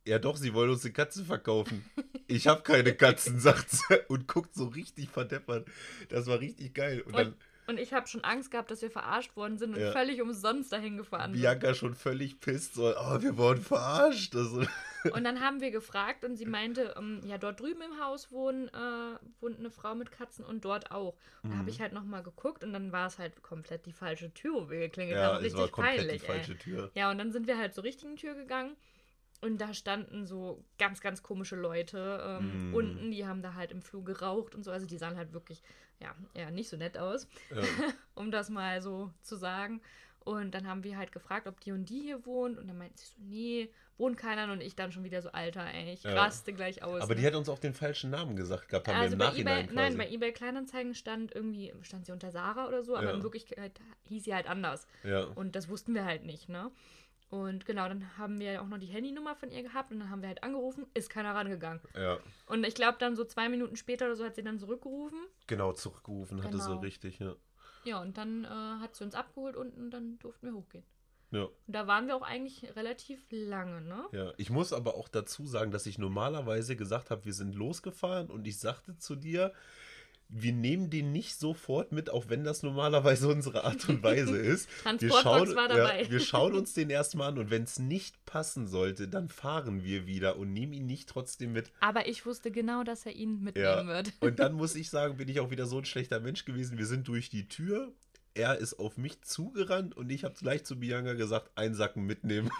Ja 0.07 0.17
doch, 0.17 0.37
sie 0.37 0.53
wollen 0.53 0.69
uns 0.69 0.85
eine 0.85 0.93
Katze 0.93 1.25
verkaufen. 1.25 1.83
Ich 2.31 2.45
habe 2.45 2.61
keine 2.61 2.93
Katzen, 2.93 3.39
sagt 3.39 3.71
sie 3.71 3.83
und 4.07 4.27
guckt 4.27 4.53
so 4.53 4.67
richtig 4.67 5.09
verdeppert. 5.09 5.67
Das 6.09 6.27
war 6.27 6.39
richtig 6.39 6.75
geil. 6.75 7.01
Und 7.01 7.15
dann 7.17 7.33
Und, 7.69 7.79
ich 7.79 7.93
habe 7.93 8.07
schon 8.07 8.23
Angst 8.23 8.51
gehabt, 8.51 8.71
dass 8.71 8.81
wir 8.81 8.89
verarscht 8.91 9.35
worden 9.35 9.57
sind 9.57 9.75
und 9.75 9.79
Ja. 9.79 9.91
völlig 9.91 10.21
umsonst 10.21 10.71
dahin 10.73 10.97
gefahren 10.97 11.31
sind. 11.33 11.41
Bianca 11.41 11.73
schon 11.75 11.93
völlig 11.95 12.39
pisst, 12.39 12.73
so, 12.73 12.93
oh, 12.97 13.21
wir 13.21 13.37
wurden 13.37 13.61
verarscht. 13.61 14.35
Also, 14.35 14.63
Und 15.13 15.23
dann 15.23 15.39
haben 15.39 15.61
wir 15.61 15.71
gefragt 15.71 16.25
und 16.25 16.35
sie 16.35 16.45
meinte, 16.45 16.93
ähm, 16.97 17.21
ja, 17.25 17.37
dort 17.37 17.61
drüben 17.61 17.81
im 17.81 18.03
Haus 18.03 18.31
wohnen, 18.31 18.67
äh, 18.69 19.17
wohnt 19.39 19.57
eine 19.59 19.69
Frau 19.71 19.95
mit 19.95 20.11
Katzen 20.11 20.43
und 20.43 20.65
dort 20.65 20.91
auch. 20.91 21.15
Und 21.43 21.51
da 21.51 21.55
Mhm. 21.55 21.59
habe 21.59 21.69
ich 21.69 21.79
halt 21.79 21.93
nochmal 21.93 22.21
geguckt 22.23 22.63
und 22.65 22.73
dann 22.73 22.91
war 22.91 23.07
es 23.07 23.17
halt 23.17 23.41
komplett 23.41 23.85
die 23.85 23.93
falsche 23.93 24.33
Tür, 24.33 24.53
wo 24.55 24.69
wir 24.69 24.79
geklingelt 24.79 25.17
ja, 25.17 25.27
haben. 25.27 25.37
es 25.37 25.43
Richtig 25.43 25.59
war 25.61 25.67
komplett 25.69 25.97
peinlich, 25.97 26.21
die 26.21 26.27
falsche 26.27 26.51
ey. 26.53 26.57
Tür. 26.57 26.91
Ja, 26.95 27.11
und 27.11 27.17
dann 27.17 27.31
sind 27.31 27.47
wir 27.47 27.57
halt 27.57 27.73
zur 27.73 27.85
richtigen 27.85 28.17
Tür 28.17 28.33
gegangen 28.33 28.75
und 29.41 29.59
da 29.59 29.73
standen 29.73 30.25
so 30.25 30.63
ganz, 30.77 30.99
ganz 31.01 31.23
komische 31.23 31.55
Leute 31.55 32.21
ähm, 32.25 32.69
Mm. 32.69 32.73
unten, 32.73 33.11
die 33.11 33.25
haben 33.25 33.41
da 33.41 33.53
halt 33.53 33.71
im 33.71 33.81
Flur 33.81 34.03
geraucht 34.03 34.53
und 34.55 34.63
so. 34.63 34.71
Also 34.71 34.85
die 34.85 34.97
sahen 34.97 35.17
halt 35.17 35.33
wirklich, 35.33 35.61
ja, 35.99 36.13
eher 36.33 36.51
nicht 36.51 36.69
so 36.69 36.77
nett 36.77 36.97
aus, 36.97 37.27
Ja. 37.55 37.61
um 38.15 38.31
das 38.31 38.49
mal 38.49 38.81
so 38.81 39.11
zu 39.21 39.35
sagen. 39.37 39.81
Und 40.25 40.51
dann 40.53 40.67
haben 40.67 40.83
wir 40.83 40.97
halt 40.97 41.11
gefragt, 41.13 41.47
ob 41.47 41.59
die 41.61 41.71
und 41.71 41.89
die 41.89 42.01
hier 42.01 42.25
wohnt. 42.25 42.57
Und 42.57 42.67
dann 42.67 42.77
meinte 42.77 42.97
sie 42.99 43.05
so, 43.05 43.13
nee, 43.21 43.69
wohnt 43.97 44.17
keiner. 44.17 44.51
Und 44.51 44.61
ich 44.61 44.75
dann 44.75 44.91
schon 44.91 45.03
wieder 45.05 45.21
so, 45.21 45.29
Alter, 45.31 45.65
ey, 45.65 45.93
ich 45.93 46.03
Ja. 46.03 46.13
raste 46.13 46.51
gleich 46.53 46.83
aus. 46.83 47.01
Aber 47.01 47.15
ne? 47.15 47.21
die 47.21 47.27
hat 47.27 47.35
uns 47.35 47.47
auch 47.49 47.57
den 47.57 47.73
falschen 47.73 48.09
Namen 48.11 48.35
gesagt 48.35 48.67
gehabt, 48.67 48.89
haben 48.89 48.97
also 48.97 49.17
wir 49.17 49.25
im 49.25 49.31
Nachhinein 49.31 49.63
eBay, 49.65 49.73
nein, 49.75 49.97
bei 49.97 50.09
eBay 50.11 50.33
Kleinanzeigen 50.33 50.93
stand 50.93 51.33
irgendwie, 51.33 51.73
stand 51.81 52.05
sie 52.05 52.11
unter 52.11 52.31
Sarah 52.31 52.67
oder 52.67 52.83
so, 52.83 52.95
aber 52.97 53.07
Ja. 53.07 53.13
in 53.15 53.23
Wirklichkeit 53.23 53.79
hieß 54.09 54.25
sie 54.25 54.35
halt 54.35 54.47
anders. 54.47 54.87
ja. 55.03 55.23
Und 55.23 55.55
das 55.55 55.69
wussten 55.69 55.95
wir 55.95 56.03
halt 56.05 56.25
nicht, 56.25 56.49
ne? 56.49 56.69
Und 57.29 57.65
genau, 57.65 57.87
dann 57.87 58.17
haben 58.17 58.39
wir 58.39 58.61
auch 58.61 58.67
noch 58.67 58.79
die 58.79 58.87
Handynummer 58.87 59.35
von 59.35 59.51
ihr 59.51 59.61
gehabt 59.61 59.91
und 59.91 59.99
dann 59.99 60.09
haben 60.09 60.21
wir 60.21 60.29
halt 60.29 60.43
angerufen, 60.43 60.87
ist 60.95 61.09
keiner 61.11 61.35
rangegangen. 61.35 61.79
ja, 61.95 62.17
Und 62.47 62.65
ich 62.65 62.73
glaube 62.73 62.97
dann 62.99 63.15
so 63.15 63.23
zwei 63.23 63.49
Minuten 63.49 63.75
später 63.75 64.05
oder 64.05 64.15
so 64.15 64.25
hat 64.25 64.35
sie 64.35 64.43
dann 64.43 64.57
zurückgerufen. 64.57 65.19
genau, 65.47 65.73
zurückgerufen 65.73 66.43
hatte 66.43 66.57
so 66.57 66.69
Genau. 66.71 66.79
richtig, 66.81 67.19
ja. 67.19 67.35
Ja, 67.85 68.01
und 68.01 68.17
dann 68.17 68.43
äh, 68.45 68.47
hat 68.47 68.95
sie 68.95 69.03
uns 69.03 69.13
abgeholt 69.15 69.55
unten 69.55 69.79
und 69.79 69.91
dann 69.91 70.17
durften 70.19 70.47
wir 70.47 70.53
hochgehen. 70.53 70.83
Ja, 71.31 71.43
Und 71.43 71.53
da 71.67 71.85
waren 71.85 72.07
wir 72.07 72.15
auch 72.15 72.23
eigentlich 72.23 72.75
relativ 72.75 73.23
lange, 73.29 73.81
ne? 73.81 74.03
ja. 74.11 74.33
Ich 74.37 74.49
muss 74.49 74.73
aber 74.73 74.95
auch 74.95 75.07
dazu 75.07 75.45
sagen, 75.45 75.69
dass 75.69 75.85
ich 75.85 75.99
normalerweise 75.99 76.75
gesagt 76.75 77.11
habe, 77.11 77.25
wir 77.25 77.33
sind 77.33 77.53
losgefahren 77.53 78.31
und 78.31 78.47
ich 78.47 78.57
sagte 78.59 78.97
zu 78.97 79.15
dir, 79.15 79.53
wir 80.31 80.53
nehmen 80.53 80.91
den 80.91 81.11
nicht 81.11 81.35
sofort 81.39 81.91
mit, 81.91 82.11
auch 82.11 82.29
wenn 82.29 82.43
das 82.43 82.61
normalerweise 82.61 83.27
unsere 83.27 83.63
Art 83.63 83.89
und 83.89 84.03
Weise 84.03 84.37
ist. 84.37 84.69
Wir 84.99 85.09
schauen, 85.09 85.55
war 85.55 85.67
dabei. 85.67 86.03
Ja, 86.03 86.11
wir 86.11 86.19
schauen 86.19 86.53
uns 86.53 86.73
den 86.75 86.91
erstmal 86.91 87.29
an 87.29 87.39
und 87.39 87.49
wenn 87.49 87.63
es 87.63 87.79
nicht 87.79 88.23
passen 88.25 88.67
sollte, 88.67 89.07
dann 89.07 89.27
fahren 89.27 89.83
wir 89.83 90.05
wieder 90.05 90.37
und 90.37 90.53
nehmen 90.53 90.73
ihn 90.73 90.85
nicht 90.85 91.09
trotzdem 91.09 91.51
mit. 91.51 91.71
Aber 91.79 92.07
ich 92.07 92.27
wusste 92.27 92.51
genau, 92.51 92.83
dass 92.83 93.07
er 93.07 93.13
ihn 93.13 93.41
mitnehmen 93.41 93.65
Ja. 93.65 93.87
wird. 93.87 94.13
Und 94.19 94.37
dann 94.39 94.53
muss 94.53 94.75
ich 94.75 94.89
sagen, 94.91 95.17
bin 95.17 95.27
ich 95.29 95.39
auch 95.39 95.49
wieder 95.49 95.65
so 95.65 95.79
ein 95.79 95.85
schlechter 95.85 96.19
Mensch 96.19 96.45
gewesen. 96.45 96.77
Wir 96.77 96.85
sind 96.85 97.07
durch 97.07 97.29
die 97.29 97.47
Tür. 97.47 97.91
Er 98.35 98.59
ist 98.59 98.75
auf 98.79 98.97
mich 98.97 99.21
zugerannt 99.23 99.97
und 99.97 100.11
ich 100.11 100.23
habe 100.23 100.35
gleich 100.39 100.63
zu 100.63 100.79
Bianca 100.79 101.13
gesagt, 101.13 101.49
einsacken 101.55 102.05
mitnehmen. 102.05 102.51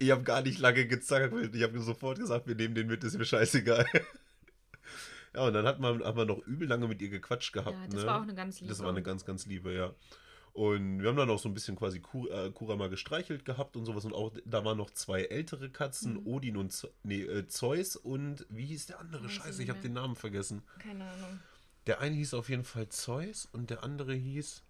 ich 0.00 0.10
habe 0.10 0.22
gar 0.24 0.42
nicht 0.42 0.58
lange 0.58 0.86
gezackelt. 0.86 1.54
Ich 1.54 1.62
habe 1.62 1.78
sofort 1.80 2.18
gesagt, 2.18 2.46
wir 2.48 2.56
nehmen 2.56 2.74
den 2.74 2.88
mit, 2.88 3.04
ist 3.04 3.16
mir 3.16 3.24
scheißegal. 3.24 3.86
Ja, 5.34 5.42
und 5.46 5.52
dann 5.52 5.66
hat 5.66 5.78
man, 5.80 6.02
haben 6.04 6.16
wir 6.18 6.24
noch 6.24 6.38
übel 6.46 6.66
lange 6.68 6.88
mit 6.88 7.00
ihr 7.02 7.08
gequatscht 7.10 7.52
gehabt. 7.52 7.76
Ja, 7.76 7.86
das 7.86 8.00
ne? 8.02 8.06
war 8.06 8.18
auch 8.18 8.22
eine 8.22 8.34
ganz 8.34 8.60
liebe. 8.60 8.68
Das 8.72 8.82
war 8.82 8.88
eine 8.90 9.02
ganz, 9.02 9.24
ganz 9.24 9.46
liebe, 9.46 9.72
ja. 9.72 9.94
Und 10.52 11.00
wir 11.00 11.08
haben 11.08 11.16
dann 11.16 11.30
auch 11.30 11.38
so 11.38 11.48
ein 11.48 11.54
bisschen 11.54 11.76
quasi 11.76 12.00
Ku- 12.00 12.26
äh, 12.28 12.50
Kurama 12.50 12.88
gestreichelt 12.88 13.44
gehabt 13.44 13.76
und 13.76 13.84
sowas. 13.84 14.04
Und 14.04 14.12
auch 14.14 14.32
da 14.44 14.64
waren 14.64 14.78
noch 14.78 14.90
zwei 14.90 15.22
ältere 15.22 15.70
Katzen, 15.70 16.14
Mhm. 16.14 16.26
Odin 16.26 16.56
und 16.56 16.72
Ze 16.72 16.90
nee, 17.04 17.22
äh, 17.22 17.46
Zeus 17.46 17.94
und 17.94 18.46
wie 18.48 18.64
hieß 18.66 18.86
der 18.86 18.98
andere? 18.98 19.24
Weiß 19.26 19.32
Scheiße, 19.32 19.62
ich 19.62 19.70
habe 19.70 19.78
den 19.80 19.92
Namen 19.92 20.16
vergessen. 20.16 20.62
Keine 20.80 21.04
Ahnung. 21.08 21.38
Der 21.86 22.00
eine 22.00 22.16
hieß 22.16 22.34
auf 22.34 22.48
jeden 22.48 22.64
Fall 22.64 22.88
Zeus 22.88 23.46
und 23.52 23.70
der 23.70 23.84
andere 23.84 24.12
hieß. 24.12 24.64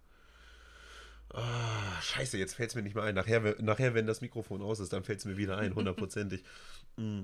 Ah, 1.33 2.01
scheiße, 2.01 2.37
jetzt 2.37 2.55
fällt 2.55 2.69
es 2.69 2.75
mir 2.75 2.81
nicht 2.83 2.93
mehr 2.95 3.03
ein. 3.05 3.15
Nachher, 3.15 3.55
nachher, 3.61 3.93
wenn 3.93 4.05
das 4.05 4.21
Mikrofon 4.21 4.61
aus 4.61 4.79
ist, 4.81 4.91
dann 4.91 5.03
fällt 5.03 5.19
es 5.19 5.25
mir 5.25 5.37
wieder 5.37 5.57
ein, 5.57 5.73
hundertprozentig. 5.75 6.43
Mm. 6.97 7.21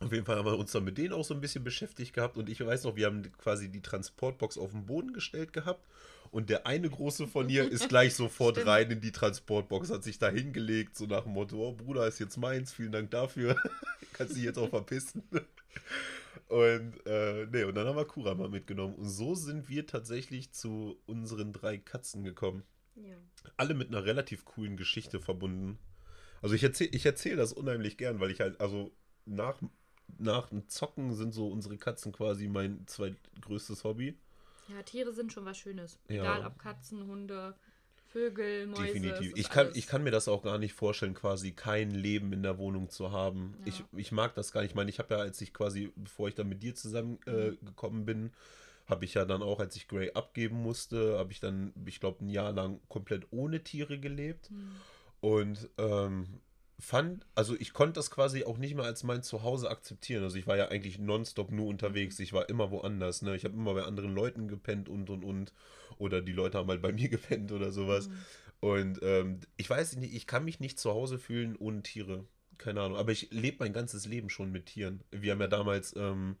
Auf 0.00 0.12
jeden 0.12 0.24
Fall 0.24 0.36
haben 0.36 0.46
wir 0.46 0.58
uns 0.58 0.72
dann 0.72 0.84
mit 0.84 0.98
denen 0.98 1.12
auch 1.12 1.24
so 1.24 1.34
ein 1.34 1.40
bisschen 1.40 1.62
beschäftigt 1.62 2.12
gehabt 2.14 2.36
und 2.36 2.48
ich 2.48 2.64
weiß 2.64 2.84
noch, 2.84 2.96
wir 2.96 3.06
haben 3.06 3.22
quasi 3.38 3.70
die 3.70 3.80
Transportbox 3.80 4.58
auf 4.58 4.72
den 4.72 4.86
Boden 4.86 5.12
gestellt 5.12 5.52
gehabt 5.52 5.86
und 6.30 6.50
der 6.50 6.66
eine 6.66 6.90
große 6.90 7.28
von 7.28 7.48
ihr 7.48 7.70
ist 7.70 7.88
gleich 7.88 8.14
sofort 8.16 8.56
Stimmt. 8.56 8.68
rein 8.68 8.90
in 8.90 9.00
die 9.00 9.12
Transportbox, 9.12 9.90
hat 9.90 10.02
sich 10.02 10.18
da 10.18 10.28
hingelegt, 10.28 10.96
so 10.96 11.06
nach 11.06 11.22
dem 11.22 11.32
Motto, 11.32 11.68
oh 11.68 11.72
Bruder, 11.72 12.08
ist 12.08 12.18
jetzt 12.18 12.36
meins, 12.36 12.72
vielen 12.72 12.90
Dank 12.90 13.12
dafür, 13.12 13.56
kannst 14.12 14.36
dich 14.36 14.42
jetzt 14.42 14.58
auch 14.58 14.70
verpissen. 14.70 15.22
Und, 16.48 17.06
äh, 17.06 17.46
nee, 17.50 17.64
und 17.64 17.74
dann 17.74 17.86
haben 17.86 17.96
wir 17.96 18.04
Kurama 18.04 18.48
mitgenommen. 18.48 18.94
Und 18.94 19.08
so 19.08 19.34
sind 19.34 19.68
wir 19.68 19.86
tatsächlich 19.86 20.52
zu 20.52 21.00
unseren 21.06 21.52
drei 21.52 21.78
Katzen 21.78 22.22
gekommen. 22.22 22.62
Ja. 22.96 23.16
Alle 23.56 23.74
mit 23.74 23.88
einer 23.88 24.04
relativ 24.04 24.44
coolen 24.44 24.76
Geschichte 24.76 25.20
verbunden. 25.20 25.78
Also 26.42 26.54
ich 26.54 26.62
erzähle 26.62 26.90
ich 26.92 27.06
erzähl 27.06 27.36
das 27.36 27.52
unheimlich 27.52 27.96
gern, 27.96 28.20
weil 28.20 28.30
ich 28.30 28.40
halt, 28.40 28.60
also 28.60 28.92
nach, 29.24 29.60
nach 30.18 30.48
dem 30.48 30.68
Zocken 30.68 31.14
sind 31.14 31.32
so 31.34 31.48
unsere 31.48 31.76
Katzen 31.76 32.12
quasi 32.12 32.48
mein 32.48 32.86
zweitgrößtes 32.86 33.84
Hobby. 33.84 34.16
ja, 34.68 34.82
Tiere 34.82 35.12
sind 35.12 35.32
schon 35.32 35.44
was 35.44 35.58
Schönes. 35.58 35.98
Ja. 36.08 36.22
Egal 36.22 36.46
ob 36.46 36.58
Katzen, 36.58 37.06
Hunde, 37.06 37.54
Vögel, 38.08 38.66
Mäuse. 38.68 38.84
Definitiv. 38.84 39.32
Ich 39.34 39.48
kann, 39.50 39.66
alles- 39.66 39.76
ich 39.76 39.86
kann 39.88 40.04
mir 40.04 40.10
das 40.12 40.28
auch 40.28 40.42
gar 40.42 40.58
nicht 40.58 40.72
vorstellen, 40.72 41.14
quasi 41.14 41.50
kein 41.52 41.90
Leben 41.90 42.32
in 42.32 42.42
der 42.42 42.58
Wohnung 42.58 42.88
zu 42.88 43.10
haben. 43.10 43.54
Ja. 43.60 43.66
Ich, 43.66 43.84
ich 43.96 44.12
mag 44.12 44.34
das 44.36 44.52
gar 44.52 44.60
nicht. 44.62 44.70
Ich 44.70 44.74
meine, 44.76 44.88
ich 44.90 44.98
habe 45.00 45.14
ja, 45.14 45.20
als 45.20 45.40
ich 45.40 45.52
quasi, 45.52 45.92
bevor 45.96 46.28
ich 46.28 46.34
dann 46.36 46.48
mit 46.48 46.62
dir 46.62 46.74
zusammen 46.74 47.18
äh, 47.26 47.50
Mhm. 47.82 48.04
bin, 48.04 48.32
habe 48.86 49.04
ich 49.04 49.14
ja 49.14 49.24
dann 49.24 49.42
auch, 49.42 49.58
als 49.60 49.74
ich 49.76 49.88
Grey 49.88 50.12
abgeben 50.12 50.62
musste, 50.62 51.18
habe 51.18 51.32
ich 51.32 51.40
dann, 51.40 51.72
ich 51.86 51.98
glaube, 52.00 52.24
ein 52.24 52.28
Jahr 52.28 52.52
lang 52.52 52.80
komplett 52.88 53.26
ohne 53.32 53.64
Tiere 53.64 53.98
gelebt. 53.98 54.48
Hm. 54.50 54.70
Und 55.20 55.70
ähm, 55.78 56.26
fand, 56.78 57.24
also 57.34 57.54
ich 57.58 57.72
konnte 57.72 57.94
das 57.94 58.10
quasi 58.10 58.44
auch 58.44 58.58
nicht 58.58 58.74
mehr 58.74 58.84
als 58.84 59.04
mein 59.04 59.22
Zuhause 59.22 59.70
akzeptieren. 59.70 60.22
Also 60.22 60.36
ich 60.36 60.46
war 60.46 60.56
ja 60.56 60.68
eigentlich 60.68 60.98
nonstop 60.98 61.50
nur 61.50 61.66
unterwegs. 61.66 62.18
Ich 62.18 62.32
war 62.32 62.48
immer 62.48 62.70
woanders. 62.70 63.22
Ne? 63.22 63.36
Ich 63.36 63.44
habe 63.44 63.54
immer 63.54 63.74
bei 63.74 63.84
anderen 63.84 64.14
Leuten 64.14 64.48
gepennt 64.48 64.88
und 64.88 65.10
und 65.10 65.24
und. 65.24 65.52
Oder 65.98 66.20
die 66.20 66.32
Leute 66.32 66.58
haben 66.58 66.68
halt 66.68 66.82
bei 66.82 66.92
mir 66.92 67.08
gepennt 67.10 67.52
oder 67.52 67.72
sowas. 67.72 68.08
Mhm. 68.08 68.14
Und 68.60 69.00
ähm, 69.02 69.40
ich 69.56 69.68
weiß 69.68 69.96
nicht, 69.96 70.14
ich 70.14 70.26
kann 70.26 70.44
mich 70.44 70.60
nicht 70.60 70.78
zu 70.78 70.90
Hause 70.90 71.18
fühlen 71.18 71.56
ohne 71.56 71.82
Tiere. 71.82 72.24
Keine 72.58 72.80
Ahnung. 72.80 72.96
Aber 72.96 73.12
ich 73.12 73.30
lebe 73.30 73.58
mein 73.60 73.72
ganzes 73.72 74.06
Leben 74.06 74.30
schon 74.30 74.50
mit 74.50 74.66
Tieren. 74.66 75.02
Wir 75.10 75.32
haben 75.32 75.40
ja 75.40 75.48
damals 75.48 75.94
ähm, 75.96 76.36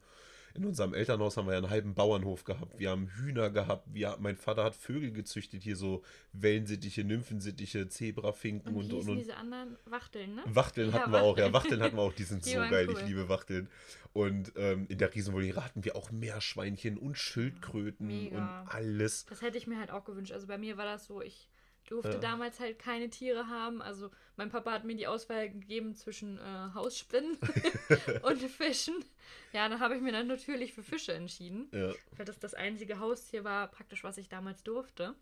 in 0.54 0.64
unserem 0.64 0.94
Elternhaus 0.94 1.36
haben 1.36 1.46
wir 1.46 1.52
ja 1.52 1.58
einen 1.58 1.70
halben 1.70 1.94
Bauernhof 1.94 2.44
gehabt. 2.44 2.78
Wir 2.78 2.90
haben 2.90 3.08
Hühner 3.08 3.50
gehabt. 3.50 3.88
Wir, 3.92 4.16
mein 4.20 4.36
Vater 4.36 4.62
hat 4.64 4.76
Vögel 4.76 5.10
gezüchtet, 5.12 5.62
hier 5.64 5.74
so 5.76 6.02
Wellensittiche, 6.32 7.02
Nymphensittiche, 7.04 7.88
Zebrafinken 7.88 8.74
Und, 8.74 8.84
und 8.84 8.90
wie 8.90 8.94
und. 8.94 9.08
und. 9.10 9.16
diese 9.18 9.36
anderen 9.36 9.76
Wachteln, 9.84 10.36
ne? 10.36 10.42
Wachteln 10.46 10.90
Ja, 10.90 10.94
hatten 11.00 11.12
wir 11.12 11.22
auch, 11.22 11.36
ja. 11.36 11.52
Wachteln. 11.52 11.52
Wachteln 11.52 11.82
hatten 11.82 11.96
wir 11.96 12.02
auch, 12.02 12.12
die 12.12 12.22
sind 12.24 12.46
Die 12.46 12.50
so 12.50 12.58
geil. 12.58 12.86
cool. 12.88 12.96
Ich 13.00 13.06
liebe 13.06 13.28
Wachteln. 13.28 13.68
Und 14.12 14.52
ähm, 14.56 14.86
in 14.88 14.98
der 14.98 15.12
Riesenvoliere 15.12 15.64
hatten 15.64 15.84
wir 15.84 15.96
auch 15.96 16.12
Meerschweinchen 16.12 16.98
und 16.98 17.18
Schildkröten 17.18 18.06
Mega. 18.06 18.36
und 18.62 18.68
alles. 18.72 19.24
Das 19.26 19.42
hätte 19.42 19.58
ich 19.58 19.66
mir 19.66 19.78
halt 19.80 19.90
auch 19.90 20.04
gewünscht. 20.04 20.32
Also 20.32 20.46
bei 20.46 20.56
mir 20.56 20.76
war 20.76 20.84
das 20.84 21.06
so, 21.06 21.20
ich 21.20 21.48
durfte 21.88 22.12
Ja. 22.14 22.18
damals 22.18 22.60
halt 22.60 22.78
keine 22.78 23.10
Tiere 23.10 23.48
haben. 23.48 23.82
Also 23.82 24.10
mein 24.36 24.50
Papa 24.50 24.72
hat 24.72 24.84
mir 24.84 24.96
die 24.96 25.06
Auswahl 25.06 25.48
gegeben 25.50 25.94
zwischen 25.94 26.38
äh, 26.38 26.74
Hausspinnen 26.74 27.36
und 28.22 28.40
Fischen. 28.42 29.04
Ja, 29.52 29.68
dann 29.68 29.80
habe 29.80 29.94
ich 29.96 30.02
mir 30.02 30.12
dann 30.12 30.26
natürlich 30.26 30.72
für 30.72 30.82
Fische 30.82 31.12
entschieden, 31.12 31.68
Ja. 31.72 31.92
weil 32.16 32.24
das 32.26 32.38
das 32.38 32.54
einzige 32.54 32.98
Haustier 32.98 33.44
war, 33.44 33.68
praktisch, 33.68 34.02
was 34.04 34.18
ich 34.18 34.28
damals 34.28 34.62
durfte. 34.62 35.14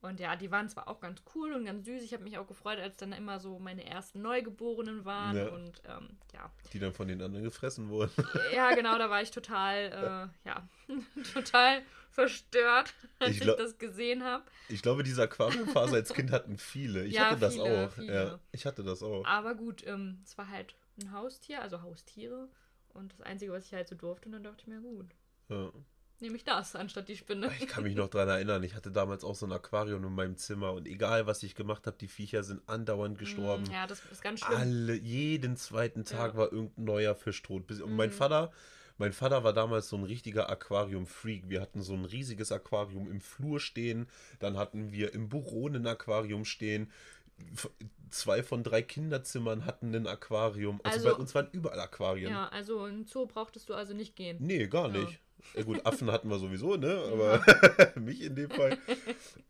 Und 0.00 0.18
ja, 0.18 0.34
die 0.34 0.50
waren 0.50 0.68
zwar 0.68 0.88
auch 0.88 0.98
ganz 1.00 1.22
cool 1.34 1.52
und 1.52 1.64
ganz 1.64 1.86
süß. 1.86 2.02
Ich 2.02 2.12
habe 2.12 2.24
mich 2.24 2.36
auch 2.36 2.46
gefreut, 2.48 2.78
als 2.80 2.96
dann 2.96 3.12
immer 3.12 3.38
so 3.38 3.60
meine 3.60 3.86
ersten 3.86 4.20
Neugeborenen 4.20 5.04
waren. 5.04 5.36
Ja. 5.36 5.46
Und 5.48 5.80
ähm, 5.86 6.08
ja, 6.34 6.50
Die 6.72 6.80
dann 6.80 6.92
von 6.92 7.06
den 7.06 7.22
anderen 7.22 7.44
gefressen 7.44 7.88
wurden. 7.88 8.10
ja, 8.52 8.74
genau, 8.74 8.98
da 8.98 9.08
war 9.10 9.22
ich 9.22 9.30
total, 9.30 10.30
äh, 10.44 10.48
ja, 10.48 10.68
total 11.34 11.82
verstört, 12.12 12.94
als 13.18 13.30
Ich 13.32 13.36
ich, 13.38 13.42
glaub- 13.42 13.58
das 13.58 13.78
gesehen 13.78 14.22
habe. 14.22 14.44
Ich 14.68 14.82
glaube, 14.82 15.02
diese 15.02 15.22
Aquariumphase 15.22 15.96
als 15.96 16.12
Kind 16.12 16.30
hatten 16.30 16.56
viele. 16.58 17.04
Ich 17.04 17.14
Ja, 17.16 17.30
hatte 17.30 17.40
das 17.40 17.54
viele, 17.54 17.86
auch. 17.86 17.92
viele. 17.92 18.14
Ja, 18.14 18.40
ich 18.52 18.66
hatte 18.66 18.82
das 18.84 19.02
auch. 19.02 19.24
Aber 19.26 19.54
gut, 19.54 19.84
ähm, 19.86 20.20
es 20.24 20.36
war 20.38 20.48
halt 20.48 20.74
ein 21.00 21.12
Haustier, 21.12 21.62
also 21.62 21.82
Haustiere. 21.82 22.48
Und 22.94 23.12
das 23.12 23.22
Einzige, 23.22 23.52
was 23.52 23.64
ich 23.66 23.72
halt 23.72 23.88
so 23.88 23.94
durfte, 23.94 24.26
und 24.26 24.32
dann 24.32 24.44
dachte 24.44 24.58
ich 24.60 24.66
mir, 24.66 24.80
gut, 24.80 25.06
Ja. 25.48 25.72
nehme 26.20 26.36
ich 26.36 26.44
das 26.44 26.76
anstatt 26.76 27.08
die 27.08 27.16
Spinne. 27.16 27.50
Ich 27.58 27.66
kann 27.66 27.82
mich 27.84 27.96
noch 27.96 28.08
dran 28.08 28.28
erinnern, 28.28 28.62
ich 28.62 28.74
hatte 28.74 28.90
damals 28.92 29.24
auch 29.24 29.34
so 29.34 29.46
ein 29.46 29.52
Aquarium 29.52 30.04
in 30.04 30.14
meinem 30.14 30.36
Zimmer 30.36 30.72
und 30.72 30.86
egal 30.86 31.26
was 31.26 31.42
ich 31.42 31.54
gemacht 31.54 31.86
habe, 31.86 31.96
die 31.98 32.08
Viecher 32.08 32.44
sind 32.44 32.60
andauernd 32.68 33.18
gestorben. 33.18 33.62
Mm, 33.64 33.72
Ja, 33.72 33.86
das 33.86 34.04
ist 34.12 34.20
ganz 34.22 34.40
schlimm. 34.40 34.58
Alle, 34.58 34.94
jeden 34.94 35.56
zweiten 35.56 36.04
Tag 36.04 36.32
Ja. 36.32 36.36
war 36.38 36.52
irgendein 36.52 36.84
neuer 36.84 37.14
Fisch 37.14 37.42
tot. 37.42 37.70
Und 37.80 37.96
mein 37.96 38.10
Mhm. 38.10 38.14
Vater, 38.14 38.52
mein 38.98 39.12
Vater 39.12 39.44
war 39.44 39.52
damals 39.52 39.88
so 39.88 39.96
ein 39.96 40.04
richtiger 40.04 40.48
Aquarium-Freak. 40.50 41.48
Wir 41.48 41.60
hatten 41.60 41.82
so 41.82 41.94
ein 41.94 42.04
riesiges 42.04 42.52
Aquarium 42.52 43.10
im 43.10 43.20
Flur 43.20 43.58
stehen, 43.60 44.06
dann 44.38 44.56
hatten 44.56 44.92
wir 44.92 45.12
im 45.14 45.28
Büro 45.28 45.68
ein 45.68 45.86
Aquarium 45.86 46.44
stehen. 46.44 46.90
Zwei 48.10 48.42
von 48.42 48.62
drei 48.62 48.82
Kinderzimmern 48.82 49.64
hatten 49.64 49.94
ein 49.94 50.06
Aquarium. 50.06 50.80
Also, 50.84 50.96
Also- 50.98 51.08
bei 51.10 51.14
uns 51.22 51.34
waren 51.34 51.48
überall 51.52 51.80
Aquarien. 51.80 52.30
Ja, 52.30 52.48
also 52.48 52.86
in 52.86 53.06
Zoo 53.06 53.26
brauchtest 53.26 53.68
du 53.68 53.74
also 53.74 53.94
nicht 53.94 54.14
gehen. 54.16 54.36
Nee, 54.40 54.66
gar 54.68 54.90
Ja. 54.94 54.98
nicht. 55.00 55.18
Ja. 55.56 55.62
gut, 55.64 55.84
Affen 55.84 56.08
hatten 56.12 56.28
wir 56.28 56.38
sowieso, 56.38 56.76
ne? 56.76 57.02
Aber 57.10 57.42
mich 58.00 58.20
in 58.22 58.36
dem 58.36 58.48
Fall. 58.48 58.78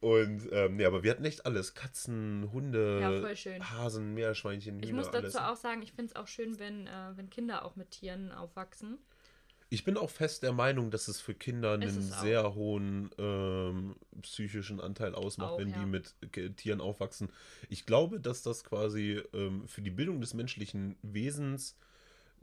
Und 0.00 0.48
ähm, 0.50 0.76
nee, 0.76 0.86
aber 0.86 1.02
wir 1.02 1.10
hatten 1.10 1.24
echt 1.26 1.44
alles. 1.44 1.74
Katzen, 1.74 2.48
Hunde, 2.50 3.00
Ja. 3.44 3.70
Hasen, 3.72 4.14
Meerschweinchen, 4.14 4.76
Hühner, 4.76 4.86
Ich 4.86 4.92
muss 4.94 5.08
alles. 5.08 5.34
dazu 5.34 5.44
auch 5.52 5.56
sagen, 5.56 5.82
ich 5.82 5.92
finde 5.92 6.12
es 6.12 6.16
auch 6.16 6.28
schön, 6.28 6.58
wenn, 6.58 6.86
äh, 6.86 7.10
wenn 7.16 7.28
Kinder 7.28 7.62
auch 7.66 7.76
mit 7.76 7.90
Tieren 7.90 8.32
aufwachsen. 8.32 8.96
Ich 9.72 9.84
bin 9.84 9.96
auch 9.96 10.10
fest 10.10 10.42
der 10.42 10.52
Meinung, 10.52 10.90
dass 10.90 11.08
es 11.08 11.18
für 11.18 11.32
Kinder 11.32 11.72
einen 11.72 12.02
sehr 12.02 12.54
hohen 12.54 13.08
ähm, 13.16 13.96
psychischen 14.20 14.80
Anteil 14.80 15.14
ausmacht, 15.14 15.52
Auch, 15.52 15.58
wenn 15.58 15.70
ja. 15.70 15.78
die 15.78 15.86
mit 15.86 16.14
Tieren 16.58 16.82
aufwachsen. 16.82 17.30
Ich 17.70 17.86
glaube, 17.86 18.20
dass 18.20 18.42
das 18.42 18.64
quasi 18.64 19.22
ähm, 19.32 19.66
für 19.66 19.80
die 19.80 19.90
Bildung 19.90 20.20
des 20.20 20.34
menschlichen 20.34 20.96
Wesens 21.00 21.78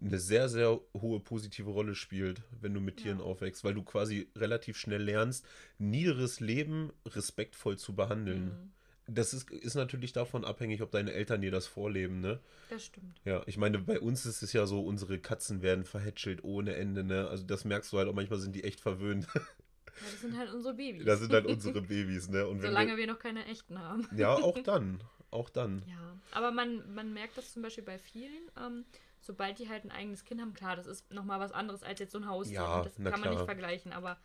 eine 0.02 0.18
sehr, 0.18 0.50
sehr 0.50 0.80
hohe 1.00 1.20
positive 1.20 1.70
Rolle 1.70 1.94
spielt, 1.94 2.42
wenn 2.62 2.74
du 2.74 2.80
mit 2.80 2.98
Tieren 2.98 3.20
Ja. 3.20 3.26
aufwächst, 3.26 3.64
weil 3.64 3.76
du 3.76 3.84
quasi 3.84 4.28
relativ 4.36 4.76
schnell 4.78 5.04
lernst, 5.04 5.46
niederes 5.78 6.40
Leben 6.40 6.92
respektvoll 7.06 7.78
zu 7.78 7.94
behandeln. 7.96 8.46
Mhm, 8.46 8.72
Das 9.14 9.34
ist, 9.34 9.50
ist 9.52 9.76
natürlich 9.76 10.14
davon 10.14 10.46
abhängig, 10.46 10.82
ob 10.82 10.92
deine 10.92 11.12
Eltern 11.14 11.42
dir 11.42 11.52
das 11.52 11.68
vorleben, 11.68 12.22
ne? 12.22 12.40
das 12.70 12.86
stimmt. 12.86 13.20
Ja, 13.26 13.42
ich 13.46 13.58
meine, 13.58 13.80
bei 13.80 14.00
uns 14.00 14.26
ist 14.26 14.42
es 14.42 14.54
ja 14.54 14.66
so, 14.66 14.82
unsere 14.82 15.20
Katzen 15.20 15.62
werden 15.62 15.84
verhätschelt 15.86 16.44
ohne 16.44 16.76
Ende, 16.76 17.04
ne? 17.04 17.28
Also 17.28 17.44
das 17.46 17.66
merkst 17.66 17.92
du 17.92 17.98
halt 17.98 18.08
auch, 18.08 18.14
manchmal 18.14 18.40
sind 18.40 18.56
die 18.56 18.64
echt 18.64 18.80
verwöhnt. 18.80 19.28
Ja, 20.02 20.06
das 20.12 20.22
sind 20.22 20.38
halt 20.38 20.54
unsere 20.54 20.74
Babys. 20.76 21.04
das 21.04 21.20
sind 21.20 21.34
halt 21.34 21.46
unsere 21.48 21.82
Babys, 21.82 22.30
ne? 22.30 22.48
Und 22.48 22.62
Solange 22.62 22.96
wir 22.96 23.06
noch 23.06 23.20
keine 23.20 23.46
echten 23.48 23.78
haben. 23.80 24.08
wir, 24.12 24.20
ja, 24.20 24.34
auch 24.34 24.58
dann. 24.64 25.04
Auch 25.32 25.50
dann. 25.50 25.84
Ja, 25.88 26.18
aber 26.32 26.52
man, 26.52 26.94
man 26.94 27.14
merkt 27.14 27.38
das 27.38 27.52
zum 27.52 27.62
Beispiel 27.62 27.84
bei 27.84 28.00
vielen, 28.00 28.50
ähm, 28.58 28.86
sobald 29.20 29.60
die 29.60 29.68
halt 29.68 29.84
ein 29.84 29.92
eigenes 29.92 30.24
Kind 30.24 30.42
haben, 30.42 30.54
klar, 30.54 30.76
das 30.76 30.88
ist 30.88 31.12
nochmal 31.12 31.40
was 31.40 31.52
anderes 31.52 31.84
als 31.84 32.00
jetzt 32.00 32.14
so 32.14 32.18
ein 32.20 32.28
Haustier. 32.28 32.62
Ja, 32.62 32.84
das 32.84 32.96
kann 32.96 33.04
man 33.04 33.22
klar. 33.22 33.34
nicht 33.34 33.46
vergleichen, 33.46 33.92
aber 33.92 34.18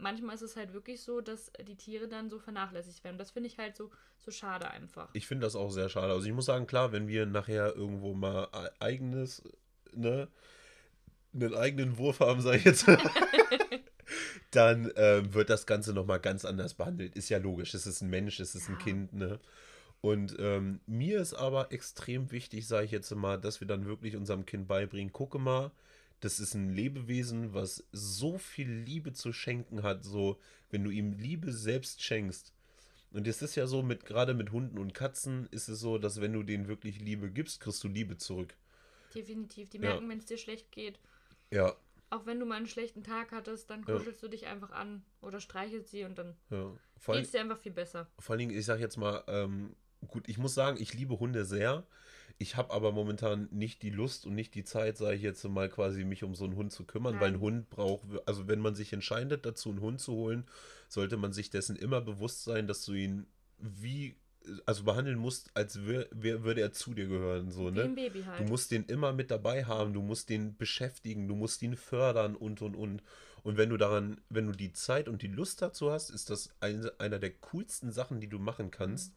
manchmal 0.00 0.34
ist 0.34 0.42
es 0.42 0.56
halt 0.56 0.72
wirklich 0.72 1.02
so, 1.02 1.20
dass 1.20 1.52
die 1.66 1.76
Tiere 1.76 2.08
dann 2.08 2.28
so 2.30 2.38
vernachlässigt 2.38 3.02
werden. 3.04 3.18
Das 3.18 3.30
finde 3.30 3.48
ich 3.48 3.58
halt 3.58 3.76
so, 3.76 3.90
so 4.18 4.30
schade 4.30 4.70
einfach. 4.70 5.08
Ich 5.12 5.26
finde 5.26 5.46
das 5.46 5.56
auch 5.56 5.70
sehr 5.70 5.88
schade. 5.88 6.12
Also 6.12 6.26
ich 6.26 6.32
muss 6.32 6.46
sagen, 6.46 6.66
klar, 6.66 6.92
wenn 6.92 7.08
wir 7.08 7.26
nachher 7.26 7.74
irgendwo 7.74 8.14
mal 8.14 8.48
e- 8.52 8.70
eigenes, 8.84 9.42
ne, 9.92 10.28
einen 11.32 11.54
eigenen 11.54 11.98
Wurf 11.98 12.20
haben, 12.20 12.40
sage 12.40 12.58
ich 12.58 12.64
jetzt, 12.64 12.86
dann 14.50 14.90
ähm, 14.96 15.32
wird 15.34 15.50
das 15.50 15.66
Ganze 15.66 15.92
nochmal 15.92 16.20
ganz 16.20 16.44
anders 16.44 16.74
behandelt. 16.74 17.14
Ist 17.14 17.28
ja 17.28 17.38
logisch. 17.38 17.74
Es 17.74 17.86
ist 17.86 18.00
ein 18.00 18.10
Mensch, 18.10 18.40
es 18.40 18.54
ist 18.54 18.68
ein 18.68 18.76
Ja. 18.78 18.84
Kind, 18.84 19.12
ne? 19.12 19.38
Und 20.02 20.34
ähm, 20.38 20.80
mir 20.86 21.20
ist 21.20 21.34
aber 21.34 21.72
extrem 21.72 22.30
wichtig, 22.30 22.66
sage 22.66 22.86
ich 22.86 22.90
jetzt 22.90 23.14
mal, 23.14 23.38
dass 23.38 23.60
wir 23.60 23.68
dann 23.68 23.84
wirklich 23.84 24.16
unserem 24.16 24.46
Kind 24.46 24.66
beibringen, 24.66 25.12
gucke 25.12 25.38
mal, 25.38 25.72
das 26.20 26.40
ist 26.40 26.54
ein 26.54 26.70
Lebewesen, 26.74 27.54
was 27.54 27.84
so 27.92 28.38
viel 28.38 28.70
Liebe 28.70 29.12
zu 29.12 29.32
schenken 29.32 29.82
hat, 29.82 30.04
so, 30.04 30.38
wenn 30.70 30.84
du 30.84 30.90
ihm 30.90 31.12
Liebe 31.12 31.52
selbst 31.52 32.02
schenkst. 32.02 32.52
Und 33.12 33.26
es 33.26 33.42
ist 33.42 33.56
ja 33.56 33.66
so, 33.66 33.82
mit 33.82 34.04
gerade 34.04 34.34
mit 34.34 34.52
Hunden 34.52 34.78
und 34.78 34.94
Katzen 34.94 35.48
ist 35.50 35.68
es 35.68 35.80
so, 35.80 35.98
dass 35.98 36.20
wenn 36.20 36.32
du 36.32 36.42
denen 36.42 36.68
wirklich 36.68 37.00
Liebe 37.00 37.30
gibst, 37.30 37.60
kriegst 37.60 37.82
du 37.82 37.88
Liebe 37.88 38.16
zurück. 38.16 38.54
Definitiv. 39.14 39.68
Die 39.70 39.78
Ja. 39.78 39.90
merken, 39.90 40.08
wenn 40.08 40.18
es 40.18 40.26
dir 40.26 40.38
schlecht 40.38 40.70
geht. 40.70 40.98
Ja, 41.50 41.74
Auch 42.12 42.26
wenn 42.26 42.40
du 42.40 42.46
mal 42.46 42.56
einen 42.56 42.66
schlechten 42.66 43.04
Tag 43.04 43.30
hattest, 43.30 43.70
dann 43.70 43.84
Ja. 43.86 43.96
kuschelst 43.96 44.20
du 44.22 44.28
dich 44.28 44.46
einfach 44.46 44.70
an 44.72 45.04
oder 45.22 45.40
streichelst 45.40 45.90
sie 45.92 46.04
und 46.04 46.18
dann 46.18 46.36
ja. 46.50 46.76
Geht 47.06 47.24
es 47.24 47.30
dir 47.30 47.40
einfach 47.40 47.58
viel 47.58 47.72
besser. 47.72 48.08
vor 48.18 48.32
allen 48.32 48.40
Dingen, 48.40 48.58
ich 48.58 48.64
sag 48.66 48.78
jetzt 48.80 48.96
mal, 48.96 49.22
ähm, 49.28 49.74
gut, 50.08 50.28
ich 50.28 50.36
muss 50.36 50.54
sagen, 50.54 50.76
ich 50.80 50.92
liebe 50.92 51.18
Hunde 51.18 51.44
sehr. 51.44 51.86
Ich 52.42 52.56
habe 52.56 52.72
aber 52.72 52.90
momentan 52.90 53.48
nicht 53.50 53.82
die 53.82 53.90
Lust 53.90 54.24
und 54.24 54.34
nicht 54.34 54.54
die 54.54 54.64
Zeit, 54.64 54.96
sage 54.96 55.14
ich 55.14 55.20
jetzt 55.20 55.44
mal, 55.44 55.68
quasi 55.68 56.04
mich 56.04 56.24
um 56.24 56.34
so 56.34 56.46
einen 56.46 56.56
Hund 56.56 56.72
zu 56.72 56.84
kümmern, 56.86 57.20
weil 57.20 57.28
ein 57.28 57.32
Nein. 57.34 57.40
Hund 57.42 57.68
braucht, 57.68 58.06
also 58.24 58.48
wenn 58.48 58.60
man 58.60 58.74
sich 58.74 58.94
entscheidet, 58.94 59.44
dazu 59.44 59.68
einen 59.68 59.82
Hund 59.82 60.00
zu 60.00 60.14
holen, 60.14 60.46
sollte 60.88 61.18
man 61.18 61.34
sich 61.34 61.50
dessen 61.50 61.76
immer 61.76 62.00
bewusst 62.00 62.44
sein, 62.44 62.66
dass 62.66 62.82
du 62.86 62.94
ihn 62.94 63.26
wie, 63.58 64.16
also 64.64 64.84
behandeln 64.84 65.18
musst, 65.18 65.50
als 65.52 65.84
wär, 65.86 66.06
wär, 66.12 66.42
würde 66.42 66.62
er 66.62 66.72
zu 66.72 66.94
dir 66.94 67.08
gehören, 67.08 67.50
so, 67.50 67.68
ne? 67.68 67.82
ein 67.82 67.94
Baby 67.94 68.20
Du 68.20 68.26
halt. 68.26 68.48
musst 68.48 68.70
den 68.70 68.84
immer 68.86 69.12
mit 69.12 69.30
dabei 69.30 69.66
haben, 69.66 69.92
du 69.92 70.00
musst 70.00 70.30
den 70.30 70.56
beschäftigen, 70.56 71.28
du 71.28 71.34
musst 71.34 71.60
ihn 71.60 71.76
fördern 71.76 72.36
und 72.36 72.62
und 72.62 72.74
und. 72.74 73.02
Und 73.42 73.58
wenn 73.58 73.68
du 73.68 73.76
daran, 73.76 74.18
wenn 74.30 74.46
du 74.46 74.52
die 74.52 74.72
Zeit 74.72 75.10
und 75.10 75.20
die 75.20 75.28
Lust 75.28 75.60
dazu 75.60 75.90
hast, 75.90 76.08
ist 76.08 76.30
das 76.30 76.48
eine, 76.60 76.90
einer 76.98 77.18
der 77.18 77.32
coolsten 77.32 77.92
Sachen, 77.92 78.18
die 78.18 78.28
du 78.28 78.38
machen 78.38 78.70
kannst. 78.70 79.14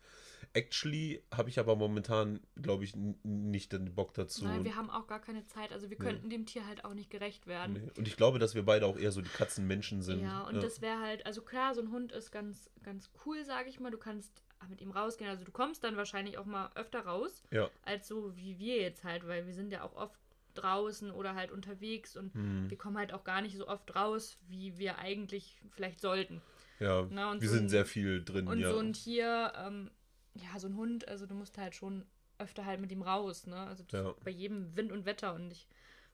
Actually 0.54 1.24
habe 1.34 1.50
ich 1.50 1.58
aber 1.60 1.76
momentan, 1.76 2.40
glaube 2.62 2.84
ich, 2.84 2.94
nicht 3.24 3.72
den 3.74 3.96
Bock 3.96 4.14
dazu. 4.14 4.46
Nein, 4.46 4.64
wir 4.64 4.76
haben 4.76 4.90
auch 4.92 5.08
gar 5.08 5.20
keine 5.20 5.46
Zeit. 5.46 5.72
Also 5.72 5.90
wir 5.90 5.98
Nee. 5.98 6.06
könnten 6.06 6.30
dem 6.30 6.46
Tier 6.46 6.68
halt 6.68 6.86
auch 6.86 6.94
nicht 6.94 7.10
gerecht 7.10 7.48
werden. 7.48 7.74
Nee. 7.74 7.92
Und 7.98 8.08
ich 8.08 8.16
glaube, 8.18 8.38
dass 8.40 8.54
wir 8.54 8.64
beide 8.64 8.86
auch 8.86 8.98
eher 8.98 9.12
so 9.12 9.22
die 9.22 9.30
Katzenmenschen 9.30 10.02
sind. 10.04 10.22
Ja, 10.22 10.42
und 10.44 10.62
das 10.62 10.80
wäre 10.82 11.00
halt, 11.00 11.26
also 11.26 11.42
klar, 11.42 11.74
so 11.74 11.82
ein 11.82 11.92
Hund 11.92 12.12
ist 12.12 12.32
ganz, 12.32 12.70
ganz 12.84 13.10
cool, 13.26 13.44
sage 13.46 13.68
ich 13.70 13.80
mal. 13.80 13.90
Du 13.92 13.98
kannst 13.98 14.44
mit 14.70 14.80
ihm 14.80 14.92
rausgehen. 14.92 15.30
Also 15.30 15.44
du 15.44 15.52
kommst 15.52 15.84
dann 15.84 15.98
wahrscheinlich 15.98 16.38
auch 16.38 16.46
mal 16.46 16.70
öfter 16.76 17.02
raus, 17.02 17.44
ja. 17.52 17.70
als 17.82 18.08
so 18.08 18.38
wie 18.38 18.58
wir 18.60 18.78
jetzt 18.78 19.04
halt, 19.04 19.28
weil 19.28 19.46
wir 19.46 19.54
sind 19.54 19.72
ja 19.74 19.84
auch 19.84 19.96
oft 19.96 20.18
draußen 20.54 21.12
oder 21.12 21.34
halt 21.36 21.52
unterwegs 21.52 22.16
und 22.16 22.34
Hm. 22.36 22.70
wir 22.70 22.78
kommen 22.78 22.98
halt 22.98 23.12
auch 23.12 23.24
gar 23.24 23.42
nicht 23.42 23.58
so 23.58 23.68
oft 23.68 23.94
raus, 23.96 24.38
wie 24.48 24.78
wir 24.78 25.00
eigentlich 25.00 25.60
vielleicht 25.72 26.00
sollten. 26.00 26.42
ja. 26.80 27.08
Na, 27.10 27.34
wir 27.42 27.48
so 27.50 27.56
sind 27.56 27.66
ein- 27.66 27.70
sehr 27.70 27.86
viel 27.86 28.24
drin, 28.24 28.48
Und 28.48 28.60
ja. 28.60 28.72
so 28.72 28.78
ein 28.80 28.94
Tier, 28.94 29.52
ähm, 29.58 29.90
ja, 30.36 30.60
so 30.60 30.68
ein 30.68 30.76
Hund, 30.76 31.08
also 31.08 31.26
du 31.26 31.36
musst 31.36 31.58
halt 31.58 31.76
schon 31.76 32.06
öfter 32.40 32.66
halt 32.66 32.82
mit 32.82 32.92
ihm 32.92 33.02
raus, 33.02 33.46
ne? 33.48 33.56
Also 33.56 33.84
Ja. 33.92 34.16
bei 34.24 34.32
jedem 34.32 34.76
Wind 34.76 34.92
und 34.92 35.06
Wetter 35.06 35.34
und 35.36 35.52
ich 35.52 35.68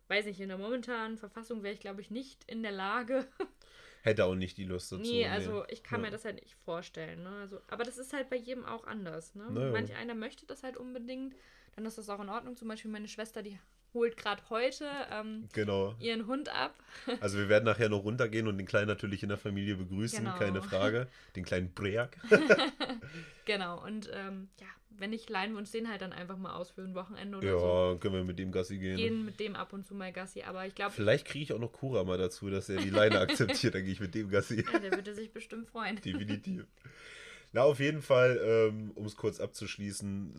weiß 0.08 0.26
nicht, 0.26 0.40
in 0.40 0.50
der 0.50 0.58
momentanen 0.58 1.18
Verfassung 1.18 1.64
wäre 1.64 1.74
ich, 1.74 1.80
glaube 1.80 2.02
ich, 2.02 2.10
nicht 2.12 2.44
in 2.46 2.64
der 2.64 2.72
Lage. 2.72 3.28
Hätte 4.04 4.26
auch 4.26 4.36
nicht 4.36 4.58
die 4.58 4.64
Lust 4.64 4.92
dazu. 4.92 5.02
nee, 5.04 5.28
also 5.28 5.66
ich 5.68 5.84
kann 5.84 6.02
Ja. 6.02 6.08
mir 6.08 6.12
das 6.12 6.26
halt 6.26 6.42
nicht 6.42 6.56
vorstellen, 6.56 7.24
ne? 7.24 7.30
Also, 7.42 7.60
aber 7.68 7.84
das 7.84 7.98
ist 7.98 8.14
halt 8.14 8.30
bei 8.30 8.38
jedem 8.38 8.66
auch 8.66 8.86
anders, 8.86 9.36
ne? 9.36 9.50
Naja. 9.50 9.72
Manch 9.72 9.94
einer 9.94 10.16
möchte 10.16 10.46
das 10.46 10.64
halt 10.64 10.78
unbedingt, 10.78 11.36
dann 11.76 11.86
ist 11.86 11.98
das 11.98 12.10
auch 12.10 12.20
in 12.20 12.30
Ordnung. 12.30 12.56
Zum 12.58 12.68
Beispiel 12.68 12.92
meine 12.92 13.08
Schwester, 13.08 13.44
die 13.44 13.60
holt 13.94 14.18
gerade 14.18 14.42
heute 14.50 14.86
ähm, 15.12 15.48
Genau. 15.54 15.96
ihren 16.00 16.28
Hund 16.28 16.50
ab. 16.50 16.74
Also 17.22 17.38
wir 17.38 17.50
werden 17.50 17.66
nachher 17.66 17.90
noch 17.90 18.04
runtergehen 18.04 18.48
und 18.48 18.58
den 18.58 18.66
Kleinen 18.68 18.88
natürlich 18.88 19.24
in 19.24 19.30
der 19.30 19.38
Familie 19.38 19.76
begrüßen, 19.76 20.20
Genau. 20.24 20.38
keine 20.38 20.62
Frage. 20.62 21.08
Den 21.36 21.44
kleinen 21.46 21.74
Break. 21.74 22.18
Genau, 23.46 23.84
und 23.84 24.10
ähm, 24.14 24.50
ja, 24.60 24.68
wenn 24.98 25.10
nicht, 25.10 25.30
leihen 25.30 25.54
wir 25.54 25.58
uns 25.60 25.72
den 25.72 25.90
halt 25.90 26.02
dann 26.02 26.14
einfach 26.14 26.38
mal 26.38 26.54
aus 26.54 26.70
für 26.72 26.82
ein 26.82 26.94
Wochenende 26.94 27.38
oder 27.40 27.60
so. 27.60 27.66
Ja, 27.94 27.98
können 28.00 28.14
wir 28.16 28.24
mit 28.24 28.38
dem 28.38 28.52
Gassi 28.52 28.78
gehen. 28.78 28.98
Gehen 28.98 29.26
mit 29.26 29.40
dem 29.40 29.56
ab 29.56 29.74
und 29.74 29.88
zu 29.88 29.96
mal 29.96 30.12
Gassi, 30.12 30.44
aber 30.44 30.68
ich 30.68 30.76
glaube, 30.76 30.92
Vielleicht 30.92 31.26
kriege 31.26 31.44
ich 31.44 31.54
auch 31.54 31.60
noch 31.60 31.72
Kura 31.72 32.04
mal 32.04 32.18
dazu, 32.18 32.50
dass 32.50 32.70
er 32.70 32.78
die 32.82 32.90
Leine 32.92 33.20
akzeptiert, 33.20 33.74
dann 33.76 33.84
gehe 33.84 33.94
ich 33.94 34.00
mit 34.00 34.14
dem 34.14 34.30
Gassi. 34.30 34.64
ja, 34.72 34.80
der 34.80 34.92
würde 34.92 35.16
sich 35.16 35.32
bestimmt 35.34 35.68
freuen. 35.68 35.96
Definitiv. 36.02 36.66
Na, 37.54 37.64
auf 37.64 37.80
jeden 37.80 38.04
Fall, 38.04 38.40
ähm, 38.44 38.92
um 38.94 39.06
es 39.06 39.16
kurz 39.16 39.40
abzuschließen, 39.40 40.36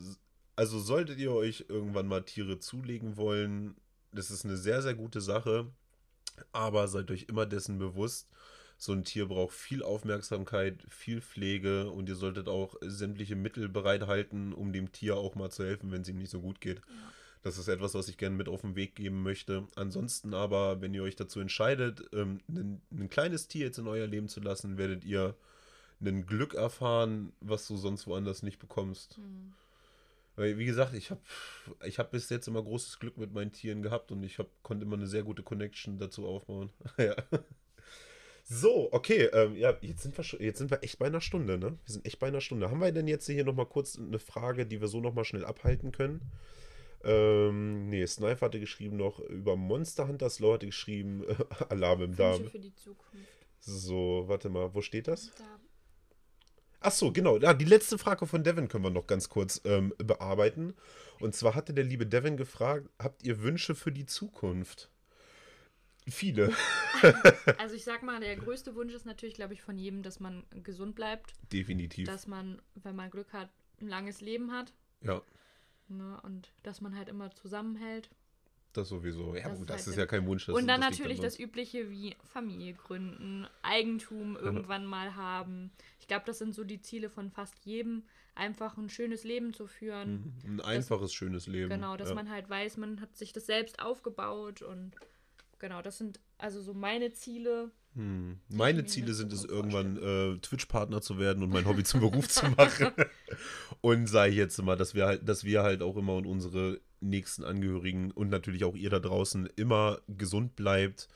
also 0.61 0.79
solltet 0.79 1.17
ihr 1.17 1.31
euch 1.31 1.65
irgendwann 1.69 2.05
mal 2.05 2.21
Tiere 2.21 2.59
zulegen 2.59 3.17
wollen, 3.17 3.73
das 4.11 4.29
ist 4.29 4.45
eine 4.45 4.57
sehr, 4.57 4.83
sehr 4.83 4.93
gute 4.93 5.19
Sache, 5.19 5.65
aber 6.51 6.87
seid 6.87 7.09
euch 7.09 7.23
immer 7.23 7.47
dessen 7.47 7.79
bewusst, 7.79 8.29
so 8.77 8.91
ein 8.91 9.03
Tier 9.03 9.27
braucht 9.27 9.55
viel 9.55 9.81
Aufmerksamkeit, 9.81 10.85
viel 10.87 11.19
Pflege 11.19 11.89
und 11.89 12.07
ihr 12.09 12.15
solltet 12.15 12.47
auch 12.47 12.75
sämtliche 12.81 13.35
Mittel 13.35 13.69
bereithalten, 13.69 14.53
um 14.53 14.71
dem 14.71 14.91
Tier 14.91 15.17
auch 15.17 15.33
mal 15.33 15.49
zu 15.49 15.63
helfen, 15.63 15.91
wenn 15.91 16.03
es 16.03 16.09
ihm 16.09 16.19
nicht 16.19 16.29
so 16.29 16.41
gut 16.41 16.61
geht. 16.61 16.79
Das 17.41 17.57
ist 17.57 17.67
etwas, 17.67 17.95
was 17.95 18.07
ich 18.07 18.17
gerne 18.19 18.35
mit 18.35 18.47
auf 18.47 18.61
den 18.61 18.75
Weg 18.75 18.93
geben 18.93 19.23
möchte. 19.23 19.65
Ansonsten 19.75 20.35
aber, 20.35 20.79
wenn 20.79 20.93
ihr 20.93 21.01
euch 21.01 21.15
dazu 21.15 21.39
entscheidet, 21.39 22.07
ähm, 22.13 22.39
ein, 22.47 22.81
ein 22.91 23.09
kleines 23.09 23.47
Tier 23.47 23.65
jetzt 23.65 23.79
in 23.79 23.87
euer 23.87 24.05
Leben 24.05 24.27
zu 24.27 24.39
lassen, 24.39 24.77
werdet 24.77 25.05
ihr 25.05 25.35
ein 26.03 26.27
Glück 26.27 26.53
erfahren, 26.53 27.33
was 27.39 27.67
du 27.67 27.77
sonst 27.77 28.05
woanders 28.05 28.43
nicht 28.43 28.59
bekommst. 28.59 29.17
Hm. 29.17 29.53
Weil, 30.41 30.57
wie 30.57 30.65
gesagt, 30.65 30.95
ich 30.95 31.11
habe 31.11 31.21
ich 31.85 31.99
hab 31.99 32.09
bis 32.09 32.27
jetzt 32.29 32.47
immer 32.47 32.63
großes 32.63 32.97
Glück 32.97 33.15
mit 33.15 33.31
meinen 33.31 33.51
Tieren 33.51 33.83
gehabt 33.83 34.11
und 34.11 34.23
ich 34.23 34.39
hab, 34.39 34.47
konnte 34.63 34.85
immer 34.85 34.95
eine 34.95 35.05
sehr 35.05 35.21
gute 35.21 35.43
Connection 35.43 35.99
dazu 35.99 36.25
aufbauen. 36.25 36.71
ja. 36.97 37.15
So, 38.43 38.91
okay, 38.91 39.25
ähm, 39.33 39.55
ja, 39.55 39.77
jetzt 39.81 40.01
sind, 40.01 40.17
wir 40.17 40.23
schon, 40.23 40.41
jetzt 40.41 40.57
sind 40.57 40.71
wir 40.71 40.83
echt 40.83 40.97
bei 40.97 41.05
einer 41.05 41.21
Stunde, 41.21 41.59
ne? 41.59 41.77
Wir 41.85 41.93
sind 41.93 42.07
echt 42.07 42.17
bei 42.17 42.27
einer 42.27 42.41
Stunde. 42.41 42.71
Haben 42.71 42.81
wir 42.81 42.91
denn 42.91 43.07
jetzt 43.07 43.27
hier 43.27 43.45
nochmal 43.45 43.67
kurz 43.67 43.99
eine 43.99 44.17
Frage, 44.17 44.65
die 44.65 44.81
wir 44.81 44.87
so 44.87 44.99
nochmal 44.99 45.25
schnell 45.25 45.45
abhalten 45.45 45.91
können? 45.91 46.21
Ähm, 47.03 47.87
nee, 47.89 48.05
Snipe 48.07 48.41
hatte 48.41 48.59
geschrieben 48.59 48.97
noch 48.97 49.19
über 49.19 49.55
Monster 49.55 50.07
Hunter, 50.07 50.31
Slow 50.31 50.55
hatte 50.55 50.65
geschrieben 50.65 51.23
Alarm 51.69 52.01
im 52.01 52.15
Darm. 52.15 52.49
Für 52.49 52.59
die 52.59 52.73
Zukunft. 52.73 53.27
So, 53.59 54.23
warte 54.25 54.49
mal, 54.49 54.73
wo 54.73 54.81
steht 54.81 55.07
das? 55.07 55.31
Da. 55.35 55.59
Ach 56.81 56.91
so, 56.91 57.11
genau. 57.11 57.37
Ja, 57.37 57.53
die 57.53 57.65
letzte 57.65 57.97
Frage 57.97 58.25
von 58.25 58.43
Devin 58.43 58.67
können 58.67 58.83
wir 58.83 58.89
noch 58.89 59.07
ganz 59.07 59.29
kurz 59.29 59.61
ähm, 59.65 59.93
bearbeiten. 59.99 60.73
Und 61.19 61.35
zwar 61.35 61.53
hatte 61.55 61.73
der 61.73 61.83
liebe 61.83 62.07
Devin 62.07 62.37
gefragt, 62.37 62.89
habt 62.99 63.23
ihr 63.23 63.41
Wünsche 63.41 63.75
für 63.75 63.91
die 63.91 64.07
Zukunft? 64.07 64.89
Viele, 66.07 66.51
Also 67.59 67.75
ich 67.75 67.83
sag 67.83 68.01
mal, 68.01 68.19
der 68.19 68.35
größte 68.35 68.73
Wunsch 68.73 68.93
ist 68.93 69.05
natürlich, 69.05 69.35
glaube 69.35 69.53
ich, 69.53 69.61
von 69.61 69.77
jedem, 69.77 70.01
dass 70.01 70.19
man 70.19 70.43
gesund 70.63 70.95
bleibt, 70.95 71.33
definitiv. 71.53 72.07
dass 72.07 72.25
man, 72.25 72.59
wenn 72.73 72.95
man 72.95 73.11
Glück 73.11 73.31
hat, 73.33 73.49
ein 73.79 73.87
langes 73.87 74.19
Leben 74.19 74.51
hat. 74.51 74.73
ja, 75.01 75.21
Ne, 75.87 76.19
und 76.23 76.53
dass 76.63 76.79
man 76.79 76.95
halt 76.95 77.09
immer 77.09 77.31
zusammenhält. 77.31 78.09
Das 78.77 78.89
sowieso. 78.89 79.35
Ja, 79.35 79.49
Das 79.49 79.59
gut, 79.59 79.61
ist 79.61 79.69
das 79.69 79.77
halt 79.79 79.87
ist 79.87 79.97
ja 79.97 80.05
kein 80.05 80.25
Wunsch. 80.25 80.47
Und 80.49 80.67
dann 80.67 80.79
natürlich 80.79 81.19
das. 81.19 81.39
Übliche 81.39 81.89
wie 81.89 82.15
Familie 82.25 82.73
gründen, 82.73 83.47
Eigentum 83.61 84.35
irgendwann 84.35 84.85
mal 84.85 85.15
haben. 85.15 85.71
Ich 85.99 86.07
glaube, 86.07 86.23
das 86.25 86.39
sind 86.39 86.53
so 86.53 86.63
die 86.63 86.81
Ziele 86.81 87.09
von 87.09 87.31
fast 87.31 87.65
jedem, 87.65 88.03
einfach 88.35 88.77
ein 88.77 88.89
schönes 88.89 89.23
Leben 89.23 89.53
zu 89.53 89.67
führen. 89.67 90.33
Mhm, 90.43 90.59
Ein 90.59 90.61
einfaches, 90.61 91.13
schönes 91.13 91.47
Leben. 91.47 91.69
Genau, 91.69 91.97
dass 91.97 92.09
ja. 92.09 92.15
man 92.15 92.29
halt 92.29 92.49
weiß, 92.49 92.77
man 92.77 93.01
hat 93.01 93.15
sich 93.15 93.33
das 93.33 93.45
selbst 93.45 93.81
aufgebaut 93.81 94.61
und 94.61 94.95
genau, 95.59 95.81
das 95.81 95.97
sind 95.97 96.19
also 96.37 96.61
so 96.61 96.73
meine 96.73 97.13
Ziele. 97.13 97.71
Hm. 97.95 98.39
Meine 98.49 98.85
Ziele 98.85 99.13
sind 99.13 99.33
es, 99.33 99.43
irgendwann 99.43 99.97
äh, 99.97 100.37
Twitch-Partner 100.39 101.01
zu 101.01 101.19
werden 101.19 101.43
und 101.43 101.51
mein 101.51 101.65
Hobby 101.65 101.83
zum 101.83 101.99
Beruf 101.99 102.29
zu 102.29 102.45
machen. 102.51 102.91
Und 103.81 104.07
sei 104.07 104.29
jetzt 104.29 104.61
mal, 104.61 104.77
dass 104.77 104.95
wir 104.95 105.05
halt, 105.05 105.27
dass 105.27 105.43
wir 105.43 105.61
halt 105.61 105.81
auch 105.81 105.97
immer 105.97 106.15
und 106.15 106.25
unsere 106.25 106.79
nächsten 107.01 107.43
Angehörigen 107.43 108.11
und 108.11 108.29
natürlich 108.29 108.63
auch 108.63 108.75
ihr 108.75 108.89
da 108.89 108.99
draußen 108.99 109.47
immer 109.55 109.99
gesund 110.07 110.55
bleibt, 110.55 111.07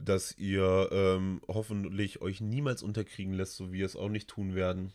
dass 0.00 0.36
ihr 0.38 0.88
ähm, 0.92 1.40
hoffentlich 1.48 2.20
euch 2.22 2.40
niemals 2.40 2.82
unterkriegen 2.82 3.32
lässt, 3.34 3.56
so 3.56 3.72
wie 3.72 3.78
wir 3.78 3.86
es 3.86 3.96
auch 3.96 4.08
nicht 4.08 4.28
tun 4.28 4.54
werden. 4.54 4.92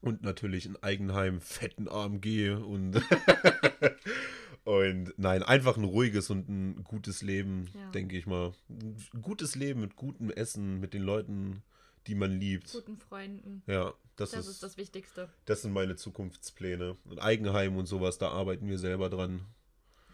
Und 0.00 0.22
natürlich 0.22 0.64
ein 0.66 0.80
Eigenheim, 0.80 1.40
fetten 1.40 1.88
AMG 1.88 2.50
und 2.50 3.02
und 4.64 5.12
nein, 5.16 5.42
einfach 5.42 5.76
ein 5.76 5.84
ruhiges 5.84 6.30
und 6.30 6.48
ein 6.48 6.84
gutes 6.84 7.22
Leben, 7.22 7.68
Ja. 7.74 7.90
denke 7.90 8.16
ich 8.16 8.26
mal. 8.26 8.52
Ein 8.68 8.96
gutes 9.22 9.54
Leben 9.56 9.80
mit 9.80 9.96
gutem 9.96 10.30
Essen, 10.30 10.78
mit 10.78 10.94
den 10.94 11.02
Leuten, 11.02 11.62
die 12.08 12.14
man 12.14 12.32
liebt. 12.32 12.72
Guten 12.72 12.96
Freunden. 12.96 13.62
Ja, 13.66 13.92
das, 14.16 14.30
Das 14.30 14.46
ist, 14.46 14.52
ist 14.54 14.62
das 14.62 14.76
Wichtigste. 14.76 15.28
das 15.44 15.62
sind 15.62 15.72
meine 15.72 15.94
Zukunftspläne. 15.94 16.96
Ein 17.10 17.18
Eigenheim 17.18 17.76
und 17.76 17.86
sowas, 17.86 18.18
da 18.18 18.30
arbeiten 18.30 18.66
wir 18.66 18.78
selber 18.78 19.10
dran. 19.10 19.44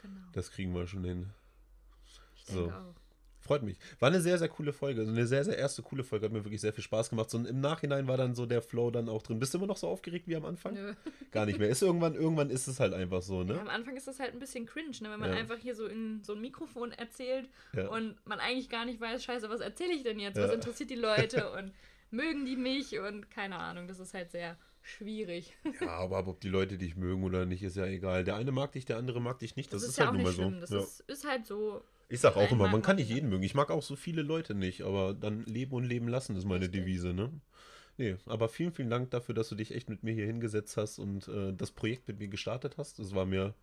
Genau. 0.03 0.21
Das 0.33 0.51
kriegen 0.51 0.75
wir 0.75 0.87
schon 0.87 1.05
hin. 1.05 1.31
Ich 2.37 2.45
denke 2.47 2.65
so. 2.65 2.71
auch. 2.71 2.95
Freut 3.45 3.63
mich. 3.63 3.77
War 4.01 4.09
eine 4.09 4.21
sehr, 4.23 4.39
sehr 4.39 4.49
coole 4.49 4.73
Folge. 4.73 5.01
Also 5.03 5.13
eine 5.13 5.27
sehr, 5.27 5.45
sehr 5.45 5.59
erste 5.59 5.83
coole 5.83 6.03
Folge. 6.03 6.25
Hat 6.25 6.33
mir 6.33 6.43
wirklich 6.45 6.63
sehr 6.63 6.73
viel 6.73 6.83
Spaß 6.83 7.11
gemacht. 7.11 7.29
So, 7.29 7.37
und 7.37 7.47
im 7.47 7.61
Nachhinein 7.61 8.09
war 8.09 8.17
dann 8.17 8.35
so 8.35 8.47
der 8.47 8.63
Flow 8.63 8.91
dann 8.91 9.09
auch 9.11 9.23
drin. 9.23 9.39
Bist 9.39 9.53
du 9.53 9.59
immer 9.59 9.67
noch 9.67 9.77
so 9.77 9.87
aufgeregt 9.89 10.27
wie 10.27 10.35
am 10.37 10.47
Anfang? 10.47 10.73
Nö. 10.75 10.95
Gar 11.31 11.45
nicht 11.45 11.59
mehr. 11.59 11.69
Ist 11.69 11.83
irgendwann, 11.83 12.15
irgendwann 12.15 12.49
ist 12.49 12.67
es 12.69 12.81
halt 12.81 12.95
einfach 12.95 13.21
so, 13.21 13.41
Ja, 13.43 13.45
ne? 13.45 13.61
am 13.61 13.69
Anfang 13.69 13.97
ist 13.97 14.09
das 14.09 14.19
halt 14.19 14.33
ein 14.33 14.39
bisschen 14.39 14.65
cringe, 14.65 14.97
ne? 15.03 15.11
wenn 15.11 15.21
man 15.21 15.31
Ja. 15.31 15.37
einfach 15.37 15.59
hier 15.59 15.75
so 15.75 15.87
in 15.87 16.23
so 16.25 16.33
ein 16.33 16.41
Mikrofon 16.41 16.93
erzählt 16.93 17.49
Ja. 17.75 17.89
und 17.89 18.17
man 18.27 18.41
eigentlich 18.41 18.71
gar 18.71 18.87
nicht 18.87 18.99
weiß, 19.01 19.23
scheiße, 19.23 19.51
was 19.51 19.61
erzähle 19.61 19.93
ich 19.93 20.03
denn 20.05 20.19
jetzt? 20.19 20.39
Was 20.39 20.49
Ja. 20.49 20.55
interessiert 20.55 20.89
die 20.89 20.95
Leute 20.95 21.51
und 21.59 21.73
mögen 22.11 22.47
die 22.47 22.57
mich 22.57 22.99
und 22.99 23.31
keine 23.31 23.57
Ahnung, 23.59 23.89
das 23.89 23.99
ist 23.99 24.15
halt 24.15 24.31
sehr 24.31 24.57
schwierig. 24.81 25.55
Ja, 25.81 25.89
aber 25.89 26.27
ob 26.27 26.41
die 26.41 26.49
Leute 26.49 26.79
dich 26.79 26.97
mögen 26.97 27.25
oder 27.25 27.45
nicht, 27.47 27.63
ist 27.63 27.77
ja 27.77 27.87
egal. 27.87 28.25
Der 28.25 28.37
eine 28.37 28.53
mag 28.53 28.73
dich, 28.73 28.85
der 28.85 28.97
andere 28.99 29.21
mag 29.21 29.39
dich 29.39 29.57
nicht. 29.57 29.73
Das, 29.73 29.83
Das, 29.83 29.91
ist, 29.91 29.99
ja 29.99 30.05
halt 30.07 30.11
auch 30.11 30.15
nun 30.15 30.23
mal 30.23 30.33
so. 30.33 30.51
Das 30.61 30.71
Ja. 30.71 30.79
ist, 30.81 31.01
ist 31.01 31.27
halt 31.29 31.47
so. 31.47 31.83
Ich 32.15 32.21
sag 32.21 32.37
auch 32.37 32.51
immer, 32.51 32.69
man 32.69 32.83
kann 32.83 32.97
nicht 32.97 33.11
jeden 33.11 33.29
mögen. 33.29 33.43
Ich 33.43 33.55
mag 33.55 33.71
auch 33.71 33.83
so 33.83 33.97
viele 33.97 34.23
Leute 34.23 34.55
nicht, 34.55 34.83
aber 34.83 35.15
dann 35.15 35.45
leben 35.45 35.73
und 35.73 35.85
leben 35.85 36.09
lassen 36.09 36.37
ist 36.37 36.45
meine 36.45 36.67
Richtig. 36.67 36.83
Devise, 36.83 37.13
ne? 37.13 37.31
Nee, 37.97 38.17
aber 38.27 38.49
vielen, 38.49 38.73
vielen 38.73 38.91
Dank 38.91 39.11
dafür, 39.11 39.35
dass 39.35 39.49
du 39.49 39.55
dich 39.55 39.75
echt 39.75 39.89
mit 39.89 40.03
mir 40.03 40.15
hier 40.15 40.27
hingesetzt 40.27 40.77
hast 40.77 40.99
und 40.99 41.29
äh, 41.29 41.53
das 41.53 41.71
Projekt 41.71 42.09
mit 42.09 42.19
mir 42.19 42.29
gestartet 42.29 42.77
hast. 42.77 42.99
Das 42.99 43.15
war 43.15 43.25
mir 43.25 43.55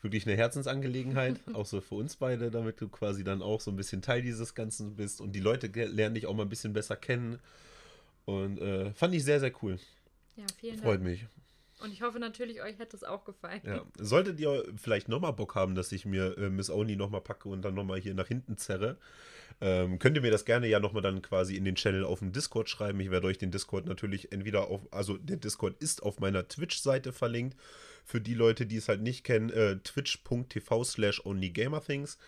wirklich 0.00 0.26
eine 0.26 0.36
Herzensangelegenheit, 0.36 1.40
auch 1.54 1.66
so 1.66 1.80
für 1.80 1.94
uns 1.96 2.16
beide, 2.16 2.50
damit 2.50 2.80
du 2.80 2.88
quasi 2.88 3.24
dann 3.24 3.42
auch 3.42 3.60
so 3.60 3.70
ein 3.70 3.76
bisschen 3.76 4.02
Teil 4.02 4.22
dieses 4.22 4.54
Ganzen 4.54 4.96
bist 4.96 5.20
und 5.20 5.32
die 5.32 5.40
Leute 5.40 5.68
lernen 5.68 6.14
dich 6.14 6.26
auch 6.26 6.34
mal 6.34 6.44
ein 6.44 6.48
bisschen 6.48 6.72
besser 6.72 6.96
kennen. 6.96 7.38
Und 8.24 8.58
äh, 8.60 8.92
fand 8.94 9.14
ich 9.14 9.24
sehr, 9.24 9.40
sehr 9.40 9.52
cool. 9.62 9.78
Ja, 10.36 10.44
vielen 10.60 10.78
Freut 10.78 11.00
Dank. 11.00 11.04
mich. 11.04 11.26
Und 11.82 11.92
ich 11.92 12.02
hoffe 12.02 12.18
natürlich, 12.18 12.62
euch 12.62 12.78
hätte 12.78 12.96
es 12.96 13.04
auch 13.04 13.24
gefallen. 13.24 13.60
Ja. 13.64 13.84
Solltet 13.98 14.38
ihr 14.38 14.64
vielleicht 14.76 15.08
nochmal 15.08 15.32
Bock 15.32 15.54
haben, 15.54 15.74
dass 15.74 15.90
ich 15.92 16.06
mir 16.06 16.38
äh, 16.38 16.48
Miss 16.48 16.70
Only 16.70 16.96
nochmal 16.96 17.20
packe 17.20 17.48
und 17.48 17.62
dann 17.62 17.74
nochmal 17.74 18.00
hier 18.00 18.14
nach 18.14 18.28
hinten 18.28 18.56
zerre, 18.56 18.98
ähm, 19.60 19.98
könnt 19.98 20.16
ihr 20.16 20.22
mir 20.22 20.30
das 20.30 20.44
gerne 20.44 20.66
ja 20.66 20.80
nochmal 20.80 21.02
dann 21.02 21.22
quasi 21.22 21.56
in 21.56 21.64
den 21.64 21.74
Channel 21.74 22.04
auf 22.04 22.20
dem 22.20 22.32
Discord 22.32 22.68
schreiben. 22.68 23.00
Ich 23.00 23.10
werde 23.10 23.26
euch 23.26 23.38
den 23.38 23.50
Discord 23.50 23.86
natürlich 23.86 24.32
entweder 24.32 24.68
auf, 24.68 24.80
also 24.92 25.16
der 25.18 25.36
Discord 25.36 25.80
ist 25.80 26.02
auf 26.02 26.20
meiner 26.20 26.48
Twitch-Seite 26.48 27.12
verlinkt. 27.12 27.56
Für 28.04 28.20
die 28.20 28.34
Leute, 28.34 28.66
die 28.66 28.76
es 28.76 28.88
halt 28.88 29.02
nicht 29.02 29.24
kennen, 29.24 29.50
äh, 29.50 29.78
twitch.tv 29.78 30.84
slash 30.84 31.24
onlygamerthings. 31.24 32.18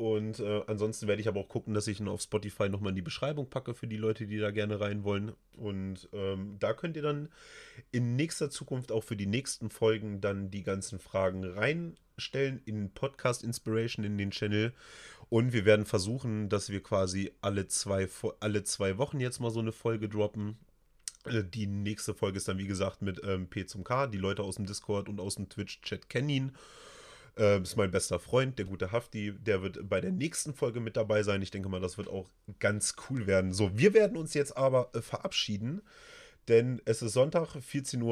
Und 0.00 0.40
äh, 0.40 0.62
ansonsten 0.66 1.08
werde 1.08 1.20
ich 1.20 1.28
aber 1.28 1.40
auch 1.40 1.48
gucken, 1.48 1.74
dass 1.74 1.86
ich 1.86 2.00
ihn 2.00 2.08
auf 2.08 2.22
Spotify 2.22 2.70
nochmal 2.70 2.92
in 2.92 2.96
die 2.96 3.02
Beschreibung 3.02 3.50
packe 3.50 3.74
für 3.74 3.86
die 3.86 3.98
Leute, 3.98 4.26
die 4.26 4.38
da 4.38 4.50
gerne 4.50 4.80
rein 4.80 5.04
wollen. 5.04 5.32
Und 5.58 6.08
ähm, 6.14 6.56
da 6.58 6.72
könnt 6.72 6.96
ihr 6.96 7.02
dann 7.02 7.28
in 7.92 8.16
nächster 8.16 8.48
Zukunft 8.48 8.92
auch 8.92 9.04
für 9.04 9.14
die 9.14 9.26
nächsten 9.26 9.68
Folgen 9.68 10.22
dann 10.22 10.50
die 10.50 10.62
ganzen 10.62 11.00
Fragen 11.00 11.44
reinstellen 11.44 12.62
in 12.64 12.94
Podcast 12.94 13.44
Inspiration 13.44 14.02
in 14.06 14.16
den 14.16 14.30
Channel. 14.30 14.72
Und 15.28 15.52
wir 15.52 15.66
werden 15.66 15.84
versuchen, 15.84 16.48
dass 16.48 16.70
wir 16.70 16.82
quasi 16.82 17.32
alle 17.42 17.68
zwei, 17.68 18.08
alle 18.40 18.64
zwei 18.64 18.96
Wochen 18.96 19.20
jetzt 19.20 19.38
mal 19.38 19.50
so 19.50 19.60
eine 19.60 19.72
Folge 19.72 20.08
droppen. 20.08 20.56
Äh, 21.26 21.44
Die 21.44 21.66
nächste 21.66 22.14
Folge 22.14 22.38
ist 22.38 22.48
dann, 22.48 22.56
wie 22.56 22.66
gesagt, 22.66 23.02
mit 23.02 23.20
ähm, 23.22 23.48
P 23.48 23.66
zum 23.66 23.84
K. 23.84 24.06
Die 24.06 24.16
Leute 24.16 24.44
aus 24.44 24.56
dem 24.56 24.64
Discord 24.64 25.10
und 25.10 25.20
aus 25.20 25.34
dem 25.34 25.50
Twitch-Chat 25.50 26.08
kennen 26.08 26.30
ihn. 26.30 26.52
Ähm, 27.36 27.62
ist 27.62 27.76
mein 27.76 27.90
bester 27.90 28.18
Freund, 28.18 28.58
der 28.58 28.66
gute 28.66 28.92
Hafti. 28.92 29.32
Der 29.32 29.62
wird 29.62 29.88
bei 29.88 30.00
der 30.00 30.12
nächsten 30.12 30.54
Folge 30.54 30.80
mit 30.80 30.96
dabei 30.96 31.22
sein. 31.22 31.42
Ich 31.42 31.50
denke 31.50 31.68
mal, 31.68 31.80
das 31.80 31.98
wird 31.98 32.08
auch 32.08 32.28
ganz 32.58 32.96
cool 33.08 33.26
werden. 33.26 33.52
So, 33.52 33.76
wir 33.78 33.94
werden 33.94 34.16
uns 34.16 34.34
jetzt 34.34 34.56
aber 34.56 34.90
äh, 34.94 35.00
verabschieden. 35.00 35.82
Denn 36.48 36.80
es 36.84 37.02
ist 37.02 37.12
Sonntag, 37.12 37.54
14.15 37.54 38.02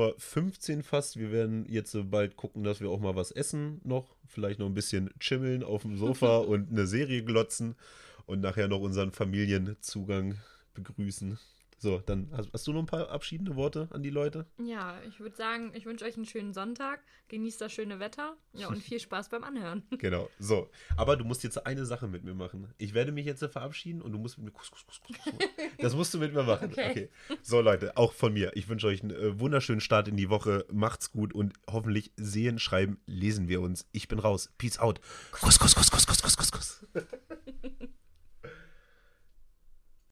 Uhr 0.76 0.84
fast. 0.84 1.18
Wir 1.18 1.32
werden 1.32 1.66
jetzt 1.68 1.94
äh, 1.94 2.02
bald 2.02 2.36
gucken, 2.36 2.62
dass 2.62 2.80
wir 2.80 2.90
auch 2.90 3.00
mal 3.00 3.16
was 3.16 3.30
essen 3.30 3.80
noch. 3.84 4.16
Vielleicht 4.26 4.60
noch 4.60 4.66
ein 4.66 4.74
bisschen 4.74 5.10
chimmeln 5.18 5.64
auf 5.64 5.82
dem 5.82 5.96
Sofa 5.96 6.36
und 6.38 6.70
eine 6.70 6.86
Serie 6.86 7.24
glotzen. 7.24 7.74
Und 8.26 8.40
nachher 8.40 8.68
noch 8.68 8.80
unseren 8.80 9.10
Familienzugang 9.10 10.36
begrüßen. 10.74 11.38
So, 11.81 11.99
dann 11.99 12.29
hast, 12.37 12.53
hast, 12.53 12.66
du 12.66 12.72
noch 12.72 12.81
ein 12.81 12.87
paar 12.87 13.09
abschiedende 13.09 13.55
Worte 13.55 13.87
an 13.93 14.03
die 14.03 14.11
Leute? 14.11 14.47
Ja, 14.59 15.01
ich 15.07 15.20
würde 15.20 15.37
sagen, 15.37 15.70
ich 15.74 15.87
wünsche 15.87 16.05
euch 16.05 16.16
einen 16.16 16.26
schönen 16.26 16.53
Sonntag, 16.53 17.05
genießt 17.29 17.61
das 17.61 17.72
schöne 17.72 18.01
Wetter 18.01 18.37
ja, 18.53 18.66
und 18.66 18.79
viel 18.83 18.99
Spaß 18.99 19.29
beim 19.29 19.45
Anhören. 19.45 19.85
Genau, 19.99 20.29
so. 20.41 20.68
Aber 20.97 21.16
du 21.16 21.24
musst 21.24 21.45
jetzt 21.45 21.64
eine 21.66 21.87
Sache 21.87 22.09
mit 22.09 22.24
mir 22.24 22.35
machen. 22.35 22.74
Ich 22.79 22.95
werde 22.95 23.12
mich 23.12 23.26
jetzt 23.26 23.45
verabschieden 23.45 24.03
und 24.03 24.11
du 24.11 24.18
musst 24.18 24.39
mit 24.39 24.47
mir 24.47 24.51
kuss, 24.51 24.72
kuss, 24.72 24.85
kuss, 24.87 25.01
kuss. 25.01 25.16
Das 25.79 25.95
musst 25.95 26.12
du 26.12 26.18
mit 26.18 26.35
mir 26.35 26.43
machen. 26.43 26.72
Okay. 26.72 26.91
okay. 26.91 27.09
So, 27.43 27.61
Leute, 27.61 27.97
auch 27.97 28.12
von 28.12 28.33
mir. 28.33 28.51
Ich 28.57 28.68
wünsche 28.68 28.89
euch 28.89 29.03
einen 29.03 29.12
äh, 29.12 29.39
wunderschönen 29.39 29.81
Start 29.81 30.09
in 30.09 30.16
die 30.16 30.29
Woche. 30.29 30.66
Macht's 30.72 31.12
gut 31.12 31.33
und 31.33 31.55
hoffentlich 31.70 32.11
sehen, 32.16 32.59
schreiben, 32.59 33.01
lesen 33.07 33.49
wir 33.49 33.61
uns. 33.61 33.87
Ich 33.93 34.09
bin 34.09 34.18
raus. 34.18 34.53
Peace 34.59 34.81
out. 34.81 35.01
Kuss, 35.31 35.61
kuss, 35.61 35.76
kuss, 35.76 35.91
kuss, 35.93 36.07
kuss, 36.07 36.22
kuss, 36.22 36.37
kuss, 36.37 36.51
kuss. 36.51 36.87